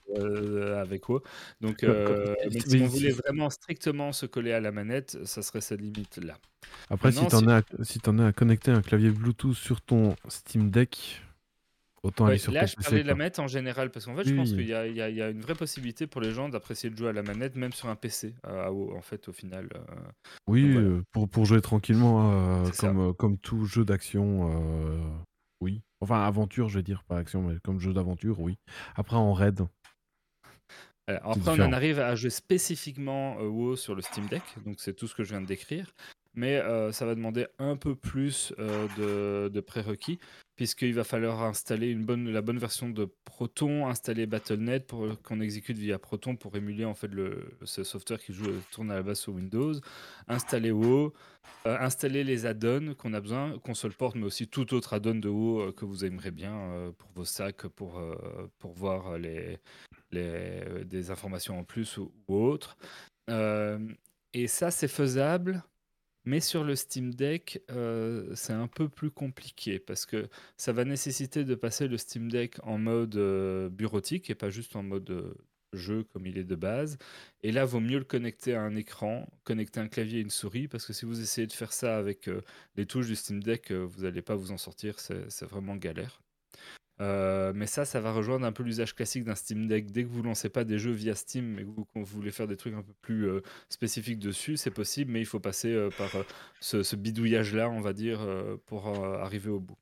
avec 0.77 1.09
WoW. 1.09 1.23
Donc, 1.61 1.83
mais 1.83 2.61
si 2.61 2.81
on 2.83 2.87
voulait 2.87 3.11
vraiment 3.11 3.51
strictement 3.51 4.13
se 4.13 4.27
coller 4.27 4.53
à 4.53 4.61
la 4.61 4.73
manette, 4.73 5.19
ça 5.25 5.43
serait 5.43 5.61
cette 5.61 5.81
limite-là. 5.81 6.39
Après, 6.91 7.13
si 7.13 7.23
Maintenant, 7.23 7.41
t'en 7.63 7.85
si- 7.85 8.01
t'en 8.01 8.19
as 8.19 8.27
à 8.27 8.33
connecter 8.33 8.71
un 8.71 8.83
clavier 8.83 9.11
Bluetooth 9.11 9.55
sur 9.55 9.81
ton 9.81 10.15
Steam 10.29 10.71
Deck, 10.71 11.23
autant 12.03 12.25
Ouais, 12.25 12.31
aller 12.33 12.39
sur 12.39 12.53
là, 12.53 12.67
je 12.67 12.75
parlais 12.75 13.03
de 13.03 13.09
la 13.09 13.15
manette 13.15 13.39
en 13.39 13.47
général, 13.49 13.91
parce 13.91 14.07
qu'en 14.07 14.17
fait, 14.17 14.25
je 14.29 14.35
pense 14.35 14.51
qu'il 14.53 14.67
y, 14.67 14.75
a- 14.75 14.87
y 14.87 14.95
y 15.15 15.21
une 15.23 15.41
vraie 15.41 15.55
possibilité 15.55 16.07
pour 16.07 16.21
les 16.21 16.33
gens 16.33 16.49
d'apprécier 16.49 16.91
le 16.91 16.97
jeu 16.97 17.09
à 17.09 17.13
la 17.13 17.23
manette, 17.23 17.57
même 17.57 17.73
sur 17.73 17.89
un 17.89 17.97
PC, 17.97 18.35
euh, 18.47 18.67
à 18.67 18.73
WoW, 18.73 18.97
en 18.97 19.03
fait, 19.03 19.29
au 19.29 19.33
final. 19.33 19.69
euh. 19.75 19.81
Oui, 20.47 20.63
Donc 20.63 20.73
voilà. 20.73 20.87
euh, 20.89 21.03
pour, 21.13 21.29
pour 21.29 21.45
jouer 21.45 21.61
tranquillement, 21.61 22.33
euh, 22.65 22.71
comme, 22.79 23.15
comme 23.15 23.39
tout 23.39 23.65
jeu 23.67 23.85
d'action, 23.85 24.51
euh, 24.53 24.99
oui. 25.61 25.83
Enfin, 26.01 26.23
aventure, 26.25 26.69
je 26.69 26.79
vais 26.79 26.83
dire, 26.83 27.05
pas 27.05 27.19
action, 27.19 27.43
mais 27.43 27.57
comme 27.63 27.79
jeu 27.81 27.93
d'aventure, 27.93 28.41
oui. 28.41 28.57
Après, 28.97 29.17
en 29.17 29.33
raid. 29.35 29.61
C'est 31.09 31.17
Après, 31.17 31.51
on 31.51 31.61
en 31.65 31.73
arrive 31.73 31.99
à 31.99 32.15
jouer 32.15 32.31
spécifiquement 32.31 33.37
euh, 33.41 33.49
WoW 33.49 33.77
sur 33.77 33.95
le 33.95 34.03
Steam 34.03 34.27
Deck, 34.29 34.43
donc 34.65 34.77
c'est 34.79 34.95
tout 34.95 35.09
ce 35.09 35.15
que 35.15 35.25
je 35.25 35.31
viens 35.31 35.41
de 35.41 35.47
décrire. 35.47 35.93
Mais 36.35 36.57
euh, 36.57 36.93
ça 36.93 37.07
va 37.07 37.15
demander 37.15 37.47
un 37.59 37.77
peu 37.77 37.95
plus 37.97 38.53
euh, 38.59 38.87
de, 38.97 39.49
de 39.49 39.61
prérequis, 39.61 40.21
puisqu'il 40.57 40.95
va 40.95 41.05
falloir 41.05 41.43
installer 41.43 41.95
la 41.95 42.43
bonne 42.43 42.59
version 42.59 42.89
de 42.89 43.09
Proton, 43.25 43.89
installer 43.89 44.27
Battle.net 44.27 44.87
pour 44.87 45.21
qu'on 45.23 45.41
exécute 45.41 45.77
via 45.77 45.99
Proton 45.99 46.37
pour 46.37 46.55
émuler 46.57 46.85
en 46.85 46.95
fait 46.95 47.09
le, 47.09 47.51
ce 47.65 47.83
software 47.83 48.21
qui 48.21 48.33
joue, 48.33 48.45
tourne 48.71 48.91
à 48.91 48.97
la 48.97 49.03
base 49.03 49.21
sur 49.21 49.33
Windows, 49.33 49.73
installer 50.29 50.71
WoW, 50.71 51.13
euh, 51.67 51.77
installer 51.79 52.23
les 52.23 52.47
add-ons 52.47 52.95
qu'on 52.95 53.13
a 53.15 53.21
besoin, 53.21 53.59
console 53.59 53.93
port, 53.95 54.17
mais 54.17 54.25
aussi 54.27 54.47
tout 54.47 54.73
autre 54.75 54.93
add-on 54.93 55.15
de 55.15 55.29
WoW 55.29 55.61
euh, 55.61 55.73
que 55.73 55.85
vous 55.85 56.05
aimerez 56.05 56.31
bien 56.31 56.55
euh, 56.55 56.93
pour 56.93 57.11
vos 57.13 57.25
sacs, 57.25 57.67
pour, 57.69 57.99
euh, 57.99 58.15
pour 58.59 58.73
voir 58.73 59.19
les, 59.19 59.59
les, 60.11 60.21
euh, 60.23 60.85
des 60.85 61.11
informations 61.11 61.59
en 61.59 61.65
plus 61.65 61.97
ou, 61.97 62.13
ou 62.29 62.37
autres. 62.37 62.77
Euh, 63.31 63.79
et 64.33 64.47
ça, 64.47 64.71
c'est 64.71 64.89
faisable, 64.89 65.63
mais 66.25 66.41
sur 66.41 66.65
le 66.65 66.77
Steam 66.77 67.15
Deck, 67.15 67.63
euh, 67.71 68.35
c'est 68.35 68.53
un 68.53 68.69
peu 68.69 68.89
plus 68.89 69.11
compliqué 69.11 69.79
parce 69.79 70.07
que 70.07 70.29
ça 70.57 70.73
va 70.73 70.85
nécessiter 70.85 71.45
de 71.45 71.55
passer 71.55 71.89
le 71.89 71.97
Steam 71.97 72.31
Deck 72.31 72.57
en 72.63 72.79
mode 72.79 73.17
euh, 73.17 73.69
bureautique 73.71 74.31
et 74.31 74.35
pas 74.35 74.51
juste 74.51 74.77
en 74.77 74.83
mode 74.83 75.11
euh, 75.11 75.35
jeu 75.73 76.05
comme 76.05 76.27
il 76.27 76.39
est 76.39 76.45
de 76.45 76.55
base. 76.57 76.99
Et 77.43 77.53
là, 77.53 77.65
vaut 77.65 77.81
mieux 77.81 77.99
le 77.99 78.05
connecter 78.05 78.55
à 78.55 78.63
un 78.63 78.77
écran, 78.77 79.29
connecter 79.45 79.81
un 79.81 79.89
clavier 79.89 80.19
et 80.19 80.23
une 80.23 80.31
souris 80.31 80.69
parce 80.69 80.87
que 80.87 80.93
si 80.93 81.07
vous 81.07 81.21
essayez 81.21 81.47
de 81.47 81.53
faire 81.53 81.73
ça 81.73 81.97
avec 81.97 82.29
les 82.77 82.87
touches 82.87 83.07
du 83.07 83.17
Steam 83.17 83.43
Deck, 83.43 83.73
vous 83.73 84.03
n'allez 84.03 84.23
pas 84.23 84.35
vous 84.35 84.53
en 84.53 84.59
sortir, 84.59 84.99
c'est 85.01 85.45
vraiment 85.45 85.77
galère. 85.77 86.21
Euh, 87.01 87.53
mais 87.55 87.67
ça, 87.67 87.85
ça 87.85 88.01
va 88.01 88.13
rejoindre 88.13 88.47
un 88.47 88.53
peu 88.53 88.63
l'usage 88.63 88.95
classique 88.95 89.25
d'un 89.25 89.35
Steam 89.35 89.67
Deck. 89.67 89.91
Dès 89.91 90.05
que 90.05 90.09
vous 90.09 90.23
lancez 90.23 90.51
pas 90.51 90.65
des 90.65 90.79
jeux 90.79 90.93
via 90.93 91.15
Steam 91.15 91.59
et 91.59 91.65
que 91.65 91.69
vous, 91.69 91.87
voulez 91.95 92.31
faire 92.31 92.47
des 92.47 92.57
trucs 92.57 92.75
un 92.75 92.83
peu 92.83 92.93
plus 93.01 93.29
euh, 93.29 93.41
spécifiques 93.71 94.19
dessus, 94.19 94.57
c'est 94.57 94.71
possible, 94.71 95.11
mais 95.11 95.21
il 95.21 95.27
faut 95.27 95.41
passer 95.41 95.73
euh, 95.73 95.89
par 95.97 96.11
ce, 96.61 96.97
bidouillage-là, 96.97 97.71
on 97.71 97.81
va 97.81 97.95
dire, 97.95 98.21
pour 98.67 98.89
arriver 98.89 99.49
au 99.49 99.61
bout. 99.61 99.77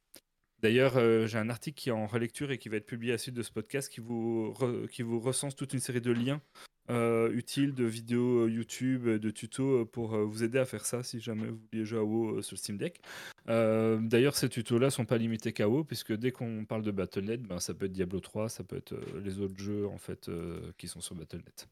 D'ailleurs, 0.61 0.99
j'ai 1.27 1.39
un 1.39 1.51
article 1.51 1.81
qui 1.81 1.89
est 1.89 1.93
en 1.93 2.07
relecture 2.07 2.51
et 2.51 2.59
qui 2.59 2.69
va 2.69 2.77
être 2.77 2.86
publié 2.86 3.12
à 3.12 3.15
la 3.15 3.19
suite 3.19 3.35
de 3.35 3.43
ce 3.43 3.51
podcast 3.51 3.90
qui 3.90 4.01
vous, 4.01 4.53
recense 4.53 5.57
toute 5.57 5.73
une 5.73 5.81
série 5.81 6.01
de 6.01 6.12
liens 6.12 6.40
utiles 7.32 7.74
de 7.74 7.85
vidéos 7.85 8.47
YouTube, 8.47 9.09
de 9.09 9.31
tutos 9.31 9.86
pour 9.86 10.16
vous 10.16 10.45
aider 10.45 10.59
à 10.59 10.65
faire 10.65 10.85
ça 10.86 11.03
si 11.03 11.20
jamais 11.20 11.49
vous 11.49 11.59
vouliez 11.73 11.85
jouer 11.85 11.99
à 11.99 12.05
WoW 12.05 12.43
sur 12.43 12.55
le 12.55 12.59
Steam 12.59 12.78
Deck. 12.78 13.01
Euh, 13.48 13.98
D'ailleurs, 14.00 14.36
ces 14.36 14.48
tutos-là 14.48 14.90
sont 14.90 15.04
pas 15.04 15.16
limités 15.18 15.52
qu'à 15.52 15.68
WoW, 15.68 15.84
puisque 15.84 16.12
dès 16.12 16.30
qu'on 16.32 16.64
parle 16.64 16.82
de 16.82 16.90
Battle.net, 16.90 17.42
ben, 17.42 17.58
ça 17.60 17.72
peut 17.74 17.86
être 17.86 17.92
Diablo 17.92 18.20
3, 18.20 18.48
ça 18.48 18.62
peut 18.64 18.76
être 18.76 18.92
euh, 18.92 19.20
les 19.24 19.40
autres 19.40 19.58
jeux 19.58 19.86
en 19.88 19.96
fait 19.98 20.28
euh, 20.28 20.60
qui 20.76 20.86
sont 20.88 21.00
sur 21.00 21.14
Battle.net. 21.14 21.68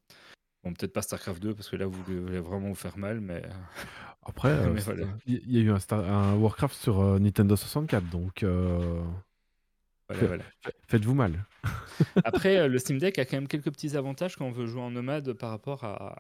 Bon, 0.65 0.73
peut-être 0.73 0.93
pas 0.93 1.03
StarCraft 1.03 1.41
2, 1.43 1.55
parce 1.55 1.69
que 1.69 1.77
là, 1.77 1.87
vous 1.87 2.03
voulez 2.03 2.41
vraiment 2.41 2.69
vous 2.69 2.75
faire 2.75 2.97
mal, 2.99 3.21
mais 3.21 3.43
Après, 4.25 4.49
euh, 4.53 4.73
voilà. 4.85 5.07
il 5.27 5.53
y 5.53 5.59
a 5.59 5.63
eu 5.63 5.71
un, 5.71 5.79
Star- 5.79 6.05
un 6.11 6.35
Warcraft 6.37 6.75
sur 6.77 7.01
euh, 7.01 7.19
Nintendo 7.19 7.55
64, 7.57 8.09
donc 8.11 8.43
euh, 8.43 9.03
voilà, 10.09 10.27
voilà. 10.27 10.45
fa- 10.63 10.71
faites-vous 10.89 11.15
mal. 11.15 11.45
Après, 12.25 12.57
euh, 12.57 12.69
le 12.69 12.79
Steam 12.79 12.99
Deck 12.99 13.19
a 13.19 13.25
quand 13.27 13.37
même 13.37 13.49
quelques 13.49 13.71
petits 13.71 13.97
avantages 13.97 14.37
quand 14.37 14.47
on 14.47 14.51
veut 14.51 14.67
jouer 14.67 14.81
en 14.83 14.91
nomade 14.91 15.33
par 15.35 15.51
rapport 15.51 15.85
à, 15.85 16.17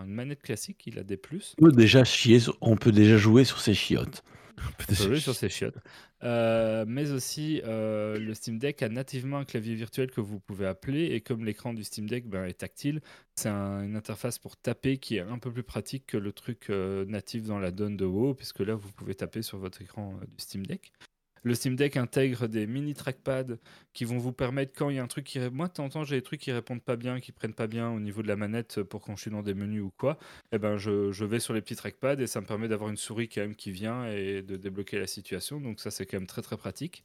à 0.00 0.02
une 0.04 0.12
manette 0.12 0.42
classique. 0.42 0.86
Il 0.86 0.98
a 0.98 1.02
des 1.04 1.16
plus. 1.16 1.54
On 1.60 1.66
peut 1.66 1.72
déjà 1.72 2.04
chier, 2.04 2.40
sur- 2.40 2.56
on 2.60 2.76
peut 2.76 2.92
déjà 2.92 3.16
jouer 3.16 3.44
sur 3.44 3.60
ces 3.60 3.74
chiottes. 3.74 4.22
On 4.66 4.84
peut 4.84 4.94
jouer 4.94 5.20
sur 5.20 5.34
ses 5.34 5.48
chiottes. 5.48 5.78
Euh, 6.24 6.84
mais 6.88 7.10
aussi, 7.12 7.60
euh, 7.64 8.18
le 8.18 8.34
Steam 8.34 8.58
Deck 8.58 8.82
a 8.82 8.88
nativement 8.88 9.38
un 9.38 9.44
clavier 9.44 9.74
virtuel 9.74 10.10
que 10.10 10.20
vous 10.20 10.40
pouvez 10.40 10.66
appeler. 10.66 11.06
Et 11.06 11.20
comme 11.20 11.44
l'écran 11.44 11.74
du 11.74 11.84
Steam 11.84 12.08
Deck 12.08 12.26
ben, 12.28 12.44
est 12.44 12.54
tactile, 12.58 13.00
c'est 13.36 13.48
un- 13.48 13.82
une 13.84 13.96
interface 13.96 14.38
pour 14.38 14.56
taper 14.56 14.98
qui 14.98 15.16
est 15.16 15.20
un 15.20 15.38
peu 15.38 15.52
plus 15.52 15.62
pratique 15.62 16.06
que 16.06 16.16
le 16.16 16.32
truc 16.32 16.70
euh, 16.70 17.04
natif 17.06 17.44
dans 17.44 17.58
la 17.58 17.70
donne 17.70 17.96
de 17.96 18.04
WoW, 18.04 18.34
puisque 18.34 18.60
là, 18.60 18.74
vous 18.74 18.90
pouvez 18.92 19.14
taper 19.14 19.42
sur 19.42 19.58
votre 19.58 19.80
écran 19.82 20.18
du 20.22 20.34
Steam 20.38 20.66
Deck. 20.66 20.92
Le 21.42 21.54
Steam 21.54 21.76
Deck 21.76 21.96
intègre 21.96 22.46
des 22.46 22.66
mini 22.66 22.94
trackpads 22.94 23.56
qui 23.92 24.04
vont 24.04 24.18
vous 24.18 24.32
permettre, 24.32 24.72
quand 24.76 24.90
il 24.90 24.96
y 24.96 24.98
a 24.98 25.02
un 25.02 25.08
truc 25.08 25.24
qui. 25.24 25.38
Moi, 25.50 25.68
de 25.68 25.72
temps 25.72 25.84
en 25.84 25.88
temps, 25.88 26.04
j'ai 26.04 26.16
des 26.16 26.22
trucs 26.22 26.40
qui 26.40 26.52
répondent 26.52 26.82
pas 26.82 26.96
bien, 26.96 27.20
qui 27.20 27.32
prennent 27.32 27.54
pas 27.54 27.66
bien 27.66 27.90
au 27.90 28.00
niveau 28.00 28.22
de 28.22 28.28
la 28.28 28.36
manette 28.36 28.82
pour 28.82 29.02
quand 29.02 29.16
je 29.16 29.22
suis 29.22 29.30
dans 29.30 29.42
des 29.42 29.54
menus 29.54 29.82
ou 29.82 29.92
quoi. 29.96 30.18
Eh 30.52 30.58
ben, 30.58 30.76
je, 30.76 31.12
je 31.12 31.24
vais 31.24 31.40
sur 31.40 31.54
les 31.54 31.60
petits 31.60 31.76
trackpads 31.76 32.20
et 32.20 32.26
ça 32.26 32.40
me 32.40 32.46
permet 32.46 32.68
d'avoir 32.68 32.90
une 32.90 32.96
souris 32.96 33.28
quand 33.28 33.40
même 33.40 33.54
qui 33.54 33.70
vient 33.70 34.06
et 34.06 34.42
de 34.42 34.56
débloquer 34.56 34.98
la 34.98 35.06
situation. 35.06 35.60
Donc, 35.60 35.80
ça, 35.80 35.90
c'est 35.90 36.06
quand 36.06 36.16
même 36.18 36.26
très 36.26 36.42
très 36.42 36.56
pratique. 36.56 37.04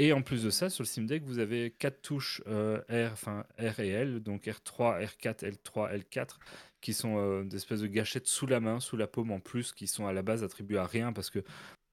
Et 0.00 0.14
en 0.14 0.22
plus 0.22 0.42
de 0.42 0.48
ça, 0.48 0.70
sur 0.70 0.82
le 0.82 0.86
Steam 0.86 1.06
Deck, 1.06 1.24
vous 1.24 1.40
avez 1.40 1.72
quatre 1.72 2.00
touches 2.00 2.42
euh, 2.46 2.78
R, 2.88 3.12
enfin 3.12 3.44
R 3.58 3.80
et 3.80 3.90
L, 3.90 4.20
donc 4.20 4.46
R3, 4.46 5.04
R4, 5.04 5.44
L3, 5.44 5.94
L4, 5.94 6.38
qui 6.80 6.94
sont 6.94 7.18
euh, 7.18 7.44
des 7.44 7.56
espèces 7.56 7.80
de 7.80 7.86
gâchettes 7.86 8.26
sous 8.26 8.46
la 8.46 8.60
main, 8.60 8.80
sous 8.80 8.96
la 8.96 9.06
paume 9.06 9.30
en 9.30 9.40
plus, 9.40 9.72
qui 9.72 9.86
sont 9.86 10.06
à 10.06 10.14
la 10.14 10.22
base 10.22 10.42
attribuées 10.42 10.78
à 10.78 10.86
rien 10.86 11.12
parce 11.12 11.28
que 11.28 11.40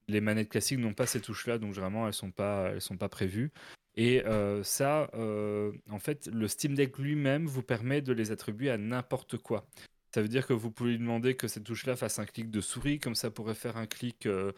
les 0.08 0.20
manettes 0.20 0.48
classiques 0.48 0.78
n'ont 0.78 0.94
pas 0.94 1.06
ces 1.06 1.20
touches-là, 1.20 1.58
donc 1.58 1.74
vraiment 1.74 2.06
elles 2.06 2.14
sont 2.14 2.32
sont 2.80 2.96
pas 2.96 3.08
prévues. 3.08 3.52
Et 3.98 4.24
euh, 4.26 4.62
ça, 4.62 5.10
euh, 5.14 5.72
en 5.90 5.98
fait, 5.98 6.28
le 6.32 6.46
Steam 6.46 6.76
Deck 6.76 6.98
lui-même 6.98 7.46
vous 7.46 7.64
permet 7.64 8.00
de 8.00 8.12
les 8.12 8.30
attribuer 8.30 8.70
à 8.70 8.78
n'importe 8.78 9.38
quoi. 9.38 9.66
Ça 10.14 10.22
veut 10.22 10.28
dire 10.28 10.46
que 10.46 10.52
vous 10.52 10.70
pouvez 10.70 10.92
lui 10.92 10.98
demander 11.00 11.34
que 11.34 11.48
cette 11.48 11.64
touche-là 11.64 11.96
fasse 11.96 12.20
un 12.20 12.24
clic 12.24 12.48
de 12.48 12.60
souris, 12.60 13.00
comme 13.00 13.16
ça 13.16 13.32
pourrait 13.32 13.56
faire 13.56 13.76
un 13.76 13.86
clic 13.86 14.26
euh, 14.26 14.52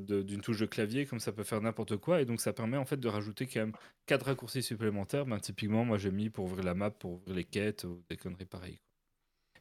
d'une 0.00 0.40
touche 0.40 0.58
de 0.58 0.64
clavier, 0.64 1.04
comme 1.04 1.20
ça 1.20 1.32
peut 1.32 1.44
faire 1.44 1.60
n'importe 1.60 1.98
quoi. 1.98 2.22
Et 2.22 2.24
donc 2.24 2.40
ça 2.40 2.54
permet 2.54 2.78
en 2.78 2.86
fait 2.86 2.96
de 2.96 3.08
rajouter 3.08 3.46
quand 3.46 3.60
même 3.60 3.72
quatre 4.06 4.24
raccourcis 4.24 4.62
supplémentaires. 4.62 5.26
Ben, 5.26 5.38
typiquement, 5.38 5.84
moi 5.84 5.98
j'ai 5.98 6.10
mis 6.10 6.30
pour 6.30 6.46
ouvrir 6.46 6.64
la 6.64 6.74
map, 6.74 6.90
pour 6.90 7.12
ouvrir 7.12 7.36
les 7.36 7.44
quêtes 7.44 7.84
ou 7.84 8.02
des 8.08 8.16
conneries 8.16 8.46
pareilles. 8.46 8.80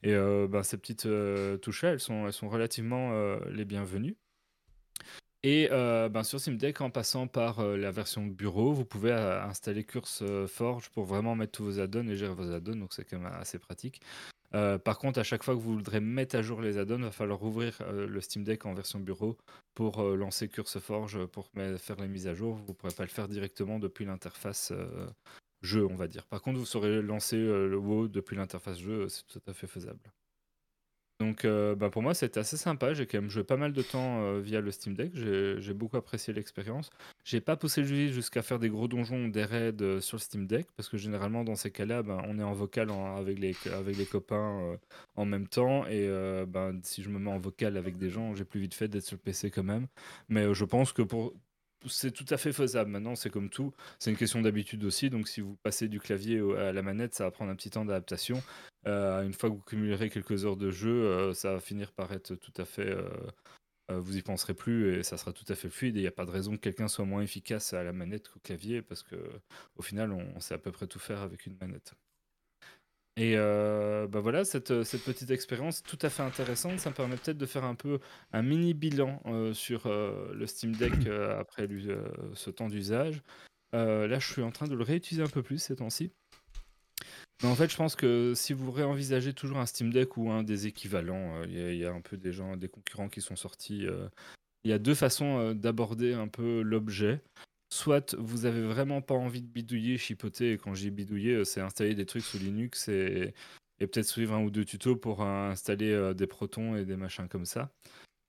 Et 0.04 0.14
ben, 0.14 0.64
ces 0.64 0.78
petites 0.78 1.08
touches-là, 1.62 1.92
elles 1.92 2.00
sont, 2.00 2.28
elles 2.28 2.34
sont 2.34 2.48
relativement 2.48 3.38
les 3.50 3.66
bienvenues. 3.66 4.16
Et 5.46 5.70
euh, 5.72 6.10
ben, 6.10 6.24
sur 6.24 6.40
Steam 6.40 6.58
Deck, 6.58 6.82
en 6.82 6.90
passant 6.90 7.28
par 7.28 7.60
euh, 7.60 7.78
la 7.78 7.92
version 7.92 8.26
bureau, 8.26 8.74
vous 8.74 8.84
pouvez 8.84 9.12
euh, 9.12 9.44
installer 9.44 9.84
Curse 9.84 10.24
Forge 10.48 10.90
pour 10.90 11.06
vraiment 11.06 11.36
mettre 11.36 11.52
tous 11.52 11.66
vos 11.66 11.80
add-ons 11.80 12.08
et 12.08 12.16
gérer 12.16 12.34
vos 12.34 12.52
add-ons, 12.52 12.78
donc 12.78 12.94
c'est 12.94 13.06
quand 13.06 13.20
même 13.20 13.32
assez 13.32 13.60
pratique. 13.60 14.02
Euh, 14.56 14.80
par 14.80 14.98
contre, 14.98 15.20
à 15.20 15.24
chaque 15.24 15.44
fois 15.44 15.54
que 15.54 15.60
vous 15.60 15.76
voudrez 15.76 16.00
mettre 16.00 16.36
à 16.36 16.42
jour 16.42 16.62
les 16.62 16.80
add-ons, 16.80 16.98
il 16.98 17.04
va 17.04 17.12
falloir 17.12 17.44
ouvrir 17.44 17.78
le 17.92 18.22
Steam 18.22 18.44
Deck 18.44 18.66
en 18.66 18.74
version 18.74 19.00
bureau 19.00 19.38
pour 19.76 20.02
lancer 20.02 20.50
Curse 20.50 20.80
Forge, 20.80 21.24
pour 21.28 21.52
faire 21.78 21.98
les 21.98 22.08
mises 22.08 22.26
à 22.28 22.34
jour. 22.34 22.56
Vous 22.56 22.70
ne 22.70 22.74
pourrez 22.74 22.94
pas 22.94 23.04
le 23.04 23.10
faire 23.10 23.28
directement 23.28 23.78
depuis 23.78 24.06
l'interface 24.06 24.74
jeu, 25.62 25.86
on 25.86 25.96
va 25.96 26.08
dire. 26.08 26.26
Par 26.26 26.42
contre, 26.42 26.58
vous 26.58 26.66
saurez 26.66 27.04
lancer 27.04 27.38
le 27.38 27.78
WoW 27.78 28.08
depuis 28.08 28.36
l'interface 28.36 28.80
jeu, 28.80 29.10
c'est 29.10 29.28
tout 29.28 29.42
à 29.46 29.54
fait 29.54 29.68
faisable. 29.68 30.12
Donc 31.20 31.46
euh, 31.46 31.76
bah, 31.76 31.90
pour 31.90 32.02
moi 32.02 32.14
c'était 32.14 32.42
assez 32.42 32.58
sympa, 32.58 32.94
j'ai 32.94 33.06
quand 33.08 33.22
même 33.22 33.30
joué 33.30 33.46
pas 33.46 33.56
mal 33.56 33.72
de 33.72 33.82
temps 33.82 34.22
euh, 34.22 34.42
via 34.42 34.60
le 34.60 34.70
Steam 34.70 34.96
Deck, 34.96 35.14
j'ai 35.16 35.74
beaucoup 35.74 35.96
apprécié 35.96 36.34
l'expérience. 36.34 36.90
J'ai 37.24 37.40
pas 37.40 37.56
poussé 37.56 37.82
le 37.82 37.88
jeu 37.88 38.08
jusqu'à 38.10 38.42
faire 38.42 38.60
des 38.60 38.70
gros 38.70 38.90
donjons 38.90 39.26
ou 39.26 39.32
des 39.32 39.46
raids 39.46 39.74
euh, 39.82 40.02
sur 40.02 40.18
le 40.18 40.22
Steam 40.22 40.46
Deck, 40.46 40.68
parce 40.76 40.90
que 40.90 40.98
généralement 40.98 41.46
dans 41.46 41.56
ces 41.56 41.72
cas-là, 41.72 42.04
ben, 42.04 42.22
on 42.28 42.38
est 42.38 42.44
en 42.44 42.54
vocal 42.54 42.90
avec, 42.92 43.40
les, 43.40 43.56
avec 43.74 43.98
les 43.98 44.06
copains 44.06 44.60
euh, 44.62 44.78
en 45.16 45.26
même 45.26 45.48
temps, 45.48 45.88
et 45.88 46.08
ben, 46.48 46.80
si 46.84 47.02
je 47.02 47.10
me 47.10 47.18
mets 47.20 47.32
en 47.32 47.40
vocal 47.40 47.78
avec 47.78 47.98
des 47.98 48.10
gens, 48.10 48.36
j'ai 48.36 48.46
plus 48.46 48.60
vite 48.60 48.74
fait 48.74 48.90
d'être 48.90 49.06
sur 49.06 49.16
le 49.16 49.22
PC 49.22 49.52
quand 49.52 49.64
même. 49.64 49.88
Mais 50.28 50.54
je 50.54 50.66
pense 50.66 50.92
que 50.92 51.02
pour... 51.02 51.34
C'est 51.88 52.12
tout 52.12 52.26
à 52.30 52.38
fait 52.38 52.54
faisable. 52.54 52.90
Maintenant, 52.92 53.16
c'est 53.16 53.30
comme 53.30 53.50
tout. 53.50 53.74
C'est 54.00 54.12
une 54.12 54.18
question 54.18 54.42
d'habitude 54.42 54.84
aussi. 54.84 55.10
Donc, 55.10 55.28
si 55.28 55.42
vous 55.42 55.56
passez 55.64 55.88
du 55.88 56.00
clavier 56.00 56.40
à 56.58 56.72
la 56.72 56.82
manette, 56.82 57.14
ça 57.16 57.26
va 57.26 57.32
prendre 57.32 57.52
un 57.52 57.56
petit 57.56 57.70
temps 57.70 57.86
d'adaptation. 57.86 58.42
Euh, 58.88 59.24
une 59.24 59.34
fois 59.34 59.50
que 59.50 59.56
vous 59.56 59.62
cumulerez 59.62 60.10
quelques 60.10 60.46
heures 60.46 60.58
de 60.58 60.72
jeu, 60.72 61.06
euh, 61.06 61.34
ça 61.34 61.54
va 61.54 61.60
finir 61.60 61.92
par 61.94 62.12
être 62.14 62.36
tout 62.36 62.54
à 62.58 62.66
fait. 62.66 62.90
euh, 62.90 64.00
vous 64.00 64.18
y 64.18 64.22
penserez 64.22 64.54
plus 64.56 64.96
et 64.98 65.04
ça 65.04 65.18
sera 65.18 65.34
tout 65.34 65.46
à 65.50 65.56
fait 65.56 65.70
fluide. 65.70 65.96
Et 65.98 66.00
il 66.00 66.04
n'y 66.04 66.08
a 66.08 66.12
pas 66.12 66.26
de 66.26 66.32
raison 66.32 66.54
que 66.54 66.62
quelqu'un 66.62 66.88
soit 66.88 67.06
moins 67.06 67.22
efficace 67.22 67.74
à 67.74 67.84
la 67.84 67.94
manette 67.94 68.30
qu'au 68.30 68.40
clavier 68.40 68.82
parce 68.82 69.04
que 69.04 69.16
au 69.76 69.82
final, 69.84 70.12
on 70.12 70.40
sait 70.40 70.56
à 70.56 70.58
peu 70.58 70.72
près 70.72 70.88
tout 70.88 71.00
faire 71.00 71.22
avec 71.22 71.46
une 71.46 71.58
manette. 71.62 71.94
Et 73.18 73.36
euh, 73.38 74.08
bah 74.08 74.20
voilà, 74.20 74.44
cette, 74.44 74.84
cette 74.84 75.04
petite 75.04 75.32
expérience 75.32 75.82
tout 75.82 75.98
à 76.02 76.10
fait 76.10 76.22
intéressante, 76.24 76.80
ça 76.80 76.90
me 76.90 76.96
permet 76.96 77.16
peut-être 77.16 77.38
de 77.38 77.46
faire 77.46 77.64
un 77.64 77.76
peu 77.76 78.00
un 78.34 78.42
mini 78.42 78.74
bilan 78.74 79.22
euh, 79.26 79.54
sur 79.54 79.86
euh, 79.86 80.34
le 80.34 80.46
Steam 80.48 80.74
Deck 80.76 80.92
euh, 81.08 81.40
après 81.40 81.66
l'us- 81.66 81.90
euh, 81.90 82.04
ce 82.34 82.50
temps 82.50 82.68
d'usage. 82.68 83.22
Euh, 83.74 84.08
là, 84.08 84.20
je 84.20 84.30
suis 84.32 84.42
en 84.42 84.52
train 84.52 84.68
de 84.68 84.76
le 84.76 84.84
réutiliser 84.84 85.24
un 85.24 85.30
peu 85.30 85.44
plus 85.44 85.60
ces 85.60 85.78
temps-ci. 85.78 86.12
Mais 87.44 87.50
en 87.50 87.56
fait, 87.56 87.70
je 87.72 87.76
pense 87.78 87.96
que 87.96 88.34
si 88.36 88.54
vous 88.54 88.72
réenvisagez 88.72 89.34
toujours 89.34 89.58
un 89.60 89.66
Steam 89.66 89.92
Deck 89.92 90.18
ou 90.18 90.30
un 90.30 90.44
des 90.44 90.68
équivalents, 90.68 91.36
euh, 91.42 91.46
il 91.48 91.74
y, 91.76 91.78
y 91.80 91.86
a 91.86 91.92
un 91.94 92.02
peu 92.02 92.18
des 92.18 92.34
gens, 92.34 92.58
des 92.58 92.70
concurrents 92.70 93.10
qui 93.10 93.22
sont 93.22 93.36
sortis. 93.36 93.86
euh, 93.86 94.08
il 94.66 94.72
y 94.72 94.74
a 94.74 94.80
deux 94.80 94.96
façons 94.96 95.40
euh, 95.40 95.54
d'aborder 95.54 96.14
un 96.14 96.28
peu 96.28 96.62
l'objet. 96.62 97.22
Soit 97.70 98.16
vous 98.16 98.46
avez 98.46 98.62
vraiment 98.62 99.02
pas 99.02 99.16
envie 99.16 99.42
de 99.42 99.48
bidouiller, 99.48 99.98
chipoter, 99.98 100.54
et 100.54 100.58
quand 100.58 100.76
je 100.76 100.82
dis 100.82 100.92
bidouiller, 100.92 101.34
euh, 101.34 101.44
c'est 101.44 101.62
installer 101.62 101.96
des 101.96 102.06
trucs 102.06 102.24
sous 102.24 102.38
Linux 102.38 102.88
et, 102.88 103.34
peut-être 103.80 104.06
suivre 104.06 104.34
un 104.34 104.44
ou 104.44 104.52
deux 104.52 104.66
tutos 104.66 104.96
pour 104.96 105.22
euh, 105.24 105.50
installer 105.50 105.92
euh, 105.92 106.14
des 106.14 106.28
protons 106.28 106.76
et 106.76 106.86
des 106.86 106.96
machins 106.96 107.28
comme 107.28 107.46
ça. 107.46 107.72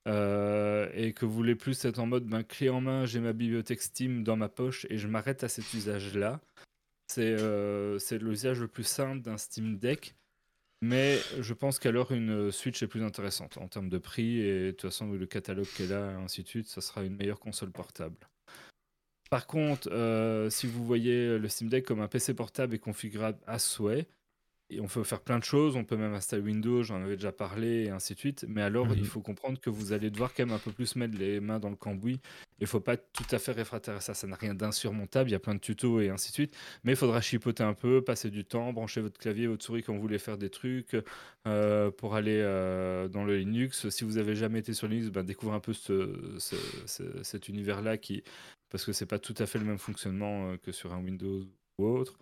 Et 0.06 1.12
que 1.14 1.24
vous 1.24 1.32
voulez 1.32 1.56
plus 1.56 1.84
être 1.84 1.98
en 1.98 2.06
mode 2.06 2.26
ben, 2.26 2.42
clé 2.44 2.68
en 2.70 2.80
main, 2.80 3.06
j'ai 3.06 3.20
ma 3.20 3.32
bibliothèque 3.32 3.82
Steam 3.82 4.22
dans 4.22 4.36
ma 4.36 4.48
poche 4.48 4.86
et 4.88 4.98
je 4.98 5.08
m'arrête 5.08 5.44
à 5.44 5.48
cet 5.48 5.72
usage-là. 5.74 6.40
C'est 7.08 8.18
l'usage 8.18 8.60
le 8.60 8.68
plus 8.68 8.84
simple 8.84 9.22
d'un 9.22 9.36
Steam 9.36 9.78
Deck. 9.78 10.14
Mais 10.82 11.18
je 11.40 11.54
pense 11.54 11.78
qu'alors 11.78 12.12
une 12.12 12.52
Switch 12.52 12.82
est 12.82 12.86
plus 12.86 13.02
intéressante 13.02 13.58
en 13.58 13.66
termes 13.66 13.88
de 13.88 13.98
prix 13.98 14.40
et 14.40 14.66
de 14.66 14.70
toute 14.72 14.90
façon 14.90 15.10
le 15.10 15.26
catalogue 15.26 15.66
qu'elle 15.76 15.92
a 15.92 16.12
et 16.12 16.14
ainsi 16.14 16.42
de 16.42 16.48
suite, 16.48 16.68
ça 16.68 16.80
sera 16.80 17.02
une 17.02 17.16
meilleure 17.16 17.40
console 17.40 17.72
portable. 17.72 18.16
Par 19.31 19.47
contre, 19.47 19.89
euh, 19.93 20.51
si 20.51 20.66
vous 20.66 20.85
voyez 20.85 21.39
le 21.39 21.48
Steam 21.48 21.69
Deck 21.69 21.85
comme 21.85 22.01
un 22.01 22.09
PC 22.09 22.35
portable 22.35 22.74
et 22.74 22.78
configurable 22.78 23.39
à 23.47 23.59
souhait, 23.59 24.07
et 24.68 24.80
on 24.80 24.86
peut 24.86 25.05
faire 25.05 25.20
plein 25.20 25.38
de 25.38 25.44
choses, 25.44 25.76
on 25.76 25.84
peut 25.84 25.97
même 25.97 26.14
installer 26.14 26.43
Windows, 26.43 26.82
j'en 26.82 27.02
avais 27.02 27.16
déjà 27.16 27.30
parlé, 27.32 27.84
et 27.84 27.90
ainsi 27.90 28.14
de 28.14 28.18
suite. 28.18 28.44
Mais 28.48 28.62
alors, 28.62 28.86
Mhm. 28.88 28.94
il 28.98 29.05
faut 29.06 29.20
comprendre 29.20 29.60
que 29.60 29.70
vous 29.70 29.93
allez 29.93 30.10
devoir 30.10 30.34
quand 30.34 30.44
même 30.44 30.55
un 30.55 30.59
peu 30.59 30.72
plus 30.72 30.97
mettre 30.97 31.16
les 31.16 31.38
mains 31.40 31.59
dans 31.60 31.70
le 31.70 31.76
cambouis. 31.76 32.20
Il 32.59 32.66
faut 32.66 32.80
pas 32.80 32.94
être 32.94 33.06
tout 33.12 33.26
à 33.30 33.38
fait 33.38 33.52
réfractaire 33.52 33.94
à 33.97 34.01
ça, 34.01 34.14
ça 34.14 34.26
n'a 34.26 34.34
rien 34.34 34.55
d'insurmontable, 34.55 35.28
il 35.30 35.32
y 35.32 35.36
a 35.36 35.38
plein 35.38 35.55
de 35.55 35.60
tutos 35.60 36.01
et 36.01 36.09
ainsi 36.09 36.30
de 36.30 36.34
suite. 36.34 36.56
Mais 36.84 36.93
il 36.93 36.97
faudra 36.97 37.20
chipoter 37.20 37.62
un 37.62 37.74
peu, 37.74 38.02
passer 38.02 38.30
du 38.30 38.44
temps, 38.44 38.72
brancher 38.72 39.01
votre 39.01 39.18
clavier, 39.18 39.47
votre 39.47 39.64
souris 39.64 39.82
quand 39.82 39.94
vous 39.94 40.01
voulez 40.01 40.18
faire 40.18 40.38
des 40.38 40.51
trucs, 40.51 40.97
euh, 41.47 41.90
pour 41.93 42.14
aller 42.16 42.40
euh, 42.43 43.09
dans 43.09 43.24
le 43.24 43.36
Linux. 43.36 43.88
Si 43.90 44.05
vous 44.05 44.18
avez 44.18 44.34
jamais 44.34 44.59
été 44.60 44.72
sur 44.72 44.88
Linux, 44.88 45.10
ben, 45.10 45.22
découvrez 45.22 45.55
un 45.55 45.60
peu 45.60 45.74
ce- 45.74 46.34
ce- 46.38 46.56
ce- 46.86 47.22
cet 47.22 47.48
univers-là 47.48 47.98
qui, 47.98 48.24
parce 48.70 48.84
que 48.84 48.93
c'est 48.93 49.06
pas 49.06 49.18
tout 49.20 49.34
à 49.38 49.47
fait 49.47 49.59
le 49.60 49.64
même 49.64 49.78
fonctionnement 49.78 50.51
euh, 50.51 50.56
que 50.56 50.72
sur 50.72 50.93
un 50.93 50.98
Windows 50.98 51.44
ou 51.78 51.86
autre. 51.86 52.18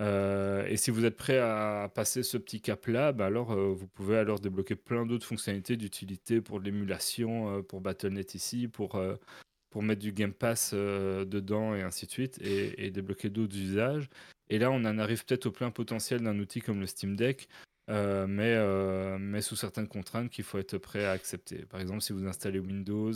Euh, 0.00 0.64
et 0.66 0.76
si 0.76 0.90
vous 0.90 1.04
êtes 1.04 1.16
prêt 1.16 1.38
à 1.38 1.90
passer 1.92 2.22
ce 2.22 2.36
petit 2.36 2.60
cap-là, 2.60 3.12
bah 3.12 3.26
alors 3.26 3.52
euh, 3.52 3.72
vous 3.72 3.88
pouvez 3.88 4.16
alors 4.16 4.38
débloquer 4.38 4.76
plein 4.76 5.04
d'autres 5.04 5.26
fonctionnalités 5.26 5.76
d'utilité 5.76 6.40
pour 6.40 6.60
l'émulation, 6.60 7.58
euh, 7.58 7.62
pour 7.62 7.80
Battle.net 7.80 8.34
ici, 8.34 8.68
pour, 8.68 9.00
pour 9.70 9.82
mettre 9.82 10.00
du 10.00 10.12
Game 10.12 10.32
Pass 10.32 10.72
dedans 10.72 11.74
et 11.74 11.82
ainsi 11.82 12.06
de 12.06 12.10
suite, 12.10 12.38
et, 12.40 12.86
et 12.86 12.90
débloquer 12.90 13.28
d'autres 13.28 13.56
usages. 13.56 14.08
Et 14.50 14.58
là, 14.58 14.70
on 14.70 14.84
en 14.84 14.98
arrive 14.98 15.24
peut-être 15.24 15.46
au 15.46 15.52
plein 15.52 15.70
potentiel 15.70 16.22
d'un 16.22 16.38
outil 16.38 16.60
comme 16.60 16.80
le 16.80 16.86
Steam 16.86 17.16
Deck, 17.16 17.48
mais, 17.88 19.18
mais 19.18 19.42
sous 19.42 19.56
certaines 19.56 19.88
contraintes 19.88 20.30
qu'il 20.30 20.44
faut 20.44 20.58
être 20.58 20.78
prêt 20.78 21.04
à 21.04 21.10
accepter. 21.10 21.66
Par 21.66 21.80
exemple, 21.80 22.02
si 22.02 22.12
vous 22.12 22.26
installez 22.26 22.60
Windows 22.60 23.12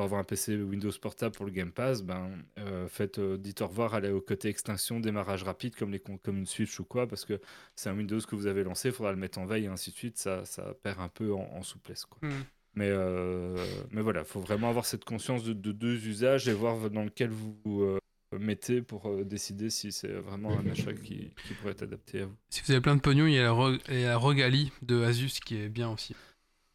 pour 0.00 0.06
avoir 0.06 0.20
un 0.22 0.24
PC 0.24 0.56
Windows 0.56 0.90
portable 0.98 1.34
pour 1.36 1.44
le 1.44 1.50
Game 1.52 1.72
Pass, 1.72 2.02
ben, 2.02 2.30
euh, 2.58 2.88
faites, 2.88 3.18
euh, 3.18 3.36
dites 3.36 3.60
au 3.60 3.66
revoir 3.66 3.92
à 3.92 4.00
la- 4.00 4.14
au 4.14 4.22
côté 4.22 4.48
extinction, 4.48 4.98
démarrage 4.98 5.42
rapide 5.42 5.76
comme, 5.76 5.90
les, 5.90 6.00
comme 6.00 6.38
une 6.38 6.46
Switch 6.46 6.80
ou 6.80 6.84
quoi, 6.84 7.06
parce 7.06 7.26
que 7.26 7.38
c'est 7.76 7.90
un 7.90 7.94
Windows 7.96 8.18
que 8.20 8.34
vous 8.34 8.46
avez 8.46 8.64
lancé, 8.64 8.88
il 8.88 8.94
faudra 8.94 9.12
le 9.12 9.18
mettre 9.18 9.38
en 9.38 9.44
veille 9.44 9.64
et 9.64 9.68
ainsi 9.68 9.90
de 9.90 9.96
suite, 9.96 10.16
ça, 10.16 10.46
ça 10.46 10.72
perd 10.82 11.00
un 11.00 11.08
peu 11.08 11.34
en, 11.34 11.42
en 11.52 11.62
souplesse. 11.62 12.06
Quoi. 12.06 12.26
Hmm. 12.26 12.44
Mais, 12.76 12.88
euh, 12.88 13.56
mais 13.90 14.00
voilà, 14.00 14.20
il 14.20 14.26
faut 14.26 14.40
vraiment 14.40 14.70
avoir 14.70 14.86
cette 14.86 15.04
conscience 15.04 15.44
de, 15.44 15.52
de 15.52 15.72
deux 15.72 16.06
usages 16.06 16.48
et 16.48 16.54
voir 16.54 16.88
dans 16.88 17.04
lequel 17.04 17.28
vous 17.28 17.54
vous 17.66 17.82
euh, 17.82 17.98
mettez 18.38 18.80
pour 18.80 19.06
euh, 19.06 19.24
décider 19.24 19.68
si 19.68 19.92
c'est 19.92 20.12
vraiment 20.12 20.58
un 20.58 20.66
achat 20.70 20.94
qui, 20.94 21.30
qui 21.46 21.52
pourrait 21.60 21.72
être 21.72 21.82
adapté 21.82 22.22
à 22.22 22.24
vous. 22.24 22.36
Si 22.48 22.62
vous 22.64 22.70
avez 22.70 22.80
plein 22.80 22.96
de 22.96 23.02
pognon, 23.02 23.26
il 23.26 23.34
y 23.34 23.38
a 23.38 23.42
la, 23.42 23.50
Ro- 23.50 23.74
il 23.90 24.00
y 24.00 24.04
a 24.04 24.10
la 24.10 24.16
Rogali 24.16 24.72
de 24.80 25.02
Asus 25.02 25.40
qui 25.44 25.56
est 25.58 25.68
bien 25.68 25.90
aussi. 25.90 26.14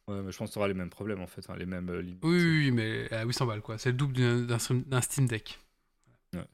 Ouais, 0.07 0.21
mais 0.21 0.31
je 0.31 0.37
pense 0.37 0.49
que 0.49 0.53
tu 0.53 0.59
auras 0.59 0.67
les 0.67 0.73
mêmes 0.75 0.89
problèmes 0.91 1.21
en 1.21 1.25
fait, 1.27 1.41
hein, 1.49 1.55
les 1.57 1.65
mêmes 1.65 1.89
euh, 1.89 2.01
limites. 2.01 2.23
Oui, 2.23 2.35
oui, 2.37 2.59
oui, 2.65 2.71
mais 2.71 3.11
à 3.11 3.23
800 3.25 3.45
balles, 3.47 3.61
quoi. 3.61 3.77
C'est 3.79 3.89
le 3.89 3.97
double 3.97 4.45
d'un- 4.45 5.01
Steam 5.01 5.27
Deck. 5.27 5.59
Ouais. 6.33 6.45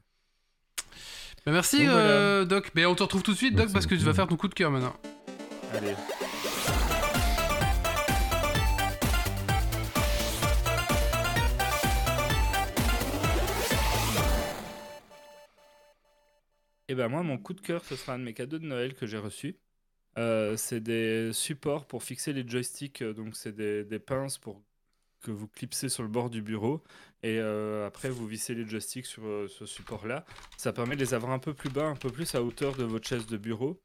Bah, 1.44 1.52
merci, 1.52 1.78
Donc, 1.80 1.88
voilà. 1.90 1.98
euh, 2.00 2.44
Doc. 2.46 2.70
Mais 2.74 2.86
on 2.86 2.94
te 2.94 3.02
retrouve 3.02 3.22
tout 3.22 3.32
de 3.32 3.36
suite, 3.36 3.52
Doc, 3.52 3.64
Merci 3.64 3.72
parce 3.74 3.86
que 3.86 3.94
tu 3.94 4.00
vas 4.02 4.14
faire 4.14 4.26
ton 4.26 4.36
coup 4.36 4.48
de 4.48 4.54
cœur 4.54 4.70
maintenant. 4.70 4.96
Allez. 5.74 5.94
Et 16.88 16.94
ben 16.94 17.08
moi, 17.08 17.22
mon 17.22 17.38
coup 17.38 17.54
de 17.54 17.60
cœur, 17.60 17.84
ce 17.84 17.96
sera 17.96 18.14
un 18.14 18.18
de 18.18 18.24
mes 18.24 18.34
cadeaux 18.34 18.58
de 18.58 18.66
Noël 18.66 18.94
que 18.94 19.06
j'ai 19.06 19.18
reçu. 19.18 19.56
Euh, 20.18 20.56
c'est 20.56 20.80
des 20.80 21.32
supports 21.32 21.86
pour 21.86 22.02
fixer 22.02 22.32
les 22.32 22.46
joysticks, 22.46 23.02
euh, 23.02 23.14
donc 23.14 23.34
c'est 23.34 23.54
des, 23.54 23.98
pinces 23.98 24.38
pour 24.38 24.62
que 25.22 25.30
vous 25.30 25.48
clipsez 25.48 25.88
sur 25.88 26.02
le 26.02 26.08
bord 26.08 26.28
du 26.28 26.42
bureau 26.42 26.82
et 27.22 27.38
euh, 27.38 27.86
après 27.86 28.10
vous 28.10 28.26
vissez 28.26 28.54
les 28.54 28.66
joysticks 28.66 29.06
sur 29.06 29.22
ce 29.48 29.64
support-là. 29.64 30.24
Ça 30.56 30.72
permet 30.72 30.96
de 30.96 31.00
les 31.00 31.14
avoir 31.14 31.32
un 31.32 31.38
peu 31.38 31.54
plus 31.54 31.70
bas, 31.70 31.86
un 31.86 31.96
peu 31.96 32.10
plus 32.10 32.34
à 32.34 32.42
hauteur 32.42 32.74
de 32.76 32.84
votre 32.84 33.06
chaise 33.08 33.26
de 33.26 33.36
bureau. 33.36 33.80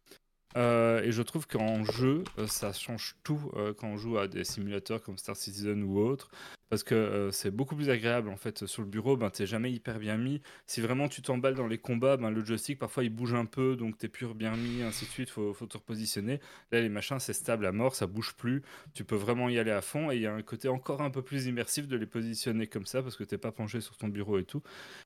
Euh, 0.55 1.01
et 1.03 1.11
je 1.11 1.21
trouve 1.21 1.45
qu'en 1.45 1.83
jeu, 1.83 2.23
euh, 2.39 2.47
ça 2.47 2.71
change 2.71 3.15
tout 3.23 3.39
euh, 3.55 3.73
quand 3.73 3.87
on 3.87 3.97
joue 3.97 4.17
à 4.17 4.27
des 4.27 4.43
simulateurs 4.43 5.03
comme 5.03 5.17
Star 5.17 5.35
Citizen 5.35 5.83
ou 5.83 5.99
autre, 5.99 6.31
parce 6.69 6.83
que 6.83 7.29
c'est 7.31 7.51
beaucoup 7.51 7.75
plus 7.75 7.89
agréable 7.89 8.29
en 8.29 8.37
fait 8.37 8.65
sur 8.65 8.81
le 8.81 8.87
bureau. 8.87 9.17
Ben 9.17 9.29
t'es 9.29 9.45
jamais 9.45 9.71
hyper 9.71 9.99
bien 9.99 10.17
mis. 10.17 10.41
Si 10.65 10.81
vraiment 10.81 11.07
tu 11.09 11.21
t'emballes 11.21 11.55
dans 11.55 11.67
les 11.67 11.77
combats, 11.77 12.17
ben 12.17 12.29
le 12.29 12.43
joystick 12.43 12.79
parfois 12.79 13.03
il 13.03 13.09
bouge 13.09 13.33
un 13.33 13.45
peu, 13.45 13.75
donc 13.75 13.97
t'es 13.97 14.07
plus 14.07 14.27
bien 14.33 14.55
mis, 14.55 14.81
ainsi 14.83 15.05
de 15.05 15.09
suite. 15.09 15.29
Faut, 15.29 15.53
faut 15.53 15.65
te 15.67 15.77
repositionner. 15.77 16.39
Là 16.71 16.81
les 16.81 16.89
machins 16.89 17.19
c'est 17.19 17.33
stable 17.33 17.65
à 17.65 17.71
mort, 17.71 17.95
ça 17.95 18.07
bouge 18.07 18.33
plus. 18.35 18.63
Tu 18.93 19.03
peux 19.03 19.15
vraiment 19.15 19.49
y 19.49 19.59
aller 19.59 19.71
à 19.71 19.81
fond 19.81 20.11
et 20.11 20.15
il 20.15 20.21
y 20.21 20.27
a 20.27 20.33
un 20.33 20.41
côté 20.41 20.67
encore 20.69 21.01
un 21.01 21.09
peu 21.09 21.21
plus 21.21 21.45
immersif 21.47 21.87
de 21.87 21.95
les 21.95 22.05
positionner 22.07 22.67
comme 22.67 22.85
ça 22.85 23.01
parce 23.03 23.15
que 23.15 23.23
t'es 23.23 23.37
pas 23.37 23.51
penché 23.51 23.79
sur 23.79 23.95
ton 23.95 24.07
bureau 24.07 24.37
et 24.39 24.43
tout. 24.45 24.63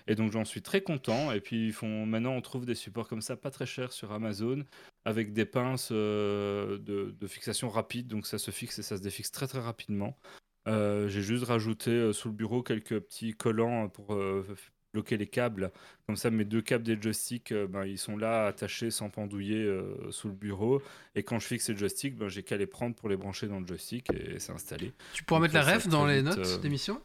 Et 0.08 0.16
donc 0.16 0.32
j'en 0.32 0.46
suis 0.46 0.62
très 0.62 0.82
content. 0.82 1.32
Et 1.32 1.42
puis 1.42 1.68
ils 1.68 1.74
font 1.74 2.06
maintenant 2.06 2.32
on 2.32 2.42
trouve 2.42 2.66
des 2.66 2.76
supports 2.76 3.08
comme 3.08 3.22
ça 3.22 3.36
pas 3.36 3.52
très 3.52 3.66
chers 3.66 3.92
sur 3.92 4.12
Amazon 4.14 4.64
avec 5.06 5.34
des 5.34 5.46
pinces 5.46 5.90
euh, 5.92 6.78
de, 6.78 7.16
de 7.20 7.28
fixation 7.28 7.70
rapide, 7.70 8.08
donc 8.08 8.28
ça 8.28 8.38
se 8.38 8.52
fixe 8.52 8.80
et 8.80 8.84
ça 8.84 8.98
se 8.98 9.02
défixe 9.02 9.32
très 9.32 9.48
très 9.48 9.60
rapidement. 9.60 10.18
Euh, 10.68 11.08
J'ai 11.10 11.22
juste 11.22 11.46
rajouté 11.46 11.92
euh, 11.92 12.14
sous 12.14 12.28
le 12.28 12.36
bureau 12.36 12.62
quelques 12.62 13.00
petits 13.00 13.34
collants 13.34 13.90
pour 13.90 14.18
bloquer 14.94 15.16
les 15.18 15.28
câbles. 15.28 15.72
Comme 16.06 16.18
ça, 16.18 16.30
mes 16.30 16.44
deux 16.44 16.62
câbles 16.62 16.84
des 16.84 17.02
joysticks, 17.02 17.54
ben, 17.54 17.86
ils 17.86 17.98
sont 17.98 18.18
là 18.18 18.46
attachés 18.46 18.92
sans 18.92 19.10
pendouiller 19.10 19.66
sous 20.10 20.28
le 20.28 20.34
bureau. 20.34 20.82
Et 21.16 21.24
quand 21.24 21.40
je 21.40 21.48
fixe 21.48 21.70
les 21.70 21.78
joysticks, 21.78 22.18
ben, 22.18 22.28
j'ai 22.28 22.44
qu'à 22.44 22.58
les 22.58 22.68
prendre 22.68 22.94
pour 22.96 23.08
les 23.08 23.16
brancher 23.16 23.48
dans 23.48 23.62
le 23.62 23.66
joystick 23.66 24.12
et 24.14 24.38
c'est 24.40 24.52
installé. 24.52 24.92
Tu 25.14 25.24
pourras 25.24 25.40
Donc 25.40 25.54
mettre 25.54 25.66
la 25.66 25.76
ref 25.76 25.88
dans 25.88 26.06
les 26.06 26.22
notes 26.22 26.62
d'émission 26.62 27.02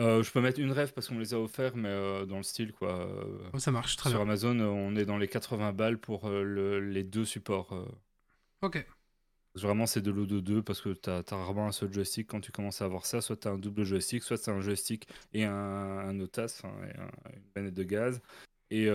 Euh, 0.00 0.22
je 0.22 0.30
peux 0.32 0.40
mettre 0.40 0.58
une 0.58 0.72
rêve 0.72 0.92
parce 0.94 1.08
qu'on 1.08 1.14
me 1.14 1.20
les 1.20 1.34
a 1.34 1.38
offerts, 1.38 1.76
mais 1.76 1.88
euh, 1.88 2.24
dans 2.26 2.38
le 2.38 2.42
style 2.42 2.72
quoi. 2.72 3.00
euh, 3.06 3.50
Oh, 3.52 3.58
Ça 3.58 3.70
marche, 3.70 3.96
très 3.96 4.10
sur 4.10 4.18
bien. 4.18 4.26
Amazon, 4.26 4.58
euh, 4.58 4.64
on 4.66 4.96
est 4.96 5.04
dans 5.04 5.18
les 5.18 5.28
80 5.28 5.72
balles 5.72 5.98
pour 5.98 6.28
le- 6.30 6.80
les 6.80 7.04
deux 7.04 7.24
supports. 7.24 7.86
Ok. 8.62 8.84
Vraiment, 9.56 9.86
c'est 9.86 10.00
de 10.00 10.10
l'eau 10.12 10.26
de 10.26 10.38
deux 10.40 10.62
parce 10.62 10.80
que 10.80 10.90
tu 10.90 11.10
as, 11.10 11.22
rarement 11.30 11.66
un 11.66 11.72
seul 11.72 11.92
joystick 11.92 12.28
quand 12.28 12.40
tu 12.40 12.52
commences 12.52 12.82
à 12.82 12.84
avoir 12.84 13.04
ça. 13.04 13.20
Soit 13.20 13.36
tu 13.36 13.48
as 13.48 13.50
un 13.50 13.58
double 13.58 13.84
joystick, 13.84 14.22
soit 14.22 14.38
tu 14.38 14.48
un 14.48 14.60
joystick 14.60 15.06
et 15.32 15.44
un, 15.44 15.52
un 15.54 16.20
OTAS, 16.20 16.60
enfin, 16.62 16.72
et 16.86 16.98
un- 16.98 17.32
une 17.34 17.42
manette 17.56 17.74
de 17.74 17.82
gaz. 17.82 18.20
Et 18.70 18.88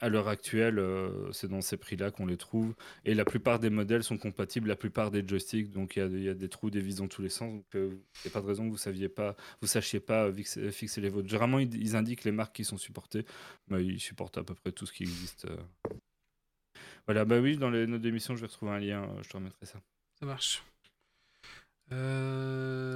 à 0.00 0.08
l'heure 0.08 0.28
actuelle, 0.28 0.78
euh, 0.78 1.32
c'est 1.32 1.48
dans 1.48 1.60
ces 1.60 1.76
prix-là 1.76 2.10
qu'on 2.10 2.26
les 2.26 2.36
trouve. 2.36 2.74
Et 3.04 3.14
la 3.14 3.24
plupart 3.24 3.58
des 3.58 3.70
modèles 3.70 4.04
sont 4.04 4.18
compatibles, 4.18 4.68
la 4.68 4.76
plupart 4.76 5.10
des 5.10 5.26
joysticks. 5.26 5.70
Donc 5.70 5.96
il 5.96 6.22
y 6.22 6.28
a, 6.28 6.34
des 6.34 6.48
trous, 6.48 6.70
des 6.70 6.80
vis 6.80 6.96
dans 6.96 7.08
tous 7.08 7.22
les 7.22 7.28
sens. 7.28 7.52
Donc 7.52 7.66
il 7.74 7.80
n'y 7.80 8.26
a 8.26 8.30
pas 8.30 8.40
de 8.40 8.46
raison 8.46 8.64
que 8.66 8.70
vous 8.70 8.76
saviez 8.76 9.08
pas, 9.08 9.36
vous 9.60 9.66
sachiez 9.68 10.00
pas 10.00 10.26
euh, 10.26 10.32
fixer, 10.32 10.70
fixer 10.70 11.00
les 11.00 11.08
vôtres. 11.08 11.28
Généralement, 11.28 11.58
ils, 11.58 11.96
indiquent 11.96 12.24
les 12.24 12.32
marques 12.32 12.54
qui 12.54 12.64
sont 12.64 12.78
supportées. 12.78 13.24
Mais 13.68 13.84
ils 13.84 14.00
supportent 14.00 14.38
à 14.38 14.44
peu 14.44 14.54
près 14.54 14.72
tout 14.72 14.86
ce 14.86 14.92
qui 14.92 15.02
existe. 15.04 15.46
euh. 15.46 15.56
Voilà, 17.06 17.24
bah 17.24 17.40
oui, 17.40 17.56
dans 17.56 17.70
les 17.70 17.86
notes 17.86 18.02
d'émission, 18.02 18.36
je 18.36 18.42
vais 18.42 18.46
retrouver 18.46 18.72
un 18.72 18.78
lien. 18.78 19.02
euh, 19.04 19.22
Je 19.22 19.28
te 19.28 19.36
remettrai 19.36 19.66
ça. 19.66 19.80
Ça 20.20 20.26
marche. 20.26 20.62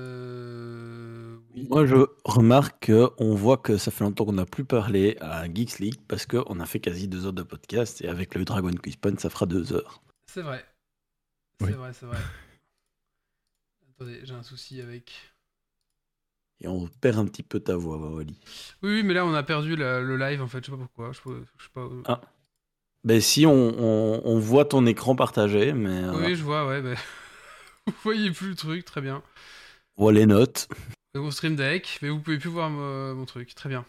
Euh... 0.02 1.36
oui. 1.54 1.66
Moi, 1.70 1.86
je 1.86 1.96
remarque 2.24 2.86
qu'on 2.90 3.34
voit 3.34 3.56
que 3.56 3.76
ça 3.76 3.90
fait 3.90 4.04
longtemps 4.04 4.24
qu'on 4.24 4.32
n'a 4.34 4.46
plus 4.46 4.64
parlé 4.64 5.16
à 5.20 5.44
Geeks 5.52 5.78
League 5.78 6.00
parce 6.08 6.26
qu'on 6.26 6.60
a 6.60 6.66
fait 6.66 6.80
quasi 6.80 7.08
deux 7.08 7.26
heures 7.26 7.32
de 7.32 7.42
podcast 7.42 8.00
et 8.02 8.08
avec 8.08 8.34
le 8.34 8.44
Dragon 8.44 8.70
Quiz 8.72 8.96
Point, 8.96 9.16
ça 9.18 9.30
fera 9.30 9.46
deux 9.46 9.72
heures. 9.72 10.02
C'est 10.26 10.42
vrai. 10.42 10.64
C'est 11.60 11.66
Oui. 11.66 11.72
vrai, 11.72 11.92
c'est 11.92 12.06
vrai. 12.06 12.18
Attendez, 13.96 14.20
j'ai 14.24 14.34
un 14.34 14.42
souci 14.42 14.80
avec. 14.80 15.12
Et 16.60 16.68
on 16.68 16.86
perd 17.00 17.18
un 17.18 17.26
petit 17.26 17.42
peu 17.42 17.60
ta 17.60 17.76
voix, 17.76 17.96
Wally. 17.98 18.38
Oui, 18.82 18.90
oui, 18.94 19.02
mais 19.02 19.14
là 19.14 19.26
on 19.26 19.34
a 19.34 19.42
perdu 19.42 19.74
la- 19.74 20.00
le 20.00 20.16
live 20.16 20.40
en 20.42 20.46
fait, 20.46 20.58
je 20.64 20.66
sais 20.66 20.70
pas 20.72 20.78
pourquoi. 20.78 21.10
Je 21.12 21.16
sais 21.18 21.22
pas, 21.24 21.30
je 21.58 21.64
sais 21.64 21.70
pas 21.74 21.84
où- 21.86 22.02
Ah. 22.06 22.20
Ben 23.04 23.20
si, 23.20 23.46
on, 23.46 23.52
on- 23.52 24.22
on 24.24 24.38
voit 24.38 24.64
ton 24.64 24.86
écran 24.86 25.16
partagé, 25.16 25.72
mais 25.72 26.04
euh, 26.04 26.12
Oui, 26.24 26.36
je 26.36 26.44
vois, 26.44 26.68
ouais, 26.68 26.80
mais. 26.82 26.94
vous 27.86 27.92
voyez 28.02 28.30
plus 28.30 28.50
le 28.50 28.54
truc, 28.56 28.84
très 28.84 29.00
bien. 29.00 29.22
on 29.96 30.04
voit 30.04 30.12
les 30.12 30.26
notes. 30.26 30.68
Mon 31.14 31.30
stream 31.30 31.56
deck, 31.56 31.98
mais 32.02 32.08
vous 32.08 32.20
pouvez 32.20 32.38
plus 32.38 32.48
voir 32.48 32.70
mo- 32.70 33.14
mon 33.14 33.24
truc, 33.26 33.54
très 33.54 33.68
bien. 33.68 33.84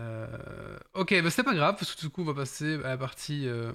Euh, 0.00 0.76
Ok, 0.94 1.14
bah 1.22 1.30
c'est 1.30 1.42
pas 1.44 1.54
grave, 1.54 1.76
parce 1.78 1.94
que 1.94 2.00
du 2.00 2.10
coup 2.10 2.22
on 2.22 2.24
va 2.26 2.34
passer 2.34 2.74
à 2.84 2.88
la 2.88 2.98
partie. 2.98 3.46
euh, 3.48 3.72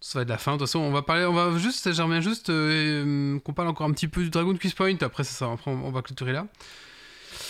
Ça 0.00 0.18
va 0.18 0.22
être 0.22 0.28
la 0.28 0.38
fin. 0.38 0.52
De 0.52 0.58
toute 0.58 0.66
façon, 0.68 0.80
on 0.80 0.90
va 0.92 1.02
parler, 1.02 1.24
on 1.24 1.32
va 1.32 1.56
juste, 1.58 1.92
j'aimerais 1.92 2.22
juste 2.22 2.50
euh, 2.50 3.38
qu'on 3.40 3.52
parle 3.52 3.68
encore 3.68 3.86
un 3.86 3.92
petit 3.92 4.08
peu 4.08 4.22
du 4.22 4.30
Dragon 4.30 4.56
Quiz 4.56 4.74
Point. 4.74 4.96
Après, 5.00 5.24
c'est 5.24 5.34
ça, 5.34 5.50
après 5.52 5.70
on, 5.70 5.84
on 5.86 5.90
va 5.92 6.02
clôturer 6.02 6.32
là. 6.32 6.46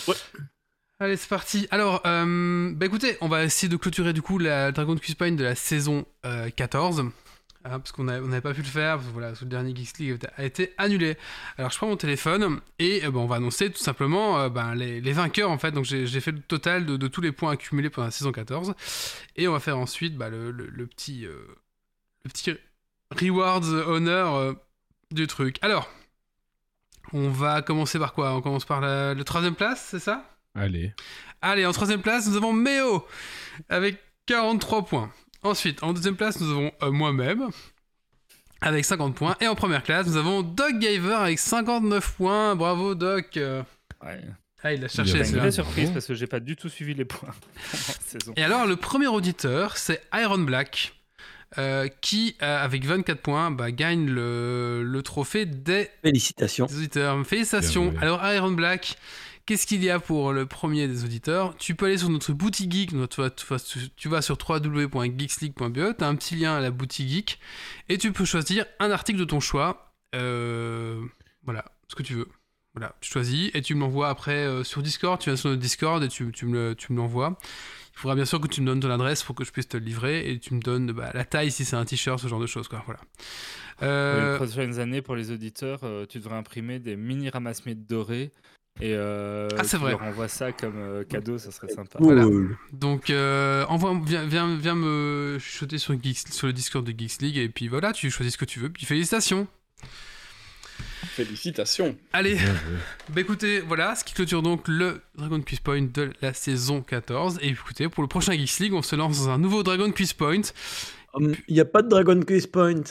Ouais. 0.07 0.15
Allez, 0.99 1.17
c'est 1.17 1.27
parti. 1.27 1.67
Alors, 1.71 2.01
euh, 2.05 2.71
bah 2.75 2.85
écoutez, 2.85 3.17
on 3.21 3.27
va 3.27 3.43
essayer 3.43 3.67
de 3.67 3.75
clôturer 3.77 4.13
du 4.13 4.21
coup 4.21 4.37
la 4.37 4.71
Dragon 4.71 4.95
Quiz 4.95 5.15
Point 5.15 5.31
de 5.33 5.43
la 5.43 5.55
saison 5.55 6.05
euh, 6.25 6.49
14. 6.51 7.05
Hein, 7.65 7.79
parce 7.79 7.91
qu'on 7.91 8.03
n'avait 8.03 8.41
pas 8.41 8.53
pu 8.53 8.61
le 8.61 8.67
faire, 8.67 8.95
parce 8.97 9.07
que 9.07 9.13
voilà, 9.13 9.31
le 9.39 9.45
dernier 9.47 9.75
Geeks 9.75 9.97
League 9.99 10.19
a 10.37 10.43
été 10.43 10.73
annulé. 10.77 11.17
Alors 11.57 11.71
je 11.71 11.77
prends 11.77 11.87
mon 11.87 11.97
téléphone 11.97 12.59
et 12.79 13.05
euh, 13.05 13.11
ben, 13.11 13.19
on 13.19 13.25
va 13.27 13.35
annoncer 13.37 13.71
tout 13.71 13.79
simplement 13.81 14.39
euh, 14.39 14.49
ben, 14.49 14.75
les, 14.75 15.01
les 15.01 15.13
vainqueurs 15.13 15.49
en 15.51 15.57
fait. 15.57 15.71
Donc 15.71 15.85
j'ai 15.85 16.19
fait 16.21 16.31
le 16.31 16.41
total 16.41 16.85
de, 16.85 16.97
de 16.97 17.07
tous 17.07 17.21
les 17.21 17.31
points 17.31 17.51
accumulés 17.51 17.89
pendant 17.89 18.05
la 18.07 18.11
saison 18.11 18.31
14 18.31 18.73
et 19.35 19.47
on 19.47 19.53
va 19.53 19.59
faire 19.59 19.77
ensuite 19.77 20.15
bah, 20.17 20.29
le, 20.29 20.51
le- 20.51 20.67
le 20.67 20.87
petit 20.87 21.25
euh, 21.25 21.35
le 22.25 22.29
petit 22.29 22.53
rewards 23.19 23.61
euh, 23.65 24.53
du 25.11 25.27
truc. 25.27 25.57
Alors 25.61 25.89
on 27.11 27.29
va 27.29 27.61
commencer 27.61 27.99
par 27.99 28.13
quoi? 28.13 28.33
On 28.33 28.41
commence 28.41 28.65
par 28.65 28.81
la, 28.81 29.13
le 29.13 29.23
troisième 29.23 29.55
place, 29.55 29.87
c'est 29.91 29.99
ça? 29.99 30.29
Allez. 30.55 30.93
Allez, 31.41 31.65
en 31.65 31.71
troisième 31.73 32.01
place, 32.01 32.27
nous 32.27 32.37
avons 32.37 32.53
Méo 32.53 33.05
avec 33.69 33.99
43 34.25 34.85
points. 34.85 35.11
Ensuite, 35.43 35.83
en 35.83 35.93
deuxième 35.93 36.15
place, 36.15 36.39
nous 36.39 36.49
avons 36.49 36.71
euh, 36.81 36.91
moi-même 36.91 37.49
avec 38.61 38.85
50 38.85 39.15
points. 39.15 39.35
Et 39.41 39.47
en 39.47 39.55
première 39.55 39.83
classe, 39.83 40.07
nous 40.07 40.15
avons 40.17 40.41
Doc 40.41 40.79
Giver 40.79 41.13
avec 41.13 41.37
59 41.39 42.15
points. 42.15 42.55
Bravo, 42.55 42.95
Doc. 42.95 43.37
Euh, 43.37 43.61
Ouais. 44.05 44.19
Ah, 44.63 44.73
il 44.73 44.79
Bien 44.79 44.87
cherché, 44.87 45.23
C'est 45.23 45.31
une 45.31 45.39
vraie 45.39 45.51
surprise 45.51 45.89
parce 45.91 46.05
que 46.05 46.13
j'ai 46.13 46.27
pas 46.27 46.39
du 46.39 46.55
tout 46.55 46.69
suivi 46.69 46.93
les 46.93 47.05
points. 47.05 47.33
Et 48.37 48.43
alors, 48.43 48.65
le 48.65 48.75
premier 48.75 49.07
auditeur, 49.07 49.77
c'est 49.77 50.01
Iron 50.13 50.39
Black, 50.39 50.93
euh, 51.57 51.87
qui, 52.01 52.35
euh, 52.41 52.63
avec 52.63 52.85
24 52.85 53.21
points, 53.21 53.51
bah, 53.51 53.71
gagne 53.71 54.07
le, 54.07 54.83
le 54.83 55.01
trophée 55.03 55.45
des 55.45 55.89
Félicitations. 56.01 56.65
des 56.65 56.77
auditeurs. 56.77 57.25
Félicitations. 57.25 57.93
Alors, 58.01 58.25
Iron 58.25 58.51
Black, 58.51 58.97
qu'est-ce 59.45 59.65
qu'il 59.67 59.83
y 59.83 59.89
a 59.89 59.99
pour 59.99 60.31
le 60.33 60.45
premier 60.45 60.87
des 60.87 61.03
auditeurs? 61.03 61.55
Tu 61.57 61.75
peux 61.75 61.85
aller 61.87 61.97
sur 61.97 62.09
notre 62.09 62.31
boutique 62.33 62.71
geek. 62.71 62.91
notre- 62.93 63.29
tu 63.95 64.07
vas- 64.09 64.21
sur 64.21 64.37
www.geeksleague.be. 64.47 65.97
Tu 65.97 66.03
as 66.03 66.07
un 66.07 66.15
petit 66.15 66.35
lien 66.35 66.55
à 66.55 66.59
la 66.61 66.71
boutique 66.71 67.09
geek. 67.09 67.39
Et 67.89 67.97
tu 67.97 68.11
peux 68.11 68.25
choisir 68.25 68.65
un 68.79 68.91
article 68.91 69.19
de 69.19 69.25
ton 69.25 69.39
choix. 69.39 69.93
Euh, 70.15 71.01
voilà, 71.43 71.65
ce 71.87 71.95
que 71.95 72.03
tu 72.03 72.13
veux. 72.15 72.27
Voilà, 72.75 72.95
tu 73.01 73.11
choisis 73.11 73.51
et 73.53 73.61
tu 73.61 73.75
me 73.75 73.81
l'envoies 73.81 74.09
après 74.09 74.45
euh, 74.45 74.63
sur 74.63 74.81
Discord. 74.81 75.19
Tu 75.21 75.29
viens 75.29 75.35
sur 75.37 75.49
notre 75.49 75.61
Discord 75.61 76.03
et 76.03 76.07
tu, 76.07 76.31
tu 76.31 76.45
me 76.47 76.75
l'envoies. 76.89 77.37
Il 77.95 77.99
faudra 77.99 78.15
bien 78.15 78.25
sûr 78.25 78.41
que 78.41 78.47
tu 78.47 78.61
me 78.61 78.65
donnes 78.65 78.79
ton 78.79 78.89
adresse 78.89 79.21
pour 79.21 79.35
que 79.35 79.43
je 79.43 79.51
puisse 79.51 79.67
te 79.67 79.77
le 79.77 79.83
livrer 79.85 80.27
et 80.31 80.39
tu 80.39 80.55
me 80.55 80.59
donnes 80.59 80.91
bah, 80.91 81.11
la 81.13 81.25
taille 81.25 81.51
si 81.51 81.63
c'est 81.65 81.75
un 81.75 81.85
t-shirt, 81.85 82.19
ce 82.19 82.27
genre 82.27 82.39
de 82.39 82.47
choses. 82.47 82.67
Quoi. 82.67 82.81
Voilà. 82.87 82.99
Euh, 83.83 84.31
Les 84.39 84.45
prochaines 84.47 84.79
années, 84.79 85.03
pour 85.03 85.15
les 85.15 85.29
auditeurs, 85.29 85.81
euh, 85.83 86.07
tu 86.07 86.17
devrais 86.17 86.35
imprimer 86.35 86.79
des 86.79 86.95
mini 86.95 87.29
ramasse-miettes 87.29 87.85
dorés. 87.85 88.31
Et 88.81 88.93
euh, 88.95 89.47
Ah, 89.57 89.63
c'est 89.63 89.77
vrai. 89.77 89.91
leur 89.91 90.01
envoies 90.01 90.27
ça 90.27 90.51
comme 90.51 90.77
euh, 90.77 91.03
cadeau, 91.03 91.37
ça 91.37 91.51
serait 91.51 91.67
sympa. 91.69 91.99
Voilà. 91.99 92.25
Donc, 92.71 93.09
euh, 93.09 93.65
envoie, 93.67 93.99
viens, 94.03 94.25
viens, 94.25 94.57
viens 94.57 94.75
me 94.75 95.37
chuchoter 95.39 95.77
sur, 95.77 95.93
Geeks- 95.93 96.31
sur 96.33 96.47
le 96.47 96.53
Discord 96.53 96.83
de 96.85 96.91
Geeks 96.91 97.21
League 97.21 97.37
et 97.37 97.49
puis 97.49 97.67
voilà, 97.67 97.93
tu 97.93 98.09
choisis 98.09 98.33
ce 98.33 98.37
que 98.37 98.45
tu 98.45 98.59
veux. 98.59 98.69
Puis 98.69 98.85
félicitations. 98.85 99.47
Félicitations. 101.05 101.95
Allez, 102.13 102.37
bah 103.09 103.21
écoutez, 103.21 103.59
voilà, 103.59 103.95
ce 103.95 104.03
qui 104.03 104.13
clôture 104.15 104.41
donc 104.41 104.67
le 104.67 105.01
Dragon 105.15 105.39
Quiz 105.41 105.59
Point 105.59 105.83
de 105.93 106.11
la 106.21 106.33
saison 106.33 106.81
14. 106.81 107.37
Et 107.41 107.49
écoutez, 107.49 107.87
pour 107.89 108.01
le 108.01 108.07
prochain 108.09 108.33
Geeks 108.33 108.57
League, 108.59 108.73
on 108.73 108.81
se 108.81 108.95
lance 108.95 109.19
dans 109.25 109.29
un 109.29 109.37
nouveau 109.37 109.61
Dragon 109.61 109.91
Quiz 109.91 110.13
Point. 110.13 110.41
Il 111.19 111.35
n'y 111.53 111.59
a 111.59 111.65
pas 111.65 111.83
de 111.83 111.89
Dragon 111.89 112.19
Quest 112.21 112.51
Point. 112.51 112.81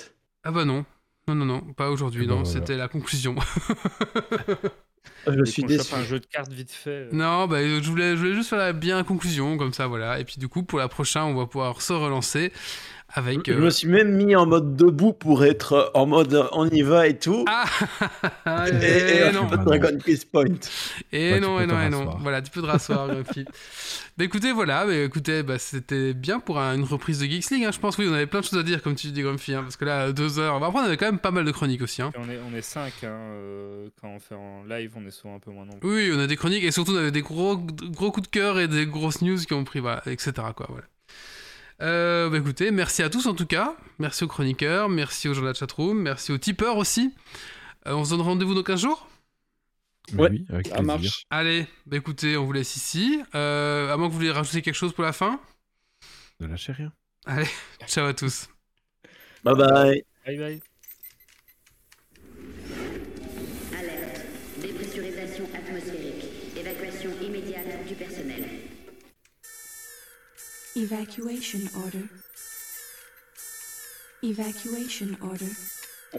Ah 0.44 0.52
bah 0.52 0.64
non. 0.64 0.84
Non, 1.26 1.34
non, 1.34 1.44
non, 1.44 1.60
pas 1.72 1.90
aujourd'hui, 1.90 2.22
Eh 2.24 2.26
ben 2.26 2.34
non, 2.36 2.42
voilà. 2.44 2.60
c'était 2.60 2.76
la 2.76 2.86
conclusion. 2.88 3.34
Je 5.26 5.44
Et 5.44 5.50
suis 5.50 5.64
déçu. 5.64 5.94
un 5.94 6.02
jeu 6.04 6.20
de 6.20 6.26
cartes 6.26 6.52
vite 6.52 6.70
fait. 6.72 6.90
euh, 6.90 7.10
non, 7.12 7.46
bah 7.46 7.62
je 7.62 7.88
voulais, 7.90 8.12
je 8.12 8.16
voulais 8.20 8.34
juste 8.34 8.48
faire 8.48 8.58
la 8.58 8.72
bien 8.72 9.04
conclusion, 9.04 9.58
comme 9.58 9.72
ça, 9.74 9.86
voilà. 9.86 10.18
Et 10.18 10.24
puis 10.24 10.36
du 10.38 10.48
coup, 10.48 10.62
pour 10.62 10.78
la 10.78 10.88
prochaine, 10.88 11.22
on 11.22 11.34
va 11.34 11.46
pouvoir 11.46 11.82
se 11.82 11.92
relancer 11.92 12.52
avec... 13.14 13.40
Je 13.46 13.52
euh, 13.52 13.58
me 13.58 13.70
suis 13.70 13.88
même 13.88 14.12
mis 14.16 14.34
en 14.36 14.46
mode 14.46 14.76
debout 14.76 15.12
pour 15.12 15.44
être 15.44 15.72
euh, 15.74 15.84
en 15.94 16.06
mode 16.06 16.34
euh, 16.34 16.44
on 16.52 16.68
y 16.68 16.82
va 16.82 17.06
et 17.08 17.18
tout. 17.18 17.44
Ah 17.48 17.64
et, 18.70 18.84
et, 18.86 19.26
et 19.28 19.32
non. 19.32 19.46
pas 19.46 19.56
de 19.58 19.64
Dragon 19.64 19.98
Quest 20.04 20.30
Point. 20.30 20.44
Et 21.12 21.32
Ouais, 21.32 21.40
tu 21.40 21.42
non, 21.42 21.60
et 21.60 21.66
non, 21.66 21.76
te 21.76 21.82
et 21.86 21.88
non. 21.90 22.16
Voilà, 22.20 22.40
tu 22.42 22.50
peux 22.50 22.62
te 22.62 22.66
rasseoir, 22.66 23.08
Grumpy. 23.08 23.44
Bah 24.18 24.24
écoutez, 24.24 24.52
voilà, 24.52 24.84
bah, 24.86 24.94
écoutez, 24.94 25.42
bah, 25.42 25.58
c'était 25.58 26.12
bien 26.14 26.38
pour 26.38 26.58
un- 26.58 26.74
une 26.74 26.84
reprise 26.84 27.18
de 27.20 27.24
Geeks 27.26 27.50
League. 27.50 27.64
hein. 27.64 27.70
Je 27.72 27.78
pense, 27.78 27.96
oui, 27.98 28.06
on 28.10 28.12
avait 28.14 28.26
plein 28.26 28.40
de 28.40 28.44
choses 28.44 28.58
à 28.58 28.62
dire, 28.62 28.82
comme 28.82 28.94
tu 28.94 29.06
dis, 29.08 29.22
Grumpy, 29.22 29.54
hein, 29.54 29.62
parce 29.62 29.76
que 29.76 29.84
là, 29.86 30.12
deux 30.12 30.38
heures. 30.38 30.60
Bah, 30.60 30.66
après, 30.68 30.80
on 30.80 30.84
avait 30.84 30.96
quand 30.98 31.06
même 31.06 31.18
pas 31.18 31.30
mal 31.30 31.44
de 31.44 31.50
chroniques 31.50 31.82
aussi. 31.82 32.02
Hein. 32.02 32.12
On 32.18 32.28
est, 32.30 32.38
on 32.50 32.54
est 32.56 32.62
5 32.62 32.92
quand 33.02 34.08
on 34.08 34.20
fait 34.20 34.34
en 34.34 34.64
live, 34.64 34.92
on 34.96 35.06
est 35.06 35.10
souvent 35.10 35.36
un 35.36 35.38
peu 35.38 35.50
moins 35.50 35.64
nombreux. 35.64 35.80
Oui, 35.94 36.10
on 36.14 36.18
a 36.20 36.26
des 36.26 36.36
chroniques 36.36 36.64
et 36.64 36.70
surtout, 36.70 36.92
on 36.92 36.98
avait 36.98 37.10
des 37.10 37.22
gros, 37.22 37.56
gros 37.56 38.10
coups 38.12 38.28
de 38.28 38.32
cœur 38.32 38.58
et 38.60 38.68
des 38.68 38.86
grosses 38.86 39.22
news 39.22 39.38
qui 39.38 39.54
ont 39.54 39.64
pris, 39.64 39.80
voilà, 39.80 40.02
etc. 40.06 40.32
Quoi, 40.54 40.66
voilà. 40.68 40.84
Euh, 41.82 42.30
bah 42.30 42.38
écoutez, 42.38 42.70
merci 42.70 43.02
à 43.02 43.10
tous 43.10 43.26
en 43.26 43.34
tout 43.34 43.46
cas. 43.46 43.76
Merci 43.98 44.24
aux 44.24 44.28
chroniqueurs, 44.28 44.88
merci 44.88 45.28
aux 45.28 45.34
gens 45.34 45.42
de 45.42 45.46
la 45.46 45.54
chatroom, 45.54 45.98
merci 46.00 46.32
aux 46.32 46.38
tipeurs 46.38 46.76
aussi. 46.76 47.12
Euh, 47.86 47.94
on 47.94 48.04
se 48.04 48.10
donne 48.10 48.20
rendez-vous 48.20 48.54
dans 48.54 48.62
15 48.62 48.80
jours? 48.80 49.08
Ouais. 50.14 50.30
oui, 50.30 50.46
avec 50.50 50.66
Ça 50.68 50.74
plaisir. 50.74 50.86
marche. 50.86 51.24
Allez, 51.30 51.66
bah 51.86 51.96
écoutez, 51.96 52.36
on 52.36 52.44
vous 52.44 52.52
laisse 52.52 52.76
ici. 52.76 53.22
Euh, 53.34 53.92
à 53.92 53.96
moins 53.96 54.06
que 54.08 54.12
vous 54.12 54.18
vouliez 54.18 54.30
rajouter 54.30 54.62
quelque 54.62 54.74
chose 54.74 54.92
pour 54.92 55.04
la 55.04 55.12
fin? 55.12 55.40
Ne 56.40 56.46
lâchez 56.46 56.72
rien. 56.72 56.92
Allez, 57.26 57.48
ciao 57.86 58.06
à 58.06 58.14
tous. 58.14 58.48
Bye 59.44 59.54
bye. 59.56 60.04
Bye 60.26 60.38
bye. 60.38 60.71
Evacuation 70.74 71.60
order. 71.76 72.08
Evacuation 74.22 75.08
order. 75.20 75.50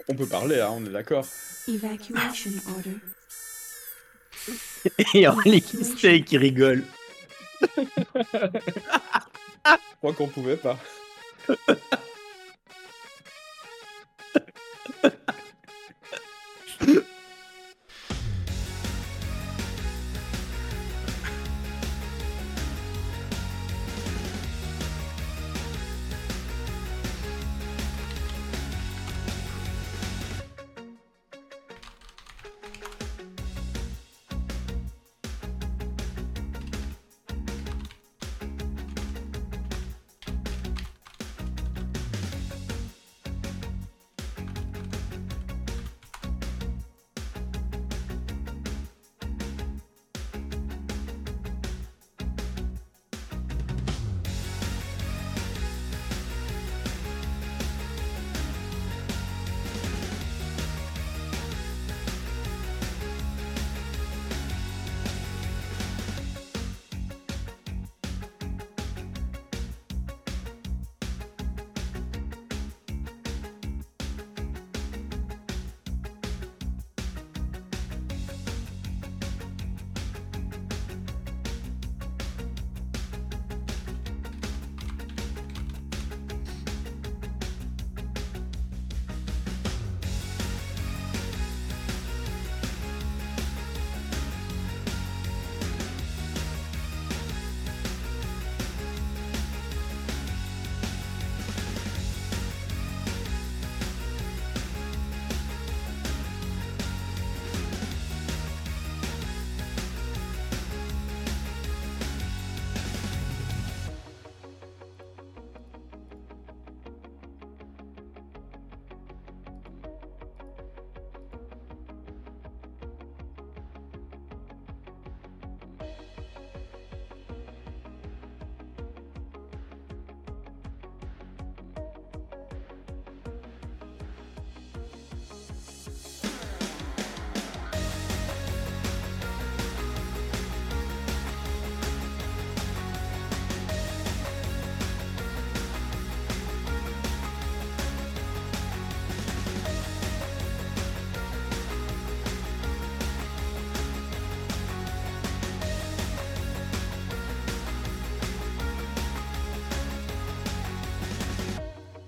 On, 0.08 0.14
peut 0.14 0.28
parler, 0.28 0.60
hein, 0.60 0.70
on 0.74 0.86
est 0.86 0.92
d'accord. 0.92 1.26
Evacuation 1.68 2.52
order. 2.68 2.98
Et 5.16 5.28
Orly 5.28 5.60
qui 5.62 5.84
se 5.84 6.18
qui 6.20 6.38
rigole. 6.38 6.84
Je 7.62 7.98
crois 9.98 10.14
qu'on 10.14 10.28
pouvait 10.28 10.58
pas. 10.58 10.78